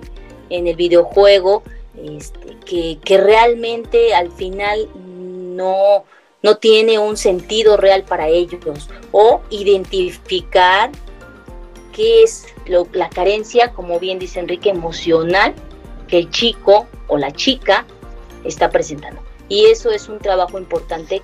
en, 0.50 0.66
el 0.66 0.76
videojuego, 0.76 1.62
este, 2.02 2.56
que, 2.64 2.98
que, 3.04 3.18
realmente 3.18 4.14
al 4.14 4.30
final 4.30 4.88
no, 4.94 6.04
no 6.42 6.56
tiene 6.58 6.98
un 6.98 7.16
sentido 7.16 7.76
real 7.76 8.04
para 8.04 8.28
ellos. 8.28 8.88
O 9.12 9.40
identificar 9.50 10.90
qué 11.94 12.24
es 12.24 12.46
la 12.66 13.08
carencia, 13.08 13.72
como 13.72 13.98
bien 13.98 14.18
dice 14.18 14.40
Enrique, 14.40 14.68
emocional 14.68 15.54
que 16.08 16.18
el 16.18 16.30
chico 16.30 16.86
o 17.06 17.16
la 17.16 17.30
chica 17.30 17.86
está 18.44 18.70
presentando. 18.70 19.22
Y 19.48 19.66
eso 19.66 19.90
es 19.90 20.08
un 20.08 20.18
trabajo 20.18 20.58
importante. 20.58 21.22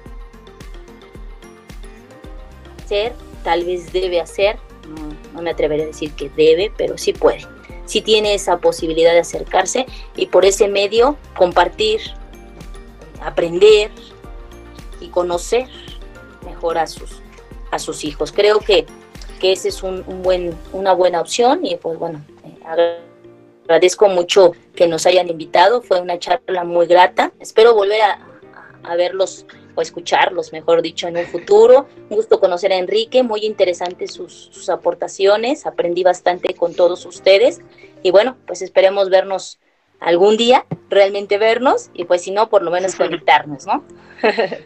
Ser, 2.86 3.12
tal 3.42 3.64
vez 3.64 3.92
debe 3.92 4.20
hacer, 4.20 4.58
no, 5.34 5.42
me 5.42 5.50
atreveré 5.50 5.84
a 5.84 5.86
decir 5.86 6.12
que 6.12 6.30
debe, 6.30 6.72
pero 6.76 6.96
sí 6.96 7.12
puede. 7.12 7.46
Sí 7.84 8.00
tiene 8.00 8.34
esa 8.34 8.58
posibilidad 8.58 9.12
de 9.12 9.20
acercarse 9.20 9.86
y 10.14 10.26
por 10.26 10.44
ese 10.44 10.68
medio 10.68 11.16
compartir, 11.36 12.00
aprender 13.20 13.90
y 15.00 15.08
conocer 15.08 15.68
mejor 16.44 16.78
a 16.78 16.86
sus, 16.86 17.20
a 17.72 17.78
sus 17.80 18.04
hijos. 18.04 18.30
Creo 18.30 18.60
que, 18.60 18.86
que 19.40 19.52
esa 19.52 19.68
es 19.68 19.82
un, 19.82 20.04
buen, 20.22 20.54
una 20.72 20.92
buena 20.92 21.20
opción 21.20 21.66
y 21.66 21.74
pues 21.76 21.98
bueno, 21.98 22.24
Agradezco 23.70 24.08
mucho 24.08 24.50
que 24.74 24.88
nos 24.88 25.06
hayan 25.06 25.28
invitado, 25.28 25.80
fue 25.80 26.00
una 26.00 26.18
charla 26.18 26.64
muy 26.64 26.86
grata. 26.86 27.32
Espero 27.38 27.72
volver 27.72 28.00
a, 28.02 28.96
verlos 28.96 29.46
o 29.76 29.80
escucharlos, 29.80 30.52
mejor 30.52 30.82
dicho, 30.82 31.06
en 31.06 31.16
un 31.16 31.24
futuro. 31.26 31.86
Un 32.08 32.16
gusto 32.16 32.40
conocer 32.40 32.72
a 32.72 32.76
Enrique, 32.78 33.22
muy 33.22 33.46
interesantes 33.46 34.12
sus, 34.12 34.68
aportaciones, 34.68 35.66
aprendí 35.66 36.02
bastante 36.02 36.54
con 36.54 36.74
todos 36.74 37.06
ustedes 37.06 37.60
y 38.02 38.10
bueno, 38.10 38.36
pues 38.44 38.60
esperemos 38.60 39.08
vernos 39.08 39.60
algún 40.00 40.36
día, 40.36 40.66
realmente 40.88 41.38
vernos 41.38 41.90
y 41.94 42.06
pues 42.06 42.22
si 42.22 42.32
no, 42.32 42.48
por 42.48 42.62
lo 42.62 42.72
menos 42.72 42.94
conectarnos, 42.96 43.66
¿no? 43.66 43.84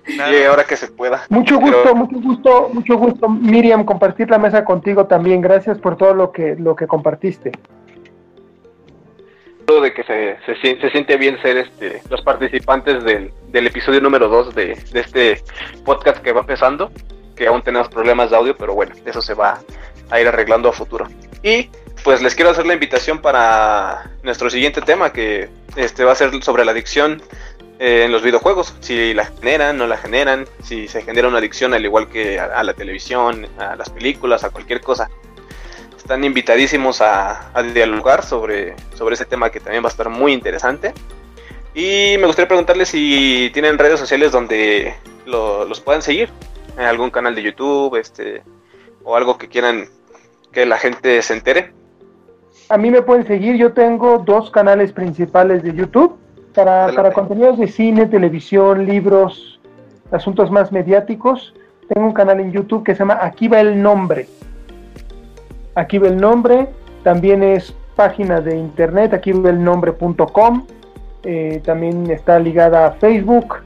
Y 0.06 0.42
ahora 0.44 0.64
que 0.64 0.76
se 0.76 0.88
pueda. 0.88 1.24
Mucho 1.28 1.58
gusto, 1.58 1.94
mucho 1.94 2.20
gusto, 2.20 2.70
mucho 2.72 2.96
gusto, 2.96 3.28
Miriam, 3.28 3.84
compartir 3.84 4.30
la 4.30 4.38
mesa 4.38 4.64
contigo 4.64 5.06
también. 5.06 5.40
Gracias 5.40 5.78
por 5.78 5.96
todo 5.96 6.14
lo 6.14 6.32
que, 6.32 6.56
lo 6.56 6.76
que 6.76 6.86
compartiste 6.86 7.52
de 9.80 9.92
que 9.92 10.04
se, 10.04 10.36
se, 10.60 10.90
siente 10.90 11.16
bien 11.16 11.40
ser 11.40 11.56
este, 11.56 12.02
los 12.10 12.22
participantes 12.22 13.02
del, 13.04 13.32
episodio 13.52 14.00
número 14.00 14.28
2 14.28 14.54
de, 14.54 14.72
este 14.92 15.42
podcast 15.84 16.18
que 16.18 16.32
va 16.32 16.40
empezando, 16.40 16.90
que 17.36 17.46
aún 17.46 17.62
tenemos 17.62 17.88
problemas 17.88 18.30
de 18.30 18.36
audio, 18.36 18.56
pero 18.56 18.74
bueno, 18.74 18.94
eso 19.04 19.20
se 19.22 19.34
va 19.34 19.60
a 20.10 20.20
ir 20.20 20.28
arreglando 20.28 20.68
a 20.68 20.72
futuro. 20.72 21.06
Y 21.42 21.70
pues 22.02 22.22
les 22.22 22.34
quiero 22.34 22.50
hacer 22.50 22.66
la 22.66 22.74
invitación 22.74 23.20
para 23.20 24.10
nuestro 24.22 24.50
siguiente 24.50 24.82
tema, 24.82 25.12
que 25.12 25.48
este 25.76 26.04
va 26.04 26.12
a 26.12 26.16
ser 26.16 26.42
sobre 26.42 26.64
la 26.64 26.72
adicción 26.72 27.22
en 27.86 28.12
los 28.12 28.22
videojuegos, 28.22 28.74
si 28.80 29.12
la 29.14 29.26
generan, 29.26 29.76
no 29.76 29.86
la 29.86 29.96
generan, 29.96 30.46
si 30.62 30.88
se 30.88 31.02
genera 31.02 31.28
una 31.28 31.38
adicción 31.38 31.74
al 31.74 31.84
igual 31.84 32.08
que 32.08 32.40
a 32.40 32.62
la 32.62 32.72
televisión, 32.72 33.46
a 33.58 33.76
las 33.76 33.90
películas, 33.90 34.44
a 34.44 34.50
cualquier 34.50 34.80
cosa 34.80 35.08
están 36.04 36.22
invitadísimos 36.22 37.00
a, 37.00 37.50
dialogar 37.72 38.22
sobre, 38.22 38.74
sobre 38.94 39.14
ese 39.14 39.24
tema 39.24 39.48
que 39.48 39.58
también 39.58 39.82
va 39.82 39.88
a 39.88 39.90
estar 39.90 40.10
muy 40.10 40.34
interesante. 40.34 40.92
Y 41.74 42.16
me 42.18 42.26
gustaría 42.26 42.46
preguntarles 42.46 42.90
si 42.90 43.50
tienen 43.54 43.78
redes 43.78 44.00
sociales 44.00 44.30
donde 44.30 44.94
los 45.24 45.80
puedan 45.80 46.02
seguir, 46.02 46.28
en 46.76 46.84
algún 46.84 47.10
canal 47.10 47.34
de 47.34 47.42
YouTube, 47.42 47.96
este, 47.96 48.42
o 49.02 49.16
algo 49.16 49.38
que 49.38 49.48
quieran 49.48 49.88
que 50.52 50.66
la 50.66 50.76
gente 50.76 51.22
se 51.22 51.32
entere. 51.32 51.72
A 52.68 52.76
mí 52.76 52.90
me 52.90 53.00
pueden 53.00 53.26
seguir, 53.26 53.56
yo 53.56 53.72
tengo 53.72 54.18
dos 54.18 54.50
canales 54.50 54.92
principales 54.92 55.62
de 55.62 55.74
YouTube 55.74 56.18
para, 56.54 56.92
para 56.94 57.12
contenidos 57.12 57.58
de 57.58 57.68
cine, 57.68 58.06
televisión, 58.06 58.86
libros, 58.86 59.60
asuntos 60.10 60.50
más 60.50 60.72
mediáticos. 60.72 61.54
Tengo 61.88 62.06
un 62.06 62.14
canal 62.14 62.40
en 62.40 62.52
YouTube 62.52 62.84
que 62.84 62.94
se 62.94 63.00
llama 63.00 63.18
Aquí 63.20 63.48
va 63.48 63.60
el 63.60 63.82
nombre. 63.82 64.26
Aquí 65.74 65.98
ve 65.98 66.08
el 66.08 66.16
nombre, 66.16 66.68
también 67.02 67.42
es 67.42 67.74
página 67.96 68.40
de 68.40 68.56
internet, 68.56 69.12
aquí 69.12 69.32
ve 69.32 69.50
el 69.50 69.62
nombre.com, 69.62 70.66
eh, 71.24 71.60
también 71.64 72.10
está 72.10 72.38
ligada 72.38 72.86
a 72.86 72.92
Facebook 72.92 73.56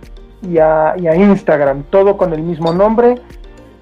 y 0.43 0.59
a, 0.59 0.95
Instagram, 0.97 1.83
todo 1.91 2.17
con 2.17 2.33
el 2.33 2.43
mismo 2.43 2.73
nombre. 2.73 3.17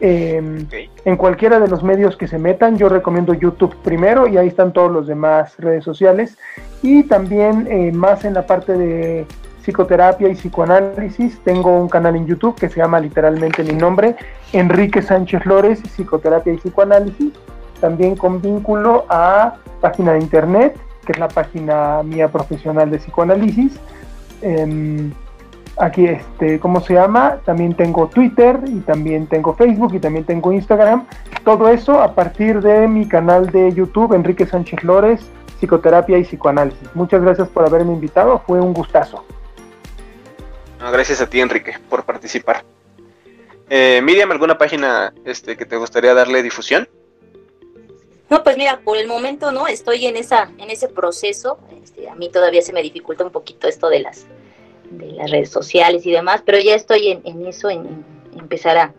Em, 0.00 0.66
en 1.04 1.16
cualquiera 1.16 1.58
de 1.58 1.68
los 1.68 1.82
medios 1.82 2.16
que 2.16 2.28
se 2.28 2.38
metan, 2.38 2.76
yo 2.76 2.88
recomiendo 2.88 3.32
YouTube 3.32 3.74
primero 3.82 4.28
y 4.28 4.36
ahí 4.36 4.48
están 4.48 4.72
todos 4.72 4.90
los 4.90 5.06
demás 5.06 5.54
redes 5.58 5.84
sociales. 5.84 6.36
Y 6.82 7.04
también 7.04 7.66
eh, 7.70 7.92
más 7.92 8.24
en 8.24 8.34
la 8.34 8.46
parte 8.46 8.74
de 8.74 9.26
psicoterapia 9.62 10.28
y 10.28 10.34
psicoanálisis, 10.34 11.40
tengo 11.44 11.80
un 11.80 11.88
canal 11.88 12.14
en 12.14 12.26
YouTube 12.26 12.54
que 12.56 12.68
se 12.68 12.76
llama 12.76 13.00
literalmente 13.00 13.64
mi 13.64 13.72
nombre, 13.72 14.14
Enrique 14.52 15.02
Sánchez 15.02 15.42
Flores, 15.42 15.80
psicoterapia 15.80 16.52
y 16.52 16.56
psicoanálisis 16.58 17.32
también 17.80 18.16
con 18.16 18.40
vínculo 18.40 19.04
a 19.08 19.56
página 19.80 20.14
de 20.14 20.20
internet, 20.20 20.76
que 21.04 21.12
es 21.12 21.18
la 21.18 21.28
página 21.28 22.02
mía 22.02 22.28
profesional 22.28 22.90
de 22.90 22.98
psicoanálisis. 22.98 23.78
Em, 24.42 25.12
aquí, 25.76 26.06
este, 26.06 26.58
¿cómo 26.58 26.80
se 26.80 26.94
llama? 26.94 27.40
También 27.44 27.74
tengo 27.74 28.08
Twitter 28.08 28.60
y 28.66 28.80
también 28.80 29.26
tengo 29.26 29.54
Facebook 29.54 29.94
y 29.94 30.00
también 30.00 30.24
tengo 30.24 30.52
Instagram. 30.52 31.06
Todo 31.44 31.68
eso 31.68 32.00
a 32.00 32.14
partir 32.14 32.60
de 32.60 32.88
mi 32.88 33.06
canal 33.06 33.50
de 33.50 33.72
YouTube, 33.72 34.14
Enrique 34.14 34.46
Sánchez 34.46 34.80
Flores, 34.80 35.20
Psicoterapia 35.60 36.18
y 36.18 36.24
Psicoanálisis. 36.24 36.88
Muchas 36.94 37.22
gracias 37.22 37.48
por 37.48 37.64
haberme 37.64 37.92
invitado, 37.92 38.42
fue 38.46 38.60
un 38.60 38.72
gustazo. 38.72 39.24
gracias 40.78 41.20
a 41.20 41.28
ti, 41.28 41.40
Enrique, 41.40 41.74
por 41.88 42.04
participar. 42.04 42.64
Eh, 43.68 44.00
Miriam, 44.02 44.30
¿alguna 44.30 44.56
página 44.58 45.12
este, 45.24 45.56
que 45.56 45.66
te 45.66 45.76
gustaría 45.76 46.14
darle 46.14 46.42
difusión? 46.42 46.88
No, 48.28 48.42
pues 48.42 48.56
mira, 48.56 48.80
por 48.80 48.96
el 48.96 49.06
momento 49.06 49.52
no, 49.52 49.66
estoy 49.68 50.06
en 50.06 50.16
esa, 50.16 50.50
en 50.58 50.70
ese 50.70 50.88
proceso. 50.88 51.58
Este, 51.82 52.08
a 52.08 52.14
mí 52.14 52.28
todavía 52.28 52.62
se 52.62 52.72
me 52.72 52.82
dificulta 52.82 53.24
un 53.24 53.30
poquito 53.30 53.68
esto 53.68 53.88
de 53.88 54.00
las, 54.00 54.26
de 54.90 55.12
las 55.12 55.30
redes 55.30 55.50
sociales 55.50 56.04
y 56.06 56.10
demás, 56.10 56.42
pero 56.44 56.58
ya 56.58 56.74
estoy 56.74 57.20
en, 57.24 57.46
eso, 57.46 57.70
en, 57.70 58.04
empezar 58.38 58.76
a, 58.78 58.94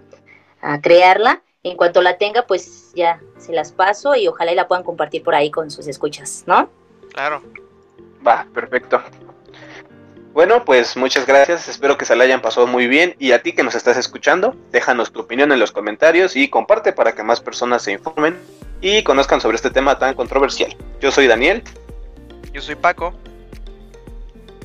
a, 0.62 0.82
crearla. 0.82 1.42
En 1.64 1.76
cuanto 1.76 2.02
la 2.02 2.18
tenga, 2.18 2.44
pues 2.44 2.92
ya 2.96 3.20
se 3.38 3.52
las 3.52 3.72
paso 3.72 4.16
y 4.16 4.28
ojalá 4.28 4.54
y 4.54 4.56
la 4.56 4.68
puedan 4.68 4.84
compartir 4.84 5.24
por 5.24 5.36
ahí 5.36 5.52
con 5.52 5.70
sus 5.70 5.88
escuchas, 5.88 6.44
¿no? 6.46 6.70
Claro. 7.14 7.42
Va, 8.26 8.48
perfecto. 8.54 9.02
Bueno, 10.38 10.64
pues 10.66 10.96
muchas 10.96 11.26
gracias, 11.26 11.68
espero 11.68 11.98
que 11.98 12.06
se 12.06 12.16
la 12.16 12.24
hayan 12.24 12.44
pasado 12.44 12.68
muy 12.68 12.88
bien 12.88 13.16
y 13.18 13.32
a 13.32 13.42
ti 13.42 13.54
que 13.54 13.64
nos 13.64 13.74
estás 13.74 13.98
escuchando, 13.98 14.56
déjanos 14.72 15.12
tu 15.12 15.22
opinión 15.22 15.52
en 15.52 15.60
los 15.60 15.72
comentarios 15.72 16.36
y 16.36 16.48
comparte 16.48 16.94
para 16.94 17.16
que 17.16 17.24
más 17.24 17.42
personas 17.42 17.82
se 17.82 17.94
informen 17.94 18.38
y 18.80 19.02
conozcan 19.04 19.42
sobre 19.42 19.56
este 19.56 19.72
tema 19.72 19.98
tan 19.98 20.14
controversial. 20.14 20.76
Yo 21.02 21.10
soy 21.12 21.26
Daniel. 21.26 21.64
Yo 22.54 22.62
soy 22.62 22.76
Paco. 22.76 23.16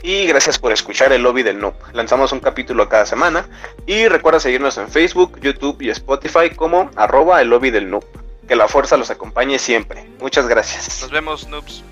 Y 0.02 0.26
gracias 0.26 0.58
por 0.58 0.72
escuchar 0.72 1.12
el 1.12 1.22
lobby 1.22 1.44
del 1.44 1.60
noob. 1.60 1.74
Lanzamos 1.92 2.32
un 2.32 2.40
capítulo 2.40 2.88
cada 2.88 3.06
semana. 3.06 3.46
Y 3.86 4.08
recuerda 4.08 4.40
seguirnos 4.40 4.76
en 4.78 4.88
Facebook, 4.88 5.38
YouTube 5.40 5.80
y 5.80 5.90
Spotify 5.90 6.50
como 6.54 6.90
arroba 6.96 7.40
el 7.40 7.48
lobby 7.48 7.70
del 7.70 7.88
noob. 7.88 8.04
Que 8.48 8.56
la 8.56 8.66
fuerza 8.66 8.96
los 8.96 9.10
acompañe 9.10 9.58
siempre. 9.60 10.04
Muchas 10.20 10.48
gracias. 10.48 11.02
Nos 11.02 11.10
vemos, 11.12 11.46
noobs. 11.48 11.84